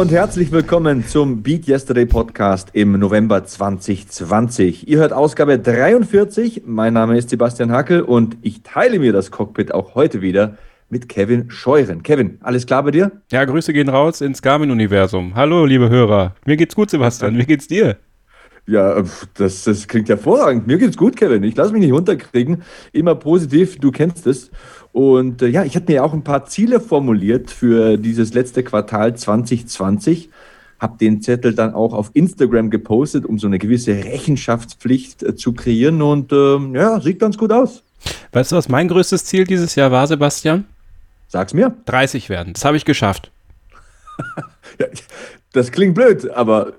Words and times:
und 0.00 0.10
herzlich 0.12 0.50
willkommen 0.50 1.06
zum 1.06 1.42
Beat 1.42 1.68
Yesterday 1.68 2.06
Podcast 2.06 2.70
im 2.72 2.92
November 2.92 3.44
2020. 3.44 4.88
Ihr 4.88 4.96
hört 4.96 5.12
Ausgabe 5.12 5.58
43. 5.58 6.62
Mein 6.64 6.94
Name 6.94 7.18
ist 7.18 7.28
Sebastian 7.28 7.70
Hackel 7.70 8.00
und 8.00 8.38
ich 8.40 8.62
teile 8.62 8.98
mir 8.98 9.12
das 9.12 9.30
Cockpit 9.30 9.74
auch 9.74 9.94
heute 9.94 10.22
wieder 10.22 10.56
mit 10.88 11.10
Kevin 11.10 11.50
Scheuren. 11.50 12.02
Kevin, 12.02 12.38
alles 12.40 12.64
klar 12.64 12.82
bei 12.82 12.92
dir? 12.92 13.12
Ja, 13.30 13.44
Grüße 13.44 13.74
gehen 13.74 13.90
raus 13.90 14.22
ins 14.22 14.40
Garmin-Universum. 14.40 15.34
Hallo, 15.34 15.66
liebe 15.66 15.90
Hörer. 15.90 16.34
Mir 16.46 16.56
geht's 16.56 16.74
gut, 16.74 16.88
Sebastian. 16.88 17.36
Wie 17.36 17.44
geht's 17.44 17.68
dir? 17.68 17.98
Ja, 18.66 19.02
das, 19.34 19.64
das 19.64 19.86
klingt 19.86 20.08
hervorragend. 20.08 20.66
Mir 20.66 20.78
geht's 20.78 20.96
gut, 20.96 21.16
Kevin. 21.16 21.42
Ich 21.42 21.56
lasse 21.56 21.72
mich 21.72 21.82
nicht 21.82 21.92
runterkriegen. 21.92 22.62
Immer 22.92 23.16
positiv, 23.16 23.78
du 23.78 23.90
kennst 23.90 24.26
es. 24.26 24.50
Und 24.92 25.42
äh, 25.42 25.48
ja, 25.48 25.64
ich 25.64 25.76
hatte 25.76 25.92
mir 25.92 26.04
auch 26.04 26.12
ein 26.12 26.24
paar 26.24 26.46
Ziele 26.46 26.80
formuliert 26.80 27.50
für 27.50 27.96
dieses 27.96 28.34
letzte 28.34 28.62
Quartal 28.62 29.16
2020. 29.16 30.30
Habe 30.78 30.98
den 30.98 31.20
Zettel 31.22 31.54
dann 31.54 31.74
auch 31.74 31.92
auf 31.92 32.10
Instagram 32.14 32.70
gepostet, 32.70 33.24
um 33.24 33.38
so 33.38 33.46
eine 33.46 33.58
gewisse 33.58 33.92
Rechenschaftspflicht 33.92 35.22
äh, 35.22 35.36
zu 35.36 35.52
kreieren. 35.52 36.02
Und 36.02 36.32
äh, 36.32 36.58
ja, 36.74 37.00
sieht 37.00 37.18
ganz 37.18 37.38
gut 37.38 37.52
aus. 37.52 37.82
Weißt 38.32 38.52
du, 38.52 38.56
was 38.56 38.68
mein 38.68 38.88
größtes 38.88 39.24
Ziel 39.24 39.44
dieses 39.44 39.74
Jahr 39.74 39.90
war, 39.90 40.06
Sebastian? 40.06 40.64
Sag's 41.28 41.54
mir. 41.54 41.76
30 41.86 42.28
werden. 42.28 42.54
Das 42.54 42.64
habe 42.64 42.76
ich 42.76 42.84
geschafft. 42.84 43.30
ja, 44.78 44.86
das 45.52 45.70
klingt 45.70 45.94
blöd, 45.94 46.28
aber 46.30 46.72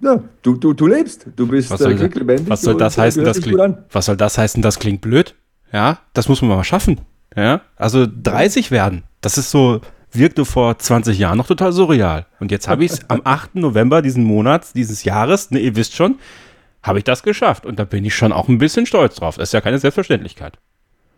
ja, 0.00 0.22
du, 0.42 0.56
du, 0.56 0.72
du 0.72 0.86
lebst. 0.86 1.26
Du 1.36 1.46
bist 1.46 1.70
was 1.70 1.80
soll, 1.80 1.92
äh. 1.92 2.40
Was 2.48 2.62
soll 2.62 2.76
das 2.76 2.98
heißen? 2.98 3.24
Das 3.24 3.40
klingt, 3.40 3.60
was 3.92 4.06
soll 4.06 4.16
das 4.16 4.38
heißen? 4.38 4.62
Das 4.62 4.78
klingt 4.78 5.00
blöd? 5.00 5.34
Ja, 5.72 6.00
das 6.12 6.28
muss 6.28 6.42
man 6.42 6.50
mal 6.50 6.64
schaffen. 6.64 7.00
Ja, 7.36 7.62
also 7.76 8.06
30 8.06 8.70
werden. 8.70 9.02
Das 9.20 9.38
ist 9.38 9.50
so, 9.50 9.80
wirkte 10.14 10.44
vor 10.44 10.78
20 10.78 11.18
Jahren 11.18 11.38
noch 11.38 11.46
total 11.46 11.72
surreal. 11.72 12.26
Und 12.40 12.50
jetzt 12.50 12.68
habe 12.68 12.84
ich 12.84 12.92
es 12.92 13.10
am 13.10 13.22
8. 13.24 13.56
November 13.56 14.02
diesen 14.02 14.24
Monats, 14.24 14.72
dieses 14.72 15.04
Jahres, 15.04 15.50
ne, 15.50 15.58
ihr 15.58 15.76
wisst 15.76 15.94
schon, 15.94 16.18
habe 16.82 16.98
ich 16.98 17.04
das 17.04 17.22
geschafft. 17.22 17.66
Und 17.66 17.78
da 17.78 17.84
bin 17.84 18.04
ich 18.04 18.14
schon 18.14 18.32
auch 18.32 18.48
ein 18.48 18.58
bisschen 18.58 18.86
stolz 18.86 19.16
drauf. 19.16 19.36
Das 19.36 19.48
ist 19.48 19.52
ja 19.52 19.60
keine 19.60 19.78
Selbstverständlichkeit. 19.78 20.58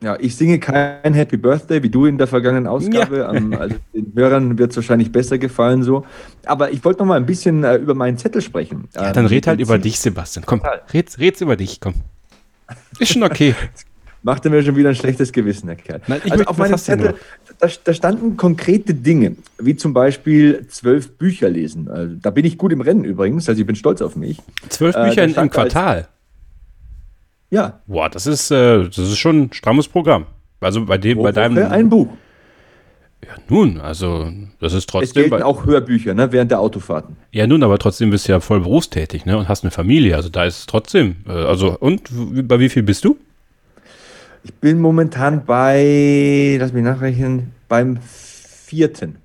Ja, 0.03 0.17
ich 0.21 0.37
singe 0.37 0.59
kein 0.59 1.15
Happy 1.15 1.39
Birthday 1.39 1.83
wie 1.83 1.89
du 1.89 2.05
in 2.05 2.19
der 2.19 2.27
vergangenen 2.27 2.67
Ausgabe. 2.67 3.19
Ja. 3.19 3.31
Um, 3.31 3.55
also 3.55 3.77
den 3.95 4.13
Hörern 4.15 4.59
wird 4.59 4.71
es 4.71 4.77
wahrscheinlich 4.77 5.11
besser 5.11 5.39
gefallen 5.39 5.83
so. 5.83 6.05
Aber 6.45 6.71
ich 6.71 6.85
wollte 6.85 7.01
noch 7.01 7.07
mal 7.07 7.17
ein 7.17 7.25
bisschen 7.25 7.65
äh, 7.65 7.77
über 7.77 7.95
meinen 7.95 8.19
Zettel 8.19 8.43
sprechen. 8.43 8.89
Ja, 8.95 9.13
dann 9.13 9.25
ähm, 9.25 9.31
red 9.31 9.47
halt 9.47 9.59
über 9.59 9.79
dich, 9.79 9.99
Sebastian. 9.99 10.45
Komm, 10.45 10.61
red, 10.93 11.19
red's 11.19 11.41
über 11.41 11.57
dich, 11.57 11.81
komm. 11.81 11.95
Ist 12.99 13.13
schon 13.13 13.23
okay. 13.23 13.55
Macht 14.27 14.45
er 14.45 14.51
mir 14.51 14.61
schon 14.65 14.75
wieder 14.75 14.89
ein 14.89 14.97
schlechtes 14.97 15.31
Gewissen, 15.31 15.69
der 15.69 15.77
Kerl. 15.77 16.01
Nein, 16.09 16.21
also 16.29 16.45
auf 16.47 16.59
meinem 16.59 16.77
Zettel, 16.79 17.15
da, 17.61 17.69
da, 17.85 17.95
standen 17.95 18.37
konkrete 18.37 18.93
Dinge, 18.93 19.37
wie 19.61 19.77
zum 19.77 19.93
Beispiel 19.93 20.67
zwölf 20.67 21.17
Bücher 21.17 21.49
lesen. 21.49 21.89
Also, 21.89 22.17
da 22.21 22.31
bin 22.31 22.45
ich 22.45 22.59
gut 22.59 22.73
im 22.73 22.81
Rennen 22.81 23.05
übrigens, 23.05 23.49
also 23.49 23.61
ich 23.61 23.67
bin 23.69 23.77
stolz 23.77 24.03
auf 24.03 24.17
mich. 24.17 24.39
Zwölf 24.69 24.97
Bücher 24.97 25.23
äh, 25.23 25.31
im 25.31 25.49
Quartal? 25.49 26.09
Ja. 27.51 27.79
Boah, 27.87 28.11
das 28.11 28.27
ist, 28.27 28.51
äh, 28.51 28.83
das 28.83 28.99
ist 28.99 29.17
schon 29.17 29.43
ein 29.43 29.53
strammes 29.53 29.87
Programm. 29.87 30.27
Also 30.59 30.85
bei 30.85 30.99
dem, 30.99 31.19
Pro 31.19 31.23
bei 31.23 31.31
deinem. 31.31 31.71
Ein 31.71 31.89
Buch. 31.89 32.09
Ja, 33.25 33.31
nun, 33.49 33.79
also 33.79 34.29
das 34.59 34.73
ist 34.73 34.91
trotzdem. 34.91 35.23
Es 35.23 35.31
gelten 35.31 35.45
auch 35.45 35.67
Hörbücher, 35.67 36.15
ne, 36.15 36.33
während 36.33 36.51
der 36.51 36.59
Autofahrten. 36.59 37.17
Ja, 37.31 37.47
nun, 37.47 37.63
aber 37.63 37.79
trotzdem 37.79 38.11
bist 38.11 38.27
du 38.27 38.33
ja 38.33 38.41
voll 38.41 38.59
berufstätig, 38.59 39.25
ne, 39.25 39.39
und 39.39 39.49
hast 39.49 39.63
eine 39.63 39.71
Familie. 39.71 40.17
Also 40.17 40.31
da 40.31 40.47
ist 40.47 40.59
es 40.59 40.67
trotzdem. 40.67 41.19
Äh, 41.29 41.31
also 41.31 41.79
und 41.79 42.11
bei 42.49 42.59
wie 42.59 42.69
viel 42.69 42.83
bist 42.83 43.05
du? 43.05 43.17
Ich 44.47 44.55
bin 44.55 44.79
momentan 44.79 45.45
bei, 45.45 46.57
lass 46.61 46.73
mich 46.73 46.85
nachrechnen, 46.85 47.51
beim 47.69 47.97
vierten. 47.97 49.17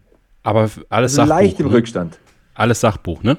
Aber 0.41 0.61
alles 0.89 0.89
also 0.89 1.15
Sachbuch. 1.15 1.27
Leicht 1.27 1.59
im 1.59 1.67
ne? 1.67 1.73
Rückstand. 1.73 2.17
Alles 2.55 2.79
Sachbuch, 2.79 3.21
ne? 3.21 3.37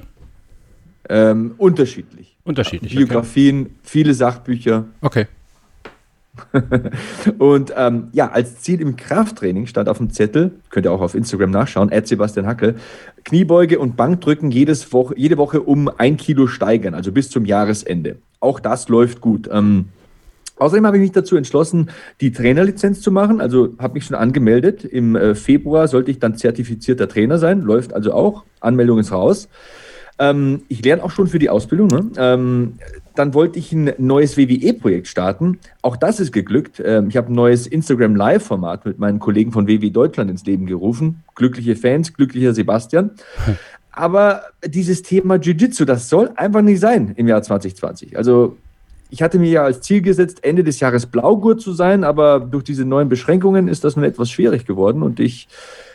Ähm, 1.09 1.55
unterschiedlich. 1.57 2.37
Unterschiedlich. 2.45 2.95
Biografien, 2.95 3.63
okay. 3.63 3.71
viele 3.83 4.13
Sachbücher. 4.13 4.85
Okay. 5.01 5.27
und 7.37 7.73
ähm, 7.75 8.07
ja, 8.13 8.31
als 8.31 8.61
Ziel 8.61 8.79
im 8.79 8.95
Krafttraining 8.95 9.67
stand 9.67 9.89
auf 9.89 9.97
dem 9.97 10.09
Zettel, 10.09 10.51
könnt 10.69 10.85
ihr 10.85 10.91
auch 10.93 11.01
auf 11.01 11.15
Instagram 11.15 11.51
nachschauen, 11.51 11.91
Sebastian 12.05 12.47
Hackel, 12.47 12.75
Kniebeuge 13.25 13.77
und 13.77 13.97
Bankdrücken 13.97 14.51
jedes 14.51 14.93
Woche, 14.93 15.15
jede 15.17 15.37
Woche 15.37 15.61
um 15.61 15.89
ein 15.97 16.15
Kilo 16.15 16.47
steigern, 16.47 16.93
also 16.93 17.11
bis 17.11 17.29
zum 17.29 17.43
Jahresende. 17.43 18.19
Auch 18.39 18.61
das 18.61 18.87
läuft 18.87 19.19
gut. 19.19 19.49
Ähm, 19.51 19.89
Außerdem 20.57 20.85
habe 20.85 20.97
ich 20.97 21.01
mich 21.01 21.11
dazu 21.11 21.35
entschlossen, 21.35 21.89
die 22.21 22.31
Trainerlizenz 22.31 23.01
zu 23.01 23.11
machen. 23.11 23.41
Also 23.41 23.75
habe 23.79 23.95
mich 23.95 24.05
schon 24.05 24.15
angemeldet. 24.15 24.85
Im 24.85 25.15
äh, 25.15 25.35
Februar 25.35 25.87
sollte 25.87 26.11
ich 26.11 26.19
dann 26.19 26.37
zertifizierter 26.37 27.07
Trainer 27.07 27.39
sein. 27.39 27.61
Läuft 27.61 27.93
also 27.93 28.13
auch. 28.13 28.43
Anmeldung 28.59 28.99
ist 28.99 29.11
raus. 29.11 29.49
Ähm, 30.19 30.61
ich 30.69 30.83
lerne 30.85 31.03
auch 31.03 31.11
schon 31.11 31.27
für 31.27 31.39
die 31.39 31.49
Ausbildung. 31.49 31.87
Ne? 31.87 32.11
Ähm, 32.17 32.73
dann 33.15 33.33
wollte 33.33 33.59
ich 33.59 33.71
ein 33.71 33.93
neues 33.97 34.37
WWE-Projekt 34.37 35.07
starten. 35.07 35.59
Auch 35.81 35.97
das 35.97 36.19
ist 36.19 36.31
geglückt. 36.31 36.81
Ähm, 36.83 37.09
ich 37.09 37.17
habe 37.17 37.31
ein 37.31 37.35
neues 37.35 37.67
Instagram 37.67 38.15
Live-Format 38.15 38.85
mit 38.85 38.99
meinen 38.99 39.19
Kollegen 39.19 39.51
von 39.51 39.67
WWE 39.67 39.91
Deutschland 39.91 40.29
ins 40.29 40.45
Leben 40.45 40.65
gerufen. 40.65 41.23
Glückliche 41.35 41.75
Fans, 41.75 42.13
glücklicher 42.13 42.53
Sebastian. 42.53 43.11
Aber 43.91 44.41
dieses 44.65 45.03
Thema 45.03 45.35
Jiu-Jitsu, 45.35 45.85
das 45.85 46.09
soll 46.09 46.31
einfach 46.35 46.61
nicht 46.61 46.79
sein 46.79 47.13
im 47.15 47.27
Jahr 47.27 47.43
2020. 47.43 48.17
Also 48.17 48.57
ich 49.13 49.21
hatte 49.21 49.37
mir 49.37 49.51
ja 49.51 49.63
als 49.63 49.81
Ziel 49.81 50.01
gesetzt, 50.01 50.43
Ende 50.43 50.63
des 50.63 50.79
Jahres 50.79 51.05
Blaugurt 51.05 51.61
zu 51.61 51.71
sein, 51.71 52.03
aber 52.03 52.39
durch 52.39 52.63
diese 52.63 52.83
neuen 52.83 53.09
Beschränkungen 53.09 53.67
ist 53.67 53.83
das 53.83 53.95
nun 53.95 54.03
etwas 54.03 54.31
schwierig 54.31 54.65
geworden 54.65 55.03
und 55.03 55.19
ich 55.19 55.47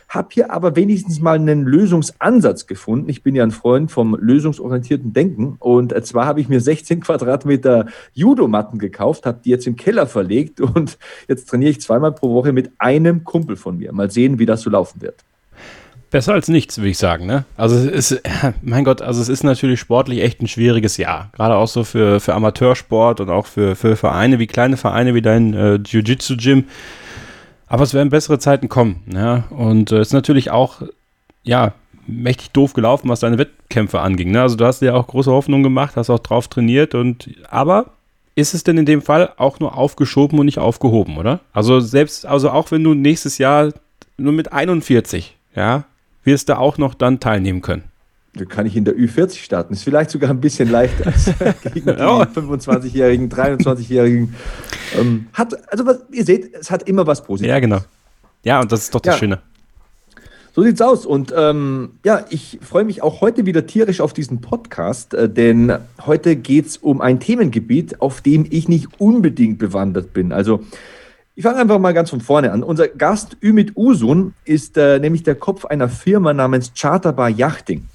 habe 0.09 0.29
hier 0.31 0.53
aber 0.53 0.77
wenigstens 0.77 1.21
mal 1.21 1.35
einen 1.35 1.65
Lösungsansatz 1.65 2.69
gefunden. 2.69 3.09
Ich 3.09 3.25
bin 3.25 3.35
ja 3.35 3.43
ein 3.43 3.51
Freund 3.51 3.91
vom 3.91 4.17
lösungsorientierten 4.17 5.15
Denken 5.15 5.57
und 5.59 5.93
zwar 6.07 6.27
habe 6.27 6.41
ich 6.41 6.49
mir 6.49 6.61
16 6.61 7.01
Quadratmeter 7.01 7.87
Judomatten 8.13 8.79
gekauft, 8.79 9.27
habe 9.27 9.41
die 9.45 9.51
jetzt 9.51 9.67
im 9.67 9.75
Keller 9.75 10.07
verlegt 10.07 10.61
und 10.61 10.97
jetzt 11.27 11.49
trainiere 11.49 11.73
ich 11.73 11.81
zweimal 11.81 12.13
pro 12.13 12.33
Woche 12.33 12.53
mit 12.53 12.71
einem 12.79 13.25
Kumpel 13.25 13.57
von 13.57 13.79
mir. 13.79 13.93
Mal 13.93 14.13
sehen, 14.13 14.39
wie 14.39 14.47
das 14.47 14.61
so 14.61 14.71
laufen 14.71 15.03
wird. 15.03 15.25
Besser 16.11 16.33
als 16.33 16.49
nichts, 16.49 16.79
würde 16.79 16.89
ich 16.89 16.99
sagen, 16.99 17.27
ne? 17.27 17.45
Also 17.57 17.77
es 17.77 18.13
ist, 18.13 18.23
mein 18.63 18.85
Gott, 18.85 19.03
also 19.03 19.21
es 19.21 19.29
ist 19.29 19.45
natürlich 19.45 19.81
sportlich 19.81 20.23
echt 20.23 20.41
ein 20.41 20.49
schwieriges 20.49 20.97
Jahr. 20.97 21.31
Gerade 21.33 21.57
auch 21.57 21.69
so 21.69 21.85
für, 21.85 22.21
für 22.21 22.35
Amateursport 22.35 23.21
und 23.21 23.31
auch 23.31 23.47
für, 23.47 23.77
für 23.77 23.97
Vereine 23.97 24.39
wie 24.39 24.47
kleine 24.47 24.77
Vereine 24.77 25.15
wie 25.15 25.23
dein 25.23 25.55
äh, 25.55 25.75
Jiu-Jitsu-Gym. 25.75 26.65
Aber 27.67 27.83
es 27.83 27.93
werden 27.93 28.09
bessere 28.09 28.39
Zeiten 28.39 28.69
kommen, 28.69 29.03
ja. 29.13 29.45
Und 29.51 29.93
es 29.93 29.99
äh, 29.99 30.03
ist 30.03 30.13
natürlich 30.13 30.51
auch, 30.51 30.83
ja, 31.43 31.75
mächtig 32.09 32.51
doof 32.51 32.73
gelaufen, 32.73 33.09
was 33.09 33.21
deine 33.21 33.39
Wettkämpfe 33.39 34.01
anging. 34.01 34.31
Ne? 34.31 34.41
Also 34.43 34.57
du 34.57 34.65
hast 34.65 34.81
dir 34.81 34.97
auch 34.97 35.07
große 35.07 35.31
Hoffnung 35.31 35.63
gemacht, 35.63 35.97
hast 35.97 36.11
auch 36.11 36.19
drauf 36.19 36.49
trainiert 36.49 36.95
und 36.95 37.31
aber 37.51 37.93
ist 38.35 38.55
es 38.55 38.65
denn 38.65 38.79
in 38.79 38.87
dem 38.87 39.03
Fall 39.03 39.33
auch 39.37 39.61
nur 39.61 39.77
aufgeschoben 39.77 40.39
und 40.39 40.47
nicht 40.47 40.59
aufgehoben, 40.59 41.19
oder? 41.19 41.41
Also 41.53 41.81
selbst, 41.81 42.25
also 42.25 42.51
auch 42.51 42.71
wenn 42.71 42.85
du 42.85 42.95
nächstes 42.95 43.39
Jahr 43.39 43.73
nur 44.17 44.33
mit 44.33 44.53
41, 44.53 45.37
ja, 45.55 45.85
wirst 46.29 46.51
du 46.51 46.59
auch 46.59 46.77
noch 46.79 46.95
dann 46.95 47.21
teilnehmen 47.21 47.63
können. 47.63 47.85
Da 48.35 48.45
kann 48.45 48.67
ich 48.67 48.77
in 48.77 48.85
der 48.85 48.95
Ü40 48.95 49.43
starten. 49.43 49.73
Ist 49.73 49.83
vielleicht 49.83 50.11
sogar 50.11 50.31
ein 50.31 50.41
bisschen 50.41 50.71
leichter 50.71 51.07
als 51.07 51.25
gegen 51.73 51.87
die 51.87 51.93
25-Jährigen, 51.93 53.31
23-Jährigen. 53.31 54.35
Ähm, 54.99 55.27
hat, 55.33 55.57
also 55.73 55.87
was, 55.87 56.01
ihr 56.13 56.25
seht, 56.25 56.55
es 56.55 56.71
hat 56.71 56.89
immer 56.89 57.07
was 57.07 57.25
Positives. 57.25 57.51
Ja, 57.51 57.59
genau. 57.59 57.81
Ja, 58.45 58.61
und 58.61 58.71
das 58.71 58.83
ist 58.83 58.95
doch 58.95 59.01
das 59.01 59.15
ja. 59.15 59.19
Schöne. 59.19 59.39
So 60.55 60.63
sieht's 60.63 60.83
aus. 60.83 61.07
Und 61.07 61.33
ähm, 61.35 61.93
ja, 62.05 62.27
ich 62.29 62.59
freue 62.63 62.85
mich 62.85 63.03
auch 63.03 63.23
heute 63.23 63.47
wieder 63.47 63.67
tierisch 63.67 64.01
auf 64.01 64.13
diesen 64.13 64.41
Podcast, 64.43 65.15
äh, 65.15 65.29
denn 65.31 65.73
heute 66.05 66.37
geht 66.37 66.67
es 66.67 66.77
um 66.77 67.01
ein 67.01 67.21
Themengebiet, 67.21 68.01
auf 68.03 68.21
dem 68.21 68.47
ich 68.49 68.69
nicht 68.69 69.01
unbedingt 69.01 69.59
bewandert 69.59 70.13
bin. 70.13 70.33
Also 70.33 70.61
ich 71.39 71.45
fange 71.45 71.61
einfach 71.61 71.79
mal 71.79 71.95
ganz 71.95 72.11
von 72.11 72.21
vorne 72.21 72.51
an. 72.51 72.65
Unser 72.65 72.89
Gast 72.89 73.37
Ümit 73.41 73.77
Usun 73.77 74.35
ist 74.45 74.77
äh, 74.77 74.99
nämlich 74.99 75.23
der 75.23 75.37
Kopf 75.37 75.65
einer 75.67 75.89
Firma 75.89 76.35
namens 76.35 76.73
Charterbar 76.75 77.29
Yachting. 77.29 77.87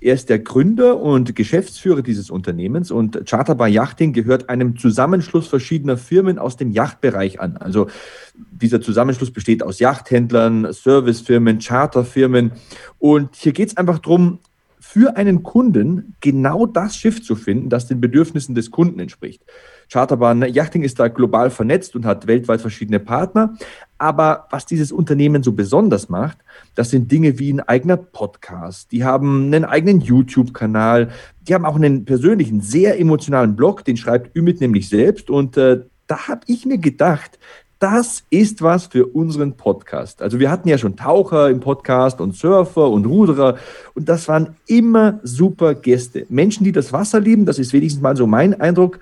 Er 0.00 0.14
ist 0.14 0.28
der 0.28 0.38
Gründer 0.38 1.00
und 1.00 1.34
Geschäftsführer 1.34 2.02
dieses 2.02 2.30
Unternehmens 2.30 2.92
und 2.92 3.26
Charterbar 3.28 3.66
Yachting 3.66 4.12
gehört 4.12 4.48
einem 4.48 4.76
Zusammenschluss 4.76 5.48
verschiedener 5.48 5.96
Firmen 5.96 6.38
aus 6.38 6.56
dem 6.56 6.70
Yachtbereich 6.70 7.40
an. 7.40 7.56
Also 7.56 7.88
dieser 8.36 8.80
Zusammenschluss 8.80 9.32
besteht 9.32 9.64
aus 9.64 9.80
Yachthändlern, 9.80 10.72
Servicefirmen, 10.72 11.58
Charterfirmen 11.58 12.52
und 13.00 13.34
hier 13.34 13.52
geht 13.52 13.70
es 13.70 13.76
einfach 13.76 13.98
darum, 13.98 14.38
für 14.78 15.16
einen 15.16 15.42
Kunden 15.42 16.14
genau 16.20 16.66
das 16.66 16.94
Schiff 16.94 17.20
zu 17.20 17.34
finden, 17.34 17.68
das 17.68 17.88
den 17.88 18.00
Bedürfnissen 18.00 18.54
des 18.54 18.70
Kunden 18.70 19.00
entspricht. 19.00 19.42
Charterbahn 19.92 20.42
Yachting 20.42 20.84
ist 20.84 20.98
da 20.98 21.08
global 21.08 21.50
vernetzt 21.50 21.94
und 21.94 22.06
hat 22.06 22.26
weltweit 22.26 22.62
verschiedene 22.62 22.98
Partner. 22.98 23.54
Aber 23.98 24.46
was 24.50 24.64
dieses 24.64 24.90
Unternehmen 24.90 25.42
so 25.42 25.52
besonders 25.52 26.08
macht, 26.08 26.38
das 26.74 26.88
sind 26.88 27.12
Dinge 27.12 27.38
wie 27.38 27.52
ein 27.52 27.60
eigener 27.60 27.98
Podcast. 27.98 28.90
Die 28.90 29.04
haben 29.04 29.46
einen 29.46 29.66
eigenen 29.66 30.00
YouTube-Kanal. 30.00 31.10
Die 31.42 31.52
haben 31.52 31.66
auch 31.66 31.76
einen 31.76 32.06
persönlichen, 32.06 32.62
sehr 32.62 32.98
emotionalen 32.98 33.54
Blog, 33.54 33.84
den 33.84 33.98
schreibt 33.98 34.34
Ümit 34.34 34.62
nämlich 34.62 34.88
selbst. 34.88 35.28
Und 35.28 35.58
äh, 35.58 35.82
da 36.06 36.26
habe 36.26 36.40
ich 36.46 36.64
mir 36.64 36.78
gedacht, 36.78 37.38
das 37.82 38.22
ist 38.30 38.62
was 38.62 38.86
für 38.86 39.06
unseren 39.06 39.56
Podcast. 39.56 40.22
Also 40.22 40.38
wir 40.38 40.52
hatten 40.52 40.68
ja 40.68 40.78
schon 40.78 40.94
Taucher 40.94 41.50
im 41.50 41.58
Podcast 41.58 42.20
und 42.20 42.36
Surfer 42.36 42.88
und 42.88 43.06
Ruderer 43.06 43.58
und 43.94 44.08
das 44.08 44.28
waren 44.28 44.54
immer 44.68 45.18
super 45.24 45.74
Gäste. 45.74 46.24
Menschen, 46.28 46.62
die 46.62 46.70
das 46.70 46.92
Wasser 46.92 47.18
lieben, 47.18 47.44
das 47.44 47.58
ist 47.58 47.72
wenigstens 47.72 48.00
mal 48.00 48.16
so 48.16 48.28
mein 48.28 48.60
Eindruck, 48.60 49.00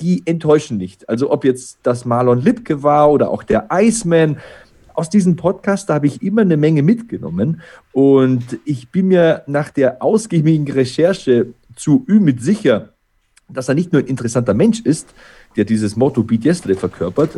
die 0.00 0.22
enttäuschen 0.26 0.76
nicht. 0.76 1.08
Also 1.08 1.30
ob 1.30 1.44
jetzt 1.44 1.78
das 1.82 2.04
Marlon 2.04 2.40
Lipke 2.40 2.82
war 2.82 3.10
oder 3.10 3.30
auch 3.30 3.42
der 3.42 3.68
Iceman, 3.70 4.38
aus 4.94 5.10
diesem 5.10 5.36
Podcast, 5.36 5.88
habe 5.88 6.06
ich 6.06 6.22
immer 6.22 6.42
eine 6.42 6.56
Menge 6.56 6.82
mitgenommen 6.82 7.60
und 7.92 8.44
ich 8.64 8.90
bin 8.90 9.08
mir 9.08 9.42
nach 9.46 9.70
der 9.70 10.02
ausgiebigen 10.02 10.70
Recherche 10.70 11.48
zu 11.74 12.04
Ümit 12.08 12.40
sicher, 12.40 12.90
dass 13.48 13.68
er 13.68 13.74
nicht 13.74 13.92
nur 13.92 14.02
ein 14.02 14.06
interessanter 14.06 14.54
Mensch 14.54 14.80
ist, 14.80 15.12
der 15.56 15.64
dieses 15.64 15.96
Motto 15.96 16.22
Beat 16.22 16.44
Yesterday 16.44 16.76
verkörpert, 16.76 17.30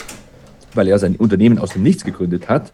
weil 0.75 0.89
er 0.89 0.99
sein 0.99 1.17
Unternehmen 1.17 1.59
aus 1.59 1.71
dem 1.71 1.83
Nichts 1.83 2.05
gegründet 2.05 2.49
hat. 2.49 2.73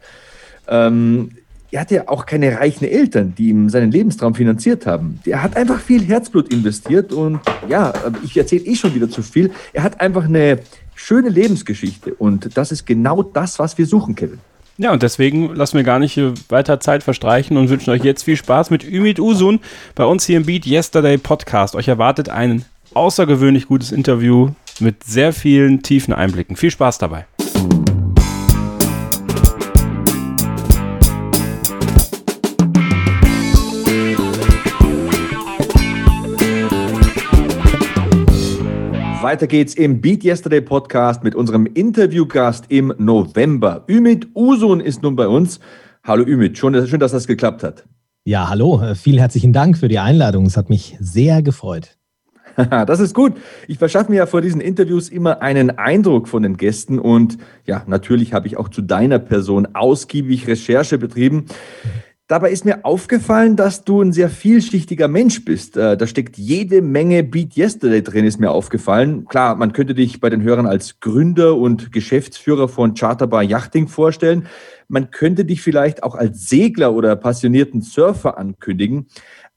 Ähm, 0.67 1.31
er 1.73 1.81
hatte 1.81 1.95
ja 1.97 2.09
auch 2.09 2.27
keine 2.27 2.59
reichen 2.59 2.85
Eltern, 2.85 3.35
die 3.37 3.49
ihm 3.49 3.71
seinen 3.71 3.91
Lebenstraum 3.91 4.35
finanziert 4.35 4.87
haben. 4.87 5.19
Er 5.25 5.43
hat 5.43 5.57
einfach 5.57 5.81
viel 5.81 6.05
Herzblut 6.05 6.53
investiert 6.53 7.13
und 7.13 7.41
ja, 7.67 7.95
ich 8.23 8.37
erzähle 8.37 8.65
eh 8.67 8.77
schon 8.77 8.95
wieder 8.95 9.09
zu 9.09 9.23
viel. 9.23 9.51
Er 9.73 9.83
hat 9.83 10.01
einfach 10.01 10.27
eine 10.27 10.61
schöne 10.95 11.31
Lebensgeschichte 11.31 12.13
und 12.15 12.57
das 12.57 12.73
ist 12.73 12.87
genau 12.87 13.23
das, 13.23 13.59
was 13.59 13.79
wir 13.79 13.87
suchen, 13.87 14.15
Kevin. 14.15 14.39
Ja, 14.77 14.93
und 14.93 15.03
deswegen 15.03 15.55
lassen 15.55 15.77
wir 15.77 15.85
gar 15.85 15.99
nicht 15.99 16.21
weiter 16.51 16.79
Zeit 16.79 17.03
verstreichen 17.03 17.57
und 17.57 17.71
wünschen 17.71 17.91
euch 17.91 18.05
jetzt 18.05 18.25
viel 18.25 18.37
Spaß 18.37 18.71
mit 18.71 18.85
Ümit 18.85 19.19
Usun 19.19 19.61
bei 19.95 20.05
uns 20.05 20.27
hier 20.27 20.37
im 20.37 20.45
Beat 20.45 20.67
Yesterday 20.67 21.17
Podcast. 21.17 21.75
Euch 21.75 21.89
erwartet 21.89 22.29
ein 22.29 22.65
außergewöhnlich 22.93 23.67
gutes 23.67 23.93
Interview 23.93 24.51
mit 24.79 25.05
sehr 25.05 25.33
vielen 25.33 25.83
tiefen 25.83 26.13
Einblicken. 26.13 26.57
Viel 26.57 26.71
Spaß 26.71 26.99
dabei. 26.99 27.27
Weiter 39.32 39.46
geht's 39.46 39.73
im 39.73 40.02
Beat 40.02 40.25
Yesterday 40.25 40.61
Podcast 40.61 41.25
mit 41.25 41.34
unserem 41.34 41.64
Interviewgast 41.64 42.67
im 42.69 42.93
November. 42.99 43.82
Ümit 43.88 44.29
Usun 44.34 44.79
ist 44.79 45.02
nun 45.02 45.17
bei 45.17 45.26
uns. 45.26 45.58
Hallo 46.05 46.23
Ümit, 46.23 46.58
schön, 46.58 46.87
schön, 46.87 47.00
dass 47.00 47.12
das 47.12 47.26
geklappt 47.26 47.62
hat. 47.62 47.87
Ja, 48.26 48.50
hallo, 48.50 48.82
vielen 48.94 49.20
herzlichen 49.20 49.55
Dank 49.55 49.79
für 49.79 49.88
die 49.88 49.99
Einladung. 49.99 50.44
Es 50.44 50.58
hat 50.58 50.69
mich 50.69 50.99
sehr 51.00 51.40
gefreut. 51.40 51.96
das 52.56 53.00
ist 53.00 53.14
gut. 53.14 53.32
Ich 53.69 53.79
verschaffe 53.79 54.11
mir 54.11 54.19
ja 54.19 54.26
vor 54.26 54.43
diesen 54.43 54.61
Interviews 54.61 55.08
immer 55.08 55.40
einen 55.40 55.79
Eindruck 55.79 56.29
von 56.29 56.43
den 56.43 56.58
Gästen 56.58 56.99
und 56.99 57.38
ja, 57.64 57.84
natürlich 57.87 58.34
habe 58.34 58.46
ich 58.49 58.58
auch 58.58 58.69
zu 58.69 58.82
deiner 58.82 59.19
Person 59.19 59.67
ausgiebig 59.73 60.46
Recherche 60.46 60.99
betrieben. 60.99 61.46
Dabei 62.32 62.50
ist 62.50 62.64
mir 62.64 62.87
aufgefallen, 62.87 63.56
dass 63.56 63.84
du 63.84 64.00
ein 64.00 64.14
sehr 64.14 64.31
vielschichtiger 64.31 65.06
Mensch 65.06 65.44
bist. 65.44 65.76
Äh, 65.76 65.99
da 65.99 66.06
steckt 66.06 66.38
jede 66.38 66.81
Menge 66.81 67.23
Beat 67.25 67.58
Yesterday 67.58 68.02
drin, 68.02 68.25
ist 68.25 68.40
mir 68.40 68.50
aufgefallen. 68.50 69.26
Klar, 69.26 69.55
man 69.56 69.75
könnte 69.75 69.94
dich 69.94 70.19
bei 70.19 70.31
den 70.31 70.43
Hörern 70.43 70.64
als 70.64 70.99
Gründer 71.00 71.58
und 71.58 71.93
Geschäftsführer 71.93 72.69
von 72.69 72.94
Charterbar 72.94 73.43
Yachting 73.43 73.87
vorstellen. 73.87 74.46
Man 74.88 75.11
könnte 75.11 75.44
dich 75.44 75.61
vielleicht 75.61 76.02
auch 76.05 76.14
als 76.14 76.49
Segler 76.49 76.94
oder 76.94 77.17
passionierten 77.17 77.82
Surfer 77.82 78.38
ankündigen. 78.38 79.08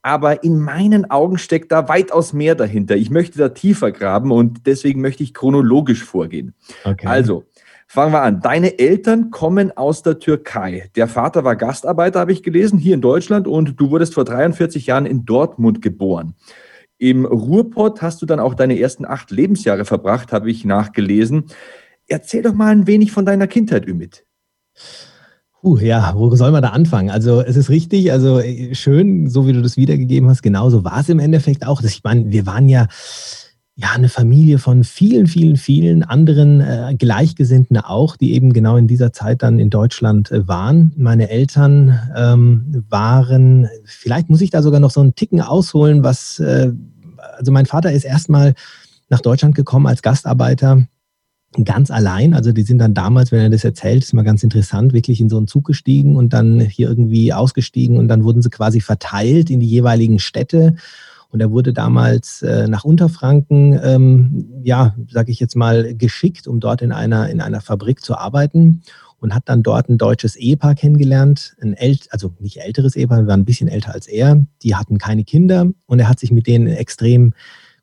Aber 0.01 0.43
in 0.43 0.59
meinen 0.59 1.09
Augen 1.09 1.37
steckt 1.37 1.71
da 1.71 1.87
weitaus 1.87 2.33
mehr 2.33 2.55
dahinter. 2.55 2.97
Ich 2.97 3.09
möchte 3.09 3.39
da 3.39 3.47
tiefer 3.47 3.93
graben 3.93 4.33
und 4.33 4.67
deswegen 4.67 4.99
möchte 4.99 5.23
ich 5.23 5.33
chronologisch 5.33 6.03
vorgehen. 6.03 6.53
Okay. 6.83 7.07
Also, 7.07 7.45
Fangen 7.87 8.13
wir 8.13 8.23
an. 8.23 8.41
Deine 8.41 8.79
Eltern 8.79 9.29
kommen 9.29 9.75
aus 9.77 10.01
der 10.01 10.19
Türkei. 10.19 10.89
Der 10.95 11.07
Vater 11.07 11.43
war 11.43 11.55
Gastarbeiter, 11.55 12.19
habe 12.19 12.31
ich 12.31 12.43
gelesen, 12.43 12.79
hier 12.79 12.95
in 12.95 13.01
Deutschland 13.01 13.47
und 13.47 13.79
du 13.79 13.91
wurdest 13.91 14.15
vor 14.15 14.25
43 14.25 14.87
Jahren 14.87 15.05
in 15.05 15.25
Dortmund 15.25 15.81
geboren. 15.81 16.33
Im 16.97 17.25
Ruhrpott 17.25 18.01
hast 18.01 18.21
du 18.21 18.25
dann 18.25 18.39
auch 18.39 18.55
deine 18.55 18.79
ersten 18.79 19.05
acht 19.05 19.29
Lebensjahre 19.29 19.85
verbracht, 19.85 20.31
habe 20.31 20.49
ich 20.49 20.65
nachgelesen. 20.65 21.45
Erzähl 22.07 22.41
doch 22.41 22.53
mal 22.53 22.71
ein 22.71 22.87
wenig 22.87 23.11
von 23.11 23.25
deiner 23.25 23.47
Kindheit, 23.47 23.87
Ümit. 23.87 24.25
Uh, 25.61 25.77
ja, 25.77 26.13
wo 26.15 26.33
soll 26.35 26.51
man 26.51 26.61
da 26.61 26.69
anfangen? 26.69 27.09
Also 27.09 27.41
es 27.41 27.55
ist 27.55 27.69
richtig, 27.69 28.11
also 28.11 28.41
schön, 28.73 29.27
so 29.29 29.47
wie 29.47 29.53
du 29.53 29.61
das 29.61 29.77
wiedergegeben 29.77 30.29
hast, 30.29 30.43
genauso 30.43 30.83
war 30.83 30.99
es 30.99 31.09
im 31.09 31.19
Endeffekt 31.19 31.65
auch. 31.65 31.81
Ich 31.81 32.03
meine, 32.03 32.31
wir 32.31 32.45
waren 32.45 32.69
ja 32.69 32.87
ja, 33.77 33.91
eine 33.91 34.07
Familie 34.07 34.57
von 34.57 34.85
vielen, 34.85 35.27
vielen, 35.27 35.57
vielen 35.57 36.03
anderen 36.03 36.61
äh, 36.61 36.95
Gleichgesinnten 36.97 37.77
auch, 37.77 38.15
die 38.15 38.33
eben 38.33 38.53
genau 38.53 38.77
in 38.77 38.87
dieser 38.87 39.11
Zeit 39.11 39.43
dann 39.43 39.59
in 39.59 39.69
Deutschland 39.69 40.31
äh, 40.31 40.47
waren. 40.47 40.93
Meine 40.95 41.29
Eltern 41.29 41.99
ähm, 42.15 42.85
waren, 42.89 43.67
vielleicht 43.83 44.29
muss 44.29 44.39
ich 44.39 44.49
da 44.49 44.61
sogar 44.61 44.79
noch 44.79 44.91
so 44.91 45.01
einen 45.01 45.15
Ticken 45.15 45.41
ausholen, 45.41 46.03
was, 46.03 46.39
äh, 46.39 46.71
also 47.37 47.51
mein 47.51 47.65
Vater 47.65 47.91
ist 47.91 48.05
erstmal 48.05 48.53
nach 49.09 49.19
Deutschland 49.19 49.55
gekommen 49.55 49.87
als 49.87 50.01
Gastarbeiter 50.01 50.87
ganz 51.65 51.91
allein. 51.91 52.33
Also 52.33 52.53
die 52.53 52.63
sind 52.63 52.79
dann 52.79 52.93
damals, 52.93 53.33
wenn 53.33 53.41
er 53.41 53.49
das 53.49 53.65
erzählt, 53.65 54.03
ist 54.03 54.13
mal 54.13 54.23
ganz 54.23 54.41
interessant, 54.43 54.93
wirklich 54.93 55.19
in 55.19 55.29
so 55.29 55.37
einen 55.37 55.47
Zug 55.47 55.65
gestiegen 55.65 56.15
und 56.15 56.31
dann 56.31 56.61
hier 56.61 56.87
irgendwie 56.87 57.33
ausgestiegen 57.33 57.97
und 57.97 58.07
dann 58.07 58.23
wurden 58.23 58.41
sie 58.41 58.49
quasi 58.49 58.79
verteilt 58.79 59.49
in 59.49 59.59
die 59.59 59.67
jeweiligen 59.67 60.19
Städte 60.19 60.75
und 61.35 61.41
er 61.41 61.51
wurde 61.51 61.73
damals 61.73 62.43
äh, 62.43 62.65
nach 62.69 62.85
Unterfranken, 62.85 63.77
ähm, 63.83 64.45
ja, 64.63 64.95
sage 65.09 65.33
ich 65.33 65.41
jetzt 65.41 65.57
mal, 65.57 65.93
geschickt, 65.93 66.47
um 66.47 66.61
dort 66.61 66.81
in 66.81 66.93
einer, 66.93 67.29
in 67.29 67.41
einer 67.41 67.59
Fabrik 67.59 67.99
zu 67.99 68.15
arbeiten 68.15 68.83
und 69.19 69.35
hat 69.35 69.49
dann 69.49 69.61
dort 69.61 69.89
ein 69.89 69.97
deutsches 69.97 70.37
Ehepaar 70.37 70.75
kennengelernt, 70.75 71.57
ein 71.61 71.73
ält 71.73 72.07
also 72.11 72.31
nicht 72.39 72.61
älteres 72.61 72.95
Ehepaar, 72.95 73.23
wir 73.23 73.27
waren 73.27 73.41
ein 73.41 73.45
bisschen 73.45 73.67
älter 73.67 73.93
als 73.93 74.07
er. 74.07 74.45
Die 74.63 74.75
hatten 74.75 74.97
keine 74.97 75.25
Kinder 75.25 75.67
und 75.87 75.99
er 75.99 76.07
hat 76.07 76.21
sich 76.21 76.31
mit 76.31 76.47
denen 76.47 76.67
extrem 76.67 77.33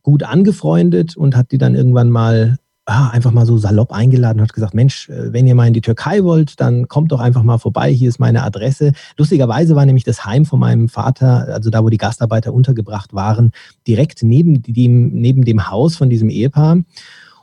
gut 0.03 0.23
angefreundet 0.23 1.15
und 1.15 1.37
hat 1.37 1.53
die 1.53 1.59
dann 1.59 1.75
irgendwann 1.75 2.09
mal 2.09 2.57
ah, 2.87 3.11
einfach 3.11 3.31
mal 3.31 3.47
so 3.47 3.57
salopp 3.59 3.93
eingeladen 3.93 4.41
und 4.41 4.49
hat 4.49 4.55
gesagt, 4.55 4.75
Mensch, 4.75 5.09
äh, 5.09 5.33
wenn 5.33 5.47
ihr 5.47 5.55
mal 5.55 5.67
in 5.67 5.75
die 5.75 5.81
Türkei 5.81 6.25
wollt, 6.25 6.61
dann 6.61 6.89
kommt 6.89 7.13
doch 7.13 7.21
einfach 7.21 7.43
mal 7.43 7.59
vorbei, 7.59 7.93
hier 7.93 8.09
ist 8.09 8.19
meine 8.19 8.43
Adresse. 8.43 8.93
Lustigerweise 9.17 9.77
war 9.77 9.87
nämlich 9.87 10.05
das 10.05 10.25
Heim 10.25 10.45
von 10.45 10.61
meinem 10.61 10.89
Vater, 10.89 11.49
also 11.49 11.71
da, 11.71 11.83
wo 11.85 11.89
die 11.89 11.99
Gastarbeiter 11.99 12.53
untergebracht 12.53 13.15
waren, 13.15 13.53
direkt 13.87 14.23
neben 14.23 14.63
dem, 14.63 15.11
neben 15.11 15.45
dem 15.45 15.71
Haus 15.71 15.97
von 15.97 16.11
diesem 16.11 16.29
Ehepaar. 16.29 16.79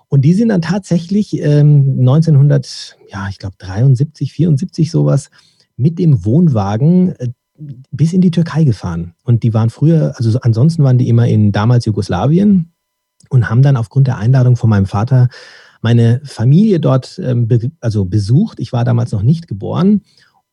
Und 0.10 0.22
die 0.22 0.34
sind 0.34 0.50
dann 0.50 0.62
tatsächlich 0.62 1.40
ähm, 1.40 1.98
1900, 2.00 2.98
ja, 3.10 3.28
ich 3.30 3.38
glaube 3.38 3.56
73, 3.60 4.34
74 4.34 4.92
sowas, 4.92 5.30
mit 5.78 6.00
dem 6.00 6.26
Wohnwagen 6.26 7.16
äh, 7.18 7.30
bis 7.92 8.14
in 8.14 8.22
die 8.22 8.32
Türkei 8.32 8.64
gefahren. 8.64 9.14
Und 9.24 9.44
die 9.44 9.54
waren 9.54 9.70
früher, 9.70 10.14
also 10.18 10.40
ansonsten 10.42 10.84
waren 10.84 10.98
die 10.98 11.10
immer 11.10 11.28
in 11.28 11.52
damals 11.52 11.86
Jugoslawien, 11.86 12.72
und 13.30 13.50
haben 13.50 13.62
dann 13.62 13.78
aufgrund 13.78 14.08
der 14.08 14.18
Einladung 14.18 14.56
von 14.56 14.70
meinem 14.70 14.86
Vater 14.86 15.30
meine 15.82 16.22
Familie 16.24 16.80
dort 16.80 17.20
ähm, 17.24 17.48
be 17.48 17.72
also 17.80 18.06
besucht. 18.06 18.60
Ich 18.60 18.74
war 18.74 18.84
damals 18.84 19.12
noch 19.12 19.22
nicht 19.22 19.48
geboren. 19.48 20.02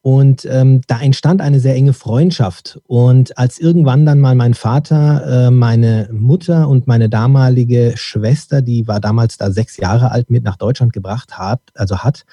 Und 0.06 0.46
ähm, 0.48 0.82
da 0.86 1.00
entstand 1.00 1.40
eine 1.40 1.58
sehr 1.58 1.74
enge 1.74 1.92
Freundschaft. 1.92 2.80
Und 2.86 3.36
als 3.36 3.58
irgendwann 3.58 4.06
dann 4.06 4.20
mal 4.20 4.36
mein 4.36 4.54
Vater, 4.54 5.48
äh, 5.48 5.50
meine 5.50 6.08
Mutter 6.12 6.68
und 6.68 6.86
meine 6.86 7.08
damalige 7.08 7.94
Schwester, 7.96 8.62
die 8.62 8.86
war 8.86 9.00
damals 9.00 9.36
da 9.36 9.50
sechs 9.50 9.78
Jahre 9.78 10.12
alt, 10.12 10.30
mit 10.30 10.44
nach 10.44 10.54
Deutschland 10.58 10.92
gebracht 10.92 11.36
hat, 11.38 11.60
also 11.74 11.98
hat, 11.98 12.24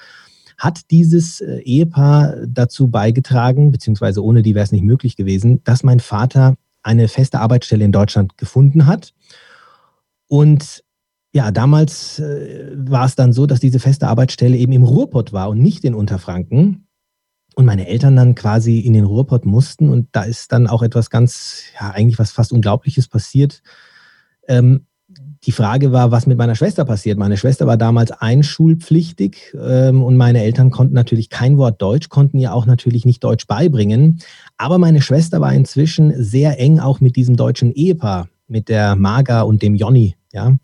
hat 0.56 0.82
dieses 0.92 1.40
äh, 1.40 1.58
Ehepaar 1.62 2.36
dazu 2.46 2.86
beigetragen, 2.86 3.72
beziehungsweise 3.72 4.22
ohne 4.22 4.42
die 4.42 4.54
wäre 4.54 4.62
es 4.62 4.70
nicht 4.70 4.84
möglich 4.84 5.16
gewesen, 5.16 5.60
dass 5.64 5.82
mein 5.82 5.98
Vater 5.98 6.54
eine 6.84 7.08
feste 7.08 7.40
Arbeitsstelle 7.40 7.84
in 7.84 7.90
Deutschland 7.90 8.38
gefunden 8.38 8.86
hat 8.86 9.14
und 10.28 10.82
ja, 11.34 11.50
damals 11.50 12.20
äh, 12.20 12.70
war 12.76 13.06
es 13.06 13.16
dann 13.16 13.32
so, 13.32 13.46
dass 13.46 13.58
diese 13.58 13.80
feste 13.80 14.06
Arbeitsstelle 14.06 14.56
eben 14.56 14.72
im 14.72 14.84
Ruhrpott 14.84 15.32
war 15.32 15.48
und 15.50 15.60
nicht 15.60 15.84
in 15.84 15.94
Unterfranken. 15.94 16.86
Und 17.56 17.66
meine 17.66 17.86
Eltern 17.88 18.16
dann 18.16 18.34
quasi 18.34 18.80
in 18.80 18.94
den 18.94 19.04
Ruhrpott 19.04 19.44
mussten. 19.44 19.88
Und 19.88 20.08
da 20.12 20.22
ist 20.22 20.52
dann 20.52 20.66
auch 20.66 20.82
etwas 20.82 21.10
ganz, 21.10 21.62
ja, 21.80 21.90
eigentlich 21.90 22.18
was 22.18 22.30
fast 22.30 22.52
Unglaubliches 22.52 23.08
passiert. 23.08 23.62
Ähm, 24.46 24.86
die 25.44 25.52
Frage 25.52 25.92
war, 25.92 26.10
was 26.10 26.26
mit 26.26 26.38
meiner 26.38 26.54
Schwester 26.54 26.84
passiert. 26.84 27.18
Meine 27.18 27.36
Schwester 27.36 27.66
war 27.66 27.76
damals 27.76 28.12
einschulpflichtig 28.12 29.54
ähm, 29.60 30.02
und 30.02 30.16
meine 30.16 30.42
Eltern 30.42 30.70
konnten 30.70 30.94
natürlich 30.94 31.30
kein 31.30 31.58
Wort 31.58 31.82
Deutsch, 31.82 32.08
konnten 32.08 32.38
ihr 32.38 32.54
auch 32.54 32.66
natürlich 32.66 33.04
nicht 33.04 33.22
Deutsch 33.22 33.46
beibringen. 33.46 34.20
Aber 34.56 34.78
meine 34.78 35.02
Schwester 35.02 35.40
war 35.40 35.52
inzwischen 35.52 36.12
sehr 36.22 36.58
eng 36.58 36.78
auch 36.78 37.00
mit 37.00 37.16
diesem 37.16 37.36
deutschen 37.36 37.72
Ehepaar, 37.72 38.28
mit 38.46 38.68
der 38.68 38.96
Marga 38.96 39.42
und 39.42 39.62
dem 39.62 39.74
Jonny 39.74 40.16
ja. 40.34 40.56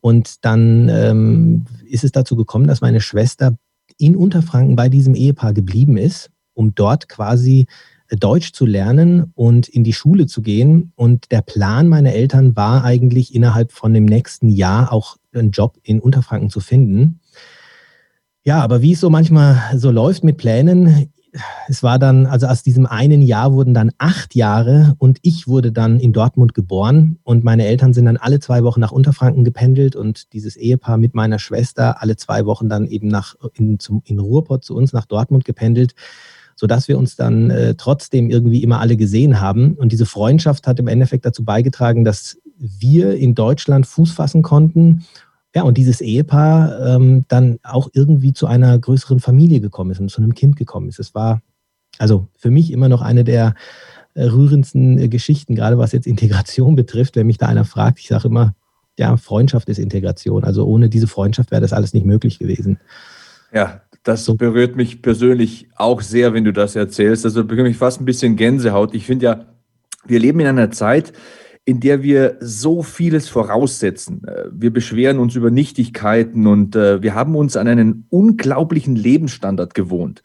Und 0.00 0.44
dann 0.44 0.88
ähm, 0.88 1.64
ist 1.86 2.04
es 2.04 2.12
dazu 2.12 2.36
gekommen, 2.36 2.68
dass 2.68 2.80
meine 2.80 3.00
Schwester 3.00 3.58
in 3.98 4.16
Unterfranken 4.16 4.76
bei 4.76 4.88
diesem 4.88 5.14
Ehepaar 5.14 5.52
geblieben 5.52 5.96
ist, 5.96 6.30
um 6.54 6.74
dort 6.74 7.08
quasi 7.08 7.66
äh, 8.08 8.16
Deutsch 8.16 8.52
zu 8.52 8.64
lernen 8.64 9.32
und 9.34 9.68
in 9.68 9.82
die 9.82 9.92
Schule 9.92 10.26
zu 10.26 10.40
gehen. 10.40 10.92
Und 10.94 11.32
der 11.32 11.42
Plan 11.42 11.88
meiner 11.88 12.12
Eltern 12.12 12.54
war 12.54 12.84
eigentlich 12.84 13.34
innerhalb 13.34 13.72
von 13.72 13.92
dem 13.92 14.04
nächsten 14.04 14.48
Jahr 14.48 14.92
auch 14.92 15.16
einen 15.34 15.50
Job 15.50 15.78
in 15.82 16.00
Unterfranken 16.00 16.48
zu 16.48 16.60
finden. 16.60 17.20
Ja, 18.44 18.62
aber 18.62 18.82
wie 18.82 18.92
es 18.92 19.00
so 19.00 19.10
manchmal 19.10 19.60
so 19.76 19.90
läuft 19.90 20.22
mit 20.22 20.38
Plänen, 20.38 21.12
es 21.68 21.82
war 21.82 21.98
dann, 21.98 22.26
also 22.26 22.46
aus 22.46 22.62
diesem 22.62 22.86
einen 22.86 23.22
Jahr 23.22 23.52
wurden 23.52 23.74
dann 23.74 23.92
acht 23.98 24.34
Jahre 24.34 24.94
und 24.98 25.18
ich 25.22 25.46
wurde 25.46 25.72
dann 25.72 26.00
in 26.00 26.12
Dortmund 26.12 26.54
geboren 26.54 27.18
und 27.22 27.44
meine 27.44 27.66
Eltern 27.66 27.92
sind 27.92 28.06
dann 28.06 28.16
alle 28.16 28.40
zwei 28.40 28.64
Wochen 28.64 28.80
nach 28.80 28.92
Unterfranken 28.92 29.44
gependelt 29.44 29.96
und 29.96 30.32
dieses 30.32 30.56
Ehepaar 30.56 30.96
mit 30.96 31.14
meiner 31.14 31.38
Schwester 31.38 32.02
alle 32.02 32.16
zwei 32.16 32.46
Wochen 32.46 32.68
dann 32.68 32.86
eben 32.86 33.08
nach, 33.08 33.34
in, 33.54 33.78
zum, 33.78 34.02
in 34.04 34.18
Ruhrpott 34.18 34.64
zu 34.64 34.74
uns 34.74 34.92
nach 34.92 35.06
Dortmund 35.06 35.44
gependelt, 35.44 35.94
sodass 36.56 36.88
wir 36.88 36.98
uns 36.98 37.16
dann 37.16 37.50
äh, 37.50 37.74
trotzdem 37.74 38.30
irgendwie 38.30 38.62
immer 38.62 38.80
alle 38.80 38.96
gesehen 38.96 39.40
haben. 39.40 39.74
Und 39.74 39.92
diese 39.92 40.06
Freundschaft 40.06 40.66
hat 40.66 40.80
im 40.80 40.88
Endeffekt 40.88 41.24
dazu 41.24 41.44
beigetragen, 41.44 42.04
dass 42.04 42.38
wir 42.58 43.14
in 43.14 43.34
Deutschland 43.34 43.86
Fuß 43.86 44.12
fassen 44.12 44.42
konnten 44.42 45.04
ja, 45.58 45.64
und 45.64 45.76
dieses 45.76 46.00
Ehepaar 46.00 46.86
ähm, 46.86 47.24
dann 47.26 47.58
auch 47.64 47.90
irgendwie 47.92 48.32
zu 48.32 48.46
einer 48.46 48.78
größeren 48.78 49.18
Familie 49.18 49.60
gekommen 49.60 49.90
ist 49.90 49.98
und 49.98 50.08
zu 50.08 50.22
einem 50.22 50.36
Kind 50.36 50.54
gekommen 50.54 50.88
ist. 50.88 51.00
Es 51.00 51.16
war 51.16 51.42
also 51.98 52.28
für 52.38 52.52
mich 52.52 52.70
immer 52.70 52.88
noch 52.88 53.02
eine 53.02 53.24
der 53.24 53.56
äh, 54.14 54.22
rührendsten 54.22 54.98
äh, 54.98 55.08
Geschichten, 55.08 55.56
gerade 55.56 55.76
was 55.76 55.90
jetzt 55.90 56.06
Integration 56.06 56.76
betrifft. 56.76 57.16
Wenn 57.16 57.26
mich 57.26 57.38
da 57.38 57.46
einer 57.46 57.64
fragt, 57.64 57.98
ich 57.98 58.06
sage 58.06 58.28
immer, 58.28 58.54
ja, 59.00 59.16
Freundschaft 59.16 59.68
ist 59.68 59.78
Integration. 59.78 60.44
Also 60.44 60.64
ohne 60.64 60.88
diese 60.88 61.08
Freundschaft 61.08 61.50
wäre 61.50 61.60
das 61.60 61.72
alles 61.72 61.92
nicht 61.92 62.06
möglich 62.06 62.38
gewesen. 62.38 62.78
Ja, 63.52 63.80
das 64.04 64.24
so. 64.24 64.36
berührt 64.36 64.76
mich 64.76 65.02
persönlich 65.02 65.66
auch 65.74 66.02
sehr, 66.02 66.34
wenn 66.34 66.44
du 66.44 66.52
das 66.52 66.76
erzählst. 66.76 67.24
Also 67.24 67.42
bekomme 67.42 67.68
ich 67.68 67.76
fast 67.76 68.00
ein 68.00 68.04
bisschen 68.04 68.36
Gänsehaut. 68.36 68.94
Ich 68.94 69.06
finde 69.06 69.24
ja, 69.24 69.44
wir 70.06 70.20
leben 70.20 70.38
in 70.38 70.46
einer 70.46 70.70
Zeit, 70.70 71.12
in 71.68 71.80
der 71.80 72.02
wir 72.02 72.38
so 72.40 72.82
vieles 72.82 73.28
voraussetzen. 73.28 74.26
Äh, 74.26 74.44
wir 74.50 74.72
beschweren 74.72 75.18
uns 75.18 75.34
über 75.34 75.50
Nichtigkeiten 75.50 76.46
und 76.46 76.74
äh, 76.74 77.02
wir 77.02 77.14
haben 77.14 77.36
uns 77.36 77.58
an 77.58 77.68
einen 77.68 78.06
unglaublichen 78.08 78.96
Lebensstandard 78.96 79.74
gewohnt. 79.74 80.22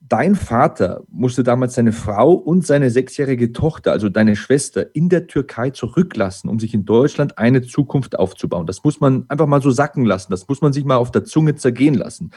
Dein 0.00 0.34
Vater 0.34 1.02
musste 1.10 1.42
damals 1.42 1.74
seine 1.74 1.92
Frau 1.92 2.32
und 2.32 2.64
seine 2.64 2.88
sechsjährige 2.88 3.52
Tochter, 3.52 3.92
also 3.92 4.08
deine 4.08 4.34
Schwester, 4.34 4.94
in 4.94 5.10
der 5.10 5.26
Türkei 5.26 5.68
zurücklassen, 5.68 6.48
um 6.48 6.58
sich 6.58 6.72
in 6.72 6.86
Deutschland 6.86 7.36
eine 7.36 7.60
Zukunft 7.60 8.18
aufzubauen. 8.18 8.66
Das 8.66 8.82
muss 8.82 8.98
man 8.98 9.26
einfach 9.28 9.46
mal 9.46 9.60
so 9.60 9.70
sacken 9.70 10.06
lassen. 10.06 10.30
Das 10.30 10.48
muss 10.48 10.62
man 10.62 10.72
sich 10.72 10.86
mal 10.86 10.96
auf 10.96 11.10
der 11.10 11.24
Zunge 11.24 11.54
zergehen 11.56 11.96
lassen. 11.96 12.30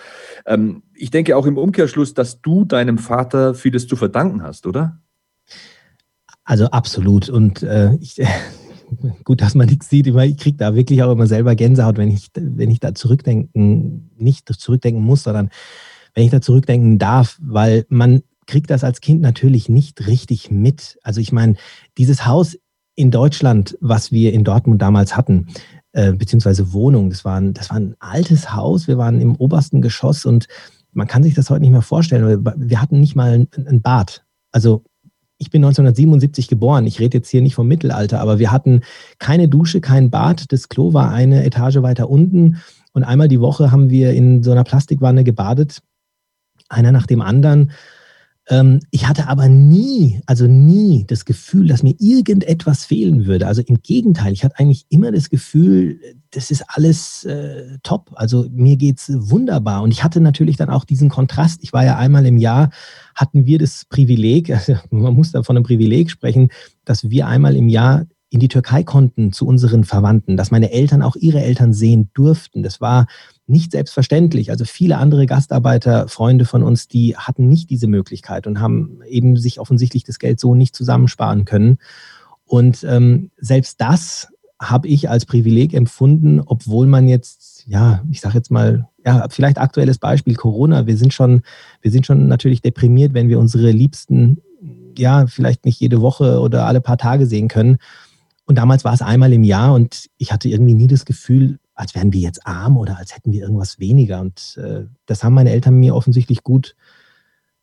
Ähm, 0.46 0.84
ich 0.94 1.10
denke 1.10 1.38
auch 1.38 1.46
im 1.46 1.58
Umkehrschluss, 1.58 2.14
dass 2.14 2.42
du 2.42 2.66
deinem 2.66 2.98
Vater 2.98 3.54
vieles 3.54 3.88
zu 3.88 3.96
verdanken 3.96 4.44
hast, 4.44 4.68
oder? 4.68 5.00
Also 6.44 6.66
absolut. 6.66 7.30
Und 7.30 7.64
äh, 7.64 7.96
ich, 7.96 8.22
gut, 9.24 9.42
dass 9.42 9.56
man 9.56 9.68
nichts 9.68 9.90
sieht, 9.90 10.08
ich 10.08 10.38
kriege 10.38 10.58
da 10.58 10.76
wirklich 10.76 11.04
auch 11.04 11.12
immer 11.12 11.28
selber 11.28 11.56
Gänsehaut, 11.56 11.98
wenn 11.98 12.12
ich, 12.12 12.30
wenn 12.36 12.72
ich 12.72 12.80
da 12.80 12.94
zurückdenken, 12.94 14.12
nicht 14.18 14.48
zurückdenken 14.48 15.04
muss, 15.04 15.24
sondern 15.24 15.50
wenn 16.14 16.26
ich 16.26 16.32
da 16.32 16.42
zurückdenken 16.42 17.00
darf, 17.00 17.38
weil 17.42 17.86
man 17.90 18.24
kriegt 18.48 18.70
das 18.70 18.84
als 18.84 19.02
Kind 19.02 19.22
natürlich 19.22 19.70
nicht 19.70 20.08
richtig 20.08 20.52
mit. 20.52 21.00
Also 21.04 21.22
ich 21.22 21.32
meine, 21.32 21.56
dieses 21.98 22.26
Haus 22.26 22.58
in 22.96 23.12
Deutschland, 23.12 23.78
was 23.80 24.12
wir 24.12 24.34
in 24.34 24.44
Dortmund 24.44 24.82
damals 24.82 25.16
hatten, 25.16 25.48
äh, 25.94 26.12
beziehungsweise 26.12 26.74
Wohnung, 26.74 27.10
das 27.10 27.24
war, 27.24 27.40
ein, 27.40 27.54
das 27.54 27.70
war 27.70 27.78
ein 27.78 27.96
altes 28.00 28.54
Haus, 28.54 28.88
wir 28.88 28.98
waren 28.98 29.22
im 29.22 29.36
obersten 29.36 29.82
Geschoss 29.82 30.26
und 30.26 30.48
man 30.92 31.08
kann 31.08 31.24
sich 31.24 31.34
das 31.34 31.50
heute 31.50 31.62
nicht 31.62 31.72
mehr 31.72 31.82
vorstellen. 31.82 32.46
Wir 32.58 32.82
hatten 32.82 33.00
nicht 33.00 33.16
mal 33.16 33.32
ein, 33.32 33.48
ein 33.66 33.82
Bad. 33.82 34.26
Also 34.52 34.84
ich 35.42 35.50
bin 35.50 35.64
1977 35.64 36.48
geboren. 36.48 36.86
Ich 36.86 37.00
rede 37.00 37.18
jetzt 37.18 37.30
hier 37.30 37.42
nicht 37.42 37.56
vom 37.56 37.68
Mittelalter, 37.68 38.20
aber 38.20 38.38
wir 38.38 38.52
hatten 38.52 38.82
keine 39.18 39.48
Dusche, 39.48 39.82
kein 39.82 40.12
Bad. 40.12 40.52
Das 40.52 40.70
Klo 40.70 40.94
war 40.94 41.12
eine 41.12 41.44
Etage 41.44 41.82
weiter 41.82 42.12
unten. 42.12 42.62
Und 42.94 43.04
einmal 43.04 43.28
die 43.28 43.42
Woche 43.42 43.72
haben 43.72 43.90
wir 43.90 44.14
in 44.14 44.44
so 44.44 44.52
einer 44.52 44.64
Plastikwanne 44.64 45.24
gebadet, 45.24 45.82
einer 46.70 46.92
nach 46.92 47.08
dem 47.08 47.22
anderen. 47.22 47.72
Ähm, 48.52 48.82
ich 48.92 49.08
hatte 49.08 49.30
aber 49.30 49.48
nie, 49.48 50.22
also 50.26 50.46
nie 50.46 51.06
das 51.08 51.24
Gefühl, 51.24 51.68
dass 51.68 51.84
mir 51.84 51.96
irgendetwas 52.00 52.84
fehlen 52.84 53.26
würde. 53.26 53.48
Also 53.48 53.62
im 53.62 53.82
Gegenteil, 53.82 54.34
ich 54.34 54.44
hatte 54.44 54.60
eigentlich 54.60 54.86
immer 54.90 55.14
das 55.14 55.30
Gefühl, 55.30 56.02
das 56.32 56.52
ist 56.52 56.66
alles 56.68 57.24
äh, 57.24 57.78
top. 57.82 58.12
Also 58.14 58.48
mir 58.52 58.76
geht 58.76 59.00
es 59.00 59.10
wunderbar. 59.32 59.82
Und 59.82 59.92
ich 59.92 60.04
hatte 60.04 60.20
natürlich 60.20 60.58
dann 60.58 60.70
auch 60.70 60.84
diesen 60.84 61.08
Kontrast. 61.08 61.64
Ich 61.64 61.72
war 61.72 61.86
ja 61.86 61.98
einmal 61.98 62.26
im 62.26 62.38
Jahr, 62.38 62.72
hatten 63.16 63.46
wir 63.46 63.58
das 63.58 63.86
Privileg, 63.86 64.50
also 64.54 64.76
man 64.90 65.14
muss 65.14 65.32
da 65.32 65.44
von 65.44 65.56
einem 65.56 65.64
Privileg 65.64 66.12
sprechen, 66.12 66.50
dass 66.84 67.10
wir 67.10 67.28
einmal 67.28 67.56
im 67.56 67.70
Jahr 67.70 68.06
in 68.30 68.42
die 68.42 68.50
Türkei 68.50 68.84
konnten 68.84 69.32
zu 69.32 69.46
unseren 69.46 69.86
Verwandten, 69.86 70.36
dass 70.36 70.52
meine 70.52 70.72
Eltern 70.72 71.02
auch 71.02 71.16
ihre 71.16 71.42
Eltern 71.42 71.74
sehen 71.74 72.10
durften. 72.14 72.64
Das 72.64 72.82
war 72.82 73.08
nicht 73.48 73.72
selbstverständlich. 73.72 74.52
Also 74.52 74.66
viele 74.66 74.98
andere 74.98 75.26
Gastarbeiter, 75.26 76.08
Freunde 76.08 76.46
von 76.46 76.64
uns, 76.64 76.88
die 76.88 77.16
hatten 77.18 77.48
nicht 77.48 77.70
diese 77.70 77.88
Möglichkeit 77.88 78.48
und 78.48 78.60
haben 78.60 79.02
eben 79.08 79.38
sich 79.38 79.60
offensichtlich 79.60 80.04
das 80.04 80.20
Geld 80.20 80.40
so 80.40 80.56
nicht 80.56 80.76
zusammensparen 80.76 81.46
können. 81.46 81.78
Und 82.46 82.84
ähm, 82.84 83.32
selbst 83.38 83.82
das 83.82 84.30
habe 84.62 84.88
ich 84.88 85.10
als 85.10 85.26
Privileg 85.26 85.74
empfunden, 85.74 86.40
obwohl 86.46 86.86
man 86.86 87.08
jetzt, 87.08 87.66
ja, 87.68 88.04
ich 88.12 88.22
sage 88.22 88.36
jetzt 88.36 88.52
mal, 88.52 88.88
ja, 89.06 89.28
vielleicht 89.30 89.58
aktuelles 89.58 89.98
Beispiel 89.98 90.36
Corona. 90.36 90.86
Wir 90.86 90.98
sind 90.98 91.14
schon, 91.14 91.42
wir 91.82 91.90
sind 91.90 92.06
schon 92.06 92.28
natürlich 92.28 92.62
deprimiert, 92.62 93.16
wenn 93.16 93.28
wir 93.28 93.40
unsere 93.40 93.72
Liebsten, 93.72 94.42
ja, 94.98 95.26
vielleicht 95.26 95.66
nicht 95.66 95.80
jede 95.80 96.02
Woche 96.02 96.40
oder 96.40 96.68
alle 96.68 96.82
paar 96.82 96.98
Tage 96.98 97.26
sehen 97.26 97.48
können. 97.48 97.78
Und 98.46 98.58
damals 98.58 98.84
war 98.84 98.94
es 98.94 99.02
einmal 99.02 99.34
im 99.34 99.44
Jahr 99.44 99.74
und 99.74 100.10
ich 100.18 100.32
hatte 100.32 100.50
irgendwie 100.50 100.74
nie 100.74 100.88
das 100.88 101.06
Gefühl, 101.06 101.58
als 101.82 101.96
wären 101.96 102.14
wir 102.14 102.20
jetzt 102.20 102.46
arm 102.46 102.78
oder 102.78 103.00
als 103.00 103.16
hätten 103.16 103.32
wir 103.32 103.42
irgendwas 103.42 103.80
weniger. 103.80 104.22
Und 104.22 104.56
äh, 104.64 104.86
das 105.08 105.24
haben 105.24 105.34
meine 105.34 105.50
Eltern 105.50 105.80
mir 105.80 105.96
offensichtlich 105.96 106.44
gut, 106.44 106.76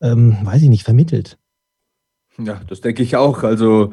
ähm, 0.00 0.36
weiß 0.42 0.60
ich 0.62 0.68
nicht, 0.68 0.82
vermittelt. 0.82 1.38
Ja, 2.36 2.60
das 2.68 2.80
denke 2.80 3.04
ich 3.04 3.14
auch. 3.14 3.44
Also 3.44 3.92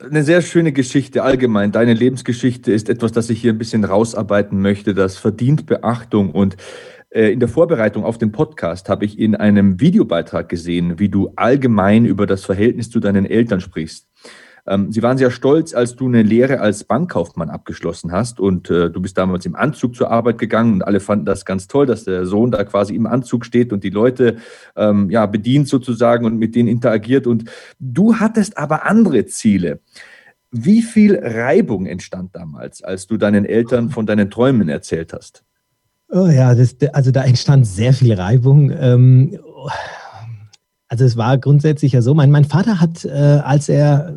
eine 0.00 0.24
sehr 0.24 0.42
schöne 0.42 0.72
Geschichte 0.72 1.22
allgemein. 1.22 1.70
Deine 1.70 1.94
Lebensgeschichte 1.94 2.72
ist 2.72 2.88
etwas, 2.88 3.12
das 3.12 3.30
ich 3.30 3.40
hier 3.40 3.52
ein 3.52 3.58
bisschen 3.58 3.84
rausarbeiten 3.84 4.60
möchte. 4.60 4.94
Das 4.94 5.16
verdient 5.16 5.66
Beachtung 5.66 6.32
und 6.32 6.56
äh, 7.10 7.32
in 7.32 7.38
der 7.38 7.48
Vorbereitung 7.48 8.04
auf 8.04 8.18
den 8.18 8.32
Podcast 8.32 8.88
habe 8.88 9.04
ich 9.04 9.16
in 9.16 9.36
einem 9.36 9.80
Videobeitrag 9.80 10.48
gesehen, 10.48 10.98
wie 10.98 11.08
du 11.08 11.32
allgemein 11.36 12.04
über 12.04 12.26
das 12.26 12.44
Verhältnis 12.44 12.90
zu 12.90 12.98
deinen 12.98 13.26
Eltern 13.26 13.60
sprichst. 13.60 14.08
Ähm, 14.66 14.90
sie 14.90 15.02
waren 15.02 15.18
sehr 15.18 15.30
stolz, 15.30 15.74
als 15.74 15.94
du 15.94 16.06
eine 16.06 16.22
Lehre 16.22 16.60
als 16.60 16.84
Bankkaufmann 16.84 17.50
abgeschlossen 17.50 18.12
hast 18.12 18.40
und 18.40 18.68
äh, 18.70 18.90
du 18.90 19.00
bist 19.00 19.16
damals 19.16 19.46
im 19.46 19.54
Anzug 19.54 19.94
zur 19.94 20.10
Arbeit 20.10 20.38
gegangen 20.38 20.74
und 20.74 20.82
alle 20.82 21.00
fanden 21.00 21.24
das 21.24 21.44
ganz 21.44 21.68
toll, 21.68 21.86
dass 21.86 22.04
der 22.04 22.26
Sohn 22.26 22.50
da 22.50 22.64
quasi 22.64 22.94
im 22.94 23.06
Anzug 23.06 23.44
steht 23.44 23.72
und 23.72 23.84
die 23.84 23.90
Leute 23.90 24.36
ähm, 24.74 25.08
ja, 25.10 25.26
bedient 25.26 25.68
sozusagen 25.68 26.26
und 26.26 26.38
mit 26.38 26.54
denen 26.56 26.68
interagiert. 26.68 27.26
Und 27.26 27.44
du 27.78 28.16
hattest 28.16 28.58
aber 28.58 28.86
andere 28.86 29.26
Ziele. 29.26 29.80
Wie 30.50 30.82
viel 30.82 31.16
Reibung 31.16 31.86
entstand 31.86 32.34
damals, 32.34 32.82
als 32.82 33.06
du 33.06 33.16
deinen 33.16 33.44
Eltern 33.44 33.90
von 33.90 34.06
deinen 34.06 34.30
Träumen 34.30 34.68
erzählt 34.68 35.12
hast? 35.12 35.44
Oh 36.08 36.28
ja, 36.28 36.54
das, 36.54 36.76
also 36.92 37.10
da 37.10 37.24
entstand 37.24 37.66
sehr 37.66 37.92
viel 37.92 38.14
Reibung. 38.14 38.70
Ähm, 38.70 39.38
also 40.88 41.04
es 41.04 41.16
war 41.16 41.38
grundsätzlich 41.38 41.92
ja 41.92 42.02
so, 42.02 42.14
mein, 42.14 42.30
mein 42.30 42.44
Vater 42.44 42.80
hat, 42.80 43.04
äh, 43.04 43.10
als 43.10 43.68
er 43.68 44.14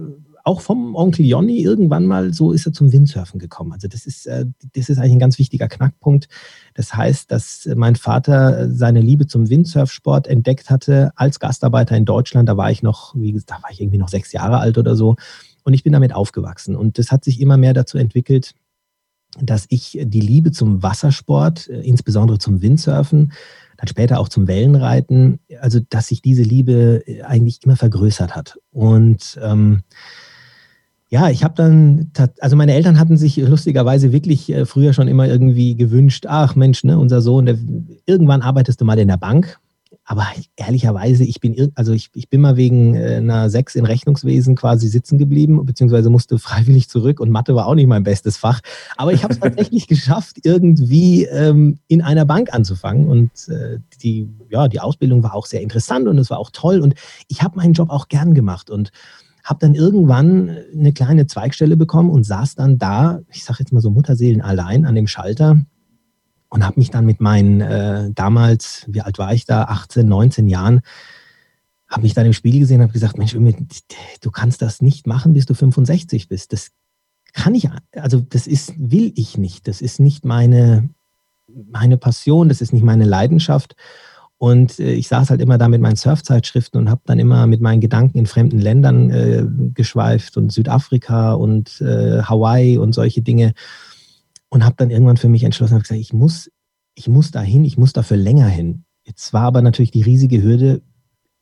auch 0.50 0.62
vom 0.62 0.96
Onkel 0.96 1.26
Jonny 1.26 1.62
irgendwann 1.62 2.08
mal 2.08 2.34
so 2.34 2.52
ist 2.52 2.66
er 2.66 2.74
zum 2.74 2.92
Windsurfen 2.92 3.40
gekommen. 3.40 3.72
Also 3.72 3.88
das 3.88 4.08
ist, 4.08 4.26
äh, 4.26 4.46
das 4.74 4.90
ist 4.90 4.98
eigentlich 4.98 5.12
ein 5.12 5.20
ganz 5.20 5.38
wichtiger 5.38 5.68
Knackpunkt. 5.68 6.28
Das 6.74 6.96
heißt, 6.96 7.32
dass 7.32 7.70
mein 7.76 7.96
Vater 7.96 8.68
seine 8.72 9.00
Liebe 9.00 9.28
zum 9.28 9.48
Windsurfsport 9.48 10.26
entdeckt 10.26 10.72
hatte 10.72 11.12
als 11.16 11.40
Gastarbeiter 11.40 11.96
in 11.96 12.06
Deutschland. 12.06 12.50
Da 12.50 12.58
war 12.58 12.72
ich 12.72 12.82
noch, 12.82 13.14
wie 13.16 13.32
gesagt, 13.32 13.52
da 13.52 13.62
war 13.62 13.70
ich 13.72 13.80
irgendwie 13.80 14.00
noch 14.00 14.10
sechs 14.10 14.32
Jahre 14.32 14.58
alt 14.58 14.80
oder 14.80 14.96
so. 14.96 15.18
Und 15.64 15.76
ich 15.76 15.84
bin 15.84 15.94
damit 15.94 16.14
aufgewachsen. 16.14 16.76
Und 16.76 16.98
das 16.98 17.12
hat 17.12 17.24
sich 17.24 17.40
immer 17.40 17.58
mehr 17.58 17.74
dazu 17.74 18.00
entwickelt, 18.00 18.56
dass 19.40 19.68
ich 19.70 20.00
die 20.02 20.22
Liebe 20.22 20.52
zum 20.52 20.82
Wassersport, 20.82 21.70
äh, 21.70 21.82
insbesondere 21.82 22.40
zum 22.40 22.64
Windsurfen, 22.64 23.34
dann 23.78 23.88
später 23.88 24.20
auch 24.20 24.30
zum 24.30 24.48
Wellenreiten, 24.48 25.40
also 25.62 25.80
dass 25.90 26.08
sich 26.08 26.22
diese 26.22 26.42
Liebe 26.42 27.04
äh, 27.06 27.22
eigentlich 27.22 27.60
immer 27.64 27.76
vergrößert 27.76 28.36
hat. 28.36 28.60
Und 28.72 29.40
ähm, 29.44 29.84
ja, 31.10 31.30
ich 31.30 31.44
habe 31.44 31.56
dann, 31.56 32.12
also 32.40 32.56
meine 32.56 32.74
Eltern 32.74 33.00
hatten 33.00 33.18
sich 33.18 33.38
lustigerweise 33.38 34.12
wirklich 34.12 34.50
äh, 34.52 34.66
früher 34.66 34.94
schon 34.94 35.08
immer 35.08 35.28
irgendwie 35.28 35.76
gewünscht, 35.76 36.26
ach 36.28 36.56
Mensch, 36.56 36.84
ne, 36.84 37.00
unser 37.00 37.22
Sohn, 37.22 37.48
der, 37.48 37.58
irgendwann 38.06 38.44
arbeitest 38.44 38.80
du 38.80 38.86
mal 38.86 39.00
in 39.00 39.08
der 39.08 39.18
Bank. 39.18 39.60
Aber 40.06 40.26
ehrlicherweise, 40.56 41.24
ich 41.24 41.40
bin, 41.40 41.72
also 41.76 41.94
ich, 41.94 42.10
ich 42.14 42.30
bin 42.30 42.42
mal 42.42 42.58
wegen 42.58 42.96
äh, 42.96 43.18
einer 43.18 43.50
Sechs 43.50 43.74
in 43.76 43.86
Rechnungswesen 43.86 44.56
quasi 44.56 44.88
sitzen 44.88 45.18
geblieben, 45.18 45.66
beziehungsweise 45.66 46.12
musste 46.12 46.38
freiwillig 46.40 46.90
zurück 46.90 47.20
und 47.20 47.32
Mathe 47.32 47.56
war 47.56 47.66
auch 47.66 47.76
nicht 47.76 47.88
mein 47.88 48.04
bestes 48.04 48.38
Fach. 48.38 48.60
Aber 48.96 49.12
ich 49.12 49.24
habe 49.24 49.34
es 49.34 49.40
tatsächlich 49.40 49.88
geschafft, 49.88 50.38
irgendwie 50.44 51.26
ähm, 51.26 51.80
in 51.88 52.04
einer 52.04 52.26
Bank 52.26 52.54
anzufangen. 52.54 53.08
Und 53.08 53.32
äh, 53.50 53.80
die, 54.04 54.28
ja, 54.50 54.68
die 54.68 54.80
Ausbildung 54.80 55.24
war 55.24 55.34
auch 55.34 55.48
sehr 55.48 55.62
interessant 55.62 56.08
und 56.08 56.20
es 56.20 56.30
war 56.30 56.38
auch 56.38 56.52
toll. 56.52 56.82
Und 56.82 56.94
ich 57.28 57.42
habe 57.42 57.58
meinen 57.58 57.74
Job 57.74 57.90
auch 57.90 58.10
gern 58.10 58.36
gemacht 58.36 58.70
und 58.70 58.92
habe 59.50 59.60
dann 59.62 59.74
irgendwann 59.74 60.56
eine 60.72 60.94
kleine 60.94 61.26
Zweigstelle 61.26 61.76
bekommen 61.76 62.12
und 62.12 62.24
saß 62.24 62.54
dann 62.54 62.78
da, 62.78 63.22
ich 63.34 63.44
sage 63.44 63.62
jetzt 63.62 63.74
mal 63.74 63.82
so 63.82 63.90
Mutterseelen 63.90 64.42
allein 64.42 64.86
an 64.86 64.94
dem 64.94 65.08
Schalter 65.08 65.60
und 66.50 66.64
habe 66.64 66.80
mich 66.80 66.92
dann 66.92 67.04
mit 67.04 67.20
meinen 67.20 67.60
äh, 67.60 68.12
damals, 68.14 68.86
wie 68.88 69.02
alt 69.02 69.18
war 69.18 69.34
ich 69.34 69.46
da, 69.46 69.64
18, 69.64 70.08
19 70.08 70.48
Jahren, 70.50 70.82
habe 71.90 72.04
mich 72.04 72.14
dann 72.14 72.28
im 72.28 72.34
Spiegel 72.34 72.60
gesehen 72.60 72.78
und 72.78 72.84
habe 72.84 72.94
gesagt, 72.94 73.18
Mensch, 73.18 73.36
du 74.22 74.32
kannst 74.32 74.62
das 74.62 74.84
nicht 74.84 75.08
machen, 75.08 75.34
bis 75.34 75.48
du 75.48 75.56
65 75.56 76.28
bist. 76.28 76.54
Das 76.54 76.70
kann 77.34 77.56
ich, 77.56 77.68
also 77.94 78.20
das 78.20 78.46
ist, 78.46 78.74
will 78.78 79.12
ich 79.16 79.36
nicht. 79.40 79.68
Das 79.68 79.82
ist 79.82 80.00
nicht 80.00 80.26
meine, 80.26 80.92
meine 81.48 81.98
Passion, 81.98 82.50
das 82.50 82.62
ist 82.62 82.72
nicht 82.72 82.86
meine 82.86 83.06
Leidenschaft. 83.06 83.76
Und 84.40 84.80
äh, 84.80 84.94
ich 84.94 85.10
saß 85.10 85.30
halt 85.30 85.42
immer 85.42 85.58
da 85.58 85.68
mit 85.68 85.82
meinen 85.82 85.98
Surfzeitschriften 85.98 86.80
und 86.80 86.90
habe 86.90 87.02
dann 87.06 87.20
immer 87.20 87.46
mit 87.46 87.62
meinen 87.62 87.82
Gedanken 87.82 88.18
in 88.18 88.26
fremden 88.26 88.60
Ländern 88.60 89.12
äh, 89.12 89.46
geschweift 89.74 90.38
und 90.38 90.52
Südafrika 90.52 91.34
und 91.34 91.82
äh, 91.82 92.24
Hawaii 92.24 92.78
und 92.78 92.94
solche 92.94 93.22
Dinge 93.22 93.54
und 94.48 94.64
habe 94.64 94.76
dann 94.78 94.90
irgendwann 94.90 95.18
für 95.18 95.30
mich 95.30 95.44
entschlossen, 95.44 95.74
habe 95.74 95.84
gesagt, 95.84 96.00
ich 96.00 96.14
muss, 96.14 96.50
ich 96.96 97.10
muss 97.10 97.32
da 97.32 97.42
hin, 97.42 97.66
ich 97.66 97.78
muss 97.78 97.92
dafür 97.92 98.18
länger 98.18 98.48
hin. 98.48 98.86
Jetzt 99.04 99.34
war 99.34 99.44
aber 99.44 99.62
natürlich 99.62 99.92
die 99.92 100.04
riesige 100.04 100.42
Hürde, 100.42 100.82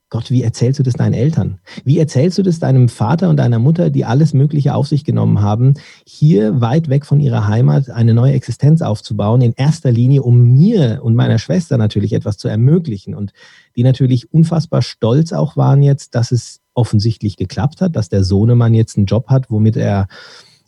Gott, 0.09 0.31
wie 0.31 0.41
erzählst 0.41 0.79
du 0.79 0.83
das 0.83 0.93
deinen 0.93 1.13
Eltern? 1.13 1.59
Wie 1.83 1.99
erzählst 1.99 2.37
du 2.37 2.43
das 2.43 2.59
deinem 2.59 2.87
Vater 2.87 3.29
und 3.29 3.37
deiner 3.37 3.59
Mutter, 3.59 3.89
die 3.89 4.05
alles 4.05 4.33
Mögliche 4.33 4.73
auf 4.73 4.87
sich 4.87 5.03
genommen 5.03 5.41
haben, 5.41 5.73
hier 6.05 6.61
weit 6.61 6.87
weg 6.87 7.05
von 7.05 7.19
ihrer 7.19 7.47
Heimat 7.47 7.89
eine 7.89 8.13
neue 8.13 8.31
Existenz 8.31 8.81
aufzubauen, 8.81 9.41
in 9.41 9.53
erster 9.57 9.91
Linie, 9.91 10.23
um 10.23 10.53
mir 10.53 11.01
und 11.03 11.15
meiner 11.15 11.39
Schwester 11.39 11.77
natürlich 11.77 12.13
etwas 12.13 12.37
zu 12.37 12.47
ermöglichen 12.47 13.15
und 13.15 13.33
die 13.75 13.83
natürlich 13.83 14.31
unfassbar 14.31 14.81
stolz 14.81 15.33
auch 15.33 15.57
waren 15.57 15.83
jetzt, 15.83 16.15
dass 16.15 16.31
es 16.31 16.61
offensichtlich 16.73 17.35
geklappt 17.35 17.81
hat, 17.81 17.97
dass 17.97 18.07
der 18.07 18.23
Sohnemann 18.23 18.73
jetzt 18.73 18.95
einen 18.95 19.07
Job 19.07 19.27
hat, 19.27 19.51
womit 19.51 19.75
er 19.75 20.07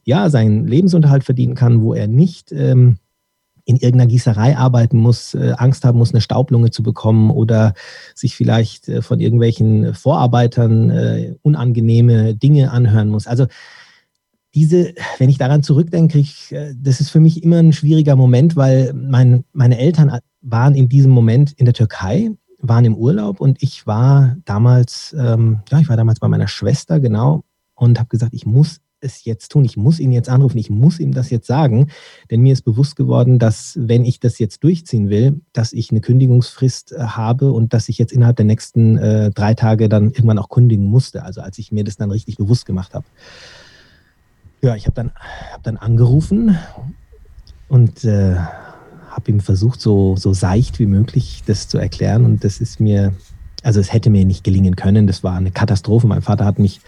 ja, 0.04 0.30
seinen 0.30 0.68
Lebensunterhalt 0.68 1.24
verdienen 1.24 1.56
kann, 1.56 1.82
wo 1.82 1.94
er 1.94 2.08
nicht 2.08 2.52
ähm, 2.52 2.98
in 3.70 3.78
irgendeiner 3.78 4.08
Gießerei 4.08 4.58
arbeiten 4.58 4.98
muss, 4.98 5.36
äh, 5.36 5.54
Angst 5.56 5.86
haben 5.86 6.00
muss, 6.00 6.12
eine 6.12 6.22
Staublunge 6.22 6.72
zu 6.72 6.82
bekommen 6.82 7.30
oder 7.30 7.76
sich 8.16 8.36
vielleicht 8.36 8.90
äh, 8.90 9.04
von 9.04 9.20
irgendwelchen 9.20 9.94
Vorarbeitern 9.94 10.90
äh, 10.90 11.36
unangenehme 11.44 12.34
Dinge 12.34 12.72
anhören 12.72 13.10
muss. 13.10 13.28
Also 13.28 13.46
diese, 14.56 14.96
wenn 15.20 15.30
ich 15.30 15.38
daran 15.38 15.62
zurückdenke, 15.62 16.18
ich, 16.18 16.52
äh, 16.52 16.74
das 16.76 17.00
ist 17.00 17.12
für 17.12 17.20
mich 17.20 17.44
immer 17.44 17.58
ein 17.58 17.72
schwieriger 17.72 18.16
Moment, 18.16 18.56
weil 18.56 18.92
mein, 18.96 19.44
meine 19.54 19.78
Eltern 19.78 20.18
waren 20.42 20.74
in 20.74 20.90
diesem 20.90 21.12
Moment 21.12 21.52
in 21.52 21.66
der 21.66 21.76
Türkei, 21.76 22.32
waren 22.58 22.86
im 22.86 22.96
Urlaub 22.96 23.40
und 23.40 23.62
ich 23.62 23.86
war 23.86 24.36
damals, 24.46 25.16
ähm, 25.16 25.60
ja, 25.70 25.80
ich 25.80 25.90
war 25.90 25.96
damals 25.96 26.20
bei 26.20 26.28
meiner 26.28 26.48
Schwester, 26.48 27.00
genau, 27.00 27.44
und 27.76 28.00
habe 28.00 28.10
gesagt, 28.10 28.34
ich 28.34 28.48
muss 28.48 28.82
es 29.02 29.26
jetzt 29.26 29.52
tun. 29.52 29.66
Ich 29.66 29.78
muss 29.78 30.00
ihn 30.00 30.12
jetzt 30.12 30.30
anrufen, 30.30 30.58
ich 30.58 30.70
muss 30.70 31.00
ihm 31.00 31.14
das 31.14 31.30
jetzt 31.30 31.48
sagen, 31.48 31.90
denn 32.30 32.42
mir 32.42 32.54
ist 32.54 32.64
bewusst 32.64 32.96
geworden, 32.96 33.40
dass 33.40 33.78
wenn 33.80 34.06
ich 34.06 34.20
das 34.20 34.40
jetzt 34.40 34.64
durchziehen 34.64 35.10
will, 35.10 35.42
dass 35.54 35.74
ich 35.74 35.92
eine 35.92 36.02
Kündigungsfrist 36.02 36.94
äh, 36.94 37.00
habe 37.00 37.52
und 37.52 37.74
dass 37.74 37.90
ich 37.90 37.98
jetzt 37.98 38.14
innerhalb 38.14 38.38
der 38.38 38.46
nächsten 38.46 38.98
äh, 38.98 39.32
drei 39.32 39.54
Tage 39.54 39.90
dann 39.90 40.12
irgendwann 40.12 40.40
auch 40.40 40.50
kündigen 40.50 40.86
musste. 40.86 41.24
Also 41.24 41.42
als 41.42 41.58
ich 41.58 41.72
mir 41.72 41.84
das 41.84 41.98
dann 41.98 42.12
richtig 42.12 42.38
bewusst 42.38 42.66
gemacht 42.66 42.94
habe. 42.94 43.06
Ja, 44.62 44.76
ich 44.76 44.86
habe 44.86 44.96
dann, 44.96 45.12
hab 45.54 45.64
dann 45.64 45.78
angerufen 45.78 46.58
und 47.70 48.04
äh, 48.04 48.36
habe 49.10 49.32
ihm 49.32 49.40
versucht, 49.40 49.80
so, 49.82 50.16
so 50.16 50.34
seicht 50.34 50.80
wie 50.80 50.86
möglich 50.86 51.44
das 51.46 51.68
zu 51.68 51.78
erklären. 51.78 52.26
Und 52.26 52.44
das 52.44 52.60
ist 52.60 52.80
mir, 52.80 53.14
also 53.64 53.80
es 53.80 53.94
hätte 53.94 54.10
mir 54.10 54.26
nicht 54.26 54.44
gelingen 54.44 54.76
können. 54.76 55.08
Das 55.08 55.24
war 55.24 55.36
eine 55.36 55.52
Katastrophe. 55.52 56.08
Mein 56.08 56.22
Vater 56.22 56.46
hat 56.46 56.60
mich 56.60 56.82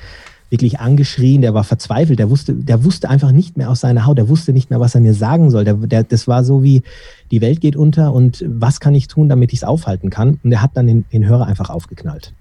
wirklich 0.51 0.81
angeschrien, 0.81 1.41
der 1.41 1.53
war 1.53 1.63
verzweifelt, 1.63 2.19
der 2.19 2.29
wusste, 2.29 2.53
der 2.53 2.83
wusste 2.83 3.09
einfach 3.09 3.31
nicht 3.31 3.55
mehr 3.57 3.69
aus 3.69 3.79
seiner 3.79 4.05
Haut, 4.05 4.17
der 4.17 4.27
wusste 4.27 4.51
nicht 4.51 4.69
mehr, 4.69 4.81
was 4.81 4.93
er 4.93 5.01
mir 5.01 5.13
sagen 5.13 5.49
soll. 5.49 5.63
Der, 5.63 5.75
der, 5.75 6.03
das 6.03 6.27
war 6.27 6.43
so 6.43 6.61
wie, 6.61 6.83
die 7.31 7.39
Welt 7.39 7.61
geht 7.61 7.77
unter 7.77 8.13
und 8.13 8.43
was 8.45 8.81
kann 8.81 8.93
ich 8.93 9.07
tun, 9.07 9.29
damit 9.29 9.53
ich 9.53 9.59
es 9.59 9.63
aufhalten 9.63 10.09
kann? 10.09 10.39
Und 10.43 10.51
er 10.51 10.61
hat 10.61 10.71
dann 10.75 10.87
den, 10.87 11.05
den 11.13 11.25
Hörer 11.25 11.47
einfach 11.47 11.69
aufgeknallt. 11.69 12.33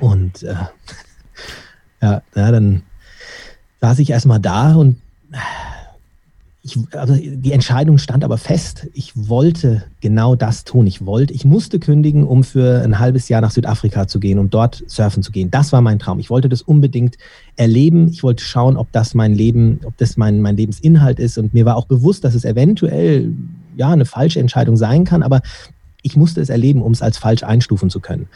Und 0.00 0.42
äh, 0.42 0.54
ja, 2.02 2.22
ja, 2.36 2.52
dann 2.52 2.82
saß 3.80 3.98
ich 3.98 4.10
erstmal 4.10 4.40
da 4.40 4.74
und 4.74 4.98
ich, 6.64 6.78
also 6.92 7.16
die 7.16 7.50
Entscheidung 7.50 7.98
stand 7.98 8.22
aber 8.22 8.38
fest. 8.38 8.86
Ich 8.94 9.12
wollte 9.16 9.84
genau 10.00 10.36
das 10.36 10.62
tun. 10.62 10.86
Ich 10.86 11.04
wollte, 11.04 11.34
ich 11.34 11.44
musste 11.44 11.80
kündigen, 11.80 12.24
um 12.24 12.44
für 12.44 12.82
ein 12.82 13.00
halbes 13.00 13.28
Jahr 13.28 13.40
nach 13.40 13.50
Südafrika 13.50 14.06
zu 14.06 14.20
gehen, 14.20 14.38
um 14.38 14.48
dort 14.48 14.84
surfen 14.86 15.24
zu 15.24 15.32
gehen. 15.32 15.50
Das 15.50 15.72
war 15.72 15.80
mein 15.80 15.98
Traum. 15.98 16.20
Ich 16.20 16.30
wollte 16.30 16.48
das 16.48 16.62
unbedingt 16.62 17.18
erleben. 17.56 18.08
Ich 18.08 18.22
wollte 18.22 18.44
schauen, 18.44 18.76
ob 18.76 18.92
das 18.92 19.14
mein 19.14 19.34
Leben, 19.34 19.80
ob 19.84 19.96
das 19.96 20.16
mein, 20.16 20.40
mein 20.40 20.56
Lebensinhalt 20.56 21.18
ist. 21.18 21.36
Und 21.36 21.52
mir 21.52 21.64
war 21.64 21.76
auch 21.76 21.86
bewusst, 21.86 22.22
dass 22.22 22.34
es 22.34 22.44
eventuell 22.44 23.34
ja 23.76 23.90
eine 23.90 24.04
falsche 24.04 24.38
Entscheidung 24.38 24.76
sein 24.76 25.04
kann, 25.04 25.24
aber 25.24 25.40
ich 26.02 26.16
musste 26.16 26.40
es 26.40 26.48
erleben, 26.48 26.82
um 26.82 26.92
es 26.92 27.02
als 27.02 27.18
falsch 27.18 27.42
einstufen 27.42 27.90
zu 27.90 27.98
können. 27.98 28.28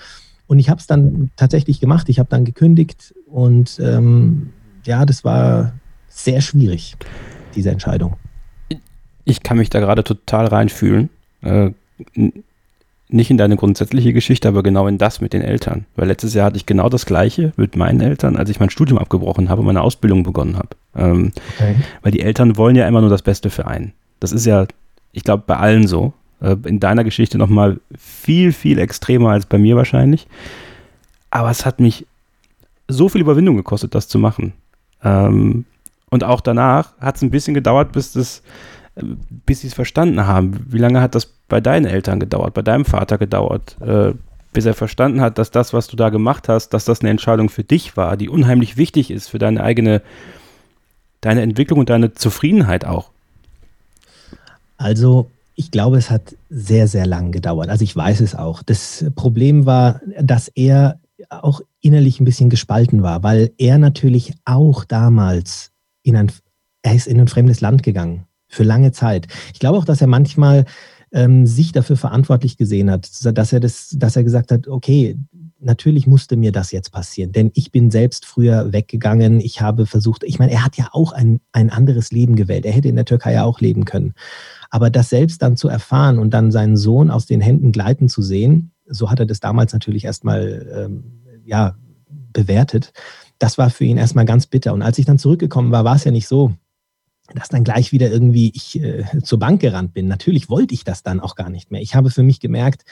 Und 0.49 0.59
ich 0.59 0.69
habe 0.69 0.81
es 0.81 0.89
dann 0.89 1.31
tatsächlich 1.37 1.79
gemacht. 1.79 2.09
Ich 2.09 2.19
habe 2.19 2.29
dann 2.29 2.45
gekündigt 2.45 3.15
und 3.27 3.79
ähm, 3.81 4.51
ja, 4.85 5.05
das 5.05 5.25
war 5.25 5.75
sehr 6.09 6.41
schwierig 6.41 6.97
diese 7.57 7.71
Entscheidung? 7.71 8.17
Ich 9.25 9.43
kann 9.43 9.59
mich 9.59 9.71
da 9.71 9.81
gerade 9.81 10.05
total 10.05 10.47
reinfühlen. 10.47 11.09
Äh, 11.43 11.71
nicht 13.09 13.31
in 13.31 13.37
deine 13.37 13.57
grundsätzliche 13.57 14.13
Geschichte, 14.13 14.49
aber 14.49 14.63
genau 14.63 14.89
in 14.89 14.99
das 14.99 15.21
mit 15.21 15.33
den 15.33 15.43
Eltern. 15.43 15.87
Weil 15.95 16.09
letztes 16.09 16.35
Jahr 16.35 16.47
hatte 16.47 16.57
ich 16.57 16.67
genau 16.67 16.89
das 16.89 17.07
Gleiche 17.07 17.53
mit 17.57 17.77
meinen 17.77 18.01
Eltern, 18.01 18.37
als 18.37 18.51
ich 18.51 18.59
mein 18.59 18.71
Studium 18.71 18.99
abgebrochen 18.99 19.49
habe 19.49 19.61
und 19.61 19.67
meine 19.67 19.83
Ausbildung 19.83 20.23
begonnen 20.23 20.57
habe. 20.57 20.71
Ähm, 20.97 21.33
okay. 21.55 21.77
Weil 22.03 22.13
die 22.13 22.21
Eltern 22.21 22.57
wollen 22.57 22.77
ja 22.77 22.87
immer 22.87 23.01
nur 23.01 23.11
das 23.11 23.23
Beste 23.23 23.51
für 23.51 23.67
einen. 23.67 23.93
Das 24.19 24.33
ist 24.33 24.45
ja, 24.45 24.67
ich 25.13 25.25
glaube, 25.25 25.45
bei 25.47 25.57
allen 25.57 25.87
so. 25.87 26.13
Äh, 26.41 26.57
in 26.65 26.81
deiner 26.81 27.05
Geschichte 27.05 27.39
nochmal 27.39 27.81
viel, 27.97 28.53
viel 28.53 28.79
extremer 28.79 29.31
als 29.31 29.47
bei 29.47 29.59
mir 29.59 29.77
wahrscheinlich. 29.77 30.27
Aber 31.31 31.51
es 31.51 31.65
hat 31.65 31.81
mich 31.81 32.07
so 32.89 33.09
viel 33.09 33.21
Überwindung 33.21 33.57
gekostet, 33.57 33.95
das 33.95 34.09
zu 34.09 34.19
machen. 34.19 34.53
Ähm, 35.03 35.65
und 36.11 36.25
auch 36.25 36.41
danach 36.41 36.97
hat 36.99 37.17
es 37.17 37.23
ein 37.23 37.31
bisschen 37.31 37.55
gedauert, 37.55 37.93
bis 37.93 38.13
das, 38.13 38.43
bis 39.47 39.61
sie 39.61 39.69
es 39.69 39.75
verstanden 39.75 40.27
haben. 40.27 40.65
Wie 40.69 40.79
lange 40.79 41.01
hat 41.01 41.15
das 41.15 41.27
bei 41.49 41.61
deinen 41.61 41.87
Eltern 41.87 42.21
gedauert, 42.21 42.55
bei 42.55 42.63
deinem 42.63 42.85
Vater 42.85 43.19
gedauert, 43.19 43.77
äh, 43.81 44.13
bis 44.53 44.65
er 44.65 44.75
verstanden 44.75 45.21
hat, 45.21 45.39
dass 45.39 45.51
das, 45.51 45.73
was 45.73 45.87
du 45.87 45.97
da 45.97 46.09
gemacht 46.09 46.49
hast, 46.49 46.71
dass 46.71 46.85
das 46.85 47.01
eine 47.01 47.11
Entscheidung 47.11 47.49
für 47.49 47.65
dich 47.65 47.97
war, 47.97 48.17
die 48.17 48.29
unheimlich 48.29 48.77
wichtig 48.77 49.11
ist 49.11 49.29
für 49.29 49.39
deine 49.39 49.63
eigene, 49.63 50.01
deine 51.21 51.43
Entwicklung 51.43 51.81
und 51.81 51.91
deine 51.91 52.15
Zufriedenheit 52.15 52.85
auch? 52.85 53.11
Also 54.79 55.31
ich 55.57 55.71
glaube, 55.71 55.99
es 55.99 56.11
hat 56.11 56.37
sehr, 56.51 56.87
sehr 56.87 57.07
lang 57.07 57.33
gedauert. 57.33 57.69
Also 57.69 57.83
ich 57.83 57.97
weiß 57.97 58.21
es 58.21 58.35
auch. 58.35 58.63
Das 58.63 59.05
Problem 59.15 59.67
war, 59.67 60.01
dass 60.21 60.49
er 60.49 61.01
auch 61.31 61.61
innerlich 61.81 62.21
ein 62.21 62.25
bisschen 62.25 62.51
gespalten 62.51 63.03
war, 63.03 63.23
weil 63.23 63.53
er 63.59 63.79
natürlich 63.79 64.35
auch 64.45 64.85
damals 64.85 65.73
in 66.07 66.17
ein, 66.17 66.31
er 66.83 66.95
ist 66.95 67.07
in 67.07 67.21
ein 67.21 67.29
fremdes 67.29 67.61
Land 67.61 67.83
gegangen 67.83 68.27
für 68.49 68.63
lange 68.63 68.93
Zeit. 68.93 69.27
Ich 69.53 69.59
glaube 69.59 69.79
auch, 69.79 69.85
dass 69.85 70.01
er 70.01 70.07
manchmal 70.07 70.65
ähm, 71.13 71.47
sich 71.47 71.73
dafür 71.73 71.97
verantwortlich 71.97 72.57
gesehen 72.57 72.91
hat, 72.91 73.09
dass 73.25 73.53
er 73.53 73.61
das, 73.61 73.95
dass 73.97 74.17
er 74.17 74.25
gesagt 74.25 74.53
hat, 74.53 74.69
okay, 74.69 75.19
natürlich 75.59 76.07
musste 76.07 76.37
mir 76.37 76.53
das 76.53 76.71
jetzt 76.71 76.93
passieren, 76.93 77.33
denn 77.33 77.51
ich 77.55 77.73
bin 77.73 77.91
selbst 77.91 78.25
früher 78.25 78.73
weggegangen. 78.73 79.41
Ich 79.41 79.61
habe 79.61 79.87
versucht, 79.87 80.23
ich 80.23 80.39
meine, 80.39 80.53
er 80.53 80.65
hat 80.65 80.77
ja 80.77 80.91
auch 80.93 81.13
ein, 81.13 81.41
ein 81.53 81.71
anderes 81.71 82.13
Leben 82.13 82.37
gewählt. 82.37 82.67
Er 82.67 82.73
hätte 82.73 82.89
in 82.89 82.97
der 82.97 83.05
Türkei 83.05 83.33
ja 83.33 83.45
auch 83.45 83.61
leben 83.61 83.85
können. 83.85 84.15
Aber 84.71 84.91
das 84.91 85.09
selbst 85.09 85.43
dann 85.43 85.57
zu 85.57 85.69
erfahren 85.69 86.19
und 86.19 86.31
dann 86.31 86.53
seinen 86.53 86.77
Sohn 86.77 87.11
aus 87.11 87.27
den 87.27 87.41
Händen 87.41 87.73
gleiten 87.73 88.09
zu 88.09 88.23
sehen, 88.23 88.73
so 88.87 89.11
hat 89.11 89.19
er 89.19 89.27
das 89.27 89.41
damals 89.41 89.73
natürlich 89.73 90.05
erstmal 90.05 90.67
ähm, 90.73 91.23
ja, 91.45 91.77
bewertet 92.33 92.93
das 93.39 93.59
war 93.59 93.71
für 93.71 93.85
ihn 93.85 93.99
erstmal 93.99 94.25
ganz 94.25 94.47
bitter. 94.47 94.73
Und 94.73 94.83
als 94.83 94.99
ich 94.99 95.05
dann 95.05 95.19
zurückgekommen 95.19 95.73
war, 95.73 95.85
war 95.85 95.97
es 95.97 96.05
ja 96.05 96.11
nicht 96.11 96.29
so, 96.29 96.55
dass 97.35 97.49
dann 97.49 97.65
gleich 97.65 97.93
wieder 97.93 98.11
irgendwie 98.11 98.53
ich 98.55 98.81
äh, 98.81 99.05
zur 99.23 99.39
Bank 99.39 99.61
gerannt 99.61 99.93
bin. 99.93 100.09
Natürlich 100.09 100.49
wollte 100.49 100.75
ich 100.75 100.85
das 100.85 101.03
dann 101.03 101.21
auch 101.21 101.35
gar 101.35 101.51
nicht 101.51 101.71
mehr. 101.71 101.81
Ich 101.81 101.95
habe 101.95 102.11
für 102.11 102.23
mich 102.23 102.41
gemerkt, 102.41 102.85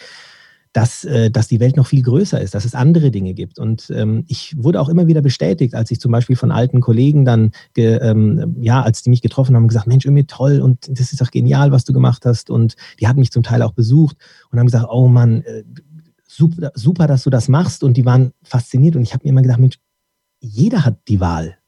dass, 0.75 1.05
äh, 1.05 1.31
dass 1.31 1.47
die 1.47 1.61
Welt 1.61 1.77
noch 1.77 1.87
viel 1.87 2.03
größer 2.03 2.41
ist, 2.41 2.55
dass 2.55 2.65
es 2.65 2.75
andere 2.75 3.13
Dinge 3.13 3.33
gibt. 3.33 3.61
Und 3.61 3.91
ähm, 3.91 4.25
ich 4.27 4.57
wurde 4.59 4.81
auch 4.81 4.89
immer 4.89 5.07
wieder 5.07 5.23
bestätigt, 5.23 5.75
als 5.75 5.91
ich 5.93 6.01
zum 6.01 6.11
Beispiel 6.11 6.35
von 6.35 6.51
alten 6.51 6.81
Kollegen 6.81 7.25
dann, 7.25 7.53
ge, 7.75 7.99
ähm, 8.03 8.57
ja, 8.61 8.83
als 8.83 9.03
die 9.03 9.11
mich 9.11 9.23
getroffen 9.23 9.55
haben, 9.55 9.69
gesagt, 9.69 9.87
Mensch, 9.87 10.05
irgendwie 10.05 10.27
toll 10.27 10.61
und 10.61 10.89
das 10.99 11.13
ist 11.13 11.21
doch 11.21 11.31
genial, 11.31 11.71
was 11.71 11.85
du 11.85 11.93
gemacht 11.93 12.27
hast. 12.27 12.51
Und 12.51 12.75
die 12.99 13.07
hatten 13.07 13.21
mich 13.21 13.31
zum 13.31 13.45
Teil 13.45 13.63
auch 13.63 13.73
besucht 13.73 14.17
und 14.51 14.59
haben 14.59 14.67
gesagt, 14.67 14.87
oh 14.91 15.07
Mann, 15.07 15.43
äh, 15.43 15.63
super, 16.27 16.73
super, 16.75 17.07
dass 17.07 17.23
du 17.23 17.31
das 17.31 17.49
machst. 17.49 17.85
Und 17.85 17.97
die 17.97 18.05
waren 18.05 18.33
fasziniert. 18.43 18.97
Und 18.97 19.03
ich 19.03 19.15
habe 19.15 19.23
mir 19.25 19.31
immer 19.31 19.43
gedacht, 19.43 19.61
Mensch, 19.61 19.79
jeder 20.45 20.85
hat 20.85 21.09
die 21.09 21.21
Wahl. 21.21 21.59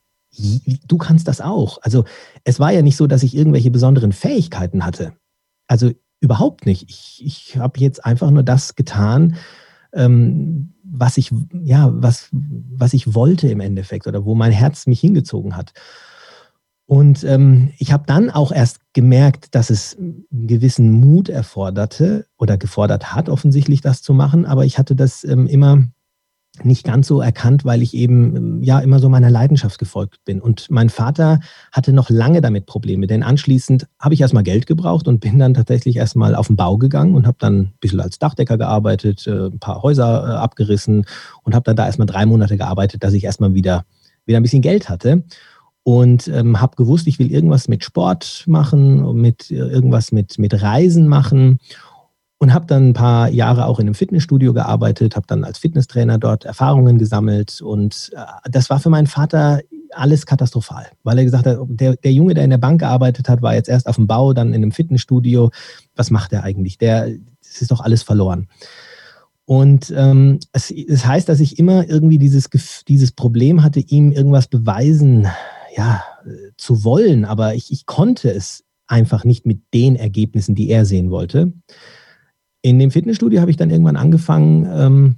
Du 0.86 0.98
kannst 0.98 1.28
das 1.28 1.40
auch. 1.40 1.78
Also 1.82 2.04
es 2.44 2.60
war 2.60 2.70
ja 2.70 2.82
nicht 2.82 2.96
so, 2.96 3.06
dass 3.06 3.22
ich 3.22 3.34
irgendwelche 3.34 3.70
besonderen 3.70 4.12
Fähigkeiten 4.12 4.84
hatte. 4.84 5.14
Also 5.66 5.92
überhaupt 6.20 6.66
nicht. 6.66 6.90
Ich, 6.90 7.22
ich 7.24 7.56
habe 7.56 7.80
jetzt 7.80 8.04
einfach 8.04 8.30
nur 8.30 8.42
das 8.42 8.74
getan, 8.74 9.36
ähm, 9.94 10.74
was 10.84 11.16
ich, 11.16 11.32
ja, 11.64 11.90
was, 11.92 12.28
was 12.32 12.92
ich 12.92 13.14
wollte 13.14 13.48
im 13.48 13.60
Endeffekt 13.60 14.06
oder 14.06 14.24
wo 14.24 14.34
mein 14.34 14.52
Herz 14.52 14.86
mich 14.86 15.00
hingezogen 15.00 15.56
hat. 15.56 15.72
Und 16.84 17.24
ähm, 17.24 17.72
ich 17.78 17.92
habe 17.92 18.04
dann 18.06 18.30
auch 18.30 18.52
erst 18.52 18.80
gemerkt, 18.92 19.54
dass 19.54 19.70
es 19.70 19.96
einen 19.98 20.46
gewissen 20.46 20.90
Mut 20.92 21.28
erforderte 21.28 22.26
oder 22.36 22.58
gefordert 22.58 23.12
hat, 23.12 23.28
offensichtlich 23.28 23.80
das 23.80 24.02
zu 24.02 24.14
machen. 24.14 24.46
Aber 24.46 24.64
ich 24.64 24.78
hatte 24.78 24.94
das 24.94 25.24
ähm, 25.24 25.46
immer 25.48 25.88
nicht 26.64 26.84
ganz 26.84 27.06
so 27.06 27.20
erkannt, 27.20 27.64
weil 27.64 27.82
ich 27.82 27.94
eben 27.94 28.36
ähm, 28.36 28.62
ja 28.62 28.78
immer 28.78 28.98
so 28.98 29.08
meiner 29.08 29.30
Leidenschaft 29.30 29.78
gefolgt 29.78 30.24
bin. 30.24 30.40
Und 30.40 30.70
mein 30.70 30.88
Vater 30.88 31.40
hatte 31.72 31.92
noch 31.92 32.10
lange 32.10 32.40
damit 32.40 32.66
Probleme, 32.66 33.06
denn 33.06 33.22
anschließend 33.22 33.86
habe 33.98 34.14
ich 34.14 34.20
erstmal 34.20 34.42
Geld 34.42 34.66
gebraucht 34.66 35.08
und 35.08 35.20
bin 35.20 35.38
dann 35.38 35.54
tatsächlich 35.54 35.96
erstmal 35.96 36.34
auf 36.34 36.46
den 36.46 36.56
Bau 36.56 36.78
gegangen 36.78 37.14
und 37.14 37.26
habe 37.26 37.36
dann 37.38 37.58
ein 37.58 37.72
bisschen 37.80 38.00
als 38.00 38.18
Dachdecker 38.18 38.58
gearbeitet, 38.58 39.26
äh, 39.26 39.46
ein 39.46 39.58
paar 39.58 39.82
Häuser 39.82 40.28
äh, 40.28 40.32
abgerissen 40.36 41.04
und 41.42 41.54
habe 41.54 41.64
dann 41.64 41.76
da 41.76 41.86
erstmal 41.86 42.06
drei 42.06 42.26
Monate 42.26 42.56
gearbeitet, 42.56 43.02
dass 43.04 43.14
ich 43.14 43.24
erstmal 43.24 43.54
wieder, 43.54 43.84
wieder 44.24 44.38
ein 44.38 44.42
bisschen 44.42 44.62
Geld 44.62 44.88
hatte. 44.88 45.24
Und 45.82 46.26
ähm, 46.26 46.60
habe 46.60 46.74
gewusst, 46.74 47.06
ich 47.06 47.20
will 47.20 47.30
irgendwas 47.30 47.68
mit 47.68 47.84
Sport 47.84 48.42
machen, 48.48 49.14
mit 49.20 49.52
äh, 49.52 49.54
irgendwas 49.54 50.10
mit, 50.10 50.36
mit 50.36 50.60
Reisen 50.60 51.06
machen 51.06 51.60
und 52.38 52.52
habe 52.52 52.66
dann 52.66 52.90
ein 52.90 52.92
paar 52.92 53.28
Jahre 53.28 53.66
auch 53.66 53.78
in 53.78 53.86
einem 53.86 53.94
Fitnessstudio 53.94 54.52
gearbeitet, 54.52 55.16
habe 55.16 55.26
dann 55.26 55.44
als 55.44 55.58
Fitnesstrainer 55.58 56.18
dort 56.18 56.44
Erfahrungen 56.44 56.98
gesammelt 56.98 57.60
und 57.60 58.10
äh, 58.14 58.50
das 58.50 58.70
war 58.70 58.80
für 58.80 58.90
meinen 58.90 59.06
Vater 59.06 59.60
alles 59.92 60.26
katastrophal, 60.26 60.86
weil 61.02 61.18
er 61.18 61.24
gesagt 61.24 61.46
hat, 61.46 61.58
der, 61.68 61.96
der 61.96 62.12
Junge, 62.12 62.34
der 62.34 62.44
in 62.44 62.50
der 62.50 62.58
Bank 62.58 62.80
gearbeitet 62.80 63.28
hat, 63.28 63.42
war 63.42 63.54
jetzt 63.54 63.68
erst 63.68 63.86
auf 63.86 63.96
dem 63.96 64.06
Bau, 64.06 64.32
dann 64.32 64.48
in 64.48 64.56
einem 64.56 64.72
Fitnessstudio. 64.72 65.50
Was 65.94 66.10
macht 66.10 66.32
er 66.32 66.44
eigentlich? 66.44 66.76
Der, 66.76 67.08
das 67.42 67.62
ist 67.62 67.70
doch 67.70 67.80
alles 67.80 68.02
verloren. 68.02 68.48
Und 69.46 69.94
ähm, 69.96 70.40
es, 70.52 70.70
es 70.70 71.06
heißt, 71.06 71.28
dass 71.28 71.40
ich 71.40 71.58
immer 71.58 71.88
irgendwie 71.88 72.18
dieses, 72.18 72.50
dieses 72.86 73.12
Problem 73.12 73.62
hatte, 73.62 73.80
ihm 73.80 74.12
irgendwas 74.12 74.48
beweisen, 74.48 75.28
ja, 75.76 76.02
zu 76.56 76.84
wollen, 76.84 77.24
aber 77.24 77.54
ich, 77.54 77.70
ich 77.70 77.86
konnte 77.86 78.30
es 78.30 78.64
einfach 78.88 79.24
nicht 79.24 79.46
mit 79.46 79.60
den 79.74 79.96
Ergebnissen, 79.96 80.54
die 80.54 80.68
er 80.70 80.84
sehen 80.84 81.10
wollte. 81.10 81.52
In 82.66 82.80
dem 82.80 82.90
Fitnessstudio 82.90 83.40
habe 83.40 83.52
ich 83.52 83.56
dann 83.56 83.70
irgendwann 83.70 83.94
angefangen, 83.94 84.66
ähm, 84.68 85.16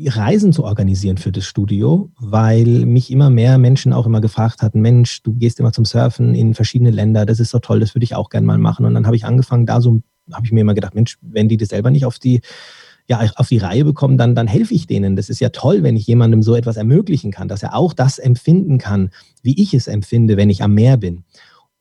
Reisen 0.00 0.54
zu 0.54 0.64
organisieren 0.64 1.18
für 1.18 1.32
das 1.32 1.44
Studio, 1.44 2.10
weil 2.18 2.86
mich 2.86 3.10
immer 3.10 3.28
mehr 3.28 3.58
Menschen 3.58 3.92
auch 3.92 4.06
immer 4.06 4.22
gefragt 4.22 4.62
hatten, 4.62 4.80
Mensch, 4.80 5.22
du 5.22 5.34
gehst 5.34 5.60
immer 5.60 5.72
zum 5.72 5.84
Surfen 5.84 6.34
in 6.34 6.54
verschiedene 6.54 6.92
Länder, 6.92 7.26
das 7.26 7.40
ist 7.40 7.50
so 7.50 7.58
toll, 7.58 7.78
das 7.78 7.94
würde 7.94 8.04
ich 8.04 8.14
auch 8.14 8.30
gerne 8.30 8.46
mal 8.46 8.56
machen. 8.56 8.86
Und 8.86 8.94
dann 8.94 9.04
habe 9.04 9.16
ich 9.16 9.26
angefangen, 9.26 9.66
da 9.66 9.82
so, 9.82 10.00
habe 10.32 10.46
ich 10.46 10.52
mir 10.52 10.62
immer 10.62 10.72
gedacht, 10.72 10.94
Mensch, 10.94 11.18
wenn 11.20 11.50
die 11.50 11.58
das 11.58 11.68
selber 11.68 11.90
nicht 11.90 12.06
auf 12.06 12.18
die, 12.18 12.40
ja, 13.06 13.20
auf 13.36 13.48
die 13.48 13.58
Reihe 13.58 13.84
bekommen, 13.84 14.16
dann, 14.16 14.34
dann 14.34 14.46
helfe 14.46 14.72
ich 14.72 14.86
denen. 14.86 15.16
Das 15.16 15.28
ist 15.28 15.40
ja 15.40 15.50
toll, 15.50 15.82
wenn 15.82 15.94
ich 15.94 16.06
jemandem 16.06 16.42
so 16.42 16.56
etwas 16.56 16.78
ermöglichen 16.78 17.32
kann, 17.32 17.48
dass 17.48 17.62
er 17.62 17.74
auch 17.74 17.92
das 17.92 18.18
empfinden 18.18 18.78
kann, 18.78 19.10
wie 19.42 19.60
ich 19.60 19.74
es 19.74 19.88
empfinde, 19.88 20.38
wenn 20.38 20.48
ich 20.48 20.62
am 20.62 20.72
Meer 20.72 20.96
bin. 20.96 21.24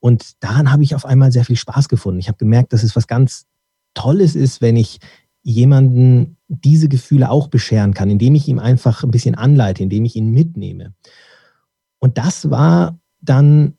Und 0.02 0.44
daran 0.44 0.70
habe 0.70 0.84
ich 0.84 0.96
auf 0.96 1.06
einmal 1.06 1.32
sehr 1.32 1.46
viel 1.46 1.56
Spaß 1.56 1.88
gefunden. 1.88 2.20
Ich 2.20 2.28
habe 2.28 2.38
gemerkt, 2.38 2.74
das 2.74 2.84
ist 2.84 2.98
was 2.98 3.08
ganz 3.08 3.46
Tolles 3.94 4.36
ist, 4.36 4.62
wenn 4.62 4.76
ich 4.76 5.00
jemanden 5.42 6.38
diese 6.48 6.88
Gefühle 6.88 7.30
auch 7.30 7.48
bescheren 7.48 7.94
kann, 7.94 8.10
indem 8.10 8.36
ich 8.36 8.48
ihm 8.48 8.60
einfach 8.60 9.04
ein 9.04 9.12
bisschen 9.12 9.36
anleite, 9.36 9.84
indem 9.84 10.06
ich 10.06 10.16
ihn 10.16 10.32
mitnehme. 10.32 10.94
Und 12.00 12.18
das 12.18 12.50
war 12.50 13.00
dann 13.22 13.78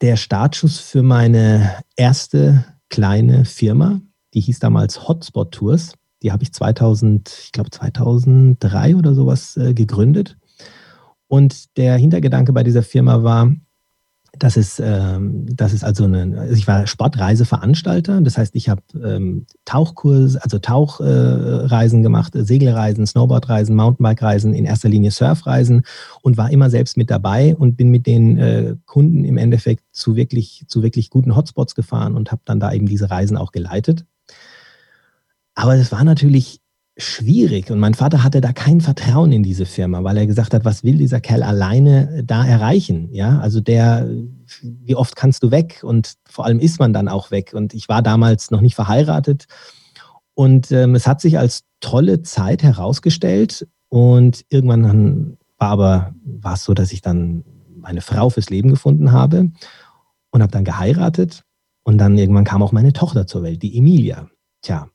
der 0.00 0.16
Startschuss 0.16 0.78
für 0.78 1.02
meine 1.02 1.82
erste 1.96 2.64
kleine 2.88 3.44
Firma, 3.44 4.00
die 4.34 4.40
hieß 4.40 4.58
damals 4.60 5.08
Hotspot 5.08 5.52
Tours. 5.52 5.92
Die 6.22 6.32
habe 6.32 6.42
ich 6.42 6.52
2000, 6.52 7.28
ich 7.44 7.52
glaube 7.52 7.70
2003 7.70 8.96
oder 8.96 9.14
sowas 9.14 9.56
äh, 9.56 9.72
gegründet. 9.74 10.36
Und 11.28 11.76
der 11.76 11.96
Hintergedanke 11.96 12.52
bei 12.52 12.62
dieser 12.62 12.82
Firma 12.82 13.22
war, 13.22 13.54
das 14.32 14.56
ist, 14.56 14.80
ähm, 14.82 15.46
das 15.54 15.72
ist 15.72 15.84
also 15.84 16.04
eine, 16.04 16.38
also 16.38 16.54
ich 16.54 16.66
war 16.66 16.86
Sportreiseveranstalter, 16.86 18.20
das 18.20 18.36
heißt, 18.36 18.54
ich 18.54 18.68
habe 18.68 18.82
ähm, 19.02 19.46
Tauchkurs, 19.64 20.36
also 20.36 20.58
Tauchreisen 20.58 22.00
äh, 22.00 22.02
gemacht, 22.02 22.32
Segelreisen, 22.34 23.06
Snowboardreisen, 23.06 23.74
Mountainbike-Reisen, 23.74 24.54
in 24.54 24.64
erster 24.64 24.88
Linie 24.88 25.10
Surfreisen 25.10 25.82
und 26.22 26.36
war 26.36 26.50
immer 26.50 26.70
selbst 26.70 26.96
mit 26.96 27.10
dabei 27.10 27.56
und 27.56 27.76
bin 27.76 27.88
mit 27.88 28.06
den 28.06 28.38
äh, 28.38 28.76
Kunden 28.86 29.24
im 29.24 29.38
Endeffekt 29.38 29.84
zu 29.92 30.14
wirklich, 30.14 30.64
zu 30.68 30.82
wirklich 30.82 31.10
guten 31.10 31.34
Hotspots 31.34 31.74
gefahren 31.74 32.14
und 32.14 32.30
habe 32.30 32.42
dann 32.44 32.60
da 32.60 32.72
eben 32.72 32.86
diese 32.86 33.10
Reisen 33.10 33.36
auch 33.36 33.52
geleitet. 33.52 34.04
Aber 35.54 35.74
es 35.74 35.90
war 35.90 36.04
natürlich 36.04 36.60
schwierig 36.98 37.70
und 37.70 37.78
mein 37.78 37.94
Vater 37.94 38.24
hatte 38.24 38.40
da 38.40 38.52
kein 38.52 38.80
Vertrauen 38.80 39.30
in 39.30 39.44
diese 39.44 39.66
Firma, 39.66 40.02
weil 40.02 40.16
er 40.16 40.26
gesagt 40.26 40.52
hat, 40.52 40.64
was 40.64 40.82
will 40.82 40.98
dieser 40.98 41.20
Kerl 41.20 41.44
alleine 41.44 42.24
da 42.24 42.44
erreichen? 42.44 43.08
Ja, 43.12 43.38
also 43.38 43.60
der, 43.60 44.08
wie 44.62 44.96
oft 44.96 45.14
kannst 45.14 45.44
du 45.44 45.52
weg? 45.52 45.80
Und 45.84 46.14
vor 46.28 46.44
allem 46.44 46.58
ist 46.58 46.80
man 46.80 46.92
dann 46.92 47.08
auch 47.08 47.30
weg. 47.30 47.52
Und 47.54 47.72
ich 47.72 47.88
war 47.88 48.02
damals 48.02 48.50
noch 48.50 48.60
nicht 48.60 48.74
verheiratet 48.74 49.46
und 50.34 50.70
ähm, 50.70 50.94
es 50.94 51.06
hat 51.06 51.20
sich 51.20 51.38
als 51.38 51.64
tolle 51.80 52.22
Zeit 52.22 52.62
herausgestellt 52.62 53.66
und 53.88 54.44
irgendwann 54.48 55.36
war 55.56 55.70
aber 55.70 56.14
war 56.24 56.54
es 56.54 56.64
so, 56.64 56.74
dass 56.74 56.92
ich 56.92 57.00
dann 57.00 57.44
meine 57.76 58.00
Frau 58.00 58.30
fürs 58.30 58.50
Leben 58.50 58.70
gefunden 58.70 59.12
habe 59.12 59.50
und 60.30 60.42
habe 60.42 60.52
dann 60.52 60.64
geheiratet 60.64 61.42
und 61.84 61.98
dann 61.98 62.18
irgendwann 62.18 62.44
kam 62.44 62.62
auch 62.62 62.70
meine 62.72 62.92
Tochter 62.92 63.26
zur 63.26 63.42
Welt, 63.42 63.62
die 63.62 63.76
Emilia. 63.76 64.28
Tja, 64.62 64.88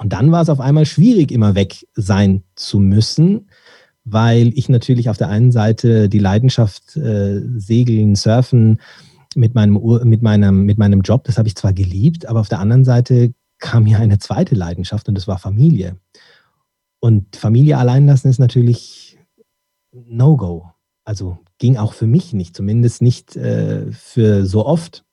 und 0.00 0.14
dann 0.14 0.32
war 0.32 0.40
es 0.40 0.48
auf 0.48 0.60
einmal 0.60 0.86
schwierig, 0.86 1.30
immer 1.30 1.54
weg 1.54 1.86
sein 1.92 2.42
zu 2.54 2.78
müssen, 2.78 3.50
weil 4.04 4.48
ich 4.56 4.70
natürlich 4.70 5.10
auf 5.10 5.18
der 5.18 5.28
einen 5.28 5.52
Seite 5.52 6.08
die 6.08 6.18
Leidenschaft 6.18 6.96
äh, 6.96 7.42
Segeln, 7.58 8.14
Surfen 8.14 8.80
mit 9.36 9.54
meinem, 9.54 9.78
mit, 10.04 10.22
meinem, 10.22 10.64
mit 10.64 10.78
meinem 10.78 11.02
Job, 11.02 11.24
das 11.24 11.36
habe 11.36 11.48
ich 11.48 11.54
zwar 11.54 11.74
geliebt, 11.74 12.24
aber 12.24 12.40
auf 12.40 12.48
der 12.48 12.60
anderen 12.60 12.84
Seite 12.84 13.34
kam 13.58 13.84
mir 13.84 13.98
eine 13.98 14.18
zweite 14.18 14.54
Leidenschaft 14.54 15.06
und 15.06 15.16
das 15.16 15.28
war 15.28 15.38
Familie. 15.38 15.98
Und 16.98 17.36
Familie 17.36 17.76
allein 17.76 18.06
lassen 18.06 18.28
ist 18.28 18.38
natürlich 18.38 19.18
No-Go. 19.92 20.70
Also 21.04 21.40
ging 21.58 21.76
auch 21.76 21.92
für 21.92 22.06
mich 22.06 22.32
nicht, 22.32 22.56
zumindest 22.56 23.02
nicht 23.02 23.36
äh, 23.36 23.92
für 23.92 24.46
so 24.46 24.64
oft. 24.64 25.04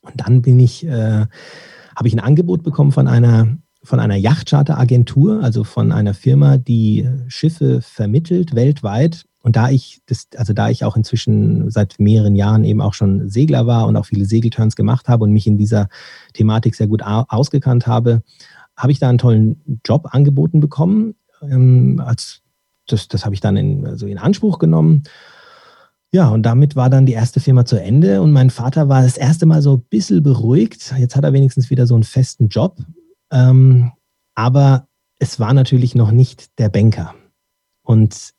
Und 0.00 0.14
dann 0.16 0.40
bin 0.40 0.58
ich, 0.60 0.86
äh, 0.86 1.26
habe 1.94 2.08
ich 2.08 2.14
ein 2.14 2.20
Angebot 2.20 2.62
bekommen 2.62 2.92
von 2.92 3.06
einer 3.06 3.58
von 3.82 4.00
einer 4.00 4.16
Yachtcharteragentur, 4.16 5.42
also 5.42 5.64
von 5.64 5.92
einer 5.92 6.14
Firma, 6.14 6.56
die 6.56 7.08
Schiffe 7.28 7.80
vermittelt 7.80 8.54
weltweit. 8.54 9.24
Und 9.40 9.56
da 9.56 9.70
ich 9.70 10.00
das, 10.06 10.28
also 10.36 10.52
da 10.52 10.68
ich 10.68 10.84
auch 10.84 10.96
inzwischen 10.96 11.70
seit 11.70 11.98
mehreren 11.98 12.34
Jahren 12.34 12.64
eben 12.64 12.80
auch 12.80 12.94
schon 12.94 13.28
Segler 13.28 13.66
war 13.66 13.86
und 13.86 13.96
auch 13.96 14.06
viele 14.06 14.24
Segelturns 14.24 14.76
gemacht 14.76 15.08
habe 15.08 15.24
und 15.24 15.32
mich 15.32 15.46
in 15.46 15.58
dieser 15.58 15.88
Thematik 16.34 16.74
sehr 16.74 16.88
gut 16.88 17.02
ausgekannt 17.02 17.86
habe, 17.86 18.22
habe 18.76 18.92
ich 18.92 18.98
da 18.98 19.08
einen 19.08 19.18
tollen 19.18 19.80
Job 19.84 20.08
angeboten 20.10 20.60
bekommen. 20.60 21.14
Ähm, 21.42 22.02
als, 22.04 22.42
das, 22.86 23.08
das 23.08 23.24
habe 23.24 23.34
ich 23.34 23.40
dann 23.40 23.56
in, 23.56 23.86
also 23.86 24.06
in 24.06 24.18
Anspruch 24.18 24.58
genommen. 24.58 25.04
Ja, 26.10 26.28
und 26.30 26.42
damit 26.44 26.74
war 26.74 26.88
dann 26.88 27.06
die 27.06 27.12
erste 27.12 27.38
Firma 27.38 27.64
zu 27.64 27.76
Ende 27.76 28.22
und 28.22 28.32
mein 28.32 28.50
Vater 28.50 28.88
war 28.88 29.02
das 29.02 29.18
erste 29.18 29.44
Mal 29.44 29.60
so 29.60 29.76
ein 29.76 29.82
bisschen 29.90 30.22
beruhigt. 30.22 30.94
Jetzt 30.98 31.16
hat 31.16 31.24
er 31.24 31.34
wenigstens 31.34 31.68
wieder 31.68 31.86
so 31.86 31.94
einen 31.94 32.04
festen 32.04 32.48
Job. 32.48 32.78
Ähm, 33.30 33.92
aber 34.34 34.88
es 35.18 35.40
war 35.40 35.52
natürlich 35.52 35.94
noch 35.94 36.10
nicht 36.10 36.58
der 36.58 36.68
Banker. 36.68 37.14
Und 37.82 38.30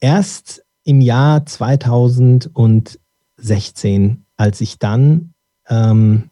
erst 0.00 0.64
im 0.84 1.00
Jahr 1.00 1.44
2016, 1.44 4.24
als 4.36 4.60
ich 4.60 4.78
dann, 4.78 5.34
ähm, 5.68 6.30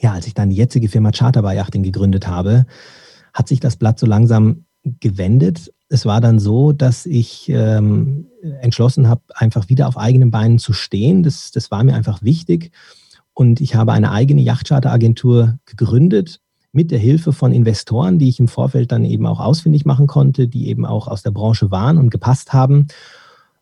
ja, 0.00 0.12
als 0.12 0.26
ich 0.26 0.34
dann 0.34 0.50
die 0.50 0.56
jetzige 0.56 0.88
Firma 0.88 1.10
Charterbar 1.10 1.54
Yachting 1.54 1.82
gegründet 1.82 2.26
habe, 2.26 2.66
hat 3.32 3.48
sich 3.48 3.60
das 3.60 3.76
Blatt 3.76 3.98
so 3.98 4.06
langsam 4.06 4.66
gewendet. 5.00 5.72
Es 5.88 6.04
war 6.04 6.20
dann 6.20 6.38
so, 6.38 6.72
dass 6.72 7.06
ich 7.06 7.48
ähm, 7.48 8.26
entschlossen 8.60 9.08
habe, 9.08 9.22
einfach 9.34 9.68
wieder 9.68 9.88
auf 9.88 9.96
eigenen 9.96 10.30
Beinen 10.30 10.58
zu 10.58 10.74
stehen. 10.74 11.22
Das, 11.22 11.50
das 11.50 11.70
war 11.70 11.82
mir 11.82 11.94
einfach 11.94 12.22
wichtig. 12.22 12.70
Und 13.32 13.60
ich 13.60 13.74
habe 13.74 13.92
eine 13.92 14.12
eigene 14.12 14.42
Yachtcharteragentur 14.42 15.58
gegründet 15.64 16.40
mit 16.74 16.90
der 16.90 16.98
Hilfe 16.98 17.32
von 17.32 17.52
Investoren, 17.52 18.18
die 18.18 18.28
ich 18.28 18.40
im 18.40 18.48
Vorfeld 18.48 18.92
dann 18.92 19.04
eben 19.04 19.26
auch 19.26 19.40
ausfindig 19.40 19.84
machen 19.84 20.06
konnte, 20.06 20.48
die 20.48 20.68
eben 20.68 20.84
auch 20.84 21.08
aus 21.08 21.22
der 21.22 21.30
Branche 21.30 21.70
waren 21.70 21.98
und 21.98 22.10
gepasst 22.10 22.52
haben, 22.52 22.88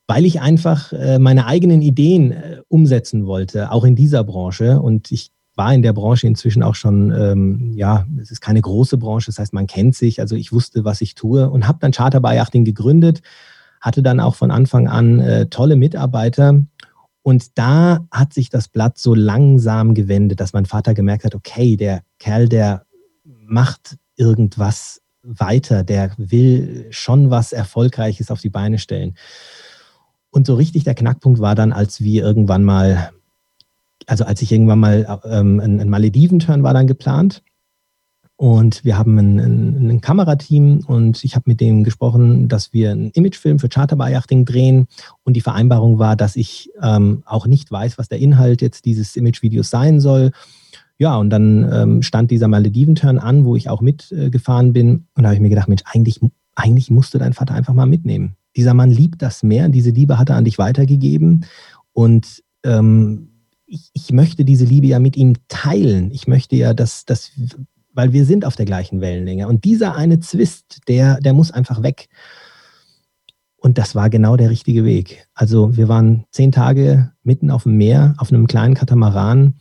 weil 0.07 0.25
ich 0.25 0.41
einfach 0.41 0.93
äh, 0.93 1.19
meine 1.19 1.47
eigenen 1.47 1.83
Ideen 1.83 2.33
äh, 2.33 2.61
umsetzen 2.69 3.27
wollte, 3.27 3.71
auch 3.71 3.85
in 3.85 3.95
dieser 3.95 4.25
Branche. 4.25 4.81
Und 4.81 5.13
ich 5.13 5.31
war 5.55 5.75
in 5.75 5.83
der 5.83 5.93
Branche 5.93 6.27
inzwischen 6.27 6.63
auch 6.63 6.75
schon, 6.75 7.13
ähm, 7.13 7.73
ja, 7.75 8.07
es 8.21 8.31
ist 8.31 8.41
keine 8.41 8.61
große 8.61 8.97
Branche, 8.97 9.27
das 9.27 9.39
heißt, 9.39 9.53
man 9.53 9.67
kennt 9.67 9.95
sich. 9.95 10.21
Also 10.21 10.35
ich 10.35 10.53
wusste, 10.53 10.85
was 10.85 11.01
ich 11.01 11.15
tue 11.15 11.49
und 11.51 11.69
habe 11.69 11.79
dann 11.81 11.93
Charter 11.93 12.21
Yachting 12.35 12.65
gegründet, 12.65 13.23
hatte 13.81 14.03
dann 14.03 14.21
auch 14.21 14.35
von 14.35 14.51
Anfang 14.51 14.89
an 14.89 15.21
äh, 15.21 15.47
tolle 15.47 15.77
Mitarbeiter. 15.77 16.63
Und 17.23 17.59
da 17.59 18.07
hat 18.11 18.33
sich 18.33 18.49
das 18.49 18.69
Blatt 18.69 18.99
so 18.99 19.15
langsam 19.15 19.95
gewendet, 19.95 20.41
dass 20.41 20.53
mein 20.53 20.67
Vater 20.67 20.95
gemerkt 20.95 21.25
hat, 21.25 21.35
okay, 21.35 21.77
der 21.77 22.03
Kerl, 22.19 22.49
der 22.49 22.85
macht 23.53 23.99
irgendwas 24.17 25.01
weiter, 25.23 25.85
der 25.85 26.13
will 26.17 26.87
schon 26.91 27.31
was 27.31 27.53
Erfolgreiches 27.53 28.31
auf 28.31 28.41
die 28.41 28.51
Beine 28.51 28.79
stellen. 28.79 29.15
Und 30.31 30.47
so 30.47 30.55
richtig 30.55 30.85
der 30.85 30.95
Knackpunkt 30.95 31.41
war 31.41 31.55
dann, 31.55 31.73
als 31.73 32.01
wir 32.01 32.25
irgendwann 32.25 32.65
mal, 32.65 33.13
also 34.07 34.25
als 34.25 34.43
ich 34.43 34.51
irgendwann 34.51 34.81
mal, 34.81 35.21
ähm, 35.25 35.61
ein, 35.61 35.81
ein 35.81 35.91
Malediven-Turn 35.91 36.63
war 36.63 36.75
dann 36.75 36.87
geplant. 36.87 37.43
Und 38.37 38.85
wir 38.85 38.99
haben 38.99 39.19
ein, 39.19 39.39
ein, 39.39 39.91
ein 39.91 40.01
Kamerateam 40.01 40.81
und 40.87 41.23
ich 41.23 41.37
habe 41.37 41.45
mit 41.47 41.61
denen 41.61 41.85
gesprochen, 41.85 42.49
dass 42.49 42.73
wir 42.73 42.91
einen 42.91 43.11
Imagefilm 43.11 43.61
für 43.61 43.69
Charterbar-Yachting 43.69 44.47
drehen. 44.47 44.89
Und 45.23 45.35
die 45.35 45.43
Vereinbarung 45.43 46.01
war, 46.01 46.17
dass 46.17 46.35
ich 46.35 46.71
ähm, 46.83 47.23
auch 47.27 47.47
nicht 47.47 47.71
weiß, 47.71 47.99
was 47.99 48.09
der 48.09 48.19
Inhalt 48.19 48.63
jetzt 48.63 48.87
dieses 48.87 49.15
Imagevideos 49.15 49.71
sein 49.71 50.01
soll. 50.01 50.33
Ja, 51.03 51.17
und 51.17 51.31
dann 51.31 51.69
ähm, 51.73 52.03
stand 52.03 52.31
dieser 52.31 52.49
Malediven-Turn 52.49 53.19
an, 53.19 53.45
wo 53.45 53.57
ich 53.57 53.69
auch 53.69 53.81
mitgefahren 53.81 54.69
äh, 54.69 54.73
bin. 54.73 55.07
Und 55.15 55.25
da 55.25 55.29
habe 55.29 55.35
ich 55.35 55.41
mir 55.41 55.49
gedacht, 55.49 55.69
Mensch, 55.69 55.83
eigentlich, 55.85 56.21
eigentlich 56.55 56.91
musste 56.91 57.19
dein 57.19 57.33
Vater 57.33 57.55
einfach 57.55 57.75
mal 57.75 57.87
mitnehmen 57.87 58.37
dieser 58.57 58.75
Mann 58.75 58.91
liebt 58.91 59.23
das 59.23 59.43
Meer, 59.43 59.69
diese 59.69 59.91
Liebe 59.91 60.19
hat 60.19 60.31
er 60.31 60.37
an 60.37 60.45
dich 60.45 60.59
weitergegeben 60.59 61.47
und 61.93 62.43
ähm, 62.65 63.29
ich, 63.67 63.91
ich, 63.95 64.13
möchte 64.13 64.45
diese 64.45 64.65
Liebe 64.65 64.87
ja 64.87 64.99
mit 64.99 65.17
ihm 65.17 65.35
teilen. 65.49 66.11
Ich 66.11 66.27
möchte 66.29 66.57
ja, 66.57 66.75
dass, 66.75 67.07
dass, 67.07 67.33
weil 67.95 68.13
wir 68.13 68.27
sind 68.27 68.45
auf 68.45 68.55
der 68.55 68.67
gleichen 68.67 69.01
Wellenlänge 69.01 69.49
und 69.49 69.65
dieser 69.65 69.95
eine 69.97 70.21
Zwist, 70.21 70.81
der, 70.89 71.21
der 71.21 71.33
muss 71.33 71.51
einfach 71.51 71.83
weg. 71.83 72.09
Und 73.57 73.79
das 73.79 73.95
war 73.95 74.11
genau 74.11 74.37
der 74.37 74.51
richtige 74.51 74.85
Weg. 74.85 75.29
Also 75.35 75.77
wir 75.77 75.89
waren 75.89 76.25
zehn 76.33 76.53
Tage 76.53 77.13
mitten 77.23 77.51
auf 77.51 77.63
dem 77.63 77.77
Meer, 77.77 78.15
auf 78.19 78.33
einem 78.33 78.47
kleinen 78.47 78.75
Katamaran 78.75 79.55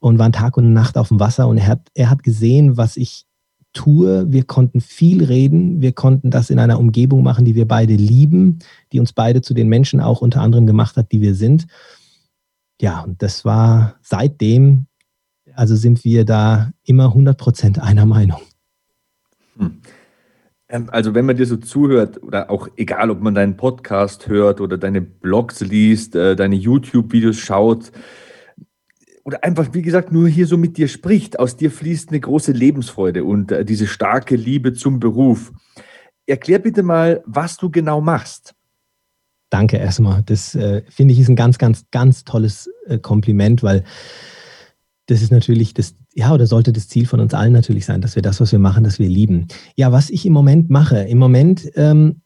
und 0.00 0.18
waren 0.18 0.32
Tag 0.32 0.56
und 0.56 0.72
Nacht 0.72 0.98
auf 0.98 1.08
dem 1.08 1.20
Wasser 1.20 1.46
und 1.46 1.58
er 1.58 1.68
hat, 1.68 1.88
er 1.94 2.10
hat 2.10 2.22
gesehen, 2.22 2.76
was 2.76 2.96
ich 2.96 3.26
Tour. 3.72 4.32
Wir 4.32 4.44
konnten 4.44 4.80
viel 4.80 5.22
reden. 5.24 5.80
Wir 5.80 5.92
konnten 5.92 6.30
das 6.30 6.50
in 6.50 6.58
einer 6.58 6.80
Umgebung 6.80 7.22
machen, 7.22 7.44
die 7.44 7.54
wir 7.54 7.68
beide 7.68 7.94
lieben, 7.94 8.58
die 8.92 8.98
uns 8.98 9.12
beide 9.12 9.42
zu 9.42 9.54
den 9.54 9.68
Menschen 9.68 10.00
auch 10.00 10.22
unter 10.22 10.40
anderem 10.40 10.66
gemacht 10.66 10.96
hat, 10.96 11.12
die 11.12 11.20
wir 11.20 11.34
sind. 11.34 11.66
Ja, 12.80 13.02
und 13.02 13.22
das 13.22 13.44
war 13.44 13.96
seitdem, 14.00 14.86
also 15.54 15.76
sind 15.76 16.04
wir 16.04 16.24
da 16.24 16.72
immer 16.82 17.06
100 17.06 17.38
Prozent 17.38 17.78
einer 17.80 18.06
Meinung. 18.06 18.40
Hm. 19.56 19.80
Ähm, 20.68 20.88
also 20.90 21.14
wenn 21.14 21.26
man 21.26 21.36
dir 21.36 21.46
so 21.46 21.56
zuhört 21.56 22.22
oder 22.22 22.50
auch 22.50 22.68
egal, 22.76 23.10
ob 23.10 23.20
man 23.20 23.34
deinen 23.34 23.56
Podcast 23.56 24.28
hört 24.28 24.60
oder 24.60 24.78
deine 24.78 25.00
Blogs 25.00 25.60
liest, 25.60 26.16
äh, 26.16 26.34
deine 26.34 26.56
YouTube-Videos 26.56 27.36
schaut, 27.36 27.92
oder 29.24 29.44
einfach, 29.44 29.68
wie 29.72 29.82
gesagt, 29.82 30.12
nur 30.12 30.28
hier 30.28 30.46
so 30.46 30.56
mit 30.56 30.76
dir 30.76 30.88
spricht. 30.88 31.38
Aus 31.38 31.56
dir 31.56 31.70
fließt 31.70 32.10
eine 32.10 32.20
große 32.20 32.52
Lebensfreude 32.52 33.24
und 33.24 33.52
äh, 33.52 33.64
diese 33.64 33.86
starke 33.86 34.36
Liebe 34.36 34.72
zum 34.72 35.00
Beruf. 35.00 35.52
Erklär 36.26 36.58
bitte 36.58 36.82
mal, 36.82 37.22
was 37.26 37.56
du 37.56 37.70
genau 37.70 38.00
machst. 38.00 38.54
Danke 39.50 39.78
erstmal. 39.78 40.22
Das 40.22 40.54
äh, 40.54 40.82
finde 40.88 41.12
ich 41.12 41.20
ist 41.20 41.28
ein 41.28 41.36
ganz, 41.36 41.58
ganz, 41.58 41.84
ganz 41.90 42.24
tolles 42.24 42.70
äh, 42.86 42.98
Kompliment, 42.98 43.62
weil 43.62 43.84
das 45.06 45.22
ist 45.22 45.32
natürlich 45.32 45.74
das, 45.74 45.96
ja, 46.14 46.32
oder 46.32 46.46
sollte 46.46 46.72
das 46.72 46.88
Ziel 46.88 47.04
von 47.04 47.18
uns 47.18 47.34
allen 47.34 47.52
natürlich 47.52 47.84
sein, 47.84 48.00
dass 48.00 48.14
wir 48.14 48.22
das, 48.22 48.40
was 48.40 48.52
wir 48.52 48.60
machen, 48.60 48.84
dass 48.84 49.00
wir 49.00 49.08
lieben. 49.08 49.48
Ja, 49.74 49.90
was 49.90 50.08
ich 50.08 50.24
im 50.24 50.32
Moment 50.32 50.70
mache, 50.70 50.98
im 51.00 51.18
Moment 51.18 51.68
ähm, 51.74 52.22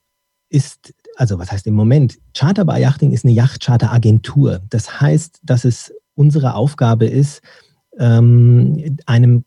ist, 0.50 0.92
also 1.16 1.38
was 1.38 1.50
heißt 1.50 1.66
im 1.66 1.74
Moment? 1.74 2.18
Charter 2.34 2.66
by 2.66 2.78
Yachting 2.78 3.12
ist 3.12 3.24
eine 3.24 3.32
Yachtcharter-Agentur. 3.32 4.60
Das 4.68 5.00
heißt, 5.00 5.40
dass 5.42 5.64
es 5.64 5.94
unsere 6.14 6.54
Aufgabe 6.54 7.06
ist, 7.06 7.42
ähm, 7.98 8.96
einem, 9.06 9.44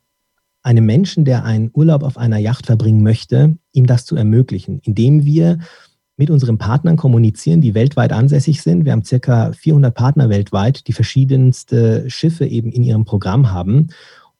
einem 0.63 0.86
Menschen, 0.86 1.25
der 1.25 1.43
einen 1.43 1.71
Urlaub 1.73 2.03
auf 2.03 2.17
einer 2.17 2.38
Yacht 2.38 2.65
verbringen 2.65 3.03
möchte, 3.03 3.58
ihm 3.73 3.86
das 3.86 4.06
zu 4.06 4.15
ermöglichen, 4.15 4.80
indem 4.84 5.25
wir 5.25 5.60
mit 6.17 6.32
unseren 6.32 6.58
Partnern 6.58 6.97
kommunizieren, 6.97 7.62
die 7.62 7.75
weltweit 7.75 8.12
ansässig 8.12 8.62
sind. 8.62 8.86
Wir 8.86 8.91
haben 8.91 9.03
circa 9.03 9.53
400 9.53 9.93
Partner 9.93 10.30
weltweit, 10.30 10.88
die 10.88 10.93
verschiedenste 10.93 12.10
Schiffe 12.10 12.45
eben 12.45 12.71
in 12.71 12.84
ihrem 12.84 13.06
Programm 13.06 13.51
haben. 13.51 13.89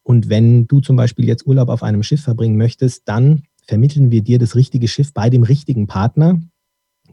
Und 0.02 0.28
wenn 0.28 0.68
du 0.68 0.80
zum 0.80 0.96
Beispiel 0.96 1.26
jetzt 1.26 1.46
Urlaub 1.46 1.70
auf 1.70 1.84
einem 1.84 2.02
Schiff 2.02 2.24
verbringen 2.24 2.58
möchtest, 2.58 3.08
dann 3.08 3.44
vermitteln 3.68 4.10
wir 4.10 4.24
dir 4.24 4.40
das 4.40 4.56
richtige 4.56 4.88
Schiff 4.88 5.14
bei 5.14 5.30
dem 5.30 5.44
richtigen 5.44 5.86
Partner. 5.86 6.42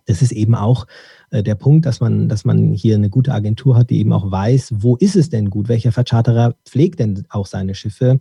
Das 0.07 0.23
ist 0.23 0.33
eben 0.33 0.55
auch 0.55 0.87
äh, 1.31 1.43
der 1.43 1.55
Punkt, 1.55 1.87
dass 1.87 2.01
man, 2.01 2.29
dass 2.29 2.45
man 2.45 2.73
hier 2.73 2.95
eine 2.95 3.11
gute 3.11 3.33
Agentur 3.33 3.77
hat, 3.77 3.91
die 3.91 3.99
eben 3.99 4.13
auch 4.13 4.31
weiß, 4.31 4.75
wo 4.77 4.97
ist 4.97 5.17
es 5.17 5.31
denn 5.31 5.51
gut, 5.51 5.69
welcher 5.69 5.93
Vercharterer 5.93 6.55
pflegt 6.65 7.01
denn 7.01 7.25
auch 7.29 7.47
seine 7.47 7.75
Schiffe. 7.75 8.21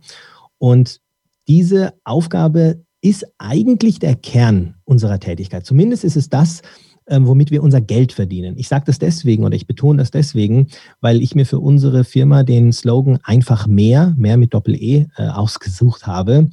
Und 0.58 1.00
diese 1.48 1.94
Aufgabe 2.04 2.84
ist 3.00 3.26
eigentlich 3.38 3.98
der 3.98 4.14
Kern 4.14 4.76
unserer 4.84 5.20
Tätigkeit. 5.20 5.66
Zumindest 5.66 6.04
ist 6.04 6.16
es 6.16 6.30
das, 6.30 6.62
ähm, 7.06 7.26
womit 7.26 7.50
wir 7.50 7.62
unser 7.62 7.82
Geld 7.82 8.12
verdienen. 8.12 8.56
Ich 8.56 8.68
sage 8.68 8.84
das 8.86 8.98
deswegen 8.98 9.44
oder 9.44 9.54
ich 9.54 9.66
betone 9.66 9.98
das 9.98 10.10
deswegen, 10.10 10.68
weil 11.02 11.20
ich 11.22 11.34
mir 11.34 11.44
für 11.44 11.60
unsere 11.60 12.04
Firma 12.04 12.44
den 12.44 12.72
Slogan 12.72 13.18
einfach 13.22 13.66
mehr, 13.66 14.14
mehr 14.16 14.38
mit 14.38 14.54
Doppel-E 14.54 15.06
äh, 15.16 15.28
ausgesucht 15.28 16.06
habe 16.06 16.48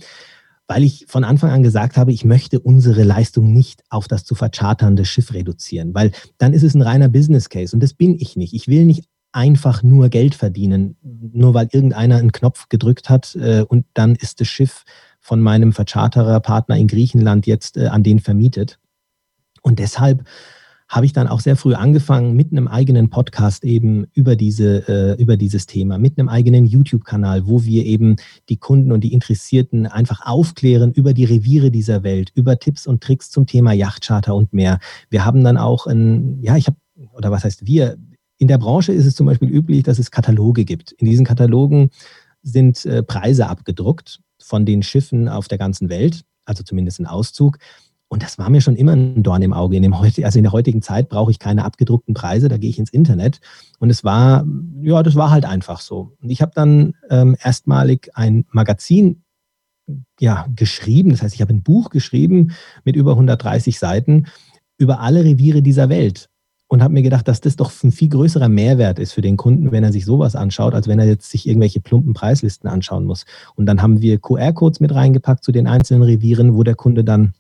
weil 0.71 0.85
ich 0.85 1.03
von 1.09 1.25
Anfang 1.25 1.49
an 1.49 1.63
gesagt 1.63 1.97
habe, 1.97 2.13
ich 2.13 2.23
möchte 2.23 2.57
unsere 2.61 3.03
Leistung 3.03 3.51
nicht 3.51 3.83
auf 3.89 4.07
das 4.07 4.23
zu 4.23 4.35
vercharternde 4.35 5.03
Schiff 5.03 5.33
reduzieren, 5.33 5.93
weil 5.93 6.13
dann 6.37 6.53
ist 6.53 6.63
es 6.63 6.75
ein 6.75 6.81
reiner 6.81 7.09
Business 7.09 7.49
Case 7.49 7.75
und 7.75 7.83
das 7.83 7.93
bin 7.93 8.15
ich 8.17 8.37
nicht. 8.37 8.53
Ich 8.53 8.69
will 8.69 8.85
nicht 8.85 9.03
einfach 9.33 9.83
nur 9.83 10.07
Geld 10.07 10.33
verdienen, 10.33 10.95
nur 11.01 11.53
weil 11.53 11.67
irgendeiner 11.73 12.15
einen 12.15 12.31
Knopf 12.31 12.69
gedrückt 12.69 13.09
hat 13.09 13.35
äh, 13.35 13.65
und 13.67 13.85
dann 13.95 14.15
ist 14.15 14.39
das 14.39 14.47
Schiff 14.47 14.85
von 15.19 15.41
meinem 15.41 15.73
Vercharterer 15.73 16.39
Partner 16.39 16.77
in 16.77 16.87
Griechenland 16.87 17.47
jetzt 17.47 17.75
äh, 17.75 17.87
an 17.87 18.03
den 18.03 18.19
vermietet. 18.19 18.79
Und 19.61 19.77
deshalb 19.77 20.23
habe 20.91 21.05
ich 21.05 21.13
dann 21.13 21.29
auch 21.29 21.39
sehr 21.39 21.55
früh 21.55 21.73
angefangen 21.73 22.35
mit 22.35 22.51
einem 22.51 22.67
eigenen 22.67 23.09
Podcast 23.09 23.63
eben 23.63 24.07
über 24.13 24.35
diese 24.35 24.87
äh, 24.89 25.21
über 25.21 25.37
dieses 25.37 25.65
Thema, 25.65 25.97
mit 25.97 26.19
einem 26.19 26.27
eigenen 26.27 26.65
YouTube-Kanal, 26.65 27.47
wo 27.47 27.63
wir 27.63 27.85
eben 27.85 28.17
die 28.49 28.57
Kunden 28.57 28.91
und 28.91 29.01
die 29.01 29.13
Interessierten 29.13 29.87
einfach 29.87 30.25
aufklären 30.25 30.91
über 30.91 31.13
die 31.13 31.23
Reviere 31.23 31.71
dieser 31.71 32.03
Welt, 32.03 32.31
über 32.35 32.59
Tipps 32.59 32.87
und 32.87 33.01
Tricks 33.01 33.31
zum 33.31 33.47
Thema 33.47 33.71
Yachtcharter 33.71 34.35
und 34.35 34.51
mehr. 34.51 34.79
Wir 35.09 35.23
haben 35.23 35.45
dann 35.45 35.55
auch 35.55 35.87
ein, 35.87 36.43
ja, 36.43 36.57
ich 36.57 36.67
habe 36.67 36.75
oder 37.13 37.31
was 37.31 37.45
heißt 37.45 37.65
wir? 37.65 37.97
In 38.37 38.49
der 38.49 38.57
Branche 38.57 38.91
ist 38.91 39.05
es 39.05 39.15
zum 39.15 39.27
Beispiel 39.27 39.49
üblich, 39.49 39.83
dass 39.83 39.97
es 39.97 40.11
Kataloge 40.11 40.65
gibt. 40.65 40.91
In 40.91 41.07
diesen 41.07 41.25
Katalogen 41.25 41.89
sind 42.43 42.85
äh, 42.85 43.01
Preise 43.01 43.47
abgedruckt 43.47 44.19
von 44.41 44.65
den 44.65 44.83
Schiffen 44.83 45.29
auf 45.29 45.47
der 45.47 45.57
ganzen 45.57 45.87
Welt, 45.87 46.23
also 46.43 46.63
zumindest 46.63 46.99
ein 46.99 47.05
Auszug. 47.05 47.59
Und 48.11 48.23
das 48.23 48.37
war 48.37 48.49
mir 48.49 48.59
schon 48.59 48.75
immer 48.75 48.91
ein 48.91 49.23
Dorn 49.23 49.41
im 49.41 49.53
Auge. 49.53 49.77
In 49.77 49.83
dem 49.83 49.97
heute, 49.97 50.25
also 50.25 50.37
in 50.37 50.43
der 50.43 50.51
heutigen 50.51 50.81
Zeit 50.81 51.07
brauche 51.07 51.31
ich 51.31 51.39
keine 51.39 51.63
abgedruckten 51.63 52.13
Preise, 52.13 52.49
da 52.49 52.57
gehe 52.57 52.69
ich 52.69 52.77
ins 52.77 52.89
Internet. 52.89 53.39
Und 53.79 53.89
es 53.89 54.03
war, 54.03 54.45
ja, 54.81 55.01
das 55.01 55.15
war 55.15 55.31
halt 55.31 55.45
einfach 55.45 55.79
so. 55.79 56.11
Und 56.21 56.29
ich 56.29 56.41
habe 56.41 56.51
dann 56.53 56.93
ähm, 57.09 57.37
erstmalig 57.41 58.09
ein 58.13 58.43
Magazin 58.51 59.23
ja, 60.19 60.45
geschrieben. 60.53 61.11
Das 61.11 61.21
heißt, 61.21 61.33
ich 61.33 61.41
habe 61.41 61.53
ein 61.53 61.63
Buch 61.63 61.89
geschrieben 61.89 62.51
mit 62.83 62.97
über 62.97 63.11
130 63.11 63.79
Seiten 63.79 64.25
über 64.77 64.99
alle 64.99 65.23
Reviere 65.23 65.61
dieser 65.61 65.87
Welt. 65.87 66.27
Und 66.67 66.83
habe 66.83 66.93
mir 66.93 67.03
gedacht, 67.03 67.29
dass 67.29 67.39
das 67.39 67.55
doch 67.55 67.71
ein 67.81 67.93
viel 67.93 68.09
größerer 68.09 68.49
Mehrwert 68.49 68.99
ist 68.99 69.13
für 69.13 69.21
den 69.21 69.37
Kunden, 69.37 69.71
wenn 69.71 69.85
er 69.85 69.93
sich 69.93 70.03
sowas 70.03 70.35
anschaut, 70.35 70.73
als 70.73 70.89
wenn 70.89 70.99
er 70.99 71.07
jetzt 71.07 71.31
sich 71.31 71.47
irgendwelche 71.47 71.79
plumpen 71.79 72.13
Preislisten 72.13 72.69
anschauen 72.69 73.05
muss. 73.05 73.25
Und 73.55 73.67
dann 73.67 73.81
haben 73.81 74.01
wir 74.01 74.19
QR-Codes 74.19 74.81
mit 74.81 74.93
reingepackt 74.93 75.45
zu 75.45 75.53
den 75.53 75.65
einzelnen 75.65 76.03
Revieren, 76.03 76.55
wo 76.55 76.63
der 76.63 76.75
Kunde 76.75 77.05
dann 77.05 77.35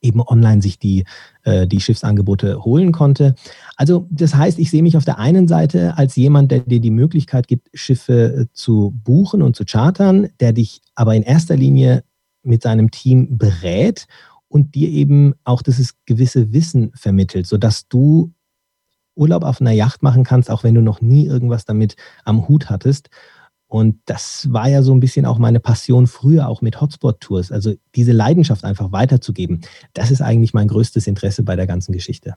eben 0.00 0.20
online 0.22 0.62
sich 0.62 0.78
die, 0.78 1.04
äh, 1.42 1.66
die 1.66 1.80
Schiffsangebote 1.80 2.64
holen 2.64 2.92
konnte. 2.92 3.34
Also 3.76 4.06
das 4.10 4.34
heißt, 4.34 4.58
ich 4.58 4.70
sehe 4.70 4.82
mich 4.82 4.96
auf 4.96 5.04
der 5.04 5.18
einen 5.18 5.48
Seite 5.48 5.96
als 5.96 6.16
jemand, 6.16 6.50
der 6.50 6.60
dir 6.60 6.80
die 6.80 6.90
Möglichkeit 6.90 7.48
gibt, 7.48 7.68
Schiffe 7.74 8.34
äh, 8.34 8.46
zu 8.52 8.94
buchen 9.04 9.42
und 9.42 9.56
zu 9.56 9.64
chartern, 9.64 10.28
der 10.40 10.52
dich 10.52 10.80
aber 10.94 11.14
in 11.14 11.22
erster 11.22 11.56
Linie 11.56 12.04
mit 12.42 12.62
seinem 12.62 12.90
Team 12.90 13.36
berät 13.36 14.06
und 14.48 14.74
dir 14.74 14.88
eben 14.88 15.34
auch 15.44 15.62
dieses 15.62 15.94
gewisse 16.06 16.52
Wissen 16.52 16.90
vermittelt, 16.94 17.46
sodass 17.46 17.88
du 17.88 18.32
Urlaub 19.14 19.44
auf 19.44 19.60
einer 19.60 19.72
Yacht 19.72 20.02
machen 20.02 20.24
kannst, 20.24 20.50
auch 20.50 20.64
wenn 20.64 20.74
du 20.74 20.80
noch 20.80 21.00
nie 21.00 21.26
irgendwas 21.26 21.64
damit 21.64 21.96
am 22.24 22.48
Hut 22.48 22.70
hattest 22.70 23.10
und 23.70 24.00
das 24.04 24.52
war 24.52 24.68
ja 24.68 24.82
so 24.82 24.92
ein 24.92 24.98
bisschen 24.98 25.24
auch 25.24 25.38
meine 25.38 25.60
Passion 25.60 26.08
früher, 26.08 26.48
auch 26.48 26.60
mit 26.60 26.80
Hotspot-Tours. 26.80 27.52
Also 27.52 27.74
diese 27.94 28.10
Leidenschaft 28.10 28.64
einfach 28.64 28.90
weiterzugeben, 28.90 29.60
das 29.94 30.10
ist 30.10 30.22
eigentlich 30.22 30.52
mein 30.52 30.66
größtes 30.66 31.06
Interesse 31.06 31.44
bei 31.44 31.54
der 31.54 31.68
ganzen 31.68 31.92
Geschichte. 31.92 32.34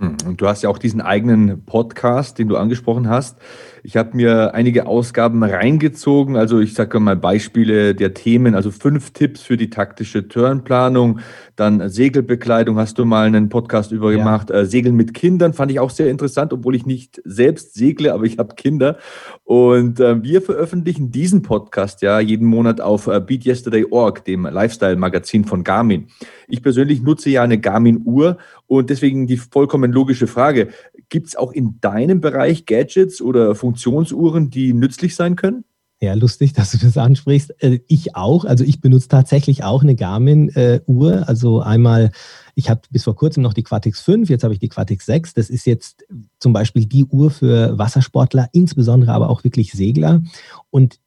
Hm, 0.00 0.16
und 0.26 0.40
du 0.40 0.48
hast 0.48 0.62
ja 0.62 0.70
auch 0.70 0.78
diesen 0.78 1.02
eigenen 1.02 1.66
Podcast, 1.66 2.38
den 2.38 2.48
du 2.48 2.56
angesprochen 2.56 3.08
hast. 3.08 3.36
Ich 3.82 3.96
habe 3.96 4.16
mir 4.16 4.54
einige 4.54 4.86
Ausgaben 4.86 5.42
reingezogen. 5.42 6.36
Also 6.36 6.58
ich 6.58 6.72
sage 6.72 6.98
mal 7.00 7.16
Beispiele 7.16 7.94
der 7.94 8.14
Themen, 8.14 8.54
also 8.54 8.70
fünf 8.70 9.10
Tipps 9.12 9.42
für 9.42 9.58
die 9.58 9.68
taktische 9.68 10.26
Turnplanung, 10.26 11.20
dann 11.56 11.88
Segelbekleidung 11.88 12.78
hast 12.78 12.98
du 12.98 13.04
mal 13.04 13.26
einen 13.26 13.50
Podcast 13.50 13.92
über 13.92 14.10
gemacht. 14.10 14.50
Äh, 14.50 14.64
Segeln 14.64 14.96
mit 14.96 15.12
Kindern 15.12 15.52
fand 15.52 15.70
ich 15.70 15.80
auch 15.80 15.90
sehr 15.90 16.08
interessant, 16.10 16.54
obwohl 16.54 16.74
ich 16.74 16.86
nicht 16.86 17.20
selbst 17.24 17.74
segle, 17.74 18.14
aber 18.14 18.24
ich 18.24 18.38
habe 18.38 18.54
Kinder. 18.54 18.96
Und 19.44 20.00
äh, 20.00 20.22
wir 20.22 20.40
veröffentlichen 20.40 21.10
diesen 21.10 21.42
Podcast 21.42 22.00
ja 22.00 22.20
jeden 22.20 22.46
Monat 22.46 22.80
auf 22.80 23.06
äh, 23.06 23.20
BeatYesterday.org, 23.20 24.24
dem 24.24 24.44
Lifestyle-Magazin 24.44 25.44
von 25.44 25.62
Garmin. 25.62 26.08
Ich 26.48 26.62
persönlich 26.62 27.02
nutze 27.02 27.30
ja 27.30 27.42
eine 27.42 27.58
Garmin-Uhr 27.58 28.38
und 28.70 28.88
deswegen 28.88 29.26
die 29.26 29.36
vollkommen 29.36 29.90
logische 29.90 30.28
Frage, 30.28 30.68
gibt 31.08 31.26
es 31.26 31.34
auch 31.34 31.50
in 31.50 31.80
deinem 31.80 32.20
Bereich 32.20 32.66
Gadgets 32.66 33.20
oder 33.20 33.56
Funktionsuhren, 33.56 34.48
die 34.48 34.72
nützlich 34.72 35.16
sein 35.16 35.34
können? 35.34 35.64
Ja, 36.00 36.14
lustig, 36.14 36.52
dass 36.52 36.70
du 36.70 36.78
das 36.78 36.96
ansprichst. 36.96 37.52
Äh, 37.64 37.80
ich 37.88 38.14
auch. 38.14 38.44
Also 38.44 38.62
ich 38.62 38.80
benutze 38.80 39.08
tatsächlich 39.08 39.64
auch 39.64 39.82
eine 39.82 39.96
Garmin-Uhr. 39.96 41.28
Also 41.28 41.60
einmal, 41.60 42.12
ich 42.54 42.70
hatte 42.70 42.88
bis 42.92 43.02
vor 43.02 43.16
kurzem 43.16 43.42
noch 43.42 43.54
die 43.54 43.64
Quatix 43.64 44.02
5, 44.02 44.30
jetzt 44.30 44.44
habe 44.44 44.54
ich 44.54 44.60
die 44.60 44.68
Quatix 44.68 45.04
6. 45.04 45.34
Das 45.34 45.50
ist 45.50 45.66
jetzt 45.66 46.06
zum 46.38 46.52
Beispiel 46.52 46.86
die 46.86 47.04
Uhr 47.04 47.32
für 47.32 47.76
Wassersportler, 47.76 48.50
insbesondere 48.52 49.10
aber 49.10 49.30
auch 49.30 49.42
wirklich 49.42 49.72
Segler. 49.72 50.22
Und 50.70 51.00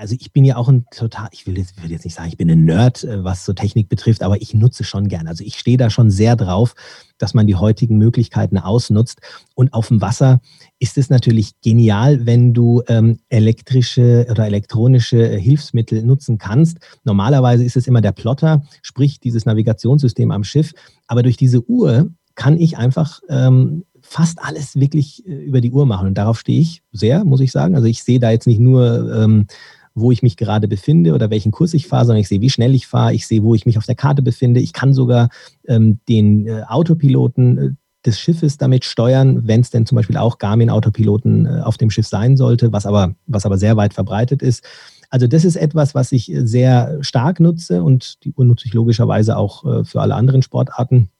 also 0.00 0.16
ich 0.18 0.32
bin 0.32 0.44
ja 0.44 0.56
auch 0.56 0.68
ein 0.68 0.86
total, 0.90 1.28
ich 1.30 1.46
will 1.46 1.58
jetzt, 1.58 1.80
will 1.82 1.90
jetzt 1.90 2.04
nicht 2.04 2.14
sagen, 2.14 2.30
ich 2.30 2.38
bin 2.38 2.50
ein 2.50 2.64
Nerd, 2.64 3.04
äh, 3.04 3.22
was 3.22 3.44
so 3.44 3.52
Technik 3.52 3.88
betrifft, 3.90 4.22
aber 4.22 4.40
ich 4.40 4.54
nutze 4.54 4.82
schon 4.82 5.08
gern. 5.08 5.28
Also 5.28 5.44
ich 5.44 5.58
stehe 5.58 5.76
da 5.76 5.90
schon 5.90 6.10
sehr 6.10 6.36
drauf, 6.36 6.74
dass 7.18 7.34
man 7.34 7.46
die 7.46 7.56
heutigen 7.56 7.98
Möglichkeiten 7.98 8.56
ausnutzt. 8.56 9.20
Und 9.54 9.74
auf 9.74 9.88
dem 9.88 10.00
Wasser 10.00 10.40
ist 10.78 10.96
es 10.96 11.10
natürlich 11.10 11.52
genial, 11.60 12.24
wenn 12.24 12.54
du 12.54 12.82
ähm, 12.88 13.18
elektrische 13.28 14.26
oder 14.30 14.46
elektronische 14.46 15.32
äh, 15.32 15.38
Hilfsmittel 15.38 16.02
nutzen 16.02 16.38
kannst. 16.38 16.78
Normalerweise 17.04 17.62
ist 17.62 17.76
es 17.76 17.86
immer 17.86 18.00
der 18.00 18.12
Plotter, 18.12 18.62
sprich 18.80 19.20
dieses 19.20 19.44
Navigationssystem 19.44 20.30
am 20.30 20.44
Schiff. 20.44 20.72
Aber 21.08 21.22
durch 21.22 21.36
diese 21.36 21.62
Uhr 21.68 22.10
kann 22.36 22.58
ich 22.58 22.78
einfach 22.78 23.20
ähm, 23.28 23.84
fast 24.00 24.38
alles 24.40 24.76
wirklich 24.76 25.26
äh, 25.26 25.44
über 25.44 25.60
die 25.60 25.70
Uhr 25.70 25.84
machen. 25.84 26.08
Und 26.08 26.14
darauf 26.14 26.40
stehe 26.40 26.60
ich 26.60 26.82
sehr, 26.90 27.24
muss 27.24 27.40
ich 27.40 27.52
sagen. 27.52 27.74
Also 27.74 27.86
ich 27.86 28.02
sehe 28.02 28.18
da 28.18 28.30
jetzt 28.30 28.46
nicht 28.46 28.60
nur 28.60 29.14
ähm, 29.14 29.46
wo 29.94 30.12
ich 30.12 30.22
mich 30.22 30.36
gerade 30.36 30.68
befinde 30.68 31.14
oder 31.14 31.30
welchen 31.30 31.52
Kurs 31.52 31.74
ich 31.74 31.86
fahre, 31.86 32.06
sondern 32.06 32.20
ich 32.20 32.28
sehe, 32.28 32.40
wie 32.40 32.50
schnell 32.50 32.74
ich 32.74 32.86
fahre, 32.86 33.14
ich 33.14 33.26
sehe, 33.26 33.42
wo 33.42 33.54
ich 33.54 33.66
mich 33.66 33.78
auf 33.78 33.86
der 33.86 33.94
Karte 33.94 34.22
befinde. 34.22 34.60
Ich 34.60 34.72
kann 34.72 34.92
sogar 34.92 35.28
ähm, 35.66 36.00
den 36.08 36.46
äh, 36.46 36.62
Autopiloten 36.68 37.58
äh, 37.58 37.70
des 38.06 38.18
Schiffes 38.18 38.56
damit 38.56 38.84
steuern, 38.84 39.46
wenn 39.46 39.60
es 39.60 39.70
denn 39.70 39.86
zum 39.86 39.96
Beispiel 39.96 40.16
auch 40.16 40.38
Garmin-Autopiloten 40.38 41.46
äh, 41.46 41.60
auf 41.60 41.76
dem 41.76 41.90
Schiff 41.90 42.06
sein 42.06 42.36
sollte, 42.36 42.72
was 42.72 42.86
aber, 42.86 43.14
was 43.26 43.44
aber 43.44 43.58
sehr 43.58 43.76
weit 43.76 43.92
verbreitet 43.92 44.42
ist. 44.42 44.64
Also 45.10 45.26
das 45.26 45.44
ist 45.44 45.56
etwas, 45.56 45.94
was 45.94 46.12
ich 46.12 46.32
sehr 46.34 46.98
stark 47.02 47.40
nutze 47.40 47.82
und 47.82 48.24
die 48.24 48.32
Uhr 48.32 48.44
nutze 48.44 48.66
ich 48.66 48.74
logischerweise 48.74 49.36
auch 49.36 49.64
äh, 49.64 49.84
für 49.84 50.00
alle 50.00 50.14
anderen 50.14 50.42
Sportarten, 50.42 51.10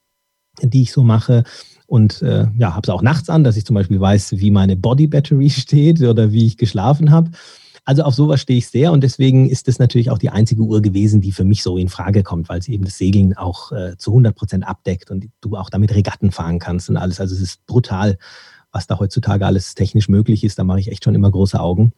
die 0.63 0.83
ich 0.83 0.93
so 0.93 1.03
mache. 1.03 1.43
Und 1.87 2.23
äh, 2.23 2.47
ja, 2.57 2.75
habe 2.75 2.83
es 2.85 2.89
auch 2.89 3.03
nachts 3.03 3.29
an, 3.29 3.43
dass 3.43 3.57
ich 3.57 3.67
zum 3.67 3.75
Beispiel 3.75 4.01
weiß, 4.01 4.39
wie 4.39 4.53
meine 4.53 4.77
Body 4.77 5.09
Battery 5.09 5.51
steht 5.51 6.01
oder 6.01 6.33
wie 6.33 6.47
ich 6.47 6.57
geschlafen 6.57 7.11
habe. 7.11 7.33
Also 7.85 8.03
auf 8.03 8.15
sowas 8.15 8.41
stehe 8.41 8.59
ich 8.59 8.69
sehr 8.69 8.93
und 8.93 9.03
deswegen 9.03 9.49
ist 9.49 9.69
das 9.69 9.79
natürlich 9.79 10.11
auch 10.11 10.19
die 10.19 10.31
einzige 10.31 10.63
Uhr 10.63 10.83
gewesen, 10.83 11.21
die 11.21 11.33
für 11.33 11.45
mich 11.45 11.63
so 11.63 11.77
in 11.77 11.89
Frage 11.89 12.23
kommt, 12.23 12.49
weil 12.49 12.63
sie 12.63 12.75
eben 12.75 12.85
das 12.85 12.99
Segeln 12.99 13.37
auch 13.37 13.73
äh, 13.73 13.97
zu 13.97 14.11
100 14.11 14.35
Prozent 14.35 14.67
abdeckt 14.67 15.11
und 15.11 15.29
du 15.41 15.57
auch 15.57 15.71
damit 15.71 15.95
Regatten 15.95 16.31
fahren 16.31 16.59
kannst 16.59 16.91
und 16.91 16.97
alles. 16.97 17.21
Also 17.21 17.35
es 17.35 17.41
ist 17.41 17.67
brutal, 17.67 18.19
was 18.73 18.87
da 18.87 18.99
heutzutage 18.99 19.47
alles 19.47 19.75
technisch 19.75 20.09
möglich 20.09 20.45
ist. 20.45 20.59
Da 20.59 20.65
mache 20.65 20.81
ich 20.81 20.91
echt 20.91 21.05
schon 21.05 21.15
immer 21.15 21.31
große 21.31 21.59
Augen. 21.59 21.93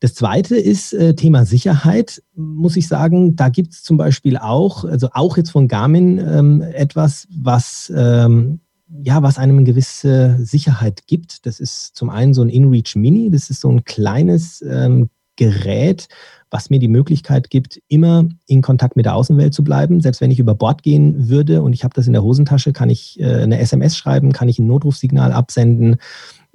Das 0.00 0.14
zweite 0.14 0.56
ist 0.56 0.94
äh, 0.94 1.14
Thema 1.14 1.44
Sicherheit, 1.44 2.22
muss 2.34 2.76
ich 2.76 2.88
sagen. 2.88 3.36
Da 3.36 3.50
gibt 3.50 3.74
es 3.74 3.82
zum 3.82 3.98
Beispiel 3.98 4.38
auch, 4.38 4.84
also 4.84 5.08
auch 5.12 5.36
jetzt 5.36 5.50
von 5.50 5.68
Garmin 5.68 6.18
ähm, 6.18 6.62
etwas, 6.62 7.28
was 7.30 7.92
ähm, 7.94 8.60
ja, 9.02 9.22
was 9.22 9.38
einem 9.38 9.58
eine 9.58 9.64
gewisse 9.64 10.36
Sicherheit 10.40 11.06
gibt. 11.06 11.46
Das 11.46 11.60
ist 11.60 11.96
zum 11.96 12.10
einen 12.10 12.34
so 12.34 12.42
ein 12.42 12.48
InReach 12.48 12.96
Mini. 12.96 13.30
Das 13.30 13.50
ist 13.50 13.60
so 13.60 13.70
ein 13.70 13.84
kleines 13.84 14.62
ähm, 14.62 15.10
Gerät, 15.36 16.08
was 16.50 16.68
mir 16.68 16.80
die 16.80 16.88
Möglichkeit 16.88 17.48
gibt, 17.48 17.80
immer 17.88 18.28
in 18.46 18.60
Kontakt 18.60 18.96
mit 18.96 19.06
der 19.06 19.14
Außenwelt 19.14 19.54
zu 19.54 19.62
bleiben. 19.62 20.00
Selbst 20.00 20.20
wenn 20.20 20.30
ich 20.30 20.38
über 20.38 20.54
Bord 20.54 20.82
gehen 20.82 21.28
würde 21.28 21.62
und 21.62 21.72
ich 21.72 21.84
habe 21.84 21.94
das 21.94 22.06
in 22.06 22.12
der 22.12 22.22
Hosentasche, 22.22 22.72
kann 22.72 22.90
ich 22.90 23.18
äh, 23.20 23.42
eine 23.42 23.60
SMS 23.60 23.96
schreiben, 23.96 24.32
kann 24.32 24.48
ich 24.48 24.58
ein 24.58 24.66
Notrufsignal 24.66 25.32
absenden. 25.32 25.96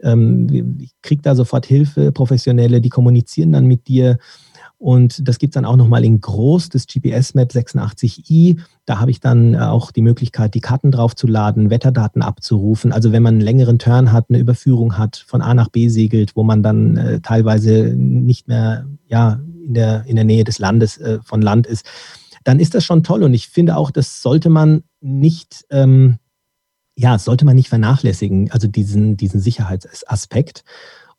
Ähm, 0.03 0.77
ich 0.81 0.91
kriege 1.01 1.21
da 1.21 1.35
sofort 1.35 1.65
Hilfe, 1.65 2.11
Professionelle, 2.11 2.81
die 2.81 2.89
kommunizieren 2.89 3.53
dann 3.53 3.65
mit 3.65 3.87
dir. 3.87 4.19
Und 4.85 5.27
das 5.27 5.39
gibt 5.39 5.49
es 5.49 5.55
dann 5.55 5.65
auch 5.65 5.77
nochmal 5.77 6.05
in 6.05 6.21
groß, 6.21 6.69
das 6.69 6.85
GPS-Map 6.85 7.49
86i. 7.49 8.59
Da 8.85 8.99
habe 8.99 9.09
ich 9.09 9.19
dann 9.19 9.55
äh, 9.55 9.57
auch 9.57 9.89
die 9.89 10.03
Möglichkeit, 10.03 10.53
die 10.53 10.61
Karten 10.61 10.91
draufzuladen, 10.91 11.71
Wetterdaten 11.71 12.21
abzurufen. 12.21 12.91
Also 12.91 13.11
wenn 13.11 13.23
man 13.23 13.33
einen 13.33 13.41
längeren 13.41 13.79
Turn 13.79 14.11
hat, 14.11 14.25
eine 14.29 14.37
Überführung 14.37 14.95
hat, 14.95 15.17
von 15.17 15.41
A 15.41 15.55
nach 15.55 15.69
B 15.69 15.89
segelt, 15.89 16.35
wo 16.35 16.43
man 16.43 16.61
dann 16.61 16.97
äh, 16.97 17.19
teilweise 17.19 17.95
nicht 17.97 18.47
mehr 18.47 18.85
ja, 19.07 19.39
in, 19.65 19.73
der, 19.73 20.05
in 20.05 20.17
der 20.17 20.25
Nähe 20.25 20.43
des 20.43 20.59
Landes 20.59 20.99
äh, 20.99 21.17
von 21.23 21.41
Land 21.41 21.65
ist, 21.65 21.87
dann 22.43 22.59
ist 22.59 22.75
das 22.75 22.85
schon 22.85 23.01
toll. 23.01 23.23
Und 23.23 23.33
ich 23.33 23.47
finde 23.47 23.77
auch, 23.77 23.89
das 23.89 24.21
sollte 24.21 24.51
man 24.51 24.83
nicht, 25.01 25.65
ähm, 25.71 26.19
ja, 26.95 27.17
sollte 27.17 27.43
man 27.43 27.55
nicht 27.55 27.69
vernachlässigen, 27.69 28.51
also 28.51 28.67
diesen, 28.67 29.17
diesen 29.17 29.39
Sicherheitsaspekt. 29.39 30.63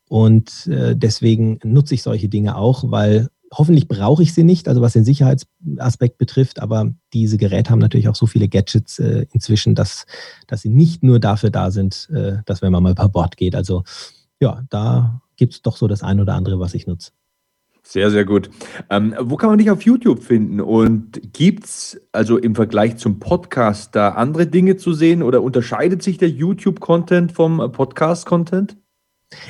Und 0.07 0.67
äh, 0.67 0.95
deswegen 0.95 1.59
nutze 1.65 1.95
ich 1.95 2.01
solche 2.01 2.29
Dinge 2.29 2.55
auch, 2.55 2.89
weil 2.91 3.27
Hoffentlich 3.53 3.87
brauche 3.87 4.23
ich 4.23 4.33
sie 4.33 4.43
nicht, 4.43 4.67
also 4.67 4.81
was 4.81 4.93
den 4.93 5.05
Sicherheitsaspekt 5.05 6.17
betrifft, 6.17 6.61
aber 6.61 6.91
diese 7.13 7.37
Geräte 7.37 7.69
haben 7.69 7.79
natürlich 7.79 8.09
auch 8.09 8.15
so 8.15 8.25
viele 8.25 8.49
Gadgets 8.49 8.99
äh, 8.99 9.25
inzwischen, 9.31 9.73
dass, 9.73 10.05
dass 10.47 10.61
sie 10.61 10.69
nicht 10.69 11.01
nur 11.01 11.19
dafür 11.19 11.49
da 11.49 11.71
sind, 11.71 12.09
äh, 12.13 12.37
dass 12.45 12.61
wenn 12.61 12.71
man 12.71 12.83
mal 12.83 12.95
per 12.95 13.09
Bord 13.09 13.37
geht. 13.37 13.55
Also 13.55 13.83
ja, 14.39 14.63
da 14.69 15.21
gibt 15.37 15.53
es 15.53 15.61
doch 15.61 15.77
so 15.77 15.87
das 15.87 16.03
ein 16.03 16.19
oder 16.19 16.33
andere, 16.33 16.59
was 16.59 16.73
ich 16.73 16.87
nutze. 16.87 17.11
Sehr, 17.83 18.11
sehr 18.11 18.25
gut. 18.25 18.49
Ähm, 18.89 19.15
wo 19.17 19.37
kann 19.37 19.49
man 19.49 19.59
dich 19.59 19.71
auf 19.71 19.83
YouTube 19.83 20.21
finden? 20.21 20.59
Und 20.59 21.21
gibt 21.31 21.63
es 21.63 22.01
also 22.11 22.37
im 22.37 22.53
Vergleich 22.53 22.97
zum 22.97 23.19
Podcast 23.19 23.95
da 23.95 24.09
andere 24.09 24.45
Dinge 24.45 24.75
zu 24.75 24.91
sehen 24.91 25.23
oder 25.23 25.41
unterscheidet 25.41 26.03
sich 26.03 26.17
der 26.17 26.29
YouTube-Content 26.29 27.31
vom 27.31 27.71
Podcast-Content? 27.71 28.75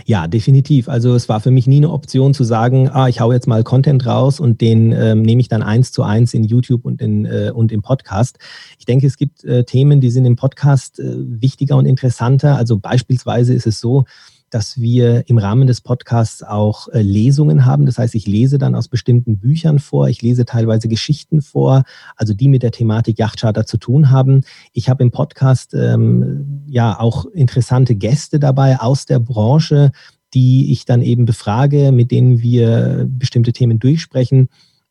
Ja, 0.05 0.27
definitiv. 0.27 0.89
Also 0.89 1.13
es 1.13 1.29
war 1.29 1.39
für 1.39 1.51
mich 1.51 1.67
nie 1.67 1.77
eine 1.77 1.91
Option 1.91 2.33
zu 2.33 2.43
sagen, 2.43 2.89
ah, 2.89 3.07
ich 3.07 3.19
hau 3.19 3.31
jetzt 3.31 3.47
mal 3.47 3.63
Content 3.63 4.05
raus 4.07 4.39
und 4.39 4.59
den 4.59 4.91
ähm, 4.91 5.21
nehme 5.21 5.39
ich 5.39 5.49
dann 5.49 5.61
eins 5.61 5.91
zu 5.91 6.01
eins 6.01 6.33
in 6.33 6.43
YouTube 6.43 6.83
und, 6.83 6.99
in, 6.99 7.25
äh, 7.25 7.51
und 7.53 7.71
im 7.71 7.83
Podcast. 7.83 8.39
Ich 8.79 8.85
denke, 8.85 9.05
es 9.05 9.17
gibt 9.17 9.43
äh, 9.43 9.65
Themen, 9.65 10.01
die 10.01 10.09
sind 10.09 10.25
im 10.25 10.35
Podcast 10.35 10.99
äh, 10.99 11.13
wichtiger 11.15 11.77
und 11.77 11.85
interessanter. 11.85 12.57
Also 12.57 12.79
beispielsweise 12.79 13.53
ist 13.53 13.67
es 13.67 13.79
so, 13.79 14.05
dass 14.49 14.79
wir 14.79 15.27
im 15.29 15.37
Rahmen 15.37 15.67
des 15.67 15.81
Podcasts 15.81 16.43
auch 16.43 16.87
äh, 16.89 17.01
Lesungen 17.01 17.65
haben. 17.65 17.85
Das 17.85 17.97
heißt, 17.97 18.15
ich 18.15 18.27
lese 18.27 18.57
dann 18.57 18.75
aus 18.75 18.87
bestimmten 18.87 19.37
Büchern 19.37 19.79
vor, 19.79 20.07
ich 20.07 20.21
lese 20.21 20.45
teilweise 20.45 20.87
Geschichten 20.87 21.41
vor, 21.41 21.83
also 22.15 22.33
die 22.33 22.47
mit 22.47 22.63
der 22.63 22.71
Thematik 22.71 23.19
Yachtcharter 23.19 23.65
zu 23.65 23.77
tun 23.77 24.09
haben. 24.09 24.41
Ich 24.73 24.89
habe 24.89 25.03
im 25.03 25.11
Podcast 25.11 25.73
ähm, 25.73 26.63
ja 26.67 26.99
auch 26.99 27.25
interessante 27.25 27.95
Gäste 27.95 28.39
dabei 28.39 28.79
aus 28.79 29.05
der 29.05 29.19
Branche, 29.19 29.91
die 30.33 30.71
ich 30.71 30.85
dann 30.85 31.01
eben 31.01 31.25
befrage, 31.25 31.91
mit 31.91 32.11
denen 32.11 32.41
wir 32.41 33.05
bestimmte 33.09 33.53
Themen 33.53 33.79
durchsprechen. 33.79 34.49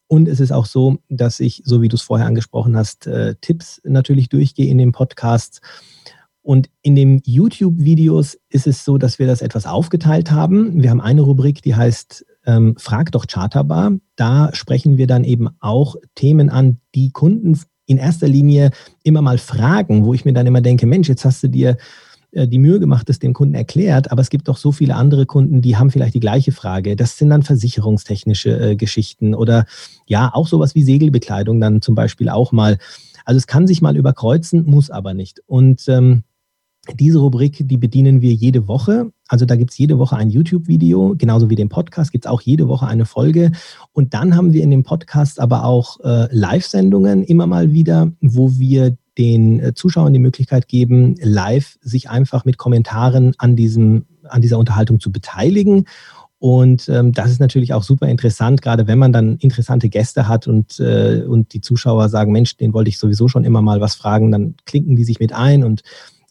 Und 0.08 0.28
es 0.28 0.40
ist 0.40 0.52
auch 0.52 0.66
so, 0.66 0.98
dass 1.08 1.40
ich, 1.40 1.62
so 1.64 1.82
wie 1.82 1.88
du 1.88 1.96
es 1.96 2.02
vorher 2.02 2.26
angesprochen 2.26 2.76
hast, 2.76 3.06
äh, 3.06 3.34
Tipps 3.40 3.80
natürlich 3.84 4.28
durchgehe 4.28 4.70
in 4.70 4.78
den 4.78 4.92
Podcasts. 4.92 5.60
Und 6.46 6.70
in 6.82 6.94
den 6.94 7.22
YouTube-Videos 7.24 8.38
ist 8.50 8.68
es 8.68 8.84
so, 8.84 8.98
dass 8.98 9.18
wir 9.18 9.26
das 9.26 9.42
etwas 9.42 9.66
aufgeteilt 9.66 10.30
haben. 10.30 10.80
Wir 10.80 10.90
haben 10.90 11.00
eine 11.00 11.22
Rubrik, 11.22 11.60
die 11.60 11.74
heißt 11.74 12.24
ähm, 12.46 12.76
Frag 12.78 13.10
doch 13.10 13.26
Charterbar. 13.26 13.94
Da 14.14 14.50
sprechen 14.52 14.96
wir 14.96 15.08
dann 15.08 15.24
eben 15.24 15.48
auch 15.58 15.96
Themen 16.14 16.48
an, 16.48 16.78
die 16.94 17.10
Kunden 17.10 17.58
in 17.86 17.98
erster 17.98 18.28
Linie 18.28 18.70
immer 19.02 19.22
mal 19.22 19.38
fragen, 19.38 20.04
wo 20.04 20.14
ich 20.14 20.24
mir 20.24 20.34
dann 20.34 20.46
immer 20.46 20.60
denke, 20.60 20.86
Mensch, 20.86 21.08
jetzt 21.08 21.24
hast 21.24 21.42
du 21.42 21.48
dir 21.48 21.78
äh, 22.30 22.46
die 22.46 22.60
Mühe 22.60 22.78
gemacht, 22.78 23.10
es 23.10 23.18
dem 23.18 23.32
Kunden 23.32 23.56
erklärt, 23.56 24.12
aber 24.12 24.22
es 24.22 24.30
gibt 24.30 24.46
doch 24.46 24.56
so 24.56 24.70
viele 24.70 24.94
andere 24.94 25.26
Kunden, 25.26 25.62
die 25.62 25.76
haben 25.76 25.90
vielleicht 25.90 26.14
die 26.14 26.20
gleiche 26.20 26.52
Frage. 26.52 26.94
Das 26.94 27.18
sind 27.18 27.30
dann 27.30 27.42
versicherungstechnische 27.42 28.70
äh, 28.70 28.76
Geschichten 28.76 29.34
oder 29.34 29.66
ja, 30.06 30.30
auch 30.32 30.46
sowas 30.46 30.76
wie 30.76 30.84
Segelbekleidung 30.84 31.60
dann 31.60 31.82
zum 31.82 31.96
Beispiel 31.96 32.28
auch 32.28 32.52
mal. 32.52 32.78
Also 33.24 33.36
es 33.36 33.48
kann 33.48 33.66
sich 33.66 33.82
mal 33.82 33.96
überkreuzen, 33.96 34.64
muss 34.64 34.90
aber 34.90 35.12
nicht. 35.12 35.40
Und 35.46 35.88
ähm, 35.88 36.22
diese 36.94 37.18
Rubrik, 37.18 37.66
die 37.68 37.76
bedienen 37.76 38.20
wir 38.20 38.32
jede 38.32 38.68
Woche. 38.68 39.10
Also 39.28 39.44
da 39.44 39.56
gibt 39.56 39.72
es 39.72 39.78
jede 39.78 39.98
Woche 39.98 40.16
ein 40.16 40.30
YouTube-Video, 40.30 41.14
genauso 41.18 41.50
wie 41.50 41.56
den 41.56 41.68
Podcast 41.68 42.12
gibt 42.12 42.26
es 42.26 42.30
auch 42.30 42.40
jede 42.40 42.68
Woche 42.68 42.86
eine 42.86 43.04
Folge. 43.04 43.52
Und 43.92 44.14
dann 44.14 44.36
haben 44.36 44.52
wir 44.52 44.62
in 44.62 44.70
dem 44.70 44.82
Podcast 44.82 45.40
aber 45.40 45.64
auch 45.64 46.00
äh, 46.00 46.28
Live-Sendungen 46.30 47.24
immer 47.24 47.46
mal 47.46 47.72
wieder, 47.72 48.12
wo 48.20 48.52
wir 48.58 48.96
den 49.18 49.60
äh, 49.60 49.74
Zuschauern 49.74 50.12
die 50.12 50.18
Möglichkeit 50.18 50.68
geben, 50.68 51.14
live 51.20 51.78
sich 51.80 52.10
einfach 52.10 52.44
mit 52.44 52.58
Kommentaren 52.58 53.32
an 53.38 53.56
diesem 53.56 54.04
an 54.28 54.42
dieser 54.42 54.58
Unterhaltung 54.58 55.00
zu 55.00 55.12
beteiligen. 55.12 55.86
Und 56.38 56.88
ähm, 56.90 57.12
das 57.12 57.30
ist 57.30 57.40
natürlich 57.40 57.72
auch 57.72 57.82
super 57.82 58.08
interessant, 58.08 58.60
gerade 58.60 58.86
wenn 58.86 58.98
man 58.98 59.12
dann 59.12 59.36
interessante 59.38 59.88
Gäste 59.88 60.28
hat 60.28 60.46
und, 60.46 60.78
äh, 60.80 61.22
und 61.26 61.54
die 61.54 61.62
Zuschauer 61.62 62.10
sagen, 62.10 62.30
Mensch, 62.30 62.56
den 62.58 62.74
wollte 62.74 62.90
ich 62.90 62.98
sowieso 62.98 63.26
schon 63.26 63.44
immer 63.44 63.62
mal 63.62 63.80
was 63.80 63.94
fragen, 63.94 64.30
dann 64.30 64.54
klinken 64.66 64.96
die 64.96 65.04
sich 65.04 65.18
mit 65.18 65.32
ein 65.32 65.64
und 65.64 65.82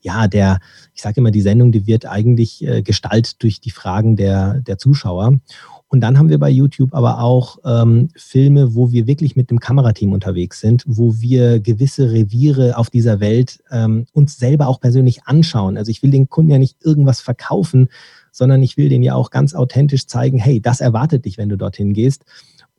ja, 0.06 0.28
der, 0.28 0.60
ich 0.94 1.02
sage 1.02 1.20
immer, 1.20 1.32
die 1.32 1.42
Sendung, 1.42 1.72
die 1.72 1.88
wird 1.88 2.06
eigentlich 2.06 2.66
äh, 2.66 2.84
gestaltet 2.84 3.42
durch 3.42 3.60
die 3.60 3.72
Fragen 3.72 4.16
der, 4.16 4.62
der 4.62 4.78
Zuschauer. 4.78 5.40
Und 5.88 6.02
dann 6.02 6.18
haben 6.18 6.30
wir 6.30 6.40
bei 6.40 6.50
YouTube 6.50 6.94
aber 6.94 7.20
auch 7.22 7.58
ähm, 7.66 8.10
Filme, 8.16 8.76
wo 8.76 8.92
wir 8.92 9.08
wirklich 9.08 9.36
mit 9.36 9.50
dem 9.50 9.60
Kamerateam 9.60 10.14
unterwegs 10.14 10.60
sind, 10.60 10.84
wo 10.88 11.20
wir 11.20 11.60
gewisse 11.60 12.12
Reviere 12.12 12.78
auf 12.78 12.90
dieser 12.90 13.20
Welt 13.20 13.64
ähm, 13.72 14.06
uns 14.14 14.38
selber 14.38 14.68
auch 14.68 14.80
persönlich 14.80 15.24
anschauen. 15.26 15.78
Also 15.78 15.90
ich 15.90 16.04
will 16.04 16.12
den 16.12 16.30
Kunden 16.30 16.52
ja 16.52 16.60
nicht 16.60 16.78
irgendwas 16.84 17.22
verkaufen, 17.22 17.90
sondern 18.32 18.62
ich 18.62 18.78
will 18.78 18.90
denen 18.90 19.04
ja 19.04 19.16
auch 19.16 19.32
ganz 19.32 19.56
authentisch 19.56 20.08
zeigen, 20.08 20.38
hey, 20.38 20.60
das 20.60 20.82
erwartet 20.82 21.26
dich, 21.26 21.38
wenn 21.38 21.50
du 21.50 21.58
dorthin 21.58 21.94
gehst. 21.94 22.26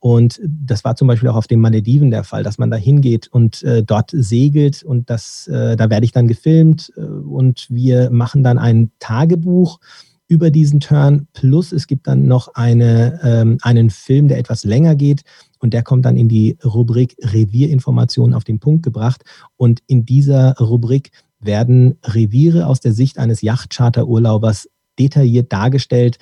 Und 0.06 0.40
das 0.46 0.84
war 0.84 0.94
zum 0.94 1.08
Beispiel 1.08 1.28
auch 1.28 1.34
auf 1.34 1.48
den 1.48 1.58
Malediven 1.58 2.12
der 2.12 2.22
Fall, 2.22 2.44
dass 2.44 2.58
man 2.58 2.70
da 2.70 2.76
hingeht 2.76 3.26
und 3.26 3.64
äh, 3.64 3.82
dort 3.82 4.12
segelt 4.12 4.84
und 4.84 5.10
das, 5.10 5.48
äh, 5.48 5.74
da 5.74 5.90
werde 5.90 6.04
ich 6.04 6.12
dann 6.12 6.28
gefilmt 6.28 6.92
äh, 6.96 7.00
und 7.00 7.66
wir 7.70 8.08
machen 8.10 8.44
dann 8.44 8.56
ein 8.56 8.92
Tagebuch 9.00 9.80
über 10.28 10.52
diesen 10.52 10.78
Turn. 10.78 11.26
Plus 11.32 11.72
es 11.72 11.88
gibt 11.88 12.06
dann 12.06 12.28
noch 12.28 12.54
eine, 12.54 13.18
ähm, 13.24 13.58
einen 13.62 13.90
Film, 13.90 14.28
der 14.28 14.38
etwas 14.38 14.62
länger 14.62 14.94
geht 14.94 15.22
und 15.58 15.74
der 15.74 15.82
kommt 15.82 16.04
dann 16.04 16.16
in 16.16 16.28
die 16.28 16.56
Rubrik 16.64 17.16
Revierinformationen 17.20 18.32
auf 18.32 18.44
den 18.44 18.60
Punkt 18.60 18.84
gebracht. 18.84 19.24
Und 19.56 19.80
in 19.88 20.06
dieser 20.06 20.54
Rubrik 20.58 21.10
werden 21.40 21.98
Reviere 22.04 22.68
aus 22.68 22.78
der 22.78 22.92
Sicht 22.92 23.18
eines 23.18 23.42
Yachtcharterurlaubers 23.42 24.68
detailliert 25.00 25.52
dargestellt, 25.52 26.18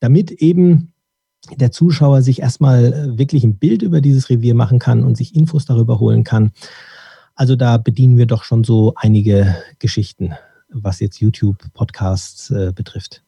damit 0.00 0.32
eben 0.32 0.92
der 1.56 1.70
Zuschauer 1.70 2.22
sich 2.22 2.40
erstmal 2.40 2.84
äh, 2.84 3.18
wirklich 3.18 3.44
ein 3.44 3.56
Bild 3.56 3.82
über 3.82 4.00
dieses 4.00 4.30
Revier 4.30 4.54
machen 4.54 4.78
kann 4.78 5.04
und 5.04 5.16
sich 5.16 5.34
Infos 5.34 5.64
darüber 5.64 6.00
holen 6.00 6.24
kann. 6.24 6.52
Also 7.34 7.56
da 7.56 7.76
bedienen 7.78 8.18
wir 8.18 8.26
doch 8.26 8.44
schon 8.44 8.64
so 8.64 8.94
einige 8.96 9.56
Geschichten, 9.78 10.32
was 10.70 11.00
jetzt 11.00 11.20
YouTube-Podcasts 11.20 12.50
äh, 12.50 12.72
betrifft. 12.74 13.22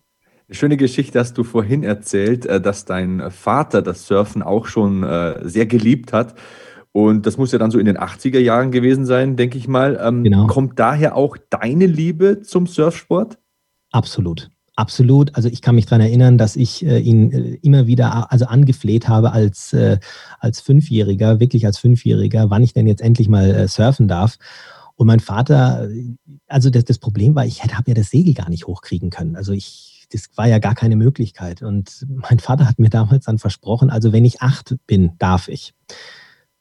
Eine 0.49 0.57
schöne 0.57 0.77
Geschichte 0.77 1.21
hast 1.21 1.39
du 1.39 1.45
vorhin 1.45 1.85
erzählt, 1.85 2.45
äh, 2.45 2.61
dass 2.61 2.85
dein 2.85 3.31
Vater 3.31 3.83
das 3.83 4.07
Surfen 4.07 4.43
auch 4.43 4.67
schon 4.67 5.05
äh, 5.05 5.49
sehr 5.49 5.67
geliebt 5.67 6.13
hat. 6.13 6.35
Und 6.93 7.25
das 7.27 7.39
muss 7.39 7.53
ja 7.53 7.59
dann 7.59 7.71
so 7.71 7.79
in 7.79 7.87
den 7.87 7.99
80er 7.99 8.41
Jahren 8.41 8.73
gewesen 8.73 9.07
sein, 9.07 9.37
denke 9.37 9.59
ich 9.59 9.69
mal. 9.69 9.99
Ähm, 10.03 10.25
genau. 10.25 10.49
Kommt 10.49 10.79
daher 10.79 11.15
auch 11.15 11.37
deine 11.51 11.87
Liebe 11.87 12.41
zum 12.41 12.67
Surfsport? 12.67 13.39
Absolut. 13.93 14.51
Absolut. 14.81 15.37
Also 15.37 15.51
ich 15.51 15.61
kann 15.61 15.75
mich 15.75 15.85
daran 15.85 16.01
erinnern, 16.01 16.39
dass 16.39 16.57
ich 16.57 16.87
äh, 16.87 17.01
ihn 17.01 17.31
äh, 17.33 17.59
immer 17.61 17.87
wieder 17.87 18.33
also 18.33 18.47
angefleht 18.47 19.09
habe 19.09 19.33
als, 19.33 19.75
äh, 19.75 19.99
als 20.39 20.63
Fünfjähriger, 20.63 21.39
wirklich 21.39 21.67
als 21.67 21.77
Fünfjähriger, 21.77 22.49
wann 22.49 22.63
ich 22.63 22.73
denn 22.73 22.87
jetzt 22.87 23.03
endlich 23.03 23.29
mal 23.29 23.51
äh, 23.51 23.69
surfen 23.69 24.09
darf. 24.09 24.39
Und 24.97 25.07
mein 25.07 25.21
Vater, 25.21 25.87
also 26.47 26.71
das, 26.71 26.87
das 26.87 26.97
Problem 26.97 27.35
war, 27.35 27.45
ich 27.45 27.63
habe 27.63 27.85
ja 27.89 27.95
das 27.95 28.09
Segel 28.09 28.33
gar 28.33 28.49
nicht 28.49 28.67
hochkriegen 28.67 29.11
können. 29.11 29.37
Also 29.37 29.53
ich, 29.53 30.07
das 30.13 30.31
war 30.37 30.49
ja 30.49 30.59
gar 30.59 30.75
keine 30.75 30.97
Möglichkeit. 30.97 31.61
Und 31.61 32.07
mein 32.09 32.39
Vater 32.39 32.67
hat 32.67 32.79
mir 32.79 32.89
damals 32.89 33.27
dann 33.27 33.39
versprochen, 33.39 33.91
also 33.91 34.15
wenn 34.15 34.25
ich 34.25 34.41
acht 34.41 34.77
bin, 34.87 35.13
darf 35.19 35.49
ich. 35.49 35.75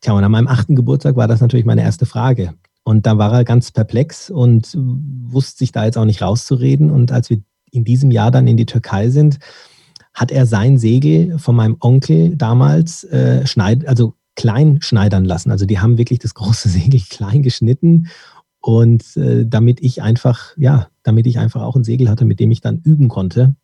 Tja, 0.02 0.12
und 0.12 0.26
an 0.26 0.32
meinem 0.34 0.50
achten 0.50 0.76
Geburtstag 0.76 1.16
war 1.16 1.30
das 1.30 1.40
natürlich 1.40 1.66
meine 1.66 1.84
erste 1.84 2.06
Frage. 2.06 2.54
Und 2.84 3.06
da 3.06 3.18
war 3.18 3.32
er 3.32 3.46
ganz 3.46 3.72
perplex 3.72 4.30
und 4.30 4.76
wusste 4.76 5.60
sich 5.60 5.72
da 5.72 5.86
jetzt 5.86 5.98
auch 5.98 6.04
nicht 6.04 6.22
rauszureden. 6.22 6.92
Und 6.92 7.14
als 7.14 7.30
wir 7.30 7.44
in 7.72 7.84
diesem 7.84 8.12
Jahr 8.12 8.32
dann 8.32 8.48
in 8.48 8.58
die 8.58 8.66
Türkei 8.66 9.10
sind, 9.10 9.40
hat 10.14 10.32
er 10.32 10.46
sein 10.46 10.78
Segel 10.78 11.38
von 11.40 11.56
meinem 11.56 11.78
Onkel 11.80 12.36
damals 12.36 13.04
äh, 13.06 13.46
schneid, 13.48 13.88
also 13.88 14.14
klein 14.36 14.80
schneidern 14.82 15.26
lassen. 15.26 15.52
Also 15.52 15.66
die 15.66 15.80
haben 15.80 15.98
wirklich 15.98 16.20
das 16.20 16.34
große 16.34 16.70
Segel 16.70 17.02
klein 17.10 17.44
geschnitten 17.44 18.10
und 18.62 19.16
äh, 19.18 19.46
damit 19.46 19.82
ich 19.82 20.02
einfach, 20.02 20.56
ja, 20.58 20.90
damit 21.04 21.28
ich 21.28 21.40
einfach 21.40 21.62
auch 21.62 21.76
ein 21.76 21.84
Segel 21.84 22.10
hatte, 22.10 22.26
mit 22.26 22.40
dem 22.40 22.52
ich 22.52 22.62
dann 22.62 22.82
üben 22.84 23.08
konnte. 23.08 23.56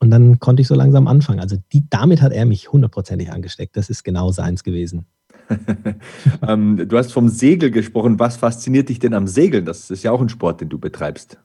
Und 0.00 0.10
dann 0.10 0.38
konnte 0.38 0.62
ich 0.62 0.68
so 0.68 0.74
langsam 0.74 1.08
anfangen. 1.08 1.40
Also 1.40 1.56
die, 1.72 1.84
damit 1.90 2.22
hat 2.22 2.32
er 2.32 2.46
mich 2.46 2.70
hundertprozentig 2.70 3.32
angesteckt. 3.32 3.76
Das 3.76 3.90
ist 3.90 4.04
genau 4.04 4.30
seins 4.30 4.62
gewesen. 4.62 5.06
ähm, 6.46 6.88
du 6.88 6.98
hast 6.98 7.12
vom 7.12 7.28
Segel 7.28 7.70
gesprochen. 7.70 8.18
Was 8.18 8.36
fasziniert 8.36 8.90
dich 8.90 8.98
denn 8.98 9.14
am 9.14 9.26
Segeln? 9.26 9.64
Das 9.64 9.90
ist 9.90 10.04
ja 10.04 10.12
auch 10.12 10.20
ein 10.20 10.28
Sport, 10.28 10.60
den 10.60 10.68
du 10.68 10.78
betreibst. 10.78 11.38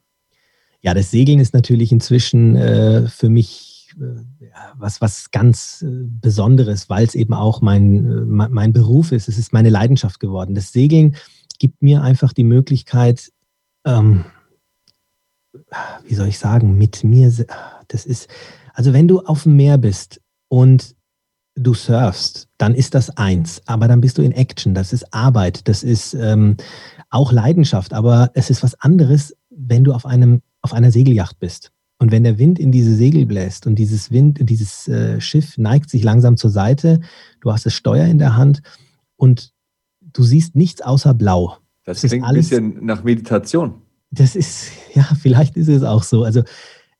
Ja, 0.83 0.93
das 0.93 1.11
Segeln 1.11 1.39
ist 1.39 1.53
natürlich 1.53 1.93
inzwischen 1.93 2.57
äh, 2.57 3.07
für 3.07 3.29
mich 3.29 3.73
äh, 3.99 4.49
was, 4.75 4.99
was 4.99 5.31
ganz 5.31 5.81
äh, 5.81 5.87
Besonderes, 5.87 6.89
weil 6.89 7.05
es 7.05 7.15
eben 7.15 7.33
auch 7.33 7.61
mein, 7.61 8.05
äh, 8.05 8.25
mein 8.49 8.73
Beruf 8.73 9.13
ist. 9.13 9.29
Es 9.29 9.37
ist 9.37 9.53
meine 9.53 9.69
Leidenschaft 9.69 10.19
geworden. 10.19 10.55
Das 10.55 10.73
Segeln 10.73 11.15
gibt 11.57 11.81
mir 11.81 12.03
einfach 12.03 12.33
die 12.33 12.43
Möglichkeit, 12.43 13.31
ähm, 13.85 14.25
wie 16.05 16.15
soll 16.15 16.27
ich 16.27 16.37
sagen, 16.37 16.77
mit 16.77 17.03
mir, 17.03 17.31
das 17.87 18.05
ist, 18.05 18.27
also 18.73 18.91
wenn 18.91 19.07
du 19.07 19.21
auf 19.21 19.43
dem 19.43 19.55
Meer 19.55 19.77
bist 19.77 20.19
und 20.49 20.95
du 21.55 21.73
surfst, 21.73 22.49
dann 22.57 22.75
ist 22.75 22.95
das 22.95 23.11
eins, 23.11 23.61
aber 23.67 23.87
dann 23.87 24.01
bist 24.01 24.17
du 24.17 24.23
in 24.23 24.31
Action, 24.31 24.73
das 24.73 24.91
ist 24.91 25.13
Arbeit, 25.13 25.67
das 25.67 25.83
ist 25.83 26.15
ähm, 26.15 26.57
auch 27.09 27.31
Leidenschaft, 27.31 27.93
aber 27.93 28.31
es 28.33 28.49
ist 28.49 28.63
was 28.63 28.79
anderes, 28.81 29.35
wenn 29.49 29.83
du 29.83 29.93
auf 29.93 30.05
einem 30.05 30.41
auf 30.63 30.73
einer 30.73 30.91
Segelyacht 30.91 31.39
bist. 31.39 31.71
Und 31.99 32.11
wenn 32.11 32.23
der 32.23 32.39
Wind 32.39 32.59
in 32.59 32.71
diese 32.71 32.95
Segel 32.95 33.25
bläst 33.25 33.67
und 33.67 33.75
dieses 33.75 34.11
Wind, 34.11 34.39
dieses 34.41 34.87
äh, 34.87 35.21
Schiff 35.21 35.57
neigt 35.57 35.89
sich 35.89 36.03
langsam 36.03 36.35
zur 36.35 36.49
Seite, 36.49 36.99
du 37.39 37.51
hast 37.51 37.65
das 37.65 37.73
Steuer 37.73 38.07
in 38.07 38.17
der 38.17 38.35
Hand 38.35 38.61
und 39.15 39.53
du 40.01 40.23
siehst 40.23 40.55
nichts 40.55 40.81
außer 40.81 41.13
Blau. 41.13 41.57
Das, 41.85 42.01
das 42.01 42.11
klingt 42.11 42.25
alles, 42.25 42.51
ein 42.51 42.71
bisschen 42.71 42.85
nach 42.85 43.03
Meditation. 43.03 43.75
Das 44.11 44.35
ist, 44.35 44.71
ja, 44.93 45.07
vielleicht 45.21 45.55
ist 45.55 45.69
es 45.69 45.83
auch 45.83 46.03
so. 46.03 46.23
Also 46.23 46.43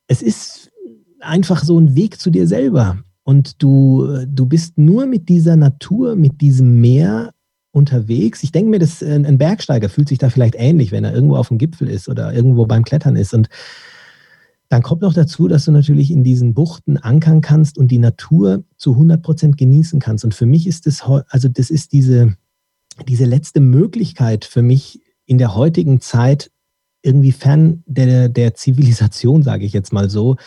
es 0.08 0.22
ist 0.22 0.72
einfach 1.20 1.64
so 1.64 1.80
ein 1.80 1.96
Weg 1.96 2.20
zu 2.20 2.30
dir 2.30 2.48
selber. 2.48 3.00
Und 3.24 3.62
du, 3.64 4.26
du 4.28 4.46
bist 4.46 4.78
nur 4.78 5.06
mit 5.06 5.30
dieser 5.30 5.56
Natur, 5.56 6.16
mit 6.16 6.42
diesem 6.42 6.82
Meer 6.82 7.33
unterwegs. 7.74 8.44
Ich 8.44 8.52
denke 8.52 8.70
mir, 8.70 8.80
dass 8.80 9.02
äh, 9.02 9.14
ein 9.14 9.38
Bergsteiger 9.38 9.90
fühlt 9.90 10.08
sich 10.08 10.20
da 10.20 10.30
vielleicht 10.30 10.56
ähnlich, 10.58 10.92
wenn 10.92 11.04
er 11.04 11.14
irgendwo 11.14 11.36
auf 11.36 11.50
dem 11.50 11.58
Gipfel 11.58 11.90
ist 11.90 12.08
oder 12.08 12.32
irgendwo 12.32 12.66
beim 12.66 12.84
Klettern 12.84 13.16
ist. 13.16 13.34
Und 13.34 13.50
dann 14.70 14.84
kommt 14.84 15.02
noch 15.02 15.14
dazu, 15.14 15.48
dass 15.48 15.66
du 15.66 15.72
natürlich 15.72 16.12
in 16.12 16.24
diesen 16.24 16.54
Buchten 16.54 16.98
ankern 16.98 17.42
kannst 17.42 17.78
und 17.78 17.90
die 17.90 17.98
Natur 17.98 18.64
zu 18.78 18.94
100 18.94 19.22
Prozent 19.22 19.58
genießen 19.58 20.00
kannst. 20.00 20.24
Und 20.24 20.34
für 20.34 20.46
mich 20.46 20.68
ist 20.68 20.86
das, 20.86 21.04
also 21.30 21.48
das 21.48 21.70
ist 21.70 21.92
diese, 21.92 22.36
diese 23.08 23.26
letzte 23.26 23.60
Möglichkeit 23.60 24.46
für 24.46 24.62
mich 24.62 25.02
in 25.26 25.38
der 25.38 25.56
heutigen 25.56 26.00
Zeit 26.00 26.52
irgendwie 27.02 27.32
fern 27.32 27.84
der, 27.86 28.30
der 28.30 28.54
Zivilisation, 28.54 29.44
sage 29.44 29.66
ich 29.66 29.74
jetzt 29.74 29.94
mal 29.94 30.10
so, 30.10 30.38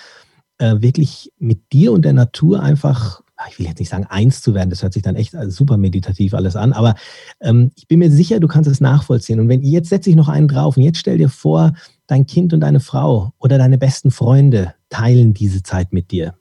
äh, 0.58 0.76
wirklich 0.80 1.32
mit 1.38 1.72
dir 1.72 1.92
und 1.92 2.04
der 2.04 2.14
Natur 2.14 2.62
einfach 2.62 3.20
ich 3.48 3.58
will 3.58 3.66
jetzt 3.66 3.78
nicht 3.78 3.88
sagen, 3.88 4.06
eins 4.08 4.40
zu 4.40 4.54
werden, 4.54 4.70
das 4.70 4.82
hört 4.82 4.92
sich 4.92 5.02
dann 5.02 5.16
echt 5.16 5.36
super 5.48 5.76
meditativ 5.76 6.34
alles 6.34 6.56
an, 6.56 6.72
aber 6.72 6.94
ähm, 7.40 7.70
ich 7.76 7.86
bin 7.86 7.98
mir 7.98 8.10
sicher, 8.10 8.40
du 8.40 8.48
kannst 8.48 8.70
es 8.70 8.80
nachvollziehen. 8.80 9.40
Und 9.40 9.48
wenn 9.48 9.62
jetzt 9.62 9.90
setze 9.90 10.10
ich 10.10 10.16
noch 10.16 10.28
einen 10.28 10.48
drauf 10.48 10.76
und 10.76 10.82
jetzt 10.82 10.98
stell 10.98 11.18
dir 11.18 11.28
vor, 11.28 11.74
dein 12.06 12.26
Kind 12.26 12.52
und 12.52 12.60
deine 12.60 12.80
Frau 12.80 13.32
oder 13.38 13.58
deine 13.58 13.78
besten 13.78 14.10
Freunde 14.10 14.74
teilen 14.88 15.34
diese 15.34 15.62
Zeit 15.62 15.92
mit 15.92 16.10
dir. 16.10 16.34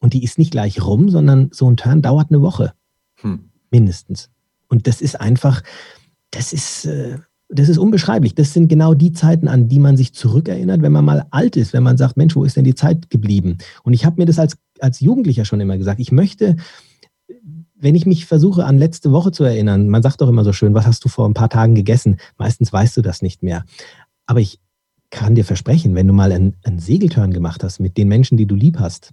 Und 0.00 0.12
die 0.12 0.22
ist 0.24 0.38
nicht 0.38 0.50
gleich 0.50 0.84
rum, 0.84 1.08
sondern 1.08 1.48
so 1.52 1.70
ein 1.70 1.76
Turn 1.76 2.02
dauert 2.02 2.30
eine 2.30 2.42
Woche. 2.42 2.74
Hm. 3.20 3.50
Mindestens. 3.70 4.28
Und 4.68 4.86
das 4.86 5.00
ist 5.00 5.20
einfach, 5.20 5.62
das 6.30 6.52
ist, 6.52 6.84
äh, 6.84 7.18
das 7.48 7.68
ist 7.68 7.78
unbeschreiblich. 7.78 8.34
Das 8.34 8.52
sind 8.52 8.68
genau 8.68 8.94
die 8.94 9.12
Zeiten, 9.12 9.48
an 9.48 9.68
die 9.68 9.78
man 9.78 9.96
sich 9.96 10.12
zurückerinnert, 10.12 10.82
wenn 10.82 10.92
man 10.92 11.04
mal 11.04 11.26
alt 11.30 11.56
ist, 11.56 11.72
wenn 11.72 11.82
man 11.82 11.96
sagt, 11.96 12.16
Mensch, 12.16 12.34
wo 12.36 12.44
ist 12.44 12.56
denn 12.56 12.64
die 12.64 12.74
Zeit 12.74 13.10
geblieben? 13.10 13.58
Und 13.82 13.92
ich 13.92 14.04
habe 14.04 14.16
mir 14.20 14.26
das 14.26 14.38
als, 14.38 14.56
als 14.80 15.00
Jugendlicher 15.00 15.44
schon 15.44 15.60
immer 15.60 15.78
gesagt. 15.78 16.00
Ich 16.00 16.12
möchte, 16.12 16.56
wenn 17.74 17.94
ich 17.94 18.06
mich 18.06 18.26
versuche, 18.26 18.64
an 18.64 18.78
letzte 18.78 19.12
Woche 19.12 19.32
zu 19.32 19.44
erinnern, 19.44 19.88
man 19.88 20.02
sagt 20.02 20.20
doch 20.20 20.28
immer 20.28 20.44
so 20.44 20.52
schön, 20.52 20.74
was 20.74 20.86
hast 20.86 21.04
du 21.04 21.08
vor 21.08 21.28
ein 21.28 21.34
paar 21.34 21.50
Tagen 21.50 21.74
gegessen? 21.74 22.18
Meistens 22.38 22.72
weißt 22.72 22.96
du 22.96 23.02
das 23.02 23.22
nicht 23.22 23.42
mehr. 23.42 23.64
Aber 24.26 24.40
ich 24.40 24.60
kann 25.10 25.34
dir 25.34 25.44
versprechen, 25.44 25.94
wenn 25.94 26.08
du 26.08 26.14
mal 26.14 26.32
einen, 26.32 26.56
einen 26.64 26.78
Segeltörn 26.78 27.32
gemacht 27.32 27.62
hast 27.62 27.78
mit 27.78 27.96
den 27.96 28.08
Menschen, 28.08 28.36
die 28.36 28.46
du 28.46 28.54
lieb 28.54 28.78
hast, 28.78 29.12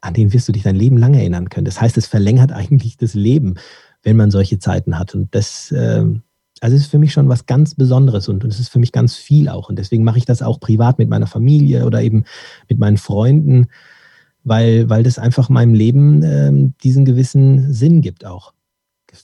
an 0.00 0.14
den 0.14 0.32
wirst 0.32 0.48
du 0.48 0.52
dich 0.52 0.62
dein 0.62 0.76
Leben 0.76 0.98
lang 0.98 1.14
erinnern 1.14 1.48
können. 1.48 1.64
Das 1.64 1.80
heißt, 1.80 1.96
es 1.96 2.06
verlängert 2.06 2.52
eigentlich 2.52 2.96
das 2.96 3.14
Leben, 3.14 3.54
wenn 4.02 4.16
man 4.16 4.30
solche 4.30 4.58
Zeiten 4.58 4.98
hat. 4.98 5.14
Und 5.14 5.34
das, 5.34 5.70
äh, 5.72 6.04
also 6.60 6.76
ist 6.76 6.86
für 6.86 6.98
mich 6.98 7.12
schon 7.12 7.28
was 7.28 7.46
ganz 7.46 7.74
Besonderes 7.74 8.28
und 8.28 8.44
es 8.44 8.60
ist 8.60 8.68
für 8.68 8.78
mich 8.78 8.92
ganz 8.92 9.14
viel 9.14 9.48
auch. 9.48 9.68
Und 9.68 9.78
deswegen 9.78 10.04
mache 10.04 10.18
ich 10.18 10.24
das 10.24 10.42
auch 10.42 10.60
privat 10.60 10.98
mit 10.98 11.08
meiner 11.08 11.26
Familie 11.26 11.86
oder 11.86 12.02
eben 12.02 12.24
mit 12.68 12.78
meinen 12.78 12.96
Freunden, 12.96 13.66
weil, 14.46 14.88
weil 14.88 15.02
das 15.02 15.18
einfach 15.18 15.48
meinem 15.48 15.74
Leben 15.74 16.22
ähm, 16.22 16.74
diesen 16.82 17.04
gewissen 17.04 17.72
Sinn 17.72 18.00
gibt 18.00 18.24
auch. 18.24 18.54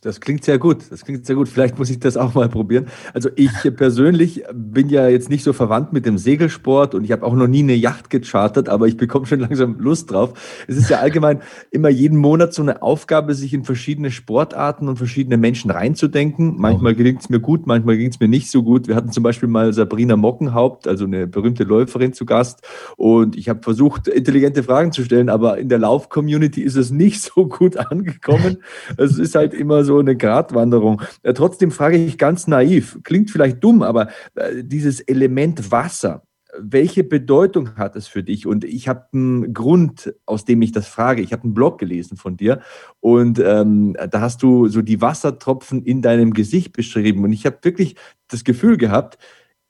Das 0.01 0.21
klingt 0.21 0.45
sehr 0.45 0.59
gut. 0.59 0.85
Das 0.91 1.05
klingt 1.05 1.27
sehr 1.27 1.37
gut. 1.37 1.49
Vielleicht 1.49 1.79
muss 1.79 1.91
ich 1.91 2.01
das 2.01 2.17
auch 2.17 2.35
mal 2.35 2.49
probieren. 2.49 2.87
Also 3.13 3.29
ich 3.37 3.53
persönlich 3.77 4.45
bin 4.53 4.89
ja 4.89 5.09
jetzt 5.09 5.29
nicht 5.29 5.45
so 5.45 5.53
verwandt 5.53 5.93
mit 5.93 6.07
dem 6.07 6.19
Segelsport 6.19 6.95
und 6.95 7.05
ich 7.05 7.13
habe 7.13 7.25
auch 7.25 7.35
noch 7.35 7.47
nie 7.47 7.63
eine 7.63 7.75
Yacht 7.75 8.11
gechartert, 8.11 8.69
aber 8.69 8.87
ich 8.87 8.97
bekomme 8.97 9.27
schon 9.27 9.41
langsam 9.41 9.79
Lust 9.79 10.11
drauf. 10.11 10.33
Es 10.67 10.77
ist 10.77 10.91
ja 10.91 10.99
allgemein 10.99 11.41
immer 11.71 11.89
jeden 11.89 12.19
Monat 12.19 12.55
so 12.55 12.63
eine 12.63 12.83
Aufgabe, 12.83 13.35
sich 13.35 13.55
in 13.55 13.65
verschiedene 13.65 14.11
Sportarten 14.11 14.89
und 14.89 14.97
verschiedene 14.97 15.37
Menschen 15.37 15.71
reinzudenken. 15.71 16.57
Manchmal 16.59 16.95
gelingt 16.95 17.23
es 17.23 17.29
mir 17.29 17.41
gut, 17.41 17.67
manchmal 17.67 17.97
gelingt 17.97 18.15
es 18.15 18.21
mir 18.21 18.29
nicht 18.29 18.51
so 18.51 18.63
gut. 18.63 18.89
Wir 18.89 18.97
hatten 18.97 19.13
zum 19.13 19.23
Beispiel 19.23 19.49
mal 19.49 19.73
Sabrina 19.73 20.17
Mockenhaupt, 20.17 20.89
also 20.89 21.05
eine 21.05 21.27
berühmte 21.27 21.65
Läuferin 21.65 22.13
zu 22.13 22.27
Gast 22.27 22.63
und 22.97 23.37
ich 23.37 23.49
habe 23.49 23.63
versucht, 23.63 24.09
intelligente 24.09 24.63
Fragen 24.63 24.93
zu 24.93 25.05
stellen, 25.05 25.29
aber 25.29 25.59
in 25.59 25.69
der 25.69 25.79
Lauf-Community 25.79 26.63
ist 26.63 26.77
es 26.77 26.91
nicht 26.91 27.23
so 27.23 27.47
gut 27.47 27.77
angekommen. 27.91 28.59
Es 28.97 29.19
ist 29.19 29.35
halt 29.35 29.55
immer 29.55 29.82
so 29.85 29.99
eine 29.99 30.17
Gratwanderung. 30.17 31.03
Äh, 31.23 31.35
trotzdem 31.35 31.71
frage 31.71 31.97
ich 31.97 32.19
ganz 32.19 32.47
naiv, 32.47 32.99
klingt 33.03 33.31
vielleicht 33.31 33.63
dumm, 33.63 33.83
aber 33.83 34.09
äh, 34.35 34.63
dieses 34.65 35.01
Element 35.01 35.71
Wasser, 35.71 36.23
welche 36.59 37.03
Bedeutung 37.03 37.77
hat 37.77 37.97
es 37.97 38.07
für 38.07 38.23
dich? 38.23 38.47
Und 38.47 38.65
ich 38.65 38.89
habe 38.89 39.07
einen 39.13 39.55
Grund, 39.55 40.15
aus 40.27 40.45
dem 40.45 40.61
ich 40.63 40.73
das 40.73 40.87
frage. 40.87 41.23
Ich 41.23 41.33
habe 41.33 41.45
einen 41.45 41.55
Blog 41.55 41.79
gelesen 41.79 42.17
von 42.17 42.37
dir 42.37 42.61
und 43.01 43.39
ähm, 43.39 43.97
da 44.11 44.21
hast 44.21 44.43
du 44.43 44.69
so 44.69 44.83
die 44.83 45.01
Wassertropfen 45.01 45.83
in 45.83 46.03
deinem 46.03 46.35
Gesicht 46.35 46.73
beschrieben. 46.73 47.25
Und 47.25 47.33
ich 47.33 47.47
habe 47.47 47.59
wirklich 47.63 47.97
das 48.29 48.45
Gefühl 48.45 48.77
gehabt, 48.77 49.19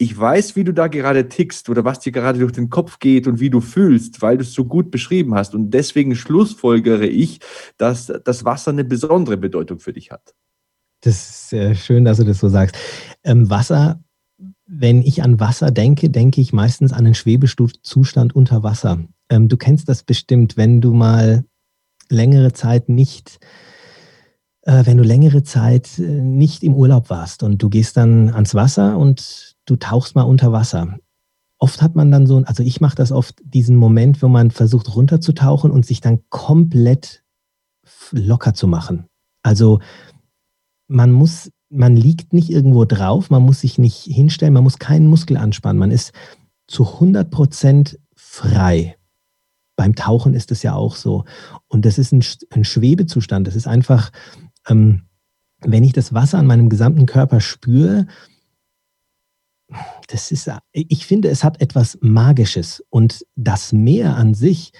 ich 0.02 0.18
weiß, 0.18 0.56
wie 0.56 0.64
du 0.64 0.74
da 0.74 0.88
gerade 0.88 1.28
tickst 1.28 1.68
oder 1.68 1.84
was 1.84 2.00
dir 2.00 2.10
gerade 2.10 2.40
durch 2.40 2.50
den 2.50 2.70
Kopf 2.70 2.98
geht 2.98 3.28
und 3.28 3.38
wie 3.38 3.50
du 3.50 3.60
fühlst, 3.60 4.20
weil 4.20 4.36
du 4.36 4.42
es 4.42 4.52
so 4.52 4.64
gut 4.64 4.90
beschrieben 4.90 5.36
hast. 5.36 5.54
Und 5.54 5.70
deswegen 5.70 6.16
schlussfolgere 6.16 7.06
ich, 7.06 7.38
dass 7.76 8.12
das 8.24 8.44
Wasser 8.44 8.72
eine 8.72 8.82
besondere 8.82 9.36
Bedeutung 9.36 9.78
für 9.78 9.92
dich 9.92 10.10
hat. 10.10 10.34
Das 11.02 11.14
ist 11.14 11.48
sehr 11.50 11.76
schön, 11.76 12.04
dass 12.04 12.18
du 12.18 12.24
das 12.24 12.40
so 12.40 12.48
sagst. 12.48 12.76
Ähm, 13.22 13.48
Wasser, 13.48 14.02
wenn 14.66 15.02
ich 15.02 15.22
an 15.22 15.38
Wasser 15.38 15.70
denke, 15.70 16.10
denke 16.10 16.40
ich 16.40 16.52
meistens 16.52 16.92
an 16.92 17.06
einen 17.06 17.14
Schwebezustand 17.14 18.34
unter 18.34 18.64
Wasser. 18.64 18.98
Ähm, 19.28 19.46
du 19.46 19.56
kennst 19.56 19.88
das 19.88 20.02
bestimmt, 20.02 20.56
wenn 20.56 20.80
du 20.80 20.94
mal 20.94 21.44
längere 22.08 22.52
Zeit 22.52 22.88
nicht 22.88 23.38
äh, 24.62 24.84
wenn 24.86 24.96
du 24.96 25.04
längere 25.04 25.42
Zeit 25.42 25.98
äh, 25.98 26.02
nicht 26.02 26.62
im 26.62 26.74
Urlaub 26.74 27.10
warst 27.10 27.42
und 27.42 27.62
du 27.62 27.68
gehst 27.68 27.96
dann 27.96 28.30
ans 28.30 28.54
Wasser 28.54 28.96
und 28.96 29.51
du 29.66 29.76
tauchst 29.76 30.14
mal 30.14 30.22
unter 30.22 30.52
Wasser. 30.52 30.98
Oft 31.58 31.80
hat 31.80 31.94
man 31.94 32.10
dann 32.10 32.26
so, 32.26 32.42
also 32.44 32.62
ich 32.62 32.80
mache 32.80 32.96
das 32.96 33.12
oft, 33.12 33.40
diesen 33.44 33.76
Moment, 33.76 34.22
wo 34.22 34.28
man 34.28 34.50
versucht 34.50 34.94
runterzutauchen 34.94 35.70
und 35.70 35.86
sich 35.86 36.00
dann 36.00 36.20
komplett 36.28 37.22
locker 38.10 38.54
zu 38.54 38.66
machen. 38.66 39.06
Also 39.42 39.80
man 40.88 41.12
muss, 41.12 41.50
man 41.68 41.96
liegt 41.96 42.32
nicht 42.32 42.50
irgendwo 42.50 42.84
drauf, 42.84 43.30
man 43.30 43.42
muss 43.42 43.60
sich 43.60 43.78
nicht 43.78 44.02
hinstellen, 44.02 44.54
man 44.54 44.64
muss 44.64 44.78
keinen 44.78 45.06
Muskel 45.06 45.36
anspannen, 45.36 45.78
man 45.78 45.90
ist 45.90 46.12
zu 46.66 46.84
100 46.94 47.30
Prozent 47.30 47.98
frei. 48.14 48.96
Beim 49.76 49.94
Tauchen 49.94 50.34
ist 50.34 50.50
das 50.50 50.62
ja 50.62 50.74
auch 50.74 50.96
so. 50.96 51.24
Und 51.68 51.84
das 51.84 51.98
ist 51.98 52.12
ein, 52.12 52.24
ein 52.50 52.64
Schwebezustand. 52.64 53.46
Das 53.46 53.56
ist 53.56 53.66
einfach, 53.66 54.12
ähm, 54.68 55.02
wenn 55.60 55.84
ich 55.84 55.92
das 55.92 56.12
Wasser 56.12 56.38
an 56.38 56.46
meinem 56.46 56.68
gesamten 56.68 57.06
Körper 57.06 57.40
spüre, 57.40 58.06
das 60.12 60.30
ist, 60.30 60.50
ich 60.72 61.06
finde, 61.06 61.30
es 61.30 61.42
hat 61.42 61.60
etwas 61.62 61.98
Magisches 62.02 62.84
und 62.90 63.24
das 63.34 63.72
Meer 63.72 64.16
an 64.16 64.34
sich 64.34 64.72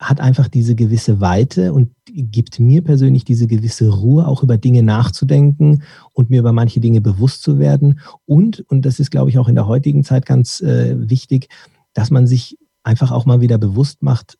hat 0.00 0.20
einfach 0.20 0.48
diese 0.48 0.74
gewisse 0.74 1.20
Weite 1.20 1.72
und 1.72 1.92
gibt 2.06 2.58
mir 2.58 2.82
persönlich 2.82 3.24
diese 3.24 3.46
gewisse 3.46 3.88
Ruhe, 3.88 4.26
auch 4.26 4.42
über 4.42 4.58
Dinge 4.58 4.82
nachzudenken 4.82 5.84
und 6.12 6.28
mir 6.28 6.40
über 6.40 6.52
manche 6.52 6.80
Dinge 6.80 7.00
bewusst 7.00 7.42
zu 7.42 7.60
werden. 7.60 8.00
Und, 8.26 8.64
und 8.68 8.84
das 8.84 8.98
ist, 8.98 9.12
glaube 9.12 9.30
ich, 9.30 9.38
auch 9.38 9.48
in 9.48 9.54
der 9.54 9.68
heutigen 9.68 10.02
Zeit 10.02 10.26
ganz 10.26 10.60
äh, 10.60 11.08
wichtig, 11.08 11.48
dass 11.92 12.10
man 12.10 12.26
sich 12.26 12.58
einfach 12.82 13.12
auch 13.12 13.26
mal 13.26 13.40
wieder 13.40 13.56
bewusst 13.56 14.02
macht, 14.02 14.36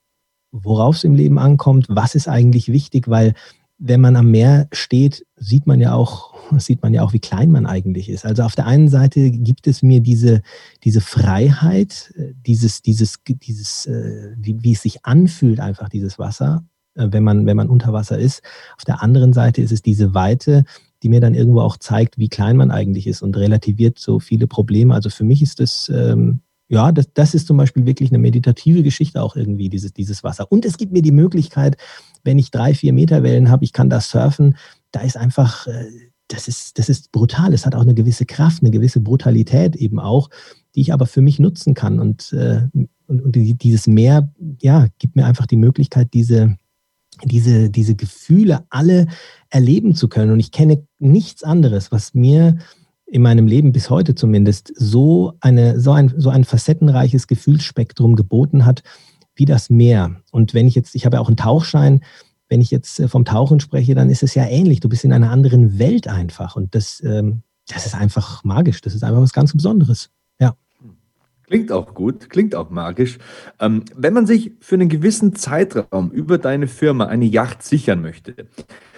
worauf 0.50 0.96
es 0.96 1.04
im 1.04 1.14
Leben 1.14 1.38
ankommt, 1.38 1.86
was 1.88 2.16
ist 2.16 2.28
eigentlich 2.28 2.72
wichtig, 2.72 3.08
weil 3.08 3.34
wenn 3.86 4.00
man 4.00 4.16
am 4.16 4.30
Meer 4.30 4.66
steht, 4.72 5.26
sieht 5.36 5.66
man 5.66 5.78
ja 5.78 5.92
auch, 5.92 6.34
sieht 6.58 6.82
man 6.82 6.94
ja 6.94 7.02
auch, 7.02 7.12
wie 7.12 7.20
klein 7.20 7.50
man 7.50 7.66
eigentlich 7.66 8.08
ist. 8.08 8.24
Also 8.24 8.42
auf 8.42 8.54
der 8.54 8.66
einen 8.66 8.88
Seite 8.88 9.30
gibt 9.30 9.66
es 9.66 9.82
mir 9.82 10.00
diese, 10.00 10.40
diese 10.84 11.02
Freiheit, 11.02 12.12
äh, 12.16 12.32
dieses, 12.46 12.80
dieses, 12.80 13.18
dieses, 13.24 13.86
äh, 13.86 14.32
wie, 14.38 14.62
wie 14.62 14.72
es 14.72 14.82
sich 14.82 15.04
anfühlt, 15.04 15.60
einfach 15.60 15.90
dieses 15.90 16.18
Wasser, 16.18 16.64
äh, 16.94 17.08
wenn 17.10 17.24
man, 17.24 17.44
wenn 17.44 17.58
man 17.58 17.68
unter 17.68 17.92
Wasser 17.92 18.18
ist. 18.18 18.42
Auf 18.78 18.84
der 18.84 19.02
anderen 19.02 19.34
Seite 19.34 19.60
ist 19.60 19.72
es 19.72 19.82
diese 19.82 20.14
Weite, 20.14 20.64
die 21.02 21.10
mir 21.10 21.20
dann 21.20 21.34
irgendwo 21.34 21.60
auch 21.60 21.76
zeigt, 21.76 22.16
wie 22.16 22.30
klein 22.30 22.56
man 22.56 22.70
eigentlich 22.70 23.06
ist 23.06 23.20
und 23.20 23.36
relativiert 23.36 23.98
so 23.98 24.18
viele 24.18 24.46
Probleme. 24.46 24.94
Also 24.94 25.10
für 25.10 25.24
mich 25.24 25.42
ist 25.42 25.60
das, 25.60 25.92
ähm, 25.94 26.40
ja, 26.68 26.92
das, 26.92 27.12
das 27.12 27.34
ist 27.34 27.46
zum 27.46 27.56
Beispiel 27.56 27.86
wirklich 27.86 28.10
eine 28.10 28.18
meditative 28.18 28.82
Geschichte 28.82 29.22
auch 29.22 29.36
irgendwie, 29.36 29.68
dieses, 29.68 29.92
dieses 29.92 30.24
Wasser. 30.24 30.50
Und 30.50 30.64
es 30.64 30.78
gibt 30.78 30.92
mir 30.92 31.02
die 31.02 31.12
Möglichkeit, 31.12 31.76
wenn 32.22 32.38
ich 32.38 32.50
drei, 32.50 32.74
vier 32.74 32.92
Meter 32.92 33.22
Wellen 33.22 33.50
habe, 33.50 33.64
ich 33.64 33.72
kann 33.72 33.90
da 33.90 34.00
surfen, 34.00 34.56
da 34.90 35.00
ist 35.00 35.16
einfach, 35.16 35.66
äh, 35.66 35.90
das 36.28 36.48
ist, 36.48 36.78
das 36.78 36.88
ist 36.88 37.12
brutal. 37.12 37.52
Es 37.52 37.66
hat 37.66 37.74
auch 37.74 37.82
eine 37.82 37.94
gewisse 37.94 38.24
Kraft, 38.24 38.62
eine 38.62 38.70
gewisse 38.70 39.00
Brutalität 39.00 39.76
eben 39.76 39.98
auch, 39.98 40.30
die 40.74 40.80
ich 40.80 40.92
aber 40.92 41.06
für 41.06 41.20
mich 41.20 41.38
nutzen 41.38 41.74
kann. 41.74 42.00
Und, 42.00 42.32
äh, 42.32 42.62
und, 43.06 43.22
und 43.22 43.36
dieses 43.36 43.86
Meer, 43.86 44.32
ja, 44.62 44.88
gibt 44.98 45.16
mir 45.16 45.26
einfach 45.26 45.46
die 45.46 45.56
Möglichkeit, 45.56 46.14
diese, 46.14 46.56
diese, 47.22 47.68
diese 47.68 47.94
Gefühle 47.94 48.64
alle 48.70 49.06
erleben 49.50 49.94
zu 49.94 50.08
können. 50.08 50.32
Und 50.32 50.40
ich 50.40 50.50
kenne 50.50 50.86
nichts 50.98 51.44
anderes, 51.44 51.92
was 51.92 52.14
mir 52.14 52.58
in 53.14 53.22
meinem 53.22 53.46
Leben 53.46 53.70
bis 53.70 53.90
heute 53.90 54.16
zumindest 54.16 54.72
so, 54.74 55.34
eine, 55.38 55.78
so, 55.78 55.92
ein, 55.92 56.12
so 56.16 56.30
ein 56.30 56.42
facettenreiches 56.42 57.28
Gefühlsspektrum 57.28 58.16
geboten 58.16 58.64
hat, 58.64 58.82
wie 59.36 59.44
das 59.44 59.70
Meer. 59.70 60.16
Und 60.32 60.52
wenn 60.52 60.66
ich 60.66 60.74
jetzt, 60.74 60.96
ich 60.96 61.06
habe 61.06 61.16
ja 61.16 61.20
auch 61.20 61.28
einen 61.28 61.36
Tauchschein, 61.36 62.00
wenn 62.48 62.60
ich 62.60 62.72
jetzt 62.72 62.98
äh, 62.98 63.06
vom 63.06 63.24
Tauchen 63.24 63.60
spreche, 63.60 63.94
dann 63.94 64.10
ist 64.10 64.24
es 64.24 64.34
ja 64.34 64.44
ähnlich. 64.46 64.80
Du 64.80 64.88
bist 64.88 65.04
in 65.04 65.12
einer 65.12 65.30
anderen 65.30 65.78
Welt 65.78 66.08
einfach. 66.08 66.56
Und 66.56 66.74
das, 66.74 67.00
ähm, 67.04 67.42
das 67.68 67.86
ist 67.86 67.94
einfach 67.94 68.42
magisch. 68.42 68.80
Das 68.80 68.96
ist 68.96 69.04
einfach 69.04 69.22
was 69.22 69.32
ganz 69.32 69.52
Besonderes. 69.52 70.10
Ja. 70.40 70.56
Klingt 71.46 71.70
auch 71.70 71.94
gut, 71.94 72.30
klingt 72.30 72.56
auch 72.56 72.70
magisch. 72.70 73.18
Ähm, 73.60 73.84
wenn 73.94 74.12
man 74.12 74.26
sich 74.26 74.50
für 74.58 74.74
einen 74.74 74.88
gewissen 74.88 75.36
Zeitraum 75.36 76.10
über 76.10 76.36
deine 76.36 76.66
Firma 76.66 77.06
eine 77.06 77.26
Yacht 77.26 77.62
sichern 77.62 78.02
möchte, 78.02 78.34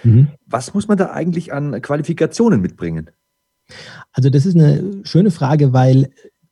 mhm. 0.03 0.29
was 0.47 0.73
muss 0.73 0.87
man 0.87 0.97
da 0.97 1.11
eigentlich 1.11 1.53
an 1.53 1.79
Qualifikationen 1.83 2.61
mitbringen? 2.61 3.11
Also 4.11 4.29
das 4.29 4.45
ist 4.45 4.55
eine 4.55 5.01
schöne 5.03 5.31
Frage, 5.31 5.73
weil 5.73 6.09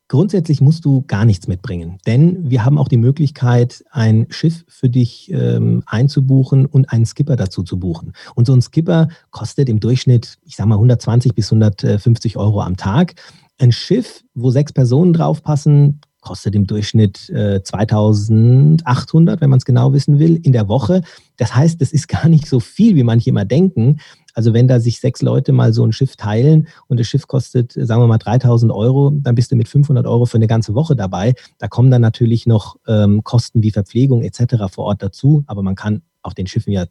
Grundsätzlich 0.08 0.62
musst 0.62 0.86
du 0.86 1.04
gar 1.08 1.26
nichts 1.26 1.48
mitbringen, 1.48 1.98
denn 2.06 2.48
wir 2.48 2.64
haben 2.64 2.78
auch 2.78 2.88
die 2.88 2.98
Möglichkeit, 2.98 3.84
ein 3.90 4.28
Schiff 4.30 4.64
für 4.68 4.88
dich 4.88 5.32
ähm, 5.32 5.82
einzubuchen 5.88 6.68
und 6.68 6.92
einen 6.92 7.08
Skipper 7.08 7.36
dazu 7.36 7.64
zu 7.64 7.80
buchen. 7.80 8.14
Und 8.36 8.46
so 8.46 8.54
ein 8.54 8.62
Skipper 8.62 9.08
kostet 9.32 9.68
im 9.68 9.80
Durchschnitt, 9.80 10.38
ich 10.46 10.58
sage 10.58 10.70
mal, 10.70 10.76
120 10.76 11.34
bis 11.34 11.52
150 11.52 12.38
Euro 12.38 12.62
am 12.62 12.78
Tag. 12.78 13.16
Ein 13.58 13.72
Schiff, 13.72 14.24
wo 14.36 14.52
sechs 14.52 14.72
Personen 14.74 15.12
draufpassen, 15.12 16.02
kostet 16.22 16.54
im 16.54 16.68
Durchschnitt 16.68 17.28
äh, 17.32 17.64
2800, 17.64 19.42
wenn 19.42 19.50
man 19.50 19.58
es 19.58 19.66
genau 19.66 19.94
wissen 19.94 20.20
will, 20.20 20.36
in 20.36 20.52
der 20.52 20.68
Woche. 20.68 21.02
Das 21.38 21.56
heißt, 21.56 21.82
das 21.82 21.92
ist 21.92 22.08
gar 22.10 22.30
nicht 22.30 22.48
so 22.48 22.60
viel, 22.60 22.96
wie 22.96 23.04
manche 23.04 23.32
immer 23.32 23.46
denken. 23.46 23.98
Also 24.36 24.54
wenn 24.54 24.68
da 24.68 24.80
sich 24.80 25.00
sechs 25.00 25.22
Leute 25.22 25.54
mal 25.54 25.74
so 25.74 25.84
ein 25.84 25.94
Schiff 25.94 26.16
teilen 26.16 26.68
und 26.88 27.00
das 27.00 27.08
Schiff 27.08 27.26
kostet, 27.28 27.72
sagen 27.72 28.02
wir 28.02 28.08
mal, 28.08 28.20
3000 28.20 28.72
Euro, 28.72 29.10
dann 29.10 29.34
bist 29.34 29.52
du 29.52 29.56
mit 29.56 29.68
500 29.68 30.06
Euro 30.06 30.26
für 30.26 30.38
eine 30.38 30.48
ganze 30.48 30.76
Woche 30.76 30.96
dabei. 30.96 31.34
Da 31.58 31.68
kommen 31.68 31.90
dann 31.90 32.02
natürlich 32.02 32.46
noch 32.46 32.76
ähm, 32.88 33.24
Kosten 33.24 33.64
wie 33.64 33.72
Verpflegung 33.72 34.22
etc. 34.22 34.66
vor 34.70 34.86
Ort 34.86 35.02
dazu, 35.02 35.44
aber 35.48 35.64
man 35.64 35.76
kann 35.76 36.04
auf 36.22 36.34
den 36.34 36.48
Schiffen 36.48 36.74
ja 36.74 36.86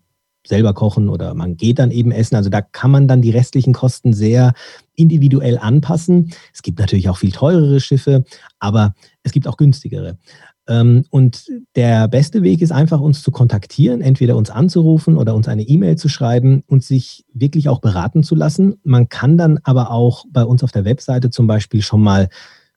selber 0.46 0.74
kochen 0.74 1.08
oder 1.08 1.34
man 1.34 1.56
geht 1.56 1.78
dann 1.78 1.90
eben 1.90 2.12
essen. 2.12 2.36
Also 2.36 2.50
da 2.50 2.60
kann 2.60 2.90
man 2.90 3.08
dann 3.08 3.22
die 3.22 3.30
restlichen 3.30 3.72
Kosten 3.72 4.12
sehr 4.12 4.52
individuell 4.94 5.58
anpassen. 5.58 6.32
Es 6.52 6.62
gibt 6.62 6.78
natürlich 6.78 7.08
auch 7.08 7.16
viel 7.16 7.32
teurere 7.32 7.80
Schiffe, 7.80 8.24
aber 8.58 8.94
es 9.22 9.32
gibt 9.32 9.48
auch 9.48 9.56
günstigere. 9.56 10.18
Ähm, 10.66 11.04
und 11.10 11.46
der 11.76 12.08
beste 12.08 12.42
Weg 12.42 12.62
ist 12.62 12.72
einfach, 12.72 13.00
uns 13.00 13.22
zu 13.22 13.30
kontaktieren, 13.30 14.00
entweder 14.00 14.36
uns 14.36 14.50
anzurufen 14.50 15.16
oder 15.16 15.34
uns 15.34 15.48
eine 15.48 15.62
E-Mail 15.62 15.96
zu 15.96 16.08
schreiben 16.08 16.62
und 16.66 16.82
sich 16.82 17.24
wirklich 17.32 17.68
auch 17.68 17.80
beraten 17.80 18.22
zu 18.22 18.34
lassen. 18.34 18.76
Man 18.82 19.08
kann 19.08 19.36
dann 19.36 19.58
aber 19.62 19.90
auch 19.90 20.24
bei 20.30 20.44
uns 20.44 20.62
auf 20.62 20.72
der 20.72 20.84
Webseite 20.84 21.30
zum 21.30 21.46
Beispiel 21.46 21.82
schon 21.82 22.02
mal 22.02 22.28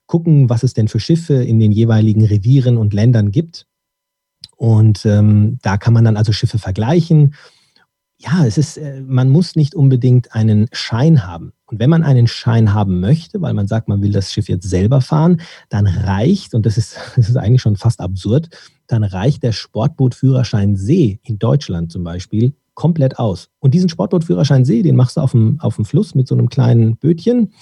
gucken, 0.06 0.50
was 0.50 0.62
es 0.62 0.74
denn 0.74 0.88
für 0.88 1.00
Schiffe 1.00 1.34
in 1.34 1.58
den 1.58 1.72
jeweiligen 1.72 2.24
Revieren 2.24 2.76
und 2.76 2.94
Ländern 2.94 3.30
gibt. 3.30 3.66
Und 4.56 5.06
ähm, 5.06 5.58
da 5.62 5.76
kann 5.76 5.94
man 5.94 6.04
dann 6.04 6.16
also 6.16 6.32
Schiffe 6.32 6.58
vergleichen 6.58 7.34
ja, 8.18 8.44
es 8.44 8.58
ist, 8.58 8.76
äh, 8.76 9.00
man 9.00 9.30
muss 9.30 9.56
nicht 9.56 9.74
unbedingt 9.74 10.34
einen 10.34 10.68
Schein 10.72 11.26
haben. 11.26 11.52
Und 11.70 11.78
wenn 11.78 11.90
man 11.90 12.02
einen 12.02 12.26
Schein 12.26 12.72
haben 12.72 13.00
möchte, 13.00 13.42
weil 13.42 13.52
man 13.52 13.68
sagt, 13.68 13.88
man 13.88 14.02
will 14.02 14.12
das 14.12 14.32
Schiff 14.32 14.48
jetzt 14.48 14.68
selber 14.68 15.02
fahren, 15.02 15.40
dann 15.68 15.86
reicht, 15.86 16.54
und 16.54 16.64
das 16.64 16.78
ist, 16.78 16.96
das 17.16 17.28
ist 17.28 17.36
eigentlich 17.36 17.62
schon 17.62 17.76
fast 17.76 18.00
absurd, 18.00 18.48
dann 18.86 19.04
reicht 19.04 19.42
der 19.42 19.52
Sportbootführerschein 19.52 20.76
See 20.76 21.20
in 21.22 21.38
Deutschland 21.38 21.92
zum 21.92 22.04
Beispiel 22.04 22.54
komplett 22.74 23.18
aus. 23.18 23.50
Und 23.58 23.74
diesen 23.74 23.88
Sportbootführerschein 23.88 24.64
See, 24.64 24.82
den 24.82 24.96
machst 24.96 25.16
du 25.16 25.20
auf 25.20 25.32
dem, 25.32 25.60
auf 25.60 25.76
dem 25.76 25.84
Fluss 25.84 26.14
mit 26.14 26.26
so 26.26 26.34
einem 26.34 26.48
kleinen 26.48 26.96
Bötchen. 26.96 27.52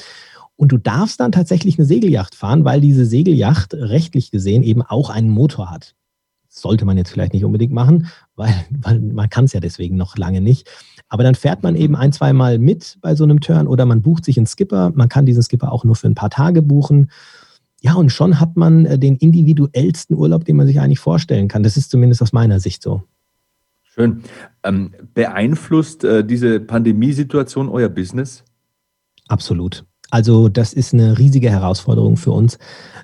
Und 0.57 0.73
du 0.73 0.79
darfst 0.79 1.21
dann 1.21 1.33
tatsächlich 1.33 1.79
eine 1.79 1.87
Segelyacht 1.87 2.35
fahren, 2.35 2.65
weil 2.65 2.81
diese 2.81 3.05
Segelyacht 3.05 3.75
rechtlich 3.75 4.31
gesehen 4.31 4.63
eben 4.63 4.83
auch 4.83 5.11
einen 5.11 5.31
Motor 5.31 5.71
hat. 5.71 5.95
sollte 6.49 6.85
man 6.85 6.97
jetzt 6.97 7.11
vielleicht 7.11 7.35
nicht 7.35 7.45
unbedingt 7.45 7.73
machen, 7.73 8.07
weil, 8.37 8.55
weil 8.71 9.01
man 9.01 9.29
kann 9.29 9.47
es 9.47 9.53
ja 9.53 9.61
deswegen 9.61 9.97
noch 9.97 10.17
lange 10.17 10.41
nicht. 10.41 10.71
Aber 11.09 11.23
dann 11.23 11.35
fährt 11.35 11.63
man 11.63 11.77
eben 11.77 11.95
ein, 11.95 12.13
zwei 12.13 12.33
Mal 12.33 12.59
mit 12.59 12.99
bei 13.01 13.15
so 13.15 13.25
einem 13.25 13.41
Turn 13.41 13.67
oder 13.69 13.87
man 13.87 14.03
bucht 14.03 14.25
sich 14.25 14.37
einen 14.37 14.47
Skipper. 14.47 14.93
Man 14.95 15.09
kann 15.09 15.27
diesen 15.27 15.43
Skipper 15.43 15.73
auch 15.73 15.85
nur 15.85 15.97
für 15.97 16.09
ein 16.09 16.15
paar 16.15 16.31
Tage 16.31 16.63
buchen. 16.63 17.11
Ja, 17.81 17.95
und 17.95 18.11
schon 18.11 18.41
hat 18.41 18.57
man 18.57 18.87
äh, 18.87 18.99
den 18.99 19.17
individuellsten 19.17 20.17
Urlaub, 20.17 20.45
den 20.45 20.57
man 20.57 20.67
sich 20.67 20.81
eigentlich 20.81 20.99
vorstellen 20.99 21.49
kann. 21.49 21.63
Das 21.63 21.77
ist 21.77 21.91
zumindest 21.91 22.23
aus 22.23 22.33
meiner 22.33 22.59
Sicht 22.59 22.83
so. 22.83 23.03
Schön. 23.85 24.23
Ähm, 24.63 24.93
beeinflusst 25.15 26.05
äh, 26.05 26.25
diese 26.25 26.61
Pandemiesituation 26.61 27.69
euer 27.69 27.89
Business? 27.89 28.45
Absolut. 29.29 29.85
Also 30.11 30.49
das 30.49 30.73
ist 30.73 30.95
eine 30.95 31.19
riesige 31.19 31.51
Herausforderung 31.51 32.17
für 32.17 32.33
uns. 32.33 32.59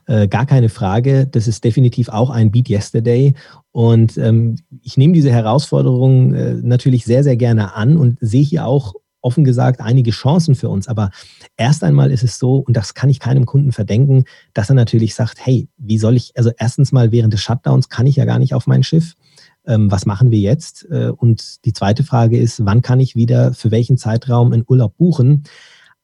Äh, 0.07 0.29
gar 0.29 0.47
keine 0.47 0.69
Frage. 0.69 1.27
Das 1.27 1.49
ist 1.49 1.65
definitiv 1.65 2.09
auch 2.09 2.31
ein 2.31 2.51
Beat 2.51 2.69
Yesterday. 2.69 3.35
Und 3.71 4.19
ähm, 4.19 4.59
ich 4.83 4.97
nehme 4.97 5.13
diese 5.13 5.33
Herausforderung 5.33 6.35
äh, 6.35 6.55
natürlich 6.55 7.05
sehr, 7.05 7.25
sehr 7.25 7.37
gerne 7.37 7.75
an 7.75 7.97
und 7.97 8.19
sehe 8.21 8.45
hier 8.45 8.67
auch 8.67 8.95
offen 9.23 9.45
gesagt 9.45 9.81
einige 9.81 10.11
Chancen 10.11 10.55
für 10.55 10.69
uns. 10.69 10.89
Aber 10.89 11.11
erst 11.57 11.85
einmal 11.85 12.11
ist 12.11 12.25
es 12.25 12.39
so, 12.39 12.57
und 12.57 12.77
das 12.77 12.95
kann 12.95 13.09
ich 13.09 13.21
keinem 13.21 13.47
Kunden 13.47 13.73
verdenken, 13.73 14.25
dass 14.53 14.69
er 14.69 14.75
natürlich 14.75 15.15
sagt, 15.15 15.39
hey, 15.45 15.69
wie 15.79 15.99
soll 15.99 16.17
ich, 16.17 16.33
also 16.37 16.51
erstens 16.59 16.93
mal 16.93 17.13
während 17.13 17.33
des 17.33 17.41
Shutdowns 17.41 17.89
kann 17.89 18.07
ich 18.07 18.17
ja 18.17 18.25
gar 18.25 18.39
nicht 18.39 18.55
auf 18.55 18.67
mein 18.67 18.83
Schiff. 18.83 19.15
Ähm, 19.65 19.91
was 19.91 20.07
machen 20.07 20.33
wir 20.33 20.41
jetzt? 20.41 20.89
Äh, 20.91 21.13
und 21.17 21.65
die 21.65 21.73
zweite 21.73 22.03
Frage 22.03 22.37
ist, 22.39 22.65
wann 22.65 22.83
kann 22.83 22.99
ich 22.99 23.15
wieder 23.15 23.55
für 23.55 23.71
welchen 23.71 23.97
Zeitraum 23.97 24.53
einen 24.53 24.65
Urlaub 24.67 24.97
buchen? 24.97 25.45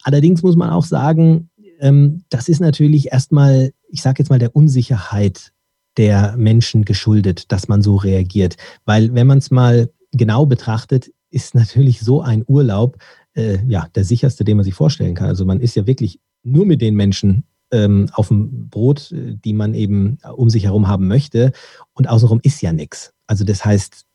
Allerdings 0.08 0.42
muss 0.42 0.56
man 0.56 0.70
auch 0.70 0.86
sagen, 0.86 1.50
ähm, 1.80 2.22
das 2.30 2.48
ist 2.48 2.60
natürlich 2.60 3.12
erstmal, 3.12 3.72
ich 3.90 4.00
sage 4.00 4.22
jetzt 4.22 4.30
mal, 4.30 4.38
der 4.38 4.56
Unsicherheit 4.56 5.52
der 5.98 6.34
Menschen 6.38 6.86
geschuldet, 6.86 7.52
dass 7.52 7.68
man 7.68 7.82
so 7.82 7.96
reagiert. 7.96 8.56
Weil 8.86 9.12
wenn 9.12 9.26
man 9.26 9.36
es 9.36 9.50
mal 9.50 9.90
genau 10.12 10.46
betrachtet, 10.46 11.12
ist 11.28 11.54
natürlich 11.54 12.00
so 12.00 12.22
ein 12.22 12.42
Urlaub 12.46 12.96
äh, 13.34 13.58
ja 13.68 13.86
der 13.94 14.04
sicherste, 14.04 14.44
den 14.44 14.56
man 14.56 14.64
sich 14.64 14.72
vorstellen 14.72 15.14
kann. 15.14 15.28
Also 15.28 15.44
man 15.44 15.60
ist 15.60 15.76
ja 15.76 15.86
wirklich 15.86 16.20
nur 16.42 16.64
mit 16.64 16.80
den 16.80 16.94
Menschen 16.94 17.44
ähm, 17.70 18.08
auf 18.14 18.28
dem 18.28 18.70
Brot, 18.70 19.12
äh, 19.12 19.36
die 19.44 19.52
man 19.52 19.74
eben 19.74 20.20
um 20.36 20.48
sich 20.48 20.64
herum 20.64 20.88
haben 20.88 21.06
möchte. 21.06 21.52
Und 21.92 22.08
außenrum 22.08 22.40
ist 22.42 22.62
ja 22.62 22.72
nichts. 22.72 23.12
Also 23.26 23.44
das 23.44 23.62
heißt, 23.62 24.06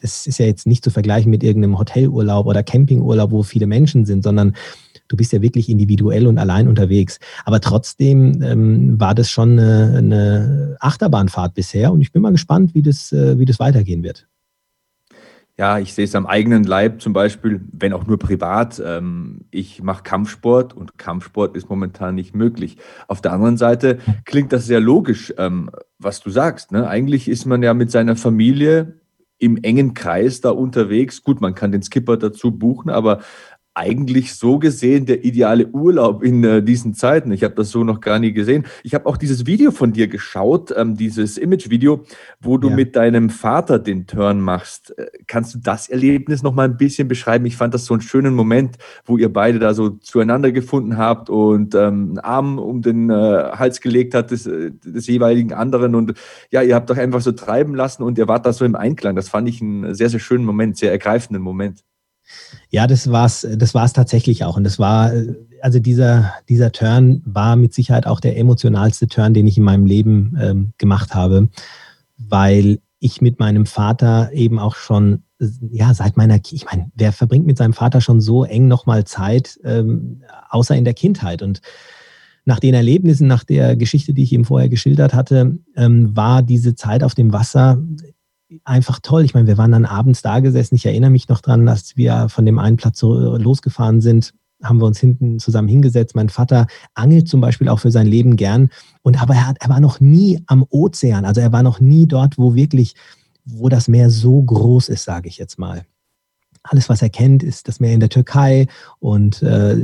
das 0.00 0.26
ist 0.26 0.38
ja 0.38 0.46
jetzt 0.46 0.66
nicht 0.66 0.84
zu 0.84 0.90
vergleichen 0.90 1.30
mit 1.30 1.42
irgendeinem 1.42 1.78
Hotelurlaub 1.78 2.46
oder 2.46 2.62
Campingurlaub, 2.62 3.30
wo 3.32 3.42
viele 3.42 3.66
Menschen 3.66 4.06
sind, 4.06 4.22
sondern 4.22 4.54
du 5.08 5.16
bist 5.16 5.32
ja 5.32 5.42
wirklich 5.42 5.68
individuell 5.68 6.26
und 6.26 6.38
allein 6.38 6.68
unterwegs. 6.68 7.18
Aber 7.44 7.60
trotzdem 7.60 8.42
ähm, 8.42 9.00
war 9.00 9.14
das 9.14 9.30
schon 9.30 9.58
eine, 9.58 9.94
eine, 9.98 10.76
Achterbahnfahrt 10.80 11.54
bisher 11.54 11.92
und 11.92 12.00
ich 12.00 12.12
bin 12.12 12.22
mal 12.22 12.32
gespannt, 12.32 12.74
wie 12.74 12.82
das, 12.82 13.12
äh, 13.12 13.38
wie 13.38 13.44
das 13.44 13.58
weitergehen 13.58 14.02
wird. 14.02 14.28
Ja, 15.58 15.80
ich 15.80 15.92
sehe 15.92 16.04
es 16.04 16.14
am 16.14 16.26
eigenen 16.26 16.62
Leib 16.62 17.02
zum 17.02 17.12
Beispiel, 17.12 17.60
wenn 17.72 17.92
auch 17.92 18.06
nur 18.06 18.16
privat. 18.16 18.80
Ähm, 18.84 19.40
ich 19.50 19.82
mache 19.82 20.04
Kampfsport 20.04 20.72
und 20.72 20.98
Kampfsport 20.98 21.56
ist 21.56 21.68
momentan 21.68 22.14
nicht 22.14 22.32
möglich. 22.32 22.76
Auf 23.08 23.20
der 23.20 23.32
anderen 23.32 23.56
Seite 23.56 23.98
klingt 24.24 24.52
das 24.52 24.66
sehr 24.66 24.78
logisch, 24.78 25.34
ähm, 25.36 25.70
was 25.98 26.20
du 26.20 26.30
sagst. 26.30 26.70
Ne? 26.70 26.86
Eigentlich 26.86 27.28
ist 27.28 27.44
man 27.44 27.64
ja 27.64 27.74
mit 27.74 27.90
seiner 27.90 28.14
Familie 28.14 29.00
im 29.38 29.56
engen 29.56 29.94
Kreis 29.94 30.40
da 30.40 30.50
unterwegs. 30.50 31.24
Gut, 31.24 31.40
man 31.40 31.56
kann 31.56 31.72
den 31.72 31.82
Skipper 31.82 32.16
dazu 32.16 32.52
buchen, 32.52 32.88
aber 32.88 33.20
eigentlich 33.78 34.34
so 34.34 34.58
gesehen 34.58 35.06
der 35.06 35.24
ideale 35.24 35.68
Urlaub 35.68 36.24
in 36.24 36.42
äh, 36.42 36.62
diesen 36.62 36.94
Zeiten. 36.94 37.30
Ich 37.30 37.44
habe 37.44 37.54
das 37.54 37.70
so 37.70 37.84
noch 37.84 38.00
gar 38.00 38.18
nie 38.18 38.32
gesehen. 38.32 38.66
Ich 38.82 38.92
habe 38.92 39.06
auch 39.06 39.16
dieses 39.16 39.46
Video 39.46 39.70
von 39.70 39.92
dir 39.92 40.08
geschaut, 40.08 40.74
ähm, 40.76 40.96
dieses 40.96 41.38
Image-Video, 41.38 42.04
wo 42.40 42.58
du 42.58 42.70
ja. 42.70 42.74
mit 42.74 42.96
deinem 42.96 43.30
Vater 43.30 43.78
den 43.78 44.08
Turn 44.08 44.40
machst. 44.40 44.98
Äh, 44.98 45.06
kannst 45.28 45.54
du 45.54 45.58
das 45.62 45.88
Erlebnis 45.88 46.42
noch 46.42 46.54
mal 46.54 46.64
ein 46.64 46.76
bisschen 46.76 47.06
beschreiben? 47.06 47.46
Ich 47.46 47.56
fand 47.56 47.72
das 47.72 47.84
so 47.84 47.94
einen 47.94 48.00
schönen 48.00 48.34
Moment, 48.34 48.78
wo 49.04 49.16
ihr 49.16 49.32
beide 49.32 49.60
da 49.60 49.72
so 49.74 49.90
zueinander 49.90 50.50
gefunden 50.50 50.96
habt 50.96 51.30
und 51.30 51.76
ähm, 51.76 52.08
einen 52.08 52.18
Arm 52.18 52.58
um 52.58 52.82
den 52.82 53.10
äh, 53.10 53.14
Hals 53.14 53.80
gelegt 53.80 54.12
hat 54.12 54.32
des, 54.32 54.48
äh, 54.48 54.72
des 54.72 55.06
jeweiligen 55.06 55.52
anderen 55.52 55.94
und 55.94 56.14
ja, 56.50 56.62
ihr 56.62 56.74
habt 56.74 56.90
doch 56.90 56.96
einfach 56.98 57.20
so 57.20 57.30
treiben 57.30 57.76
lassen 57.76 58.02
und 58.02 58.18
ihr 58.18 58.26
wart 58.26 58.44
da 58.44 58.52
so 58.52 58.64
im 58.64 58.74
Einklang. 58.74 59.14
Das 59.14 59.28
fand 59.28 59.48
ich 59.48 59.62
einen 59.62 59.94
sehr, 59.94 60.08
sehr 60.08 60.20
schönen 60.20 60.44
Moment, 60.44 60.76
sehr 60.76 60.90
ergreifenden 60.90 61.44
Moment. 61.44 61.84
Ja, 62.70 62.86
das 62.86 63.10
war's, 63.10 63.46
das 63.56 63.74
war's 63.74 63.92
tatsächlich 63.92 64.44
auch. 64.44 64.56
Und 64.56 64.64
das 64.64 64.78
war, 64.78 65.12
also 65.62 65.78
dieser, 65.78 66.32
dieser 66.48 66.72
Turn 66.72 67.22
war 67.24 67.56
mit 67.56 67.74
Sicherheit 67.74 68.06
auch 68.06 68.20
der 68.20 68.36
emotionalste 68.36 69.06
Turn, 69.06 69.34
den 69.34 69.46
ich 69.46 69.56
in 69.56 69.64
meinem 69.64 69.86
Leben 69.86 70.36
ähm, 70.40 70.72
gemacht 70.78 71.14
habe, 71.14 71.48
weil 72.16 72.78
ich 73.00 73.20
mit 73.20 73.38
meinem 73.38 73.66
Vater 73.66 74.32
eben 74.32 74.58
auch 74.58 74.74
schon, 74.74 75.22
ja, 75.70 75.94
seit 75.94 76.16
meiner, 76.16 76.38
ich 76.50 76.64
meine, 76.66 76.90
wer 76.94 77.12
verbringt 77.12 77.46
mit 77.46 77.58
seinem 77.58 77.72
Vater 77.72 78.00
schon 78.00 78.20
so 78.20 78.44
eng 78.44 78.66
nochmal 78.68 79.04
Zeit, 79.04 79.58
ähm, 79.64 80.22
außer 80.50 80.76
in 80.76 80.84
der 80.84 80.94
Kindheit? 80.94 81.42
Und 81.42 81.60
nach 82.44 82.60
den 82.60 82.74
Erlebnissen, 82.74 83.28
nach 83.28 83.44
der 83.44 83.76
Geschichte, 83.76 84.14
die 84.14 84.24
ich 84.24 84.32
ihm 84.32 84.44
vorher 84.44 84.68
geschildert 84.68 85.14
hatte, 85.14 85.58
ähm, 85.76 86.16
war 86.16 86.42
diese 86.42 86.74
Zeit 86.74 87.04
auf 87.04 87.14
dem 87.14 87.32
Wasser 87.32 87.78
einfach 88.64 89.00
toll. 89.02 89.24
Ich 89.24 89.34
meine, 89.34 89.46
wir 89.46 89.58
waren 89.58 89.72
dann 89.72 89.84
abends 89.84 90.22
da 90.22 90.40
gesessen. 90.40 90.76
Ich 90.76 90.86
erinnere 90.86 91.10
mich 91.10 91.28
noch 91.28 91.40
dran, 91.40 91.66
dass 91.66 91.96
wir 91.96 92.28
von 92.28 92.46
dem 92.46 92.58
einen 92.58 92.76
Platz 92.76 92.98
so 92.98 93.36
losgefahren 93.36 94.00
sind, 94.00 94.34
haben 94.62 94.80
wir 94.80 94.86
uns 94.86 94.98
hinten 94.98 95.38
zusammen 95.38 95.68
hingesetzt. 95.68 96.16
Mein 96.16 96.28
Vater 96.28 96.66
angelt 96.94 97.28
zum 97.28 97.40
Beispiel 97.40 97.68
auch 97.68 97.78
für 97.78 97.90
sein 97.90 98.06
Leben 98.06 98.36
gern. 98.36 98.70
Und 99.02 99.20
aber 99.22 99.34
er, 99.34 99.46
hat, 99.46 99.56
er 99.60 99.68
war 99.68 99.80
noch 99.80 100.00
nie 100.00 100.42
am 100.46 100.64
Ozean. 100.68 101.24
Also 101.24 101.40
er 101.40 101.52
war 101.52 101.62
noch 101.62 101.80
nie 101.80 102.06
dort, 102.06 102.38
wo 102.38 102.54
wirklich, 102.54 102.94
wo 103.44 103.68
das 103.68 103.88
Meer 103.88 104.10
so 104.10 104.42
groß 104.42 104.88
ist, 104.88 105.04
sage 105.04 105.28
ich 105.28 105.38
jetzt 105.38 105.58
mal. 105.58 105.84
Alles, 106.64 106.88
was 106.88 107.02
er 107.02 107.08
kennt, 107.08 107.42
ist 107.42 107.68
das 107.68 107.80
Meer 107.80 107.92
in 107.92 108.00
der 108.00 108.08
Türkei 108.08 108.66
und 108.98 109.42
äh, 109.42 109.76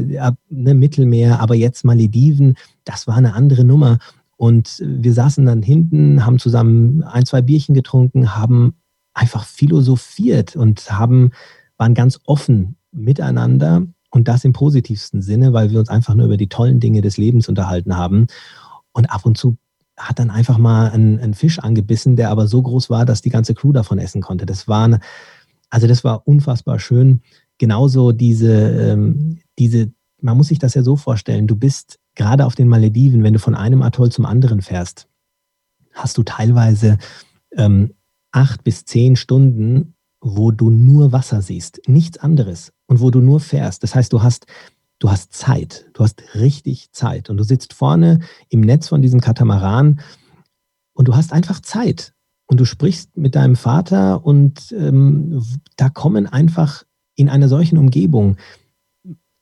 ne, 0.51 0.75
Mittelmeer, 0.75 1.41
aber 1.41 1.55
jetzt 1.55 1.85
Malediven, 1.85 2.57
das 2.85 3.07
war 3.07 3.17
eine 3.17 3.35
andere 3.35 3.65
Nummer. 3.65 3.99
Und 4.37 4.83
wir 4.85 5.13
saßen 5.13 5.45
dann 5.47 5.63
hinten, 5.63 6.25
haben 6.27 6.39
zusammen 6.39 7.03
ein, 7.03 7.27
zwei 7.27 7.43
Bierchen 7.43 7.75
getrunken, 7.75 8.37
haben 8.37 8.75
einfach 9.13 9.45
philosophiert 9.45 10.57
und 10.57 10.91
haben, 10.91 11.31
waren 11.77 11.95
ganz 11.95 12.21
offen 12.27 12.77
miteinander 12.91 13.87
und 14.11 14.29
das 14.29 14.45
im 14.45 14.53
positivsten 14.53 15.23
Sinne, 15.23 15.53
weil 15.53 15.71
wir 15.71 15.79
uns 15.79 15.89
einfach 15.89 16.15
nur 16.15 16.27
über 16.27 16.37
die 16.37 16.49
tollen 16.49 16.81
Dinge 16.81 17.01
des 17.01 17.17
Lebens 17.17 17.49
unterhalten 17.49 17.97
haben. 17.97 18.27
Und 18.93 19.07
ab 19.07 19.27
und 19.27 19.37
zu 19.37 19.57
hat 19.97 20.19
dann 20.19 20.31
einfach 20.31 20.59
mal 20.59 20.91
ein, 20.91 21.21
ein 21.21 21.35
Fisch 21.35 21.59
angebissen, 21.59 22.17
der 22.17 22.31
aber 22.31 22.47
so 22.47 22.63
groß 22.63 22.91
war, 22.91 23.05
dass 23.05 23.23
die 23.23 23.31
ganze 23.31 23.55
Crew 23.55 23.73
davon 23.73 23.99
essen 23.99 24.23
konnte. 24.23 24.47
Das 24.47 24.67
war, 24.67 24.99
also 25.71 25.87
das 25.87 26.05
war 26.05 26.27
unfassbar 26.27 26.79
schön. 26.79 27.23
Genauso 27.59 28.13
diese, 28.13 28.53
ähm, 28.53 29.39
diese, 29.59 29.93
man 30.21 30.37
muss 30.37 30.49
sich 30.49 30.59
das 30.59 30.75
ja 30.75 30.83
so 30.83 30.97
vorstellen, 30.97 31.47
du 31.47 31.57
bist 31.57 31.99
gerade 32.15 32.47
auf 32.47 32.55
den 32.55 32.69
Malediven, 32.69 33.23
wenn 33.23 33.33
du 33.33 33.39
von 33.39 33.55
einem 33.55 33.83
Atoll 33.83 34.11
zum 34.11 34.27
anderen 34.27 34.63
fährst, 34.63 35.09
hast 35.93 36.19
du 36.19 36.23
teilweise 36.23 36.99
ähm, 37.57 37.95
acht 38.33 38.65
bis 38.65 38.85
zehn 38.85 39.17
Stunden, 39.17 39.95
wo 40.21 40.51
du 40.51 40.71
nur 40.71 41.13
Wasser 41.13 41.43
siehst, 41.43 41.83
nichts 41.87 42.19
anderes 42.19 42.73
und 42.87 43.01
wo 43.01 43.11
du 43.11 43.21
nur 43.21 43.41
fährst. 43.41 43.83
Das 43.83 43.95
heißt, 43.95 44.13
du 44.13 44.23
hast, 44.23 44.47
du 44.99 45.11
hast 45.11 45.33
Zeit, 45.33 45.91
du 45.93 46.03
hast 46.03 46.23
richtig 46.35 46.93
Zeit 46.93 47.31
und 47.31 47.37
du 47.37 47.45
sitzt 47.45 47.75
vorne 47.75 48.21
im 48.49 48.61
Netz 48.61 48.89
von 48.89 49.03
diesem 49.03 49.21
Katamaran 49.21 50.01
und 50.95 51.09
du 51.09 51.15
hast 51.15 51.33
einfach 51.33 51.61
Zeit 51.61 52.15
und 52.47 52.59
du 52.59 52.65
sprichst 52.65 53.17
mit 53.17 53.35
deinem 53.35 53.57
Vater 53.57 54.25
und 54.25 54.73
ähm, 54.73 55.43
da 55.77 55.89
kommen 55.89 56.27
einfach 56.27 56.85
in 57.17 57.29
einer 57.29 57.49
solchen 57.49 57.79
Umgebung 57.79 58.37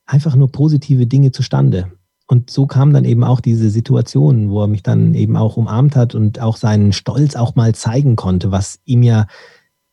einfach 0.04 0.34
nur 0.34 0.50
positive 0.50 1.06
Dinge 1.06 1.32
zustande. 1.32 1.92
Und 2.32 2.48
so 2.48 2.66
kam 2.66 2.94
dann 2.94 3.04
eben 3.04 3.24
auch 3.24 3.40
diese 3.40 3.68
Situation, 3.68 4.48
wo 4.48 4.62
er 4.62 4.66
mich 4.66 4.82
dann 4.82 5.12
eben 5.12 5.36
auch 5.36 5.58
umarmt 5.58 5.96
hat 5.96 6.14
und 6.14 6.40
auch 6.40 6.56
seinen 6.56 6.94
Stolz 6.94 7.36
auch 7.36 7.56
mal 7.56 7.74
zeigen 7.74 8.16
konnte, 8.16 8.50
was 8.50 8.80
ihm 8.86 9.02
ja 9.02 9.26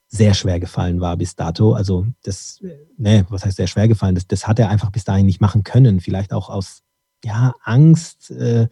sehr 0.07 0.33
schwer 0.33 0.57
gefallen 0.61 1.01
war 1.01 1.17
bis 1.17 1.35
dato. 1.35 1.73
Also 1.73 2.05
das, 2.23 2.61
ne, 2.95 3.25
was 3.27 3.43
heißt 3.43 3.57
sehr 3.57 3.67
schwer 3.67 3.89
gefallen? 3.89 4.15
Das, 4.15 4.25
das 4.25 4.47
hat 4.47 4.57
er 4.57 4.69
einfach 4.69 4.89
bis 4.89 5.03
dahin 5.03 5.25
nicht 5.25 5.41
machen 5.41 5.65
können. 5.65 5.99
Vielleicht 5.99 6.31
auch 6.31 6.49
aus 6.49 6.83
ja, 7.25 7.55
Angst. 7.61 8.31
Äh, 8.31 8.69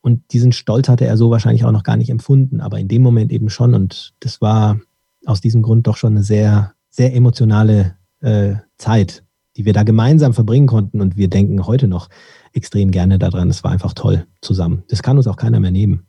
und 0.00 0.32
diesen 0.32 0.52
Stolz 0.52 0.88
hatte 0.88 1.04
er 1.04 1.18
so 1.18 1.28
wahrscheinlich 1.28 1.66
auch 1.66 1.72
noch 1.72 1.82
gar 1.82 1.98
nicht 1.98 2.08
empfunden, 2.08 2.62
aber 2.62 2.78
in 2.78 2.88
dem 2.88 3.02
Moment 3.02 3.32
eben 3.32 3.50
schon. 3.50 3.74
Und 3.74 4.14
das 4.20 4.40
war 4.40 4.80
aus 5.26 5.42
diesem 5.42 5.60
Grund 5.60 5.86
doch 5.88 5.98
schon 5.98 6.14
eine 6.14 6.22
sehr, 6.22 6.72
sehr 6.88 7.14
emotionale 7.14 7.96
äh, 8.22 8.54
Zeit, 8.78 9.24
die 9.58 9.66
wir 9.66 9.74
da 9.74 9.82
gemeinsam 9.82 10.32
verbringen 10.32 10.68
konnten. 10.68 11.02
Und 11.02 11.18
wir 11.18 11.28
denken 11.28 11.66
heute 11.66 11.86
noch 11.86 12.08
extrem 12.56 12.90
gerne 12.90 13.18
daran. 13.18 13.50
Es 13.50 13.62
war 13.62 13.70
einfach 13.70 13.92
toll 13.92 14.26
zusammen. 14.40 14.82
Das 14.88 15.02
kann 15.02 15.16
uns 15.16 15.26
auch 15.26 15.36
keiner 15.36 15.60
mehr 15.60 15.70
nehmen. 15.70 16.06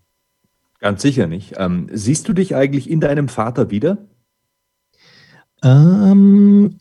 Ganz 0.79 1.01
sicher 1.01 1.27
nicht. 1.27 1.55
Ähm, 1.57 1.87
siehst 1.91 2.27
du 2.27 2.33
dich 2.33 2.55
eigentlich 2.55 2.89
in 2.89 2.99
deinem 2.99 3.27
Vater 3.27 3.71
wieder? 3.71 3.97
Ähm, 5.63 6.79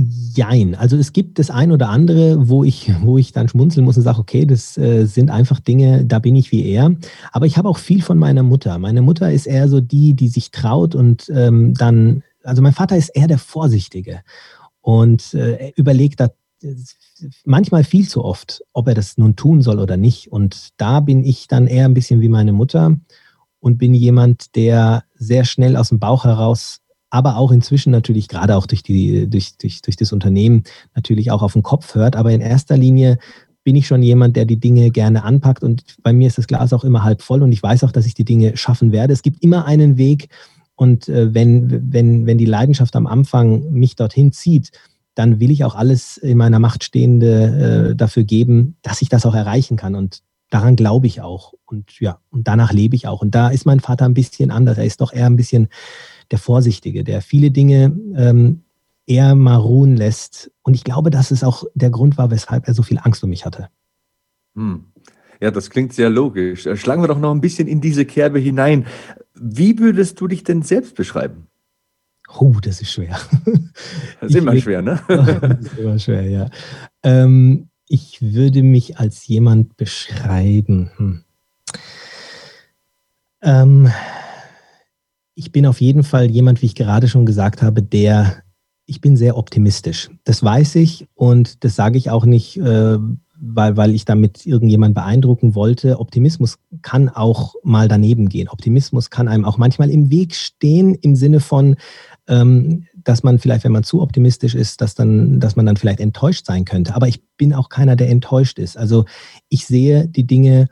Jein. 0.00 0.76
Also 0.76 0.96
es 0.96 1.12
gibt 1.12 1.40
das 1.40 1.50
ein 1.50 1.72
oder 1.72 1.88
andere, 1.88 2.48
wo 2.48 2.62
ich, 2.62 2.92
wo 3.02 3.18
ich 3.18 3.32
dann 3.32 3.48
schmunzeln 3.48 3.84
muss 3.84 3.96
und 3.96 4.04
sage, 4.04 4.20
okay, 4.20 4.46
das 4.46 4.78
äh, 4.78 5.06
sind 5.06 5.28
einfach 5.28 5.58
Dinge, 5.58 6.04
da 6.04 6.20
bin 6.20 6.36
ich 6.36 6.52
wie 6.52 6.64
er. 6.66 6.94
Aber 7.32 7.46
ich 7.46 7.58
habe 7.58 7.68
auch 7.68 7.78
viel 7.78 8.00
von 8.00 8.16
meiner 8.16 8.44
Mutter. 8.44 8.78
Meine 8.78 9.02
Mutter 9.02 9.32
ist 9.32 9.46
eher 9.46 9.68
so 9.68 9.80
die, 9.80 10.14
die 10.14 10.28
sich 10.28 10.52
traut 10.52 10.94
und 10.94 11.28
ähm, 11.34 11.74
dann, 11.74 12.22
also 12.44 12.62
mein 12.62 12.74
Vater 12.74 12.96
ist 12.96 13.08
eher 13.08 13.26
der 13.26 13.38
Vorsichtige 13.38 14.20
und 14.82 15.34
äh, 15.34 15.72
überlegt 15.74 16.20
da 16.20 16.28
manchmal 17.44 17.84
viel 17.84 18.08
zu 18.08 18.24
oft, 18.24 18.62
ob 18.72 18.88
er 18.88 18.94
das 18.94 19.18
nun 19.18 19.36
tun 19.36 19.62
soll 19.62 19.78
oder 19.78 19.96
nicht. 19.96 20.30
Und 20.32 20.70
da 20.76 21.00
bin 21.00 21.24
ich 21.24 21.48
dann 21.48 21.66
eher 21.66 21.84
ein 21.84 21.94
bisschen 21.94 22.20
wie 22.20 22.28
meine 22.28 22.52
Mutter 22.52 22.96
und 23.60 23.78
bin 23.78 23.94
jemand, 23.94 24.54
der 24.56 25.04
sehr 25.14 25.44
schnell 25.44 25.76
aus 25.76 25.90
dem 25.90 25.98
Bauch 25.98 26.24
heraus 26.24 26.80
aber 27.10 27.36
auch 27.36 27.52
inzwischen 27.52 27.90
natürlich, 27.90 28.28
gerade 28.28 28.56
auch 28.56 28.66
durch, 28.66 28.82
die, 28.82 29.28
durch, 29.28 29.56
durch, 29.56 29.82
durch 29.82 29.96
das 29.96 30.12
Unternehmen, 30.12 30.64
natürlich 30.94 31.30
auch 31.30 31.42
auf 31.42 31.54
den 31.54 31.62
Kopf 31.62 31.94
hört. 31.94 32.16
Aber 32.16 32.32
in 32.32 32.40
erster 32.40 32.76
Linie 32.76 33.18
bin 33.64 33.76
ich 33.76 33.86
schon 33.86 34.02
jemand, 34.02 34.36
der 34.36 34.44
die 34.44 34.60
Dinge 34.60 34.90
gerne 34.90 35.24
anpackt 35.24 35.62
und 35.62 35.84
bei 36.02 36.12
mir 36.12 36.28
ist 36.28 36.38
das 36.38 36.46
Glas 36.46 36.72
auch 36.72 36.84
immer 36.84 37.04
halb 37.04 37.22
voll 37.22 37.42
und 37.42 37.52
ich 37.52 37.62
weiß 37.62 37.84
auch, 37.84 37.92
dass 37.92 38.06
ich 38.06 38.14
die 38.14 38.24
Dinge 38.24 38.56
schaffen 38.56 38.92
werde. 38.92 39.12
Es 39.12 39.22
gibt 39.22 39.42
immer 39.42 39.66
einen 39.66 39.98
Weg 39.98 40.28
und 40.74 41.08
äh, 41.08 41.34
wenn, 41.34 41.92
wenn, 41.92 42.26
wenn 42.26 42.38
die 42.38 42.46
Leidenschaft 42.46 42.96
am 42.96 43.06
Anfang 43.06 43.70
mich 43.72 43.96
dorthin 43.96 44.32
zieht, 44.32 44.70
dann 45.18 45.40
will 45.40 45.50
ich 45.50 45.64
auch 45.64 45.74
alles 45.74 46.16
in 46.16 46.38
meiner 46.38 46.60
Macht 46.60 46.84
Stehende 46.84 47.90
äh, 47.90 47.96
dafür 47.96 48.22
geben, 48.22 48.76
dass 48.82 49.02
ich 49.02 49.08
das 49.08 49.26
auch 49.26 49.34
erreichen 49.34 49.76
kann. 49.76 49.96
Und 49.96 50.22
daran 50.48 50.76
glaube 50.76 51.08
ich 51.08 51.20
auch. 51.20 51.54
Und 51.64 51.98
ja, 51.98 52.20
und 52.30 52.46
danach 52.46 52.72
lebe 52.72 52.94
ich 52.94 53.08
auch. 53.08 53.20
Und 53.20 53.34
da 53.34 53.48
ist 53.48 53.66
mein 53.66 53.80
Vater 53.80 54.04
ein 54.04 54.14
bisschen 54.14 54.52
anders. 54.52 54.78
Er 54.78 54.84
ist 54.84 55.00
doch 55.00 55.12
eher 55.12 55.26
ein 55.26 55.34
bisschen 55.34 55.70
der 56.30 56.38
Vorsichtige, 56.38 57.02
der 57.02 57.20
viele 57.20 57.50
Dinge 57.50 57.98
ähm, 58.14 58.62
eher 59.06 59.34
mal 59.34 59.56
ruhen 59.56 59.96
lässt. 59.96 60.52
Und 60.62 60.74
ich 60.74 60.84
glaube, 60.84 61.10
dass 61.10 61.32
es 61.32 61.42
auch 61.42 61.64
der 61.74 61.90
Grund 61.90 62.16
war, 62.16 62.30
weshalb 62.30 62.68
er 62.68 62.74
so 62.74 62.84
viel 62.84 63.00
Angst 63.02 63.24
um 63.24 63.30
mich 63.30 63.44
hatte. 63.44 63.70
Hm. 64.54 64.84
Ja, 65.40 65.50
das 65.50 65.68
klingt 65.68 65.94
sehr 65.94 66.10
logisch. 66.10 66.68
Schlagen 66.74 67.02
wir 67.02 67.08
doch 67.08 67.18
noch 67.18 67.32
ein 67.32 67.40
bisschen 67.40 67.66
in 67.66 67.80
diese 67.80 68.04
Kerbe 68.04 68.38
hinein. 68.38 68.86
Wie 69.34 69.80
würdest 69.80 70.20
du 70.20 70.28
dich 70.28 70.44
denn 70.44 70.62
selbst 70.62 70.94
beschreiben? 70.94 71.48
Oh, 72.38 72.54
das 72.60 72.80
ist 72.80 72.92
schwer. 72.92 73.18
Das 74.20 74.30
ist 74.30 74.36
immer 74.36 74.54
ich, 74.54 74.64
schwer, 74.64 74.82
ne? 74.82 75.00
das 75.08 75.60
ist 75.60 75.78
immer 75.78 75.98
schwer, 76.00 76.28
ja. 76.28 76.50
Ähm, 77.04 77.68
ich 77.86 78.20
würde 78.20 78.64
mich 78.64 78.98
als 78.98 79.26
jemand 79.28 79.76
beschreiben. 79.76 80.90
Hm. 80.96 81.24
Ähm, 83.42 83.92
ich 85.34 85.52
bin 85.52 85.66
auf 85.66 85.80
jeden 85.80 86.02
Fall 86.02 86.28
jemand, 86.28 86.62
wie 86.62 86.66
ich 86.66 86.74
gerade 86.74 87.06
schon 87.06 87.24
gesagt 87.24 87.62
habe, 87.62 87.80
der, 87.80 88.42
ich 88.86 89.00
bin 89.00 89.16
sehr 89.16 89.36
optimistisch. 89.36 90.10
Das 90.24 90.42
weiß 90.42 90.74
ich 90.74 91.06
und 91.14 91.62
das 91.62 91.76
sage 91.76 91.96
ich 91.96 92.10
auch 92.10 92.24
nicht, 92.24 92.56
äh, 92.56 92.98
weil, 93.40 93.76
weil 93.76 93.94
ich 93.94 94.04
damit 94.04 94.44
irgendjemand 94.46 94.94
beeindrucken 94.94 95.54
wollte. 95.54 96.00
Optimismus 96.00 96.58
kann 96.82 97.08
auch 97.08 97.54
mal 97.62 97.86
daneben 97.86 98.28
gehen. 98.28 98.48
Optimismus 98.48 99.10
kann 99.10 99.28
einem 99.28 99.44
auch 99.44 99.58
manchmal 99.58 99.90
im 99.90 100.10
Weg 100.10 100.34
stehen, 100.34 100.94
im 100.96 101.14
Sinne 101.14 101.38
von, 101.38 101.76
dass 102.28 103.22
man 103.22 103.38
vielleicht, 103.38 103.64
wenn 103.64 103.72
man 103.72 103.84
zu 103.84 104.02
optimistisch 104.02 104.54
ist, 104.54 104.80
dass, 104.80 104.94
dann, 104.94 105.40
dass 105.40 105.56
man 105.56 105.64
dann 105.64 105.76
vielleicht 105.76 106.00
enttäuscht 106.00 106.44
sein 106.44 106.66
könnte. 106.66 106.94
Aber 106.94 107.08
ich 107.08 107.22
bin 107.38 107.54
auch 107.54 107.70
keiner, 107.70 107.96
der 107.96 108.10
enttäuscht 108.10 108.58
ist. 108.58 108.76
Also 108.76 109.06
ich 109.48 109.66
sehe 109.66 110.06
die 110.06 110.26
Dinge 110.26 110.68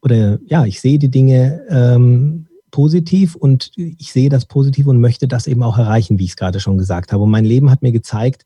oder 0.00 0.38
ja, 0.46 0.64
ich 0.64 0.80
sehe 0.80 0.98
die 0.98 1.10
Dinge 1.10 1.62
ähm, 1.68 2.46
positiv 2.70 3.34
und 3.34 3.72
ich 3.76 4.12
sehe 4.12 4.28
das 4.28 4.44
positiv 4.44 4.86
und 4.86 5.00
möchte 5.00 5.26
das 5.26 5.46
eben 5.46 5.62
auch 5.62 5.78
erreichen, 5.78 6.18
wie 6.18 6.24
ich 6.24 6.30
es 6.30 6.36
gerade 6.36 6.60
schon 6.60 6.78
gesagt 6.78 7.12
habe. 7.12 7.24
Und 7.24 7.30
mein 7.30 7.44
Leben 7.44 7.70
hat 7.70 7.82
mir 7.82 7.92
gezeigt, 7.92 8.44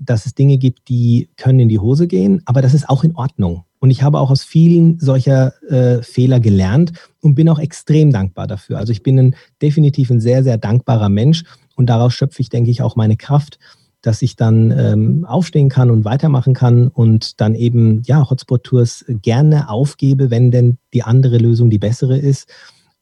dass 0.00 0.26
es 0.26 0.34
Dinge 0.34 0.56
gibt, 0.56 0.88
die 0.88 1.28
können 1.36 1.60
in 1.60 1.68
die 1.68 1.78
Hose 1.78 2.06
gehen, 2.06 2.40
aber 2.46 2.62
das 2.62 2.72
ist 2.72 2.88
auch 2.88 3.04
in 3.04 3.14
Ordnung. 3.14 3.64
Und 3.84 3.90
ich 3.90 4.02
habe 4.02 4.18
auch 4.18 4.30
aus 4.30 4.44
vielen 4.44 4.98
solcher 4.98 5.52
äh, 5.70 6.02
Fehler 6.02 6.40
gelernt 6.40 6.94
und 7.20 7.34
bin 7.34 7.50
auch 7.50 7.58
extrem 7.58 8.10
dankbar 8.12 8.46
dafür. 8.46 8.78
Also 8.78 8.92
ich 8.92 9.02
bin 9.02 9.18
ein, 9.18 9.36
definitiv 9.60 10.08
ein 10.08 10.22
sehr, 10.22 10.42
sehr 10.42 10.56
dankbarer 10.56 11.10
Mensch 11.10 11.44
und 11.76 11.90
daraus 11.90 12.14
schöpfe 12.14 12.40
ich, 12.40 12.48
denke 12.48 12.70
ich, 12.70 12.80
auch 12.80 12.96
meine 12.96 13.18
Kraft, 13.18 13.58
dass 14.00 14.22
ich 14.22 14.36
dann 14.36 14.70
ähm, 14.70 15.26
aufstehen 15.26 15.68
kann 15.68 15.90
und 15.90 16.06
weitermachen 16.06 16.54
kann 16.54 16.88
und 16.88 17.42
dann 17.42 17.54
eben, 17.54 18.00
ja, 18.06 18.30
Hotspot-Tours 18.30 19.04
gerne 19.20 19.68
aufgebe, 19.68 20.30
wenn 20.30 20.50
denn 20.50 20.78
die 20.94 21.02
andere 21.02 21.36
Lösung 21.36 21.68
die 21.68 21.78
bessere 21.78 22.16
ist 22.16 22.48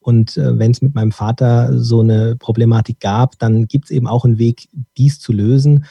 und 0.01 0.35
äh, 0.35 0.59
wenn 0.59 0.71
es 0.71 0.81
mit 0.81 0.95
meinem 0.95 1.13
Vater 1.13 1.79
so 1.79 2.01
eine 2.01 2.35
Problematik 2.35 2.99
gab, 2.99 3.39
dann 3.39 3.69
gibt 3.69 3.85
es 3.85 3.91
eben 3.91 4.07
auch 4.07 4.25
einen 4.25 4.37
Weg, 4.37 4.67
dies 4.97 5.21
zu 5.21 5.31
lösen. 5.31 5.85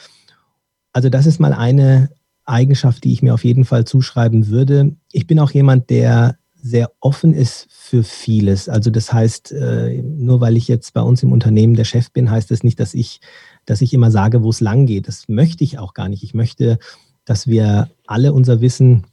Also 0.91 1.09
das 1.09 1.25
ist 1.25 1.39
mal 1.39 1.53
eine 1.53 2.11
Eigenschaft, 2.45 3.03
die 3.03 3.13
ich 3.13 3.21
mir 3.21 3.33
auf 3.33 3.43
jeden 3.43 3.65
Fall 3.65 3.85
zuschreiben 3.85 4.47
würde. 4.47 4.95
Ich 5.11 5.27
bin 5.27 5.39
auch 5.39 5.51
jemand, 5.51 5.89
der 5.89 6.37
sehr 6.55 6.91
offen 7.01 7.33
ist 7.33 7.67
für 7.69 8.03
vieles. 8.03 8.69
Also 8.69 8.89
das 8.89 9.11
heißt, 9.11 9.51
äh, 9.51 10.01
nur 10.01 10.39
weil 10.39 10.55
ich 10.55 10.67
jetzt 10.69 10.93
bei 10.93 11.01
uns 11.01 11.21
im 11.21 11.33
Unternehmen 11.33 11.73
der 11.73 11.83
Chef 11.83 12.11
bin, 12.11 12.31
heißt 12.31 12.51
das 12.51 12.63
nicht, 12.63 12.79
dass 12.79 12.93
ich, 12.93 13.19
dass 13.65 13.81
ich 13.81 13.93
immer 13.93 14.11
sage, 14.11 14.43
wo 14.43 14.49
es 14.49 14.61
lang 14.61 14.85
geht. 14.85 15.07
Das 15.07 15.27
möchte 15.27 15.63
ich 15.63 15.77
auch 15.77 15.93
gar 15.93 16.07
nicht. 16.07 16.23
Ich 16.23 16.33
möchte, 16.33 16.79
dass 17.25 17.47
wir 17.47 17.89
alle 18.07 18.31
unser 18.31 18.61
Wissen 18.61 19.03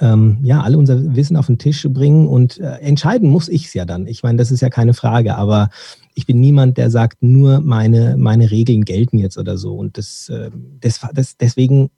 ähm, 0.00 0.38
ja, 0.42 0.62
alle 0.62 0.78
unser 0.78 1.14
Wissen 1.14 1.36
auf 1.36 1.46
den 1.46 1.58
Tisch 1.58 1.86
bringen 1.90 2.26
und 2.26 2.58
äh, 2.58 2.76
entscheiden 2.78 3.28
muss 3.28 3.48
ich 3.48 3.66
es 3.66 3.74
ja 3.74 3.84
dann. 3.84 4.06
Ich 4.06 4.22
meine, 4.22 4.38
das 4.38 4.50
ist 4.50 4.62
ja 4.62 4.70
keine 4.70 4.94
Frage, 4.94 5.36
aber 5.36 5.68
ich 6.14 6.26
bin 6.26 6.40
niemand, 6.40 6.78
der 6.78 6.90
sagt, 6.90 7.22
nur 7.22 7.60
meine, 7.60 8.16
meine 8.16 8.50
Regeln 8.50 8.84
gelten 8.84 9.18
jetzt 9.18 9.36
oder 9.36 9.58
so. 9.58 9.74
Und 9.74 9.98
das, 9.98 10.28
äh, 10.30 10.50
das, 10.80 11.00
das, 11.12 11.36
deswegen 11.36 11.90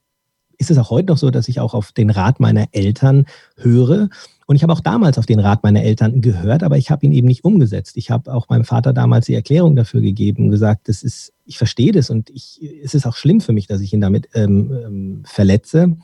ist 0.63 0.71
es 0.71 0.79
auch 0.79 0.91
heute 0.91 1.09
noch 1.09 1.19
so, 1.19 1.31
dass 1.31 1.49
ich 1.49 1.59
auch 1.59 1.75
auf 1.75 1.91
den 1.91 2.09
Rat 2.09 2.39
meiner 2.39 2.67
Eltern 2.71 3.27
höre. 3.57 4.09
Und 4.47 4.57
ich 4.57 4.63
habe 4.63 4.73
auch 4.73 4.81
damals 4.81 5.19
auf 5.19 5.27
den 5.27 5.41
Rat 5.41 5.65
meiner 5.65 5.83
Eltern 5.83 6.21
gehört, 6.21 6.63
aber 6.63 6.79
ich 6.79 6.91
habe 6.91 7.05
ihn 7.05 7.13
eben 7.13 7.27
nicht 7.27 7.45
umgesetzt. 7.45 7.97
Ich 7.97 8.11
habe 8.11 8.33
auch 8.33 8.49
meinem 8.49 8.65
Vater 8.65 8.93
damals 8.93 9.27
die 9.27 9.35
Erklärung 9.35 9.75
dafür 9.75 10.01
gegeben, 10.01 10.51
gesagt, 10.51 10.89
das 10.89 11.03
ist, 11.03 11.33
ich 11.45 11.59
verstehe 11.59 11.91
das 11.91 12.11
und 12.11 12.31
ich, 12.31 12.61
es 12.83 12.95
ist 12.95 13.07
auch 13.07 13.17
schlimm 13.17 13.41
für 13.41 13.53
mich, 13.53 13.67
dass 13.67 13.81
ich 13.81 13.93
ihn 13.93 14.01
damit 14.01 14.29
ähm, 14.35 14.73
ähm, 14.73 15.23
verletze. 15.25 15.97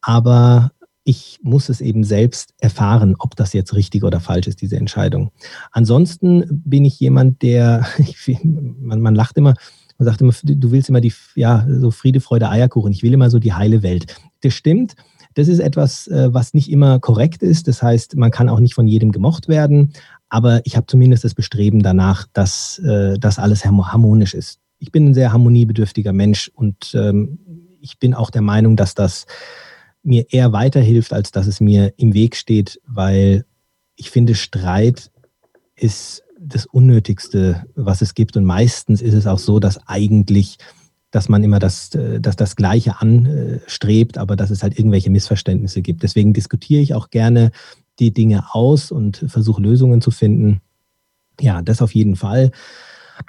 Aber 0.00 0.72
ich 1.04 1.40
muss 1.42 1.68
es 1.68 1.82
eben 1.82 2.04
selbst 2.04 2.54
erfahren, 2.58 3.14
ob 3.18 3.36
das 3.36 3.52
jetzt 3.52 3.74
richtig 3.74 4.04
oder 4.04 4.20
falsch 4.20 4.46
ist, 4.46 4.62
diese 4.62 4.76
Entscheidung. 4.76 5.30
Ansonsten 5.70 6.62
bin 6.64 6.86
ich 6.86 6.98
jemand, 6.98 7.42
der, 7.42 7.86
man, 8.42 9.02
man 9.02 9.14
lacht 9.14 9.36
immer, 9.36 9.54
man 9.98 10.06
sagt 10.06 10.20
immer, 10.20 10.32
du 10.42 10.70
willst 10.70 10.88
immer 10.88 11.00
die, 11.00 11.12
ja, 11.34 11.66
so 11.68 11.90
Friede, 11.90 12.20
Freude, 12.20 12.48
Eierkuchen. 12.50 12.92
Ich 12.92 13.02
will 13.02 13.14
immer 13.14 13.30
so 13.30 13.38
die 13.38 13.52
heile 13.52 13.82
Welt. 13.82 14.16
Das 14.42 14.54
stimmt. 14.54 14.94
Das 15.34 15.48
ist 15.48 15.58
etwas, 15.58 16.06
äh, 16.08 16.32
was 16.32 16.54
nicht 16.54 16.70
immer 16.70 17.00
korrekt 17.00 17.42
ist. 17.42 17.68
Das 17.68 17.82
heißt, 17.82 18.16
man 18.16 18.30
kann 18.30 18.48
auch 18.48 18.60
nicht 18.60 18.74
von 18.74 18.86
jedem 18.86 19.12
gemocht 19.12 19.48
werden. 19.48 19.92
Aber 20.28 20.60
ich 20.64 20.76
habe 20.76 20.86
zumindest 20.86 21.24
das 21.24 21.34
Bestreben 21.34 21.82
danach, 21.82 22.26
dass 22.32 22.78
äh, 22.80 23.18
das 23.18 23.38
alles 23.38 23.64
harmonisch 23.64 24.34
ist. 24.34 24.60
Ich 24.78 24.90
bin 24.90 25.06
ein 25.06 25.14
sehr 25.14 25.32
harmoniebedürftiger 25.32 26.12
Mensch 26.12 26.50
und 26.54 26.92
ähm, 26.94 27.38
ich 27.80 27.98
bin 27.98 28.14
auch 28.14 28.30
der 28.30 28.42
Meinung, 28.42 28.76
dass 28.76 28.94
das 28.94 29.26
mir 30.02 30.26
eher 30.30 30.52
weiterhilft, 30.52 31.12
als 31.12 31.30
dass 31.30 31.46
es 31.46 31.60
mir 31.60 31.94
im 31.96 32.14
Weg 32.14 32.36
steht, 32.36 32.80
weil 32.86 33.44
ich 33.96 34.10
finde, 34.10 34.34
Streit 34.34 35.10
ist 35.76 36.23
das 36.46 36.66
Unnötigste, 36.66 37.64
was 37.74 38.02
es 38.02 38.14
gibt. 38.14 38.36
Und 38.36 38.44
meistens 38.44 39.02
ist 39.02 39.14
es 39.14 39.26
auch 39.26 39.38
so, 39.38 39.58
dass 39.58 39.86
eigentlich, 39.88 40.58
dass 41.10 41.28
man 41.28 41.42
immer 41.42 41.58
das, 41.58 41.90
dass 42.20 42.36
das 42.36 42.56
Gleiche 42.56 43.00
anstrebt, 43.00 44.18
aber 44.18 44.36
dass 44.36 44.50
es 44.50 44.62
halt 44.62 44.78
irgendwelche 44.78 45.10
Missverständnisse 45.10 45.82
gibt. 45.82 46.02
Deswegen 46.02 46.32
diskutiere 46.32 46.82
ich 46.82 46.94
auch 46.94 47.10
gerne 47.10 47.50
die 47.98 48.12
Dinge 48.12 48.52
aus 48.52 48.90
und 48.90 49.24
versuche 49.28 49.62
Lösungen 49.62 50.00
zu 50.00 50.10
finden. 50.10 50.60
Ja, 51.40 51.62
das 51.62 51.82
auf 51.82 51.94
jeden 51.94 52.16
Fall. 52.16 52.50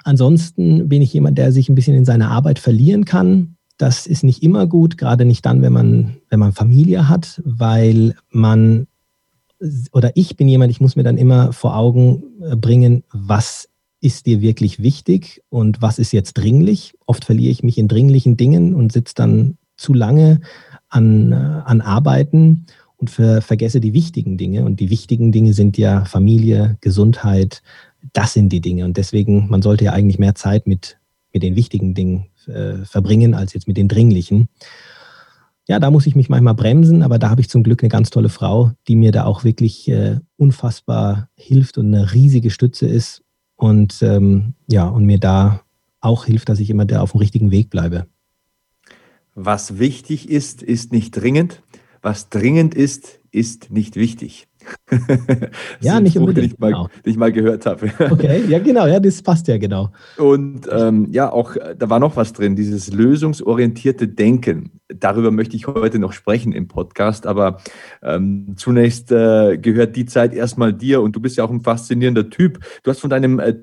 Ansonsten 0.04 0.88
bin 0.88 1.02
ich 1.02 1.12
jemand, 1.12 1.38
der 1.38 1.52
sich 1.52 1.68
ein 1.68 1.74
bisschen 1.74 1.94
in 1.94 2.04
seiner 2.04 2.30
Arbeit 2.30 2.58
verlieren 2.58 3.04
kann. 3.04 3.56
Das 3.78 4.06
ist 4.06 4.24
nicht 4.24 4.42
immer 4.42 4.66
gut, 4.66 4.98
gerade 4.98 5.24
nicht 5.24 5.44
dann, 5.46 5.62
wenn 5.62 5.72
man, 5.72 6.16
wenn 6.28 6.40
man 6.40 6.52
Familie 6.52 7.08
hat, 7.08 7.40
weil 7.44 8.14
man 8.30 8.86
oder 9.92 10.12
ich 10.14 10.36
bin 10.36 10.48
jemand, 10.48 10.70
ich 10.70 10.80
muss 10.80 10.96
mir 10.96 11.02
dann 11.02 11.18
immer 11.18 11.52
vor 11.52 11.76
Augen 11.76 12.22
äh, 12.42 12.56
bringen, 12.56 13.04
was 13.12 13.68
ist 14.00 14.26
dir 14.26 14.40
wirklich 14.40 14.82
wichtig 14.82 15.42
und 15.48 15.80
was 15.82 15.98
ist 15.98 16.12
jetzt 16.12 16.34
dringlich. 16.34 16.94
Oft 17.06 17.24
verliere 17.24 17.50
ich 17.50 17.62
mich 17.62 17.78
in 17.78 17.88
dringlichen 17.88 18.36
Dingen 18.36 18.74
und 18.74 18.92
sitze 18.92 19.14
dann 19.14 19.56
zu 19.76 19.94
lange 19.94 20.40
an, 20.88 21.32
äh, 21.32 21.34
an 21.34 21.80
Arbeiten 21.80 22.66
und 22.96 23.10
ver, 23.10 23.42
vergesse 23.42 23.80
die 23.80 23.94
wichtigen 23.94 24.36
Dinge. 24.36 24.64
Und 24.64 24.80
die 24.80 24.90
wichtigen 24.90 25.32
Dinge 25.32 25.52
sind 25.52 25.78
ja 25.78 26.04
Familie, 26.04 26.76
Gesundheit, 26.80 27.62
das 28.12 28.34
sind 28.34 28.50
die 28.50 28.60
Dinge. 28.60 28.84
Und 28.84 28.96
deswegen, 28.96 29.48
man 29.48 29.62
sollte 29.62 29.84
ja 29.84 29.92
eigentlich 29.92 30.18
mehr 30.18 30.34
Zeit 30.34 30.66
mit, 30.66 30.98
mit 31.32 31.42
den 31.42 31.56
wichtigen 31.56 31.94
Dingen 31.94 32.26
äh, 32.46 32.84
verbringen 32.84 33.34
als 33.34 33.54
jetzt 33.54 33.66
mit 33.66 33.76
den 33.76 33.88
dringlichen. 33.88 34.48
Ja, 35.68 35.80
da 35.80 35.90
muss 35.90 36.06
ich 36.06 36.14
mich 36.14 36.28
manchmal 36.28 36.54
bremsen, 36.54 37.02
aber 37.02 37.18
da 37.18 37.28
habe 37.28 37.40
ich 37.40 37.50
zum 37.50 37.64
Glück 37.64 37.82
eine 37.82 37.88
ganz 37.88 38.10
tolle 38.10 38.28
Frau, 38.28 38.70
die 38.86 38.94
mir 38.94 39.10
da 39.10 39.24
auch 39.24 39.42
wirklich 39.42 39.88
äh, 39.88 40.20
unfassbar 40.36 41.28
hilft 41.34 41.76
und 41.76 41.92
eine 41.92 42.12
riesige 42.12 42.50
Stütze 42.50 42.86
ist 42.86 43.24
und 43.56 44.00
ähm, 44.02 44.54
ja, 44.68 44.86
und 44.86 45.06
mir 45.06 45.18
da 45.18 45.62
auch 46.00 46.24
hilft, 46.26 46.48
dass 46.48 46.60
ich 46.60 46.70
immer 46.70 46.84
der 46.84 47.02
auf 47.02 47.12
dem 47.12 47.18
richtigen 47.18 47.50
Weg 47.50 47.70
bleibe. 47.70 48.06
Was 49.34 49.78
wichtig 49.78 50.30
ist, 50.30 50.62
ist 50.62 50.92
nicht 50.92 51.10
dringend. 51.10 51.62
Was 52.00 52.28
dringend 52.28 52.74
ist, 52.74 53.20
ist 53.32 53.70
nicht 53.70 53.96
wichtig. 53.96 54.46
ja, 55.80 56.00
nicht 56.00 56.12
Spruch, 56.12 56.28
unbedingt. 56.28 56.52
Den 56.52 56.54
ich, 56.54 56.58
mal, 56.58 56.70
genau. 56.72 56.88
den 57.04 57.10
ich 57.10 57.16
mal 57.16 57.32
gehört 57.32 57.66
habe. 57.66 57.90
okay, 58.10 58.44
ja, 58.48 58.58
genau, 58.58 58.86
ja, 58.86 59.00
das 59.00 59.22
passt 59.22 59.48
ja 59.48 59.58
genau. 59.58 59.92
Und 60.16 60.68
ähm, 60.70 61.08
ja, 61.10 61.30
auch 61.30 61.56
da 61.78 61.90
war 61.90 61.98
noch 61.98 62.16
was 62.16 62.32
drin, 62.32 62.56
dieses 62.56 62.92
lösungsorientierte 62.92 64.08
Denken. 64.08 64.80
Darüber 64.88 65.30
möchte 65.30 65.56
ich 65.56 65.66
heute 65.66 65.98
noch 65.98 66.12
sprechen 66.12 66.52
im 66.52 66.68
Podcast, 66.68 67.26
aber 67.26 67.58
ähm, 68.02 68.54
zunächst 68.56 69.10
äh, 69.12 69.58
gehört 69.58 69.96
die 69.96 70.06
Zeit 70.06 70.34
erstmal 70.34 70.72
dir 70.72 71.02
und 71.02 71.16
du 71.16 71.20
bist 71.20 71.36
ja 71.36 71.44
auch 71.44 71.50
ein 71.50 71.60
faszinierender 71.60 72.30
Typ. 72.30 72.60
Du 72.82 72.90
hast 72.90 73.00
von 73.00 73.10
deinem 73.10 73.40
äh, 73.40 73.54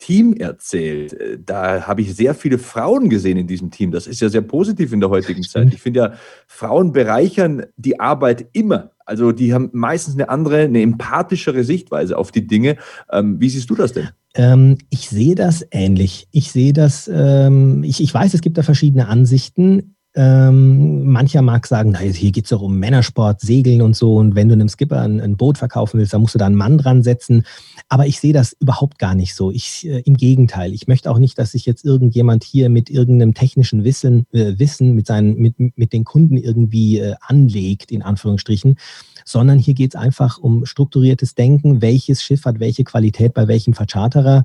Team 0.00 0.32
erzählt. 0.32 1.12
Äh, 1.12 1.38
da 1.44 1.86
habe 1.86 2.00
ich 2.00 2.16
sehr 2.16 2.34
viele 2.34 2.58
Frauen 2.58 3.08
gesehen 3.08 3.36
in 3.36 3.46
diesem 3.46 3.70
Team. 3.70 3.92
Das 3.92 4.08
ist 4.08 4.20
ja 4.20 4.28
sehr 4.28 4.40
positiv 4.40 4.92
in 4.92 5.00
der 5.00 5.10
heutigen 5.10 5.42
Zeit. 5.42 5.72
Ich 5.72 5.80
finde 5.80 6.00
ja, 6.00 6.12
Frauen 6.48 6.92
bereichern 6.92 7.66
die 7.76 8.00
Arbeit 8.00 8.48
immer. 8.52 8.90
Also 9.04 9.32
die 9.32 9.54
haben 9.54 9.70
meistens 9.72 10.14
eine 10.14 10.28
andere, 10.28 10.62
eine 10.62 10.82
empathischere 10.82 11.62
Sichtweise 11.64 12.16
auf 12.16 12.32
die 12.32 12.46
Dinge. 12.46 12.76
Ähm, 13.12 13.40
wie 13.40 13.50
siehst 13.50 13.68
du 13.70 13.74
das 13.74 13.92
denn? 13.92 14.08
Ähm, 14.34 14.78
ich 14.88 15.08
sehe 15.08 15.34
das 15.34 15.66
ähnlich. 15.70 16.28
Ich 16.30 16.50
sehe 16.50 16.72
das, 16.72 17.10
ähm, 17.12 17.84
ich, 17.84 18.02
ich 18.02 18.12
weiß, 18.12 18.34
es 18.34 18.40
gibt 18.40 18.56
da 18.56 18.62
verschiedene 18.62 19.08
Ansichten. 19.08 19.96
Ähm, 20.16 21.04
mancher 21.04 21.40
mag 21.40 21.68
sagen, 21.68 21.92
na, 21.92 22.00
hier 22.00 22.32
geht 22.32 22.44
es 22.44 22.50
doch 22.50 22.62
um 22.62 22.78
Männersport, 22.80 23.40
Segeln 23.40 23.80
und 23.80 23.94
so. 23.94 24.16
Und 24.16 24.34
wenn 24.34 24.48
du 24.48 24.54
einem 24.54 24.68
Skipper 24.68 25.00
ein, 25.00 25.20
ein, 25.20 25.36
Boot 25.36 25.56
verkaufen 25.56 25.98
willst, 25.98 26.12
dann 26.12 26.20
musst 26.20 26.34
du 26.34 26.38
da 26.40 26.46
einen 26.46 26.56
Mann 26.56 26.78
dran 26.78 27.04
setzen. 27.04 27.44
Aber 27.88 28.08
ich 28.08 28.18
sehe 28.18 28.32
das 28.32 28.56
überhaupt 28.58 28.98
gar 28.98 29.14
nicht 29.14 29.36
so. 29.36 29.52
Ich, 29.52 29.86
äh, 29.86 30.00
Im 30.00 30.16
Gegenteil, 30.16 30.74
ich 30.74 30.88
möchte 30.88 31.10
auch 31.12 31.18
nicht, 31.18 31.38
dass 31.38 31.52
sich 31.52 31.64
jetzt 31.64 31.84
irgendjemand 31.84 32.42
hier 32.42 32.70
mit 32.70 32.90
irgendeinem 32.90 33.34
technischen 33.34 33.84
Wissen, 33.84 34.26
äh, 34.32 34.58
Wissen 34.58 34.96
mit, 34.96 35.06
seinen, 35.06 35.36
mit, 35.36 35.54
mit 35.58 35.92
den 35.92 36.02
Kunden 36.02 36.36
irgendwie 36.36 36.98
äh, 36.98 37.14
anlegt, 37.20 37.92
in 37.92 38.02
Anführungsstrichen, 38.02 38.78
sondern 39.24 39.60
hier 39.60 39.74
geht 39.74 39.94
es 39.94 40.00
einfach 40.00 40.38
um 40.38 40.66
strukturiertes 40.66 41.36
Denken, 41.36 41.82
welches 41.82 42.20
Schiff 42.24 42.46
hat 42.46 42.58
welche 42.58 42.82
Qualität 42.82 43.32
bei 43.32 43.46
welchem 43.46 43.74
Vercharterer 43.74 44.42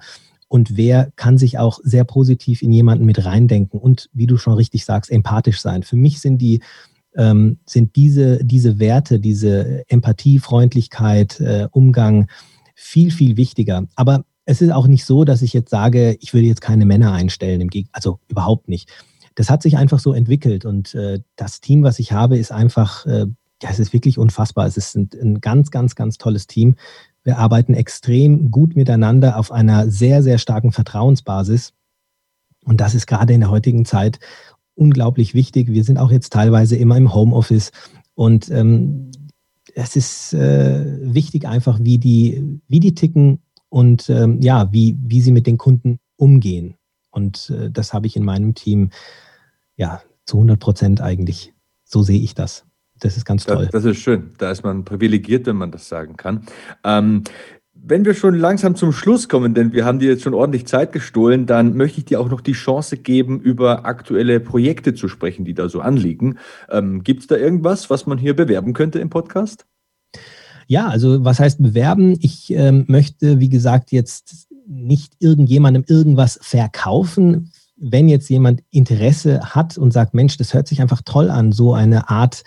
und 0.56 0.78
wer 0.78 1.12
kann 1.18 1.38
sich 1.38 1.58
auch 1.58 1.80
sehr 1.84 2.06
positiv 2.06 2.62
in 2.62 2.72
jemanden 2.72 3.04
mit 3.04 3.26
reindenken 3.26 3.78
und, 3.78 4.10
wie 4.14 4.26
du 4.26 4.38
schon 4.38 4.54
richtig 4.54 4.86
sagst, 4.86 5.12
empathisch 5.12 5.60
sein. 5.60 5.84
Für 5.84 5.98
mich 5.98 6.22
sind 6.22 6.38
die 6.38 6.62
ähm, 7.18 7.58
sind 7.66 7.98
diese, 7.98 8.42
diese 8.42 8.80
Werte, 8.80 9.20
diese 9.20 9.84
Empathie, 9.90 10.40
Freundlichkeit, 10.40 11.42
äh, 11.42 11.68
Umgang 11.72 12.30
viel, 12.74 13.12
viel 13.12 13.36
wichtiger. 13.36 13.86
Aber 13.98 14.24
es 14.46 14.62
ist 14.62 14.72
auch 14.72 14.88
nicht 14.88 15.04
so, 15.04 15.26
dass 15.26 15.42
ich 15.42 15.52
jetzt 15.52 15.72
sage, 15.72 16.16
ich 16.22 16.34
würde 16.34 16.48
jetzt 16.48 16.62
keine 16.62 16.86
Männer 16.86 17.12
einstellen, 17.12 17.60
im 17.60 17.70
Geg 17.70 17.88
also 17.92 18.20
überhaupt 18.30 18.70
nicht. 18.70 18.90
Das 19.36 19.50
hat 19.50 19.62
sich 19.62 19.76
einfach 19.76 20.00
so 20.00 20.14
entwickelt 20.14 20.64
und 20.64 20.96
äh, 20.96 21.20
das 21.36 21.60
Team, 21.60 21.84
was 21.84 22.00
ich 22.00 22.14
habe, 22.14 22.38
ist 22.38 22.54
einfach, 22.54 23.06
äh, 23.06 23.26
ja, 23.62 23.70
es 23.70 23.80
ist 23.80 23.92
wirklich 23.92 24.18
unfassbar. 24.18 24.68
Es 24.68 24.78
ist 24.78 24.96
ein, 24.96 25.10
ein 25.22 25.42
ganz, 25.42 25.70
ganz, 25.70 25.96
ganz 25.96 26.18
tolles 26.18 26.48
Team. 26.48 26.78
Wir 27.26 27.40
arbeiten 27.40 27.74
extrem 27.74 28.52
gut 28.52 28.76
miteinander 28.76 29.38
auf 29.38 29.52
einer 29.52 29.90
sehr, 29.90 30.24
sehr 30.24 30.38
starken 30.38 30.72
Vertrauensbasis. 30.72 31.74
Und 32.64 32.80
das 32.80 32.96
ist 32.96 33.08
gerade 33.08 33.34
in 33.34 33.42
der 33.42 33.50
heutigen 33.50 33.84
Zeit 33.84 34.20
unglaublich 34.76 35.34
wichtig. 35.34 35.70
Wir 35.70 35.84
sind 35.84 35.98
auch 35.98 36.12
jetzt 36.12 36.32
teilweise 36.32 36.76
immer 36.76 36.96
im 36.98 37.14
Homeoffice 37.14 37.72
und 38.14 38.50
ähm, 38.52 39.12
es 39.74 39.96
ist 39.96 40.34
äh, 40.34 41.00
wichtig 41.02 41.48
einfach, 41.48 41.80
wie 41.82 41.98
die, 41.98 42.62
wie 42.68 42.80
die 42.80 42.94
ticken 42.94 43.40
und 43.70 44.10
ähm, 44.10 44.40
ja, 44.42 44.72
wie, 44.72 44.96
wie 45.02 45.22
sie 45.22 45.32
mit 45.32 45.48
den 45.48 45.58
Kunden 45.58 46.00
umgehen. 46.16 46.76
Und 47.12 47.50
äh, 47.50 47.72
das 47.72 47.92
habe 47.92 48.08
ich 48.08 48.16
in 48.16 48.24
meinem 48.24 48.54
Team 48.54 48.92
ja 49.76 50.02
zu 50.26 50.38
100 50.38 50.60
Prozent 50.60 51.02
eigentlich. 51.02 51.54
So 51.84 52.04
sehe 52.04 52.20
ich 52.20 52.36
das. 52.36 52.66
Das 53.00 53.18
ist 53.18 53.26
ganz 53.26 53.46
toll. 53.46 53.64
Das, 53.72 53.84
das, 53.84 53.86
ist 53.86 53.98
schön. 53.98 54.32
Da 54.38 54.52
ist 54.52 54.64
man 54.64 54.86
privilegiert, 54.86 55.46
wenn 55.48 55.58
man 55.58 55.72
das 55.72 55.90
sagen 55.90 56.16
kann. 56.16 56.46
Ähm, 56.84 57.24
wenn 57.74 58.06
wir 58.06 58.16
schon 58.16 58.36
langsam 58.36 58.76
zum 58.76 58.92
Schluss 58.92 59.30
kommen, 59.30 59.54
denn 59.54 59.74
wir 59.74 59.86
haben 59.86 60.00
dir 60.00 60.10
jetzt 60.10 60.24
schon 60.24 60.34
ordentlich 60.34 60.66
Zeit 60.66 60.92
gestohlen, 60.92 61.46
dann 61.46 61.76
möchte 61.76 62.00
ich 62.00 62.06
dir 62.06 62.20
auch 62.20 62.30
noch 62.30 62.42
die 62.42 62.54
Chance 62.54 62.98
geben, 62.98 63.40
über 63.40 63.86
aktuelle 63.86 64.40
Projekte 64.40 64.96
zu 64.96 65.08
sprechen, 65.08 65.46
die 65.46 65.54
da 65.54 65.70
so 65.70 65.82
anliegen. 65.82 66.40
Ähm, 66.70 67.04
Gibt 67.04 67.22
es 67.22 67.28
da 67.28 67.36
irgendwas, 67.36 67.90
was 67.90 68.08
man 68.08 68.18
hier 68.18 68.36
bewerben 68.36 68.74
könnte 68.74 69.00
im 69.00 69.10
Podcast? 69.10 69.66
Ja, 70.68 70.88
also 70.88 71.24
was 71.24 71.40
heißt 71.40 71.62
bewerben? 71.62 72.18
Ich 72.22 72.52
ähm, 72.52 72.86
möchte, 72.88 73.40
wie 73.40 73.50
gesagt, 73.50 73.92
jetzt 73.92 74.48
nicht 74.68 75.14
irgendjemandem 75.20 75.84
irgendwas 75.88 76.40
verkaufen. 76.42 77.52
Wenn 77.78 78.08
jetzt 78.08 78.30
jemand 78.30 78.64
Interesse 78.72 79.54
hat 79.54 79.78
und 79.78 79.92
sagt, 79.92 80.14
Mensch, 80.14 80.38
das 80.38 80.54
hört 80.54 80.68
sich 80.68 80.82
einfach 80.82 81.02
toll 81.06 81.30
an, 81.30 81.52
so 81.52 81.74
eine 81.74 82.10
Art 82.10 82.44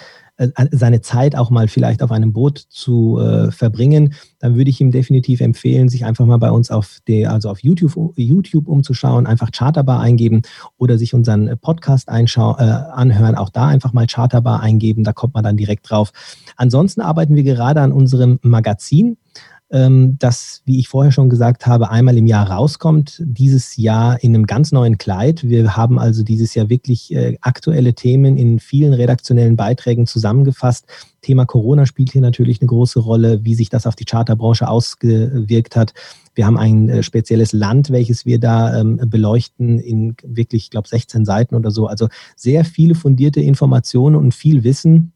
seine 0.71 1.01
Zeit 1.01 1.37
auch 1.37 1.51
mal 1.51 1.67
vielleicht 1.67 2.03
auf 2.03 2.13
einem 2.13 2.33
Boot 2.33 2.59
zu 2.59 3.19
äh, 3.19 3.51
verbringen, 3.51 4.15
dann 4.39 4.57
würde 4.57 4.71
ich 4.71 4.81
ihm 4.81 4.93
definitiv 4.93 5.41
empfehlen, 5.41 5.89
sich 5.89 6.05
einfach 6.05 6.27
mal 6.27 6.39
bei 6.39 6.51
uns 6.51 6.71
auf 6.71 6.99
der, 7.09 7.33
also 7.33 7.51
auf 7.51 7.61
YouTube, 7.61 8.13
YouTube 8.17 8.69
umzuschauen, 8.69 9.27
einfach 9.27 9.51
Charterbar 9.51 10.01
eingeben 10.01 10.43
oder 10.77 10.97
sich 10.97 11.13
unseren 11.13 11.59
Podcast 11.59 12.09
einschau 12.09 12.57
äh, 12.59 12.63
anhören, 12.63 13.35
auch 13.35 13.51
da 13.51 13.67
einfach 13.67 13.93
mal 13.93 14.07
Charterbar 14.07 14.61
eingeben, 14.61 15.03
da 15.03 15.13
kommt 15.13 15.35
man 15.35 15.43
dann 15.43 15.57
direkt 15.57 15.91
drauf. 15.91 16.13
Ansonsten 16.57 17.01
arbeiten 17.01 17.35
wir 17.35 17.43
gerade 17.43 17.81
an 17.81 17.93
unserem 17.93 18.39
Magazin 18.43 19.17
das, 19.71 20.63
wie 20.65 20.79
ich 20.79 20.89
vorher 20.89 21.13
schon 21.13 21.29
gesagt 21.29 21.67
habe, 21.67 21.91
einmal 21.91 22.17
im 22.17 22.27
Jahr 22.27 22.51
rauskommt. 22.51 23.23
Dieses 23.23 23.77
Jahr 23.77 24.23
in 24.23 24.35
einem 24.35 24.47
ganz 24.47 24.73
neuen 24.73 24.97
Kleid. 24.97 25.47
Wir 25.47 25.77
haben 25.77 25.99
also 25.99 26.23
dieses 26.23 26.55
Jahr 26.55 26.71
wirklich 26.71 27.15
äh, 27.15 27.37
aktuelle 27.43 27.93
Themen 27.93 28.39
in 28.39 28.61
vielen 28.61 28.95
redaktionellen 28.95 29.57
Beiträgen 29.57 30.07
zusammengefasst. 30.07 30.87
Thema 31.21 31.45
Corona 31.45 31.85
spielt 31.85 32.13
hier 32.13 32.23
natürlich 32.23 32.63
eine 32.63 32.69
große 32.69 32.99
Rolle, 32.99 33.45
wie 33.45 33.55
sich 33.55 33.69
das 33.69 33.87
auf 33.87 33.95
die 33.95 34.07
Charterbranche 34.07 34.67
ausgewirkt 34.67 35.77
hat. 35.77 35.93
Wir 36.35 36.47
haben 36.47 36.57
ein 36.57 36.89
äh, 36.89 37.03
spezielles 37.03 37.53
Land, 37.53 37.91
welches 37.91 38.25
wir 38.25 38.39
da 38.39 38.81
ähm, 38.81 38.99
beleuchten 39.05 39.79
in 39.79 40.17
wirklich, 40.25 40.65
ich 40.65 40.71
glaube, 40.71 40.89
16 40.89 41.27
Seiten 41.27 41.55
oder 41.55 41.71
so. 41.71 41.89
Also 41.89 42.09
sehr 42.37 42.65
viele 42.65 42.95
fundierte 42.95 43.43
Informationen 43.43 44.17
und 44.17 44.33
viel 44.33 44.65
Wissen 44.65 45.13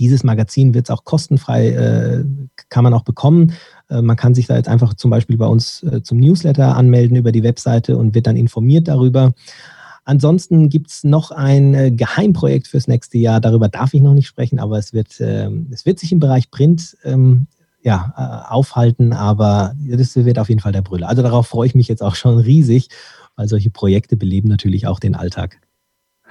dieses 0.00 0.24
Magazin 0.24 0.74
wird 0.74 0.86
es 0.86 0.90
auch 0.90 1.04
kostenfrei, 1.04 1.68
äh, 1.68 2.24
kann 2.70 2.82
man 2.82 2.94
auch 2.94 3.02
bekommen. 3.02 3.52
Äh, 3.90 4.00
man 4.02 4.16
kann 4.16 4.34
sich 4.34 4.46
da 4.46 4.56
jetzt 4.56 4.68
einfach 4.68 4.94
zum 4.94 5.10
Beispiel 5.10 5.36
bei 5.36 5.46
uns 5.46 5.82
äh, 5.82 6.02
zum 6.02 6.18
Newsletter 6.18 6.74
anmelden 6.74 7.16
über 7.16 7.32
die 7.32 7.42
Webseite 7.42 7.96
und 7.96 8.14
wird 8.14 8.26
dann 8.26 8.36
informiert 8.36 8.88
darüber. 8.88 9.34
Ansonsten 10.04 10.70
gibt 10.70 10.90
es 10.90 11.04
noch 11.04 11.30
ein 11.30 11.74
äh, 11.74 11.90
Geheimprojekt 11.90 12.66
fürs 12.66 12.88
nächste 12.88 13.18
Jahr. 13.18 13.40
Darüber 13.40 13.68
darf 13.68 13.92
ich 13.92 14.00
noch 14.00 14.14
nicht 14.14 14.26
sprechen, 14.26 14.58
aber 14.58 14.78
es 14.78 14.94
wird, 14.94 15.20
ähm, 15.20 15.68
es 15.70 15.84
wird 15.84 15.98
sich 15.98 16.10
im 16.12 16.18
Bereich 16.18 16.50
Print 16.50 16.96
ähm, 17.04 17.46
ja, 17.82 18.14
äh, 18.16 18.52
aufhalten, 18.52 19.12
aber 19.12 19.74
das 19.86 20.16
wird 20.16 20.38
auf 20.38 20.48
jeden 20.48 20.60
Fall 20.60 20.72
der 20.72 20.82
Brüller. 20.82 21.08
Also 21.08 21.22
darauf 21.22 21.46
freue 21.46 21.66
ich 21.66 21.74
mich 21.74 21.88
jetzt 21.88 22.02
auch 22.02 22.14
schon 22.14 22.38
riesig, 22.38 22.88
weil 23.36 23.48
solche 23.48 23.70
Projekte 23.70 24.16
beleben 24.16 24.48
natürlich 24.48 24.86
auch 24.86 24.98
den 24.98 25.14
Alltag. 25.14 25.60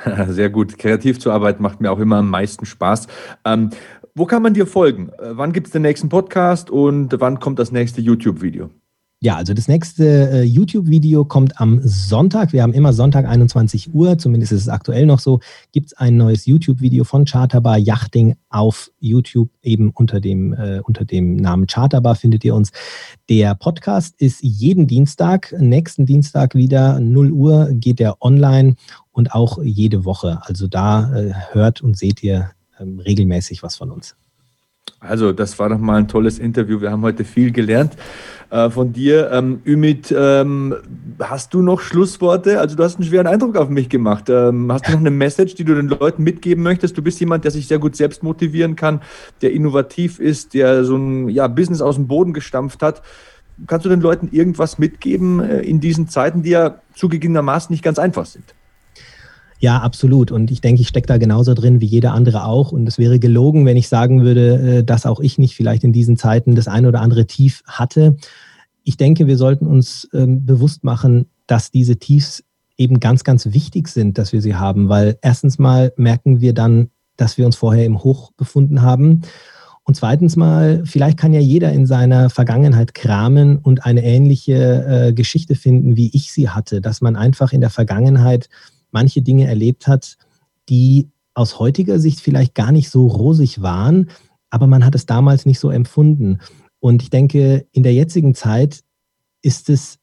Sehr 0.27 0.49
gut. 0.49 0.77
Kreativ 0.77 1.19
zu 1.19 1.31
arbeiten 1.31 1.63
macht 1.63 1.81
mir 1.81 1.91
auch 1.91 1.99
immer 1.99 2.17
am 2.17 2.29
meisten 2.29 2.65
Spaß. 2.65 3.07
Ähm, 3.45 3.69
wo 4.15 4.25
kann 4.25 4.41
man 4.41 4.53
dir 4.53 4.67
folgen? 4.67 5.09
Äh, 5.19 5.37
wann 5.37 5.53
gibt 5.53 5.67
es 5.67 5.73
den 5.73 5.81
nächsten 5.81 6.09
Podcast 6.09 6.69
und 6.69 7.15
wann 7.19 7.39
kommt 7.39 7.59
das 7.59 7.71
nächste 7.71 8.01
YouTube-Video? 8.01 8.69
Ja, 9.21 9.35
also 9.35 9.53
das 9.53 9.67
nächste 9.67 10.31
äh, 10.31 10.43
YouTube-Video 10.43 11.25
kommt 11.25 11.59
am 11.59 11.81
Sonntag. 11.83 12.53
Wir 12.53 12.63
haben 12.63 12.71
immer 12.71 12.93
Sonntag 12.93 13.25
21 13.25 13.93
Uhr, 13.93 14.17
zumindest 14.17 14.53
ist 14.53 14.61
es 14.61 14.69
aktuell 14.69 15.05
noch 15.05 15.19
so, 15.19 15.41
gibt 15.73 15.87
es 15.87 15.93
ein 15.97 16.15
neues 16.15 16.45
YouTube-Video 16.45 17.03
von 17.03 17.25
Charterbar 17.25 17.77
Yachting 17.77 18.37
auf 18.47 18.89
YouTube, 19.01 19.49
eben 19.61 19.89
unter 19.89 20.21
dem, 20.21 20.53
äh, 20.53 20.79
unter 20.85 21.03
dem 21.03 21.35
Namen 21.35 21.67
Charterbar 21.67 22.15
findet 22.15 22.45
ihr 22.45 22.55
uns. 22.55 22.71
Der 23.27 23.55
Podcast 23.55 24.15
ist 24.21 24.41
jeden 24.41 24.87
Dienstag, 24.87 25.53
nächsten 25.59 26.05
Dienstag 26.05 26.55
wieder 26.55 27.01
0 27.01 27.31
Uhr 27.33 27.67
geht 27.73 27.99
der 27.99 28.21
online 28.21 28.75
und 29.11 29.33
auch 29.33 29.61
jede 29.61 30.05
Woche. 30.05 30.39
Also 30.43 30.67
da 30.67 31.13
äh, 31.13 31.33
hört 31.51 31.81
und 31.81 31.97
seht 31.97 32.23
ihr 32.23 32.51
ähm, 32.79 32.99
regelmäßig 32.99 33.63
was 33.63 33.75
von 33.75 33.91
uns. 33.91 34.15
Also, 35.01 35.31
das 35.31 35.57
war 35.59 35.69
doch 35.69 35.77
mal 35.77 35.95
ein 35.95 36.07
tolles 36.09 36.39
Interview. 36.39 36.81
Wir 36.81 36.91
haben 36.91 37.03
heute 37.03 37.23
viel 37.23 37.51
gelernt 37.51 37.93
äh, 38.49 38.69
von 38.69 38.91
dir. 38.91 39.31
Ähm, 39.31 39.61
Ümit, 39.65 40.13
ähm, 40.15 40.75
hast 41.21 41.53
du 41.53 41.61
noch 41.61 41.79
Schlussworte? 41.79 42.59
Also, 42.59 42.75
du 42.75 42.83
hast 42.83 42.95
einen 42.95 43.05
schweren 43.05 43.25
Eindruck 43.25 43.55
auf 43.55 43.69
mich 43.69 43.87
gemacht. 43.87 44.29
Ähm, 44.29 44.69
hast 44.71 44.87
du 44.87 44.91
noch 44.91 44.99
eine 44.99 45.11
Message, 45.11 45.55
die 45.55 45.63
du 45.63 45.73
den 45.73 45.87
Leuten 45.87 46.23
mitgeben 46.23 46.63
möchtest? 46.63 46.97
Du 46.97 47.01
bist 47.01 47.17
jemand, 47.21 47.45
der 47.45 47.51
sich 47.51 47.67
sehr 47.67 47.79
gut 47.79 47.95
selbst 47.95 48.23
motivieren 48.23 48.75
kann, 48.75 49.01
der 49.41 49.53
innovativ 49.53 50.19
ist, 50.19 50.53
der 50.53 50.83
so 50.83 50.97
ein 50.97 51.29
ja, 51.29 51.47
Business 51.47 51.81
aus 51.81 51.95
dem 51.95 52.07
Boden 52.07 52.33
gestampft 52.33 52.81
hat. 52.81 53.01
Kannst 53.67 53.85
du 53.85 53.89
den 53.89 54.01
Leuten 54.01 54.27
irgendwas 54.31 54.79
mitgeben 54.79 55.39
äh, 55.39 55.61
in 55.61 55.79
diesen 55.79 56.09
Zeiten, 56.09 56.43
die 56.43 56.51
ja 56.51 56.81
zugegebenermaßen 56.93 57.71
nicht 57.71 57.83
ganz 57.83 57.99
einfach 57.99 58.25
sind? 58.25 58.53
Ja, 59.59 59.79
absolut. 59.79 60.31
Und 60.31 60.51
ich 60.51 60.61
denke, 60.61 60.81
ich 60.81 60.87
stecke 60.87 61.07
da 61.07 61.17
genauso 61.17 61.53
drin 61.53 61.81
wie 61.81 61.85
jeder 61.85 62.13
andere 62.13 62.45
auch. 62.45 62.71
Und 62.71 62.87
es 62.87 62.97
wäre 62.97 63.19
gelogen, 63.19 63.65
wenn 63.65 63.75
ich 63.75 63.89
sagen 63.89 64.23
würde, 64.23 64.77
äh, 64.79 64.83
dass 64.83 65.05
auch 65.05 65.19
ich 65.19 65.37
nicht 65.37 65.55
vielleicht 65.55 65.83
in 65.83 65.91
diesen 65.91 66.17
Zeiten 66.17 66.55
das 66.55 66.69
eine 66.69 66.87
oder 66.87 67.01
andere 67.01 67.27
Tief 67.27 67.61
hatte. 67.65 68.15
Ich 68.83 68.95
denke, 68.95 69.27
wir 69.27 69.37
sollten 69.37 69.67
uns 69.67 70.07
ähm, 70.13 70.45
bewusst 70.45 70.85
machen, 70.85 71.25
dass 71.45 71.71
diese 71.71 71.97
Tiefs 71.97 72.43
eben 72.77 73.01
ganz, 73.01 73.25
ganz 73.25 73.51
wichtig 73.51 73.89
sind, 73.89 74.17
dass 74.17 74.31
wir 74.31 74.41
sie 74.41 74.55
haben, 74.55 74.87
weil 74.87 75.17
erstens 75.21 75.59
mal 75.59 75.91
merken 75.97 76.39
wir 76.39 76.53
dann, 76.53 76.89
dass 77.17 77.37
wir 77.37 77.45
uns 77.45 77.57
vorher 77.57 77.85
im 77.85 78.01
Hoch 78.01 78.31
befunden 78.37 78.81
haben. 78.81 79.21
Und 79.83 79.95
zweitens 79.95 80.37
mal, 80.37 80.83
vielleicht 80.85 81.17
kann 81.17 81.33
ja 81.33 81.41
jeder 81.41 81.73
in 81.73 81.85
seiner 81.85 82.29
Vergangenheit 82.29 82.93
kramen 82.93 83.57
und 83.57 83.85
eine 83.85 84.03
ähnliche 84.03 84.85
äh, 85.07 85.13
Geschichte 85.13 85.55
finden, 85.55 85.97
wie 85.97 86.11
ich 86.13 86.31
sie 86.31 86.47
hatte, 86.47 86.79
dass 86.79 87.01
man 87.01 87.17
einfach 87.17 87.51
in 87.51 87.59
der 87.59 87.71
Vergangenheit 87.71 88.47
manche 88.91 89.21
Dinge 89.21 89.47
erlebt 89.47 89.87
hat, 89.87 90.17
die 90.69 91.09
aus 91.33 91.59
heutiger 91.59 91.99
Sicht 91.99 92.19
vielleicht 92.19 92.55
gar 92.55 92.71
nicht 92.71 92.89
so 92.89 93.07
rosig 93.07 93.61
waren, 93.61 94.09
aber 94.49 94.67
man 94.67 94.85
hat 94.85 94.95
es 94.95 95.05
damals 95.05 95.45
nicht 95.45 95.59
so 95.59 95.69
empfunden. 95.69 96.39
Und 96.79 97.01
ich 97.01 97.09
denke, 97.09 97.67
in 97.71 97.83
der 97.83 97.93
jetzigen 97.93 98.35
Zeit 98.35 98.81
ist 99.41 99.69
es 99.69 99.99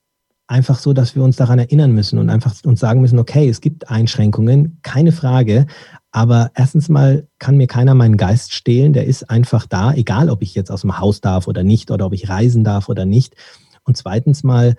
einfach 0.46 0.78
so, 0.78 0.92
dass 0.92 1.16
wir 1.16 1.22
uns 1.22 1.36
daran 1.36 1.58
erinnern 1.58 1.92
müssen 1.92 2.18
und 2.18 2.30
einfach 2.30 2.54
uns 2.64 2.80
sagen 2.80 3.00
müssen, 3.00 3.18
okay, 3.18 3.48
es 3.48 3.60
gibt 3.60 3.90
Einschränkungen, 3.90 4.78
keine 4.82 5.12
Frage, 5.12 5.66
aber 6.12 6.50
erstens 6.54 6.88
mal 6.88 7.26
kann 7.38 7.56
mir 7.56 7.66
keiner 7.66 7.94
meinen 7.94 8.16
Geist 8.16 8.54
stehlen, 8.54 8.92
der 8.92 9.06
ist 9.06 9.28
einfach 9.28 9.66
da, 9.66 9.92
egal 9.92 10.30
ob 10.30 10.42
ich 10.42 10.54
jetzt 10.54 10.70
aus 10.70 10.82
dem 10.82 10.98
Haus 10.98 11.20
darf 11.20 11.48
oder 11.48 11.64
nicht 11.64 11.90
oder 11.90 12.06
ob 12.06 12.12
ich 12.12 12.28
reisen 12.28 12.62
darf 12.62 12.88
oder 12.88 13.04
nicht. 13.04 13.34
Und 13.82 13.96
zweitens 13.96 14.44
mal, 14.44 14.76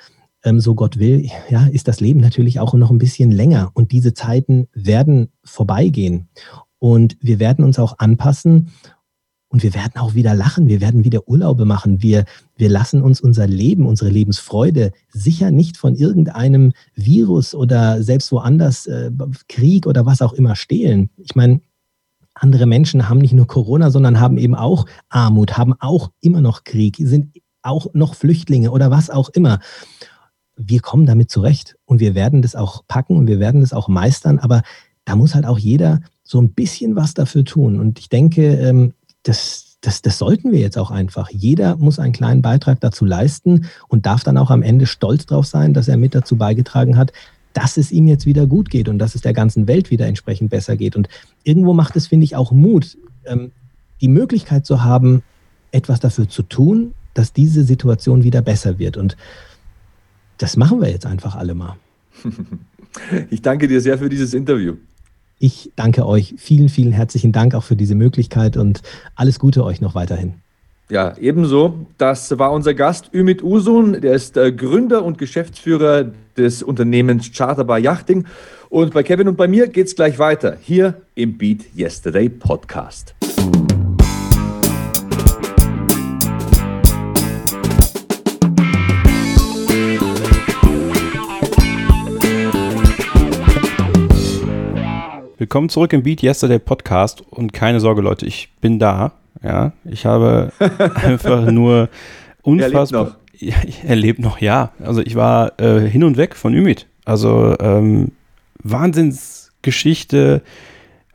ähm, 0.47 0.59
so 0.59 0.75
Gott 0.75 0.97
will, 0.97 1.29
ja, 1.49 1.67
ist 1.67 1.87
das 1.87 1.99
Leben 1.99 2.19
natürlich 2.19 2.59
auch 2.59 2.73
noch 2.73 2.91
ein 2.91 2.97
bisschen 2.97 3.31
länger. 3.31 3.71
Und 3.73 3.91
diese 3.91 4.13
Zeiten 4.13 4.67
werden 4.73 5.29
vorbeigehen. 5.43 6.29
Und 6.79 7.17
wir 7.21 7.39
werden 7.39 7.65
uns 7.65 7.79
auch 7.79 7.99
anpassen. 7.99 8.71
Und 9.49 9.63
wir 9.63 9.73
werden 9.73 9.95
auch 9.95 10.13
wieder 10.13 10.35
lachen, 10.35 10.67
wir 10.67 10.81
werden 10.81 11.05
wieder 11.05 11.29
Urlaube 11.29 11.63
machen, 11.63 12.01
wir, 12.01 12.25
wir 12.57 12.67
lassen 12.67 13.01
uns 13.01 13.21
unser 13.21 13.47
Leben, 13.47 13.85
unsere 13.85 14.09
Lebensfreude 14.09 14.91
sicher 15.07 15.51
nicht 15.51 15.77
von 15.77 15.95
irgendeinem 15.95 16.73
Virus 16.95 17.55
oder 17.55 18.03
selbst 18.03 18.33
woanders 18.33 18.87
äh, 18.87 19.09
Krieg 19.47 19.87
oder 19.87 20.05
was 20.05 20.21
auch 20.21 20.33
immer 20.33 20.57
stehlen. 20.57 21.11
Ich 21.15 21.33
meine, 21.33 21.61
andere 22.33 22.65
Menschen 22.65 23.07
haben 23.07 23.19
nicht 23.19 23.33
nur 23.33 23.47
Corona, 23.47 23.89
sondern 23.89 24.19
haben 24.19 24.37
eben 24.37 24.53
auch 24.53 24.85
Armut, 25.07 25.57
haben 25.57 25.73
auch 25.79 26.11
immer 26.19 26.41
noch 26.41 26.65
Krieg, 26.65 26.97
sind 26.99 27.37
auch 27.61 27.87
noch 27.93 28.15
Flüchtlinge 28.15 28.71
oder 28.71 28.91
was 28.91 29.09
auch 29.09 29.29
immer. 29.29 29.59
Wir 30.57 30.81
kommen 30.81 31.05
damit 31.05 31.29
zurecht 31.29 31.77
und 31.85 31.99
wir 31.99 32.15
werden 32.15 32.41
das 32.41 32.55
auch 32.55 32.83
packen 32.87 33.15
und 33.15 33.27
wir 33.27 33.39
werden 33.39 33.61
das 33.61 33.73
auch 33.73 33.87
meistern, 33.87 34.39
aber 34.39 34.63
da 35.05 35.15
muss 35.15 35.35
halt 35.35 35.45
auch 35.45 35.57
jeder 35.57 36.01
so 36.23 36.41
ein 36.41 36.51
bisschen 36.51 36.95
was 36.95 37.13
dafür 37.13 37.45
tun. 37.45 37.79
Und 37.79 37.99
ich 37.99 38.09
denke, 38.09 38.55
ähm, 38.55 38.93
das, 39.23 39.77
das, 39.81 40.01
das 40.01 40.17
sollten 40.17 40.51
wir 40.51 40.59
jetzt 40.59 40.77
auch 40.77 40.91
einfach. 40.91 41.29
Jeder 41.29 41.77
muss 41.77 41.99
einen 41.99 42.11
kleinen 42.11 42.41
Beitrag 42.41 42.81
dazu 42.81 43.05
leisten 43.05 43.67
und 43.87 44.05
darf 44.05 44.23
dann 44.23 44.37
auch 44.37 44.51
am 44.51 44.63
Ende 44.63 44.85
stolz 44.85 45.25
drauf 45.25 45.45
sein, 45.45 45.73
dass 45.73 45.87
er 45.87 45.97
mit 45.97 46.13
dazu 46.13 46.35
beigetragen 46.35 46.97
hat, 46.97 47.13
dass 47.53 47.77
es 47.77 47.91
ihm 47.91 48.07
jetzt 48.07 48.25
wieder 48.25 48.45
gut 48.45 48.69
geht 48.69 48.89
und 48.89 48.99
dass 48.99 49.15
es 49.15 49.21
der 49.21 49.33
ganzen 49.33 49.67
Welt 49.67 49.89
wieder 49.89 50.05
entsprechend 50.05 50.49
besser 50.49 50.75
geht. 50.75 50.95
Und 50.95 51.07
irgendwo 51.43 51.73
macht 51.73 51.95
es, 51.95 52.07
finde 52.07 52.25
ich, 52.25 52.35
auch 52.35 52.51
Mut, 52.51 52.97
ähm, 53.25 53.51
die 54.01 54.09
Möglichkeit 54.09 54.65
zu 54.65 54.83
haben, 54.83 55.23
etwas 55.71 55.99
dafür 55.99 56.29
zu 56.29 56.43
tun, 56.43 56.93
dass 57.13 57.33
diese 57.33 57.63
Situation 57.63 58.23
wieder 58.23 58.41
besser 58.41 58.77
wird. 58.77 58.97
Und 58.97 59.17
das 60.37 60.57
machen 60.57 60.81
wir 60.81 60.89
jetzt 60.89 61.05
einfach 61.05 61.35
alle 61.35 61.53
mal. 61.55 61.75
Ich 63.29 63.43
danke 63.43 63.67
dir 63.67 63.79
sehr 63.79 63.99
für 63.99 64.09
dieses 64.09 64.33
Interview. 64.33 64.75
Ich 65.37 65.71
danke 65.75 66.07
euch. 66.07 66.33
Vielen, 66.37 66.67
vielen 66.67 66.91
herzlichen 66.91 67.31
Dank 67.31 67.53
auch 67.53 67.63
für 67.63 67.75
diese 67.75 67.93
Möglichkeit 67.93 68.57
und 68.57 68.81
alles 69.15 69.37
Gute 69.37 69.63
euch 69.63 69.81
noch 69.81 69.93
weiterhin. 69.93 70.35
Ja, 70.89 71.15
ebenso. 71.19 71.85
Das 71.97 72.39
war 72.39 72.51
unser 72.53 72.73
Gast 72.73 73.13
Ümit 73.13 73.43
Usun. 73.43 73.99
Der 74.01 74.13
ist 74.13 74.37
äh, 74.37 74.51
Gründer 74.51 75.03
und 75.03 75.17
Geschäftsführer 75.17 76.11
des 76.37 76.63
Unternehmens 76.63 77.31
Charterbar 77.33 77.77
Yachting. 77.77 78.25
Und 78.69 78.93
bei 78.93 79.03
Kevin 79.03 79.27
und 79.27 79.35
bei 79.35 79.47
mir 79.47 79.67
geht 79.67 79.87
es 79.87 79.95
gleich 79.95 80.17
weiter. 80.17 80.57
Hier 80.61 81.01
im 81.13 81.37
Beat 81.37 81.65
Yesterday 81.75 82.29
Podcast. 82.29 83.16
Willkommen 95.47 95.69
zurück 95.69 95.93
im 95.93 96.03
Beat 96.03 96.23
Yesterday 96.23 96.59
Podcast 96.59 97.21
und 97.21 97.53
keine 97.53 97.79
Sorge, 97.79 98.01
Leute, 98.01 98.25
ich 98.25 98.49
bin 98.59 98.79
da. 98.79 99.13
Ja, 99.41 99.71
ich 99.85 100.05
habe 100.05 100.51
einfach 100.95 101.49
nur 101.49 101.87
unfassbar. 102.41 103.15
Er 103.39 103.45
lebt 103.45 103.49
noch. 103.53 103.79
Ja, 103.79 103.87
er 103.87 103.95
lebt 103.95 104.19
noch, 104.19 104.41
ja. 104.41 104.71
Also 104.83 105.01
ich 105.01 105.15
war 105.15 105.57
äh, 105.61 105.87
hin 105.87 106.03
und 106.03 106.17
weg 106.17 106.35
von 106.35 106.53
Ümit. 106.53 106.87
Also 107.05 107.55
ähm, 107.61 108.11
Wahnsinnsgeschichte, 108.61 110.41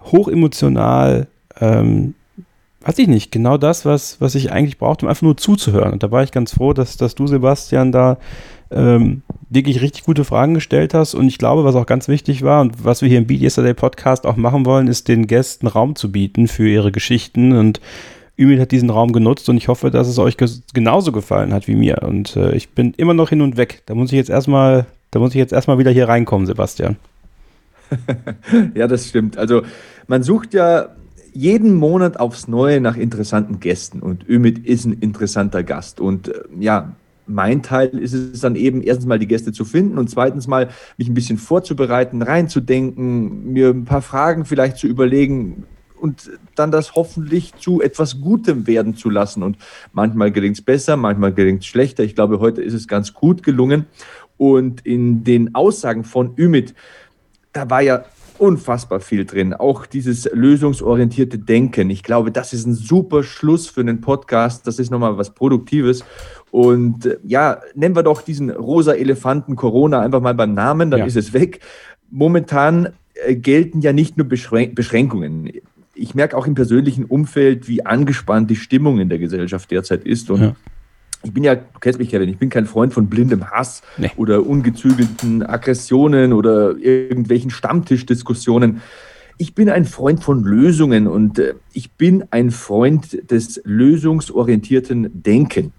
hochemotional, 0.01 1.27
ähm, 1.61 2.15
weiß 2.85 2.99
ich 2.99 3.09
nicht, 3.09 3.33
genau 3.33 3.57
das, 3.57 3.85
was, 3.85 4.21
was 4.21 4.35
ich 4.35 4.53
eigentlich 4.53 4.79
brauchte, 4.79 5.05
um 5.05 5.09
einfach 5.09 5.23
nur 5.23 5.37
zuzuhören. 5.37 5.93
Und 5.93 6.03
da 6.03 6.11
war 6.11 6.23
ich 6.23 6.33
ganz 6.33 6.55
froh, 6.55 6.73
dass, 6.73 6.97
dass 6.97 7.15
du, 7.15 7.27
Sebastian, 7.27 7.93
da 7.93 8.19
ähm, 8.71 9.23
wirklich 9.51 9.83
richtig 9.83 10.05
gute 10.05 10.25
Fragen 10.25 10.55
gestellt 10.55 10.95
hast. 10.95 11.15
Und 11.15 11.29
ich 11.29 11.39
glaube, 11.39 11.65
was 11.65 11.75
auch 11.75 11.87
ganz 11.87 12.09
wichtig 12.09 12.43
war 12.43 12.61
und 12.63 12.85
was 12.85 13.03
wir 13.03 13.09
hier 13.09 13.19
im 13.19 13.27
Beat 13.27 13.43
Yesterday 13.43 13.75
Podcast 13.75 14.27
auch 14.27 14.37
machen 14.37 14.67
wollen, 14.67 14.89
ist 14.89 15.09
den 15.09 15.27
Gästen 15.27 15.67
Raum 15.67 15.95
zu 15.95 16.11
bieten 16.11 16.49
für 16.49 16.69
ihre 16.69 16.93
Geschichten. 16.93 17.53
Und 17.53 17.81
Ümit 18.39 18.61
hat 18.61 18.73
diesen 18.73 18.91
Raum 18.91 19.13
genutzt 19.13 19.49
und 19.49 19.57
ich 19.57 19.69
hoffe, 19.69 19.91
dass 19.91 20.09
es 20.09 20.19
euch 20.19 20.37
genauso 20.73 21.13
gefallen 21.13 21.53
hat 21.53 21.69
wie 21.69 21.75
mir. 21.75 22.03
Und 22.03 22.37
äh, 22.37 22.55
ich 22.55 22.71
bin 22.71 22.95
immer 22.97 23.15
noch 23.15 23.29
hin 23.29 23.43
und 23.43 23.57
weg. 23.57 23.83
Da 23.87 23.95
muss 23.95 24.11
ich 24.11 24.17
jetzt 24.17 24.31
erstmal, 24.31 24.87
da 25.11 25.19
muss 25.19 25.31
ich 25.31 25.39
jetzt 25.39 25.53
erstmal 25.53 25.79
wieder 25.79 25.91
hier 25.91 26.09
reinkommen, 26.09 26.47
Sebastian. 26.47 26.97
ja, 28.75 28.89
das 28.89 29.09
stimmt. 29.09 29.37
Also 29.37 29.63
man 30.07 30.23
sucht 30.23 30.55
ja 30.55 30.89
jeden 31.33 31.75
Monat 31.75 32.19
aufs 32.19 32.49
Neue 32.49 32.81
nach 32.81 32.97
interessanten 32.97 33.61
Gästen 33.61 34.01
und 34.01 34.29
Ümit 34.29 34.65
ist 34.67 34.85
ein 34.85 34.95
interessanter 34.95 35.63
Gast. 35.63 36.01
Und 36.01 36.29
äh, 36.29 36.43
ja, 36.59 36.95
mein 37.27 37.63
Teil 37.63 37.89
ist 37.89 38.13
es 38.13 38.41
dann 38.41 38.57
eben 38.57 38.83
erstens 38.83 39.07
mal 39.07 39.19
die 39.19 39.29
Gäste 39.29 39.53
zu 39.53 39.65
finden 39.65 39.99
und 39.99 40.11
zweitens 40.11 40.47
mal 40.47 40.69
mich 40.99 41.09
ein 41.09 41.15
bisschen 41.15 41.39
vorzubereiten, 41.39 42.23
reinzudenken, 42.23 43.53
mir 43.53 43.71
ein 43.71 43.85
paar 43.85 44.03
Fragen 44.03 44.45
vielleicht 44.45 44.77
zu 44.77 44.87
überlegen 44.87 45.65
und 46.01 46.31
dann 46.57 46.73
das 46.73 46.97
hoffentlich 46.97 47.55
zu 47.55 47.81
etwas 47.81 48.21
Gutem 48.21 48.67
werden 48.67 48.97
zu 48.97 49.09
lassen. 49.09 49.45
Und 49.45 49.57
manchmal 49.93 50.33
gelingt 50.33 50.59
es 50.59 50.63
besser, 50.63 50.97
manchmal 50.97 51.33
gelingt 51.33 51.61
es 51.61 51.67
schlechter. 51.67 52.03
Ich 52.03 52.17
glaube, 52.17 52.41
heute 52.41 52.61
ist 52.61 52.75
es 52.75 52.89
ganz 52.89 53.15
gut 53.15 53.45
gelungen. 53.45 53.87
Und 54.37 54.85
in 54.85 55.23
den 55.23 55.55
Aussagen 55.55 56.03
von 56.03 56.35
Ümit, 56.37 56.75
da 57.53 57.71
war 57.71 57.83
ja 57.83 58.05
unfassbar 58.39 59.01
viel 59.01 59.25
drin. 59.25 59.55
Auch 59.55 59.87
dieses 59.87 60.29
lösungsorientierte 60.33 61.39
Denken. 61.39 61.91
Ich 61.91 62.03
glaube, 62.03 62.31
das 62.31 62.53
ist 62.53 62.67
ein 62.67 62.75
super 62.75 63.23
Schluss 63.23 63.67
für 63.69 63.81
einen 63.81 64.01
Podcast. 64.01 64.67
Das 64.67 64.79
ist 64.79 64.91
nochmal 64.91 65.19
was 65.19 65.31
Produktives. 65.35 66.05
Und 66.51 67.07
äh, 67.07 67.19
ja, 67.25 67.61
nennen 67.75 67.97
wir 67.97 68.03
doch 68.03 68.23
diesen 68.23 68.51
rosa 68.51 68.93
Elefanten 68.93 69.57
Corona 69.57 70.01
einfach 70.01 70.21
mal 70.21 70.35
beim 70.35 70.55
Namen, 70.55 70.91
dann 70.91 71.01
ja. 71.01 71.07
ist 71.07 71.17
es 71.17 71.33
weg. 71.33 71.61
Momentan 72.11 72.91
äh, 73.15 73.35
gelten 73.35 73.81
ja 73.81 73.93
nicht 73.93 74.17
nur 74.17 74.29
Beschränk 74.29 74.75
Beschränkungen. 74.75 75.51
Ich 75.95 76.15
merke 76.15 76.37
auch 76.37 76.47
im 76.47 76.55
persönlichen 76.55 77.05
Umfeld, 77.05 77.69
wie 77.69 77.85
angespannt 77.85 78.51
die 78.51 78.57
Stimmung 78.57 79.01
in 79.01 79.09
der 79.09 79.19
Gesellschaft 79.19 79.71
derzeit 79.71 80.05
ist. 80.05 80.31
Und 80.31 80.41
ja. 80.41 80.57
Ich 81.23 81.33
bin 81.33 81.45
ja, 81.45 81.55
du 81.55 81.79
kennst 81.81 81.99
mich, 81.99 82.11
Kevin, 82.11 82.29
ich 82.29 82.39
bin 82.39 82.51
kein 82.51 82.67
Freund 82.67 82.93
von 82.93 83.09
blindem 83.09 83.51
Hass 83.51 83.83
nee. 83.97 84.11
oder 84.17 84.45
ungezügelten 84.45 85.43
Aggressionen 85.43 86.33
oder 86.33 86.77
irgendwelchen 86.77 87.51
Stammtischdiskussionen. 87.51 88.81
Ich 89.39 89.55
bin 89.55 89.71
ein 89.71 89.85
Freund 89.85 90.23
von 90.23 90.45
Lösungen 90.45 91.07
und 91.07 91.39
äh, 91.39 91.55
ich 91.73 91.93
bin 91.93 92.25
ein 92.31 92.51
Freund 92.51 93.31
des 93.31 93.61
lösungsorientierten 93.65 95.23
Denken. 95.23 95.73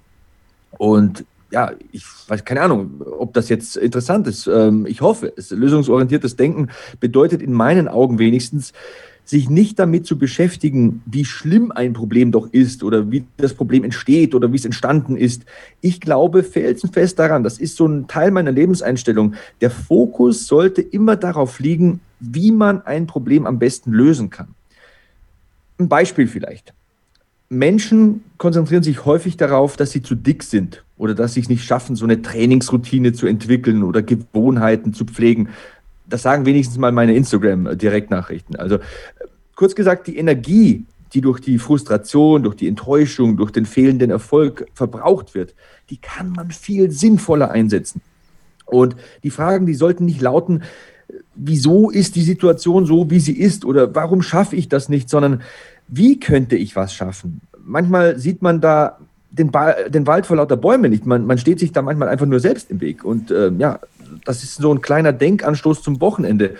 Und 0.77 1.25
ja, 1.51 1.71
ich 1.91 2.03
weiß 2.27 2.45
keine 2.45 2.61
Ahnung, 2.61 3.01
ob 3.19 3.33
das 3.33 3.49
jetzt 3.49 3.77
interessant 3.77 4.27
ist. 4.27 4.47
Ähm, 4.47 4.87
ich 4.87 5.01
hoffe 5.01 5.31
es. 5.35 5.51
Lösungsorientiertes 5.51 6.35
Denken 6.35 6.69
bedeutet 6.99 7.41
in 7.41 7.53
meinen 7.53 7.87
Augen 7.87 8.17
wenigstens, 8.17 8.73
sich 9.26 9.49
nicht 9.49 9.80
damit 9.80 10.05
zu 10.05 10.17
beschäftigen, 10.17 11.01
wie 11.05 11.26
schlimm 11.26 11.71
ein 11.71 11.93
Problem 11.93 12.32
doch 12.32 12.47
ist 12.51 12.84
oder 12.84 13.09
wie 13.11 13.24
das 13.38 13.53
Problem 13.53 13.84
entsteht 13.84 14.36
oder 14.36 14.51
wie 14.51 14.57
es 14.57 14.65
entstanden 14.65 15.15
ist. 15.15 15.45
Ich 15.82 16.01
glaube 16.01 16.43
felsenfest 16.43 17.17
daran, 17.19 17.43
das 17.43 17.57
ist 17.57 17.78
so 17.78 17.88
ein 17.88 18.07
Teil 18.07 18.32
meiner 18.32 18.51
Lebenseinstellung. 18.51 19.36
Der 19.61 19.71
Fokus 19.71 20.47
sollte 20.47 20.82
immer 20.82 21.15
darauf 21.15 21.59
liegen, 21.59 22.01
wie 22.19 22.51
man 22.51 22.82
ein 22.82 23.07
Problem 23.07 23.45
am 23.45 23.59
besten 23.59 23.91
lösen 23.91 24.30
kann. 24.30 24.55
Ein 25.78 25.89
Beispiel 25.89 26.28
vielleicht. 26.28 26.74
Menschen 27.49 28.24
konzentrieren 28.38 28.84
sich 28.84 29.05
häufig 29.05 29.38
darauf, 29.38 29.78
dass 29.78 29.91
sie 29.91 30.01
zu 30.01 30.15
dick 30.15 30.43
sind 30.43 30.84
oder 30.97 31.13
dass 31.13 31.34
sie 31.34 31.41
es 31.41 31.49
nicht 31.49 31.63
schaffen, 31.63 31.95
so 31.95 32.05
eine 32.05 32.21
Trainingsroutine 32.21 33.13
zu 33.13 33.28
entwickeln 33.28 33.84
oder 33.84 34.01
Gewohnheiten 34.01 34.93
zu 34.93 35.05
pflegen. 35.05 35.49
Das 36.14 36.22
sagen 36.22 36.45
wenigstens 36.45 36.78
mal 36.78 36.91
meine 36.91 37.16
Instagram-Direktnachrichten. 37.16 38.55
Also 38.55 38.78
kurz 39.55 39.74
gesagt, 39.74 40.05
die 40.05 40.20
Energie, 40.20 40.86
die 41.11 41.22
durch 41.22 41.39
die 41.39 41.57
Frustration, 41.57 42.43
durch 42.43 42.53
die 42.53 42.68
Enttäuschung, 42.68 43.36
durch 43.36 43.49
den 43.49 43.66
fehlenden 43.66 44.11
Erfolg 44.11 44.68
verbraucht 44.76 45.34
wird, 45.34 45.55
die 45.89 45.97
kann 45.97 46.30
man 46.30 46.51
viel 46.51 46.91
sinnvoller 46.91 47.49
einsetzen. 47.49 48.01
Und 48.68 48.95
die 49.24 49.32
Fragen, 49.32 49.66
die 49.66 49.74
sollten 49.74 50.05
nicht 50.05 50.22
lauten, 50.22 50.61
wieso 51.34 51.89
ist 51.89 52.16
die 52.16 52.22
Situation 52.22 52.86
so, 52.86 53.09
wie 53.09 53.20
sie 53.20 53.36
ist 53.36 53.66
oder 53.66 53.95
warum 53.95 54.22
schaffe 54.22 54.55
ich 54.55 54.70
das 54.70 54.89
nicht, 54.89 55.09
sondern 55.09 55.41
wie 55.88 56.20
könnte 56.20 56.55
ich 56.55 56.76
was 56.76 56.93
schaffen? 56.93 57.41
Manchmal 57.57 58.20
sieht 58.20 58.43
man 58.43 58.61
da 58.61 58.99
den, 59.32 59.49
ba 59.49 59.74
den 59.89 60.05
Wald 60.05 60.28
vor 60.28 60.38
lauter 60.38 60.57
Bäumen 60.57 60.91
nicht. 60.91 61.07
Man, 61.07 61.26
man 61.26 61.39
steht 61.39 61.59
sich 61.59 61.72
da 61.72 61.82
manchmal 61.82 62.07
einfach 62.07 62.28
nur 62.28 62.39
selbst 62.39 62.70
im 62.70 62.82
Weg. 62.82 63.03
Und 63.03 63.32
äh, 63.32 63.51
ja, 63.57 63.80
das 64.26 64.43
ist 64.43 64.55
so 64.55 64.74
ein 64.74 64.82
kleiner 64.82 65.14
Denkanstoß 65.14 65.82
zum 65.82 66.01
Wochenende. 66.01 66.55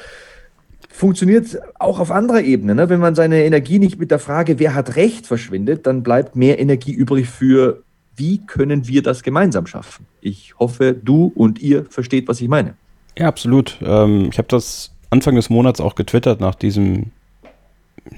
Funktioniert 0.89 1.58
auch 1.80 1.99
auf 1.99 2.12
anderer 2.12 2.41
Ebene. 2.41 2.76
Ne? 2.76 2.89
Wenn 2.89 2.99
man 2.99 3.16
seine 3.16 3.43
Energie 3.43 3.80
nicht 3.80 3.99
mit 3.99 4.12
der 4.12 4.20
Frage, 4.20 4.60
wer 4.60 4.76
hat 4.76 4.95
Recht, 4.95 5.26
verschwindet, 5.26 5.88
dann 5.88 6.04
bleibt 6.04 6.36
mehr 6.36 6.60
Energie 6.60 6.93
übrig 6.93 7.28
für, 7.28 7.84
wie 8.16 8.45
können 8.45 8.88
wir 8.88 9.01
das 9.01 9.24
gemeinsam 9.24 9.66
schaffen. 9.66 10.06
Ich 10.22 10.54
hoffe, 10.60 10.93
du 10.93 11.32
und 11.36 11.60
ihr 11.60 11.86
versteht, 11.86 12.28
was 12.28 12.41
ich 12.41 12.47
meine. 12.47 12.76
Ja, 13.18 13.28
absolut. 13.28 13.80
Ähm, 13.84 14.30
ich 14.32 14.38
habe 14.38 14.47
das 14.47 14.91
Anfang 15.10 15.36
des 15.36 15.49
Monats 15.49 15.82
auch 15.82 15.95
getwittert 15.95 16.39
nach 16.39 16.56
diesem, 16.56 17.12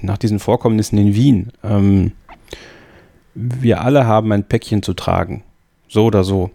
nach 0.00 0.18
diesen 0.18 0.38
Vorkommnissen 0.38 0.98
in 0.98 1.14
Wien. 1.14 1.52
Ähm, 1.62 2.12
wir 3.34 3.82
alle 3.82 4.06
haben 4.06 4.32
ein 4.32 4.44
Päckchen 4.44 4.82
zu 4.82 4.94
tragen. 4.94 5.44
So 5.88 6.06
oder 6.06 6.24
so. 6.24 6.50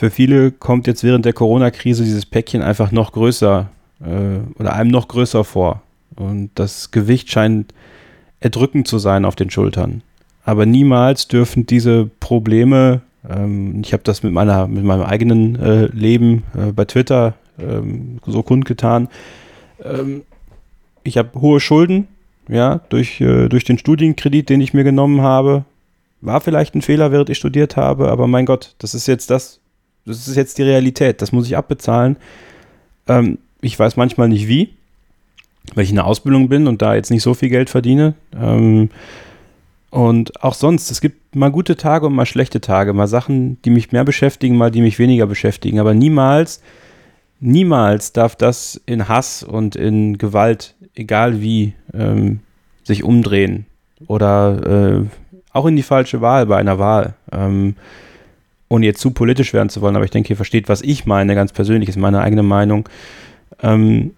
Für 0.00 0.08
viele 0.08 0.50
kommt 0.50 0.86
jetzt 0.86 1.04
während 1.04 1.26
der 1.26 1.34
Corona-Krise 1.34 2.04
dieses 2.04 2.24
Päckchen 2.24 2.62
einfach 2.62 2.90
noch 2.90 3.12
größer 3.12 3.68
äh, 4.00 4.58
oder 4.58 4.72
einem 4.72 4.90
noch 4.90 5.08
größer 5.08 5.44
vor. 5.44 5.82
Und 6.16 6.48
das 6.54 6.90
Gewicht 6.90 7.30
scheint 7.30 7.74
erdrückend 8.40 8.88
zu 8.88 8.98
sein 8.98 9.26
auf 9.26 9.36
den 9.36 9.50
Schultern. 9.50 10.00
Aber 10.42 10.64
niemals 10.64 11.28
dürfen 11.28 11.66
diese 11.66 12.08
Probleme, 12.18 13.02
ähm, 13.28 13.82
ich 13.84 13.92
habe 13.92 14.02
das 14.02 14.22
mit, 14.22 14.32
meiner, 14.32 14.68
mit 14.68 14.84
meinem 14.84 15.02
eigenen 15.02 15.56
äh, 15.56 15.84
Leben 15.88 16.44
äh, 16.56 16.72
bei 16.72 16.86
Twitter 16.86 17.34
ähm, 17.58 18.20
so 18.24 18.42
kundgetan, 18.42 19.06
ähm, 19.84 20.22
ich 21.04 21.18
habe 21.18 21.38
hohe 21.38 21.60
Schulden, 21.60 22.08
ja, 22.48 22.80
durch, 22.88 23.20
äh, 23.20 23.50
durch 23.50 23.64
den 23.64 23.76
Studienkredit, 23.76 24.48
den 24.48 24.62
ich 24.62 24.72
mir 24.72 24.84
genommen 24.84 25.20
habe. 25.20 25.66
War 26.22 26.40
vielleicht 26.40 26.74
ein 26.74 26.80
Fehler, 26.80 27.12
während 27.12 27.28
ich 27.28 27.36
studiert 27.36 27.76
habe, 27.76 28.08
aber 28.08 28.26
mein 28.28 28.46
Gott, 28.46 28.74
das 28.78 28.94
ist 28.94 29.06
jetzt 29.06 29.28
das, 29.28 29.59
das 30.04 30.28
ist 30.28 30.36
jetzt 30.36 30.58
die 30.58 30.62
Realität, 30.62 31.22
das 31.22 31.32
muss 31.32 31.46
ich 31.46 31.56
abbezahlen. 31.56 32.16
Ähm, 33.08 33.38
ich 33.60 33.78
weiß 33.78 33.96
manchmal 33.96 34.28
nicht 34.28 34.48
wie, 34.48 34.70
weil 35.74 35.84
ich 35.84 35.90
in 35.90 35.96
der 35.96 36.06
Ausbildung 36.06 36.48
bin 36.48 36.66
und 36.66 36.82
da 36.82 36.94
jetzt 36.94 37.10
nicht 37.10 37.22
so 37.22 37.34
viel 37.34 37.48
Geld 37.48 37.70
verdiene. 37.70 38.14
Ähm, 38.34 38.90
und 39.90 40.42
auch 40.42 40.54
sonst, 40.54 40.90
es 40.90 41.00
gibt 41.00 41.34
mal 41.34 41.50
gute 41.50 41.76
Tage 41.76 42.06
und 42.06 42.14
mal 42.14 42.26
schlechte 42.26 42.60
Tage, 42.60 42.92
mal 42.92 43.08
Sachen, 43.08 43.60
die 43.62 43.70
mich 43.70 43.92
mehr 43.92 44.04
beschäftigen, 44.04 44.56
mal 44.56 44.70
die 44.70 44.82
mich 44.82 44.98
weniger 44.98 45.26
beschäftigen, 45.26 45.80
aber 45.80 45.94
niemals, 45.94 46.62
niemals 47.40 48.12
darf 48.12 48.36
das 48.36 48.80
in 48.86 49.08
Hass 49.08 49.42
und 49.42 49.74
in 49.74 50.16
Gewalt, 50.16 50.74
egal 50.94 51.40
wie, 51.40 51.74
ähm, 51.92 52.40
sich 52.84 53.02
umdrehen 53.02 53.66
oder 54.06 55.00
äh, 55.00 55.06
auch 55.52 55.66
in 55.66 55.76
die 55.76 55.82
falsche 55.82 56.20
Wahl 56.20 56.46
bei 56.46 56.56
einer 56.56 56.78
Wahl. 56.78 57.14
Ähm, 57.32 57.76
ohne 58.70 58.86
jetzt 58.86 59.00
zu 59.00 59.10
politisch 59.10 59.52
werden 59.52 59.68
zu 59.68 59.82
wollen, 59.82 59.96
aber 59.96 60.04
ich 60.04 60.12
denke, 60.12 60.30
ihr 60.32 60.36
versteht, 60.36 60.68
was 60.68 60.80
ich 60.80 61.04
meine, 61.04 61.34
ganz 61.34 61.52
persönlich, 61.52 61.88
ist 61.88 61.96
meine 61.96 62.20
eigene 62.20 62.44
Meinung. 62.44 62.88
Ähm, 63.62 64.14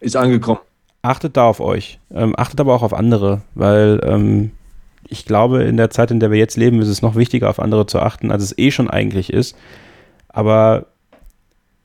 ist 0.00 0.16
angekommen. 0.16 0.60
Achtet 1.02 1.36
da 1.36 1.44
auf 1.44 1.60
euch. 1.60 2.00
Ähm, 2.12 2.34
achtet 2.36 2.60
aber 2.60 2.74
auch 2.74 2.82
auf 2.82 2.94
andere, 2.94 3.42
weil 3.54 4.00
ähm, 4.02 4.52
ich 5.08 5.26
glaube, 5.26 5.64
in 5.64 5.76
der 5.76 5.90
Zeit, 5.90 6.10
in 6.10 6.20
der 6.20 6.30
wir 6.30 6.38
jetzt 6.38 6.56
leben, 6.56 6.80
ist 6.80 6.88
es 6.88 7.02
noch 7.02 7.16
wichtiger, 7.16 7.50
auf 7.50 7.60
andere 7.60 7.86
zu 7.86 8.00
achten, 8.00 8.32
als 8.32 8.42
es 8.42 8.56
eh 8.56 8.70
schon 8.70 8.88
eigentlich 8.88 9.32
ist. 9.32 9.56
Aber 10.28 10.86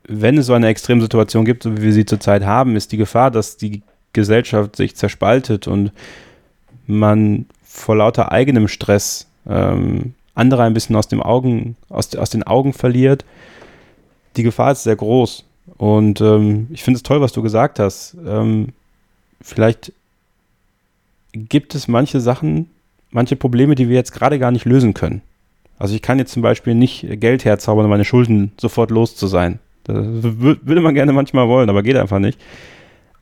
wenn 0.07 0.37
es 0.37 0.45
so 0.45 0.53
eine 0.53 0.67
Extremsituation 0.67 1.43
gibt, 1.43 1.63
so 1.63 1.75
wie 1.75 1.81
wir 1.81 1.93
sie 1.93 2.05
zurzeit 2.05 2.45
haben, 2.45 2.77
ist 2.77 2.93
die 2.93 2.97
Gefahr, 2.97 3.31
dass 3.31 3.57
die 3.57 3.81
Gesellschaft 4.13 4.77
sich 4.77 4.95
zerspaltet 4.95 5.67
und 5.67 5.91
man 6.85 7.47
vor 7.63 7.97
lauter 7.97 8.31
eigenem 8.31 8.69
Stress 8.69 9.27
ähm, 9.49 10.13
andere 10.37 10.63
ein 10.63 10.73
bisschen 10.73 10.95
aus, 10.95 11.07
dem 11.07 11.21
Augen, 11.21 11.75
aus, 11.89 12.15
aus 12.15 12.29
den 12.29 12.43
Augen 12.43 12.73
verliert. 12.73 13.25
Die 14.35 14.43
Gefahr 14.43 14.71
ist 14.71 14.83
sehr 14.83 14.95
groß. 14.95 15.45
Und 15.77 16.21
ähm, 16.21 16.67
ich 16.71 16.83
finde 16.83 16.97
es 16.97 17.03
toll, 17.03 17.21
was 17.21 17.33
du 17.33 17.41
gesagt 17.41 17.79
hast. 17.79 18.15
Ähm, 18.25 18.69
vielleicht 19.41 19.91
gibt 21.33 21.75
es 21.75 21.87
manche 21.87 22.21
Sachen, 22.21 22.69
manche 23.11 23.35
Probleme, 23.35 23.75
die 23.75 23.89
wir 23.89 23.95
jetzt 23.95 24.13
gerade 24.13 24.39
gar 24.39 24.51
nicht 24.51 24.65
lösen 24.65 24.93
können. 24.93 25.21
Also 25.79 25.93
ich 25.93 26.01
kann 26.01 26.19
jetzt 26.19 26.31
zum 26.31 26.41
Beispiel 26.41 26.73
nicht 26.73 27.05
Geld 27.19 27.45
herzaubern, 27.45 27.85
um 27.85 27.91
meine 27.91 28.05
Schulden 28.05 28.51
sofort 28.59 28.89
los 28.89 29.15
zu 29.15 29.27
sein. 29.27 29.59
Das 29.83 29.95
würde 30.01 30.81
man 30.81 30.95
gerne 30.95 31.13
manchmal 31.13 31.47
wollen, 31.47 31.69
aber 31.69 31.83
geht 31.83 31.95
einfach 31.95 32.19
nicht. 32.19 32.39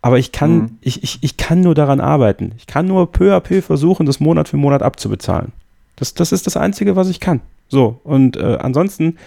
Aber 0.01 0.19
ich 0.19 0.31
kann, 0.31 0.55
mhm. 0.55 0.77
ich, 0.81 1.03
ich, 1.03 1.19
ich 1.21 1.37
kann 1.37 1.61
nur 1.61 1.75
daran 1.75 1.99
arbeiten. 1.99 2.53
Ich 2.57 2.67
kann 2.67 2.85
nur 2.87 3.11
peu 3.11 3.35
à 3.35 3.39
peu 3.39 3.61
versuchen, 3.61 4.05
das 4.05 4.19
Monat 4.19 4.47
für 4.47 4.57
Monat 4.57 4.83
abzubezahlen. 4.83 5.51
Das, 5.95 6.13
das 6.13 6.31
ist 6.31 6.45
das 6.45 6.57
Einzige, 6.57 6.95
was 6.95 7.09
ich 7.09 7.19
kann. 7.19 7.41
So, 7.67 7.99
und 8.03 8.37
äh, 8.37 8.57
ansonsten 8.59 9.17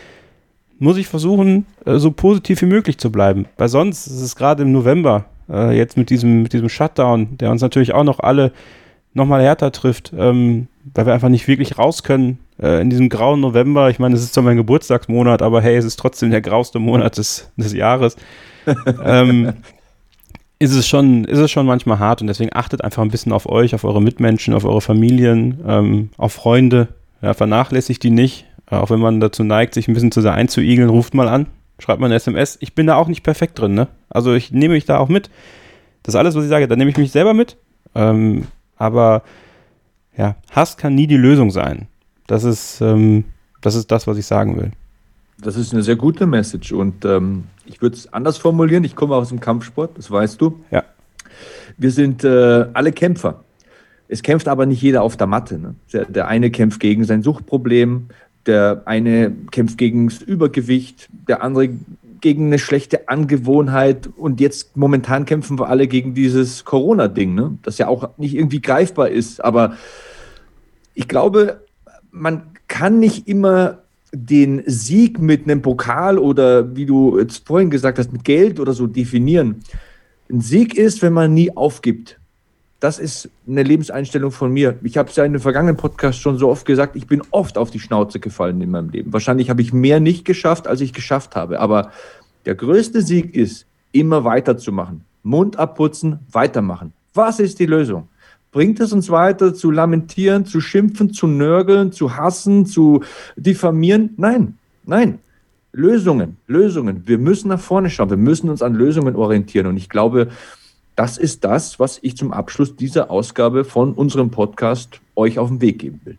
muss 0.78 0.96
ich 0.96 1.08
versuchen, 1.08 1.66
äh, 1.84 1.98
so 1.98 2.10
positiv 2.10 2.62
wie 2.62 2.66
möglich 2.66 2.98
zu 2.98 3.10
bleiben. 3.10 3.46
Weil 3.56 3.68
sonst 3.68 4.06
ist 4.06 4.20
es 4.20 4.36
gerade 4.36 4.62
im 4.62 4.72
November, 4.72 5.24
äh, 5.48 5.76
jetzt 5.76 5.96
mit 5.96 6.10
diesem, 6.10 6.42
mit 6.42 6.52
diesem 6.52 6.68
Shutdown, 6.68 7.36
der 7.38 7.50
uns 7.50 7.62
natürlich 7.62 7.94
auch 7.94 8.04
noch 8.04 8.20
alle 8.20 8.52
nochmal 9.14 9.42
härter 9.42 9.72
trifft, 9.72 10.12
ähm, 10.16 10.68
weil 10.94 11.06
wir 11.06 11.14
einfach 11.14 11.28
nicht 11.28 11.48
wirklich 11.48 11.78
raus 11.78 12.02
können 12.02 12.38
äh, 12.60 12.80
in 12.80 12.90
diesem 12.90 13.08
grauen 13.08 13.40
November. 13.40 13.90
Ich 13.90 13.98
meine, 13.98 14.14
es 14.14 14.22
ist 14.22 14.34
zwar 14.34 14.44
mein 14.44 14.56
Geburtstagsmonat, 14.56 15.42
aber 15.42 15.60
hey, 15.60 15.76
es 15.76 15.84
ist 15.84 15.98
trotzdem 15.98 16.30
der 16.30 16.40
grauste 16.40 16.78
Monat 16.78 17.18
des, 17.18 17.50
des 17.56 17.72
Jahres. 17.72 18.16
ähm, 19.04 19.54
ist 20.59 20.74
es 20.74 20.88
schon, 20.88 21.24
ist 21.24 21.38
es 21.38 21.50
schon 21.50 21.66
manchmal 21.66 21.98
hart 21.98 22.20
und 22.20 22.26
deswegen 22.26 22.50
achtet 22.52 22.82
einfach 22.82 23.02
ein 23.02 23.11
bisschen 23.11 23.32
auf 23.32 23.48
euch, 23.48 23.74
auf 23.74 23.84
eure 23.84 24.02
Mitmenschen, 24.02 24.54
auf 24.54 24.64
eure 24.64 24.80
Familien, 24.80 25.61
ähm, 25.66 26.11
auf 26.16 26.32
Freunde. 26.32 26.88
Ja, 27.22 27.34
vernachlässigt 27.34 28.02
die 28.02 28.11
nicht. 28.11 28.46
Auch 28.66 28.90
wenn 28.90 29.00
man 29.00 29.20
dazu 29.20 29.44
neigt, 29.44 29.74
sich 29.74 29.88
ein 29.88 29.94
bisschen 29.94 30.12
zu 30.12 30.20
sehr 30.20 30.34
einzuigeln, 30.34 30.90
ruft 30.90 31.14
mal 31.14 31.28
an, 31.28 31.46
schreibt 31.78 32.00
mal 32.00 32.06
eine 32.06 32.16
SMS. 32.16 32.59
Ich 32.61 32.74
bin 32.74 32.86
da 32.86 32.96
auch 32.96 33.09
nicht 33.09 33.22
perfekt 33.22 33.59
drin, 33.59 33.74
ne? 33.74 33.88
Also 34.11 34.34
ich 34.34 34.52
nehme 34.52 34.74
mich 34.74 34.84
da 34.84 34.98
auch 34.98 35.09
mit. 35.09 35.30
Das 36.02 36.14
ist 36.14 36.18
alles, 36.18 36.34
was 36.34 36.44
ich 36.44 36.50
sage, 36.50 36.68
da 36.68 36.76
nehme 36.76 36.90
ich 36.90 36.96
mich 36.96 37.12
selber 37.12 37.34
mit. 37.34 37.56
Ähm, 37.94 38.46
aber 38.76 39.22
ja, 40.16 40.36
Hass 40.50 40.76
kann 40.76 40.94
nie 40.94 41.06
die 41.06 41.16
Lösung 41.16 41.50
sein. 41.50 41.86
Das 42.26 42.44
ist, 42.44 42.80
ähm, 42.80 43.24
das 43.61 43.74
ist 43.74 43.90
das, 43.90 44.06
was 44.06 44.18
ich 44.18 44.26
sagen 44.26 44.56
will. 44.56 44.72
Das 45.41 45.57
ist 45.57 45.72
eine 45.72 45.82
sehr 45.82 45.97
gute 45.97 46.26
Message 46.26 46.72
und 46.72 47.05
ähm, 47.05 47.45
ich 47.64 47.80
würde 47.80 47.97
es 47.97 48.12
anders 48.12 48.39
formulieren. 48.39 48.82
Ich 48.82 48.97
komme 48.97 49.14
aus 49.14 49.28
dem 49.28 49.39
Kampfsport, 49.39 49.97
das 49.97 50.11
weißt 50.11 50.41
du. 50.41 50.61
Ja. 50.70 50.84
Wir 51.76 51.93
sind 51.93 52.24
äh, 52.24 52.66
alle 52.72 52.91
Kämpfer. 52.91 53.45
Es 54.09 54.22
kämpft 54.22 54.49
aber 54.49 54.66
nicht 54.66 54.82
jeder 54.82 55.03
auf 55.03 55.16
der 55.16 55.28
Matte. 55.28 55.59
Ne? 55.59 55.74
Der, 55.93 56.07
der, 56.07 56.28
eine 56.28 56.51
kämpft 56.51 56.80
gegen 56.80 57.05
sein 57.05 57.22
Suchtproblem, 57.22 58.09
der 58.47 58.82
eine 58.86 59.32
kämpft 59.53 59.78
gegen 59.78 60.09
das 60.09 60.22
Übergewicht, 60.22 61.09
der 61.28 61.43
andere 61.43 61.70
gegen 62.20 62.47
eine 62.47 62.59
schlechte 62.59 63.09
Angewohnheit 63.09 64.09
und 64.16 64.41
jetzt 64.41 64.76
momentan 64.76 65.24
kämpfen 65.24 65.59
wir 65.61 65.68
alle 65.68 65.86
gegen 65.86 66.14
dieses 66.14 66.64
Corona-Ding, 66.64 67.34
ne? 67.34 67.59
das 67.62 67.78
ja 67.78 67.86
auch 67.86 68.18
nicht 68.18 68.34
irgendwie 68.34 68.61
greifbar 68.61 69.11
ist. 69.11 69.45
Aber 69.45 69.76
ich 70.95 71.07
glaube, 71.07 71.64
man 72.11 72.54
kann 72.67 72.99
nicht 72.99 73.29
immer 73.29 73.83
den 74.13 74.63
Sieg 74.67 75.18
mit 75.18 75.45
einem 75.45 75.63
Pokal 75.63 76.18
oder 76.18 76.75
wie 76.76 76.87
du 76.87 77.18
jetzt 77.18 77.47
vorhin 77.47 77.71
gesagt 77.71 77.99
hast, 77.99 78.13
mit 78.13 78.25
Geld 78.25 78.59
oder 78.59 78.72
so 78.72 78.87
definieren. 78.87 79.61
Ein 80.30 80.41
Sieg 80.41 80.76
ist, 80.76 81.03
wenn 81.03 81.13
man 81.13 81.35
nie 81.35 81.55
aufgibt. 81.57 82.18
Das 82.80 82.99
ist 82.99 83.29
eine 83.47 83.64
Lebenseinstellung 83.64 84.30
von 84.30 84.53
mir. 84.53 84.79
Ich 84.83 84.97
habe 84.97 85.11
es 85.11 85.17
ja 85.17 85.25
in 85.25 85.33
den 85.33 85.43
vergangenen 85.43 85.76
Podcasts 85.76 86.21
schon 86.21 86.39
so 86.39 86.49
oft 86.49 86.64
gesagt, 86.64 86.95
ich 86.95 87.07
bin 87.07 87.22
oft 87.30 87.59
auf 87.59 87.71
die 87.71 87.80
Schnauze 87.80 88.21
gefallen 88.21 88.61
in 88.61 88.71
meinem 88.71 88.91
Leben. 88.91 89.13
Wahrscheinlich 89.13 89.51
habe 89.51 89.63
ich 89.63 89.72
mehr 89.72 89.99
nicht 89.99 90.25
geschafft, 90.25 90.68
als 90.68 90.80
ich 90.80 90.93
geschafft 90.93 91.35
habe. 91.35 91.59
Aber 91.59 91.91
der 92.47 92.55
größte 92.55 93.03
Sieg 93.03 93.35
ist, 93.35 93.67
immer 93.91 94.25
weiterzumachen. 94.25 95.05
Mund 95.22 95.59
abputzen, 95.59 96.21
weitermachen. 96.30 96.93
Was 97.14 97.41
ist 97.41 97.59
die 97.59 97.67
Lösung? 97.67 98.09
Bringt 98.50 98.80
es 98.80 98.92
uns 98.92 99.11
weiter 99.11 99.54
zu 99.54 99.70
lamentieren, 99.70 100.46
zu 100.46 100.61
schimpfen, 100.61 101.12
zu 101.12 101.26
nörgeln, 101.26 101.92
zu 101.92 102.16
hassen, 102.16 102.64
zu 102.66 103.03
diffamieren? 103.37 104.14
Nein, 104.16 104.58
nein. 104.84 105.18
Lösungen, 105.72 106.38
Lösungen. 106.46 107.03
Wir 107.07 107.18
müssen 107.18 107.49
nach 107.49 107.61
vorne 107.61 107.91
schauen. 107.91 108.11
Wir 108.11 108.16
müssen 108.16 108.49
uns 108.49 108.62
an 108.62 108.75
Lösungen 108.75 109.14
orientieren. 109.16 109.66
Und 109.66 109.76
ich 109.76 109.88
glaube, 109.88 110.29
das 110.96 111.18
ist 111.18 111.45
das, 111.45 111.79
was 111.79 111.99
ich 112.03 112.16
zum 112.16 112.33
Abschluss 112.33 112.75
dieser 112.75 113.11
Ausgabe 113.11 113.64
von 113.64 113.92
unserem 113.92 114.30
Podcast 114.30 115.00
euch 115.14 115.38
auf 115.38 115.49
den 115.49 115.61
Weg 115.61 115.79
geben 115.79 116.00
will. 116.04 116.18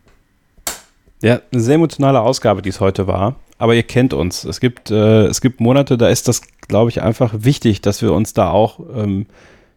Ja, 1.21 1.41
eine 1.51 1.61
sehr 1.61 1.75
emotionale 1.75 2.21
Ausgabe, 2.21 2.61
die 2.61 2.69
es 2.69 2.79
heute 2.79 3.07
war. 3.07 3.35
Aber 3.57 3.75
ihr 3.75 3.83
kennt 3.83 4.13
uns. 4.13 4.45
Es 4.45 4.61
gibt, 4.61 4.89
äh, 4.89 5.25
es 5.25 5.41
gibt 5.41 5.59
Monate, 5.59 5.97
da 5.97 6.07
ist 6.07 6.29
das, 6.29 6.41
glaube 6.67 6.91
ich, 6.91 7.01
einfach 7.01 7.33
wichtig, 7.39 7.81
dass 7.81 8.01
wir 8.01 8.13
uns 8.13 8.33
da 8.33 8.51
auch 8.51 8.79
ähm, 8.95 9.25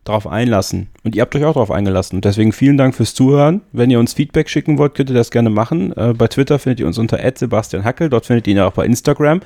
darauf 0.05 0.27
einlassen. 0.27 0.89
Und 1.05 1.15
ihr 1.15 1.23
habt 1.23 1.35
euch 1.37 1.45
auch 1.45 1.55
darauf 1.55 1.71
eingelassen. 1.71 2.17
Und 2.17 2.25
deswegen 2.25 2.53
vielen 2.53 2.77
Dank 2.77 2.95
fürs 2.95 3.15
Zuhören. 3.15 3.63
Wenn 3.73 3.91
ihr 3.91 4.01
uns 4.01 4.15
Feedback 4.15 4.49
schicken 4.49 4.79
wollt, 4.79 4.95
könnt 4.95 5.11
ihr 5.11 5.15
das 5.17 5.31
gerne 5.31 5.51
machen. 5.51 5.97
Äh, 5.97 6.15
bei 6.15 6.29
Twitter 6.29 6.59
findet 6.59 6.81
ihr 6.81 6.87
uns 6.87 6.99
unter 6.99 7.19
Sebastian 7.35 7.85
Hackel. 7.85 8.11
Dort 8.11 8.27
findet 8.27 8.47
ihr 8.47 8.55
ihn 8.55 8.61
auch 8.61 8.73
bei 8.73 8.85
Instagram. 8.85 9.41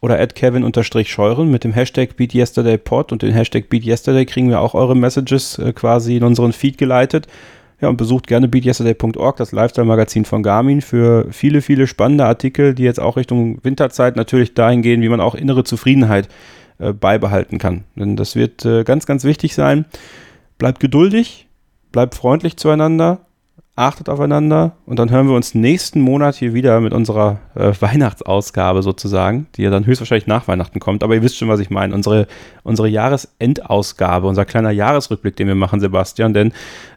oder 0.00 0.26
Kevin-Scheuren 0.26 1.50
mit 1.50 1.62
dem 1.62 1.72
Hashtag 1.72 2.16
BeatYesterdayPod 2.16 3.12
und 3.12 3.22
den 3.22 3.32
Hashtag 3.32 3.68
BeatYesterday 3.68 4.24
kriegen 4.24 4.48
wir 4.48 4.60
auch 4.60 4.74
eure 4.74 4.96
Messages 4.96 5.58
äh, 5.58 5.72
quasi 5.72 6.16
in 6.16 6.24
unseren 6.24 6.52
Feed 6.52 6.78
geleitet. 6.78 7.26
Ja, 7.80 7.88
und 7.88 7.96
besucht 7.96 8.26
gerne 8.26 8.46
beatyesterday.org, 8.46 9.36
das 9.36 9.52
Lifestyle-Magazin 9.52 10.26
von 10.26 10.42
Garmin, 10.42 10.82
für 10.82 11.26
viele, 11.30 11.62
viele 11.62 11.86
spannende 11.86 12.26
Artikel, 12.26 12.74
die 12.74 12.82
jetzt 12.82 13.00
auch 13.00 13.16
Richtung 13.16 13.58
Winterzeit 13.62 14.16
natürlich 14.16 14.52
dahin 14.52 14.82
gehen, 14.82 15.00
wie 15.00 15.08
man 15.08 15.20
auch 15.20 15.34
innere 15.34 15.64
Zufriedenheit 15.64 16.26
äh, 16.26 16.28
beibehalten 16.92 17.58
kann. 17.58 17.84
Denn 17.94 18.16
das 18.16 18.36
wird 18.36 18.64
äh, 18.64 18.84
ganz, 18.84 19.06
ganz 19.06 19.24
wichtig 19.24 19.54
sein. 19.54 19.84
Bleibt 20.58 20.80
geduldig, 20.80 21.48
bleibt 21.92 22.14
freundlich 22.14 22.56
zueinander, 22.56 23.20
achtet 23.76 24.08
aufeinander 24.08 24.76
und 24.84 24.98
dann 24.98 25.10
hören 25.10 25.28
wir 25.28 25.34
uns 25.34 25.54
nächsten 25.54 26.00
Monat 26.00 26.34
hier 26.34 26.52
wieder 26.54 26.80
mit 26.80 26.92
unserer 26.92 27.38
äh, 27.54 27.72
Weihnachtsausgabe 27.80 28.82
sozusagen, 28.82 29.46
die 29.56 29.62
ja 29.62 29.70
dann 29.70 29.86
höchstwahrscheinlich 29.86 30.26
nach 30.26 30.48
Weihnachten 30.48 30.80
kommt. 30.80 31.02
Aber 31.02 31.14
ihr 31.14 31.22
wisst 31.22 31.38
schon, 31.38 31.48
was 31.48 31.60
ich 31.60 31.70
meine. 31.70 31.94
Unsere, 31.94 32.26
unsere 32.62 32.88
Jahresendausgabe, 32.88 34.26
unser 34.26 34.44
kleiner 34.44 34.70
Jahresrückblick, 34.70 35.36
den 35.36 35.48
wir 35.48 35.54
machen, 35.54 35.80
Sebastian. 35.80 36.34
Denn 36.34 36.52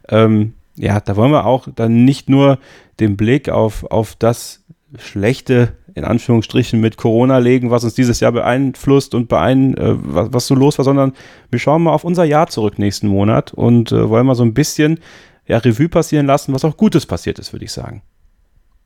ähm, 0.08 0.54
ja, 0.76 1.00
da 1.00 1.16
wollen 1.16 1.30
wir 1.30 1.46
auch 1.46 1.68
dann 1.74 2.04
nicht 2.04 2.28
nur 2.28 2.58
den 3.00 3.16
Blick 3.16 3.48
auf, 3.48 3.84
auf 3.84 4.16
das 4.16 4.64
schlechte, 4.98 5.72
in 5.94 6.04
Anführungsstrichen, 6.04 6.80
mit 6.80 6.96
Corona 6.96 7.38
legen, 7.38 7.70
was 7.70 7.84
uns 7.84 7.94
dieses 7.94 8.20
Jahr 8.20 8.32
beeinflusst 8.32 9.14
und 9.14 9.28
beein, 9.28 9.76
äh, 9.76 9.94
was, 9.96 10.32
was, 10.32 10.46
so 10.46 10.54
los 10.54 10.78
war, 10.78 10.84
sondern 10.84 11.12
wir 11.50 11.58
schauen 11.58 11.82
mal 11.82 11.92
auf 11.92 12.04
unser 12.04 12.24
Jahr 12.24 12.48
zurück 12.48 12.78
nächsten 12.78 13.06
Monat 13.06 13.54
und 13.54 13.92
äh, 13.92 14.08
wollen 14.08 14.26
mal 14.26 14.34
so 14.34 14.44
ein 14.44 14.54
bisschen 14.54 14.98
ja, 15.46 15.58
Revue 15.58 15.88
passieren 15.88 16.26
lassen, 16.26 16.52
was 16.52 16.64
auch 16.64 16.76
Gutes 16.76 17.06
passiert 17.06 17.38
ist, 17.38 17.52
würde 17.52 17.64
ich 17.64 17.72
sagen. 17.72 18.02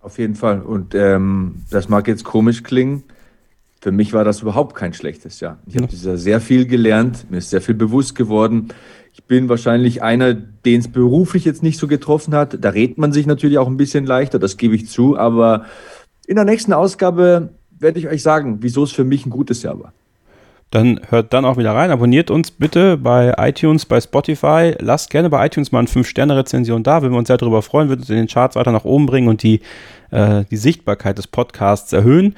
Auf 0.01 0.19
jeden 0.19 0.35
Fall. 0.35 0.63
Und 0.63 0.95
ähm, 0.95 1.63
das 1.71 1.89
mag 1.89 2.07
jetzt 2.09 2.25
komisch 2.25 2.63
klingen. 2.63 3.05
Für 3.81 3.93
mich 3.93 4.13
war 4.13 4.25
das 4.25 4.43
überhaupt 4.43 4.75
kein 4.75 4.93
schlechtes 4.93 5.41
Jahr. 5.41 5.59
Ich 5.67 5.77
habe 5.77 5.89
ja. 5.91 6.17
sehr 6.17 6.41
viel 6.41 6.67
gelernt, 6.67 7.31
mir 7.31 7.39
ist 7.39 7.51
sehr 7.51 7.61
viel 7.61 7.77
bewusst 7.77 8.17
geworden. 8.17 8.69
Ich 9.13 9.25
bin 9.25 9.49
wahrscheinlich 9.49 10.03
einer, 10.03 10.35
den 10.35 10.81
es 10.81 10.89
beruflich 10.89 11.45
jetzt 11.45 11.63
nicht 11.63 11.79
so 11.79 11.89
getroffen 11.89 12.35
hat. 12.35 12.59
Da 12.61 12.71
redet 12.71 12.99
man 12.99 13.13
sich 13.13 13.27
natürlich 13.27 13.59
auch 13.59 13.67
ein 13.67 13.77
bisschen 13.77 14.05
leichter, 14.05 14.39
das 14.39 14.57
gebe 14.57 14.75
ich 14.75 14.89
zu. 14.89 15.17
Aber 15.17 15.65
in 16.29 16.37
der 16.37 16.45
nächsten 16.45 16.75
Ausgabe 16.75 17.49
werde 17.71 17.99
ich 17.99 18.07
euch 18.07 18.23
sagen, 18.23 18.59
wieso 18.61 18.85
es 18.85 18.93
für 18.93 19.05
mich 19.05 19.25
ein 19.25 19.31
gutes 19.31 19.63
Jahr 19.63 19.81
war. 19.81 19.93
Dann 20.71 21.01
hört 21.09 21.33
dann 21.33 21.47
auch 21.47 21.57
wieder 21.57 21.75
rein. 21.75 21.91
Abonniert 21.91 22.31
uns 22.31 22.51
bitte 22.51 22.99
bei 22.99 23.33
iTunes, 23.39 23.87
bei 23.87 23.99
Spotify. 23.99 24.75
Lasst 24.79 25.09
gerne 25.09 25.31
bei 25.31 25.47
iTunes 25.47 25.73
mal 25.73 25.79
eine 25.79 25.89
5-Sterne-Rezension 25.89 26.83
da. 26.83 27.01
Würden 27.01 27.15
wir 27.15 27.19
uns 27.19 27.29
sehr 27.29 27.39
darüber 27.39 27.63
freuen, 27.63 27.89
würden 27.89 28.01
uns 28.01 28.11
in 28.11 28.17
den 28.17 28.27
Charts 28.27 28.57
weiter 28.57 28.73
nach 28.73 28.85
oben 28.85 29.07
bringen 29.07 29.29
und 29.29 29.43
die, 29.43 29.61
äh, 30.11 30.45
die 30.51 30.59
Sichtbarkeit 30.59 31.17
des 31.17 31.27
Podcasts 31.27 31.95
erhöhen. 31.95 32.37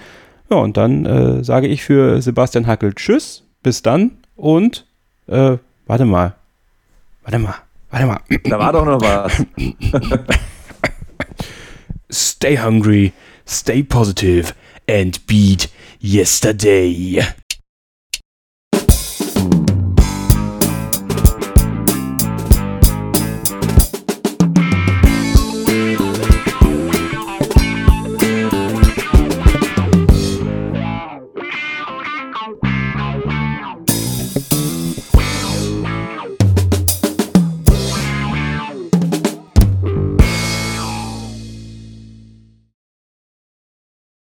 Ja, 0.49 0.59
und 0.59 0.77
dann 0.77 1.05
äh, 1.07 1.43
sage 1.43 1.67
ich 1.67 1.83
für 1.83 2.23
Sebastian 2.23 2.69
Hackel 2.69 2.95
Tschüss, 2.95 3.43
bis 3.65 3.83
dann 3.83 4.13
und 4.37 4.87
äh, 5.27 5.57
warte 5.89 6.05
mal. 6.05 6.37
Warte 7.25 7.41
mal, 7.41 7.57
warte 7.91 8.07
mal. 8.07 8.21
Da 8.45 8.59
war 8.59 8.73
doch 8.73 8.85
noch 8.85 9.01
was. 9.01 9.45
stay 12.13 12.57
hungry, 12.57 13.13
stay 13.51 13.83
positive 13.83 14.55
and 14.87 15.25
beat 15.27 15.69
yesterday. 16.01 17.21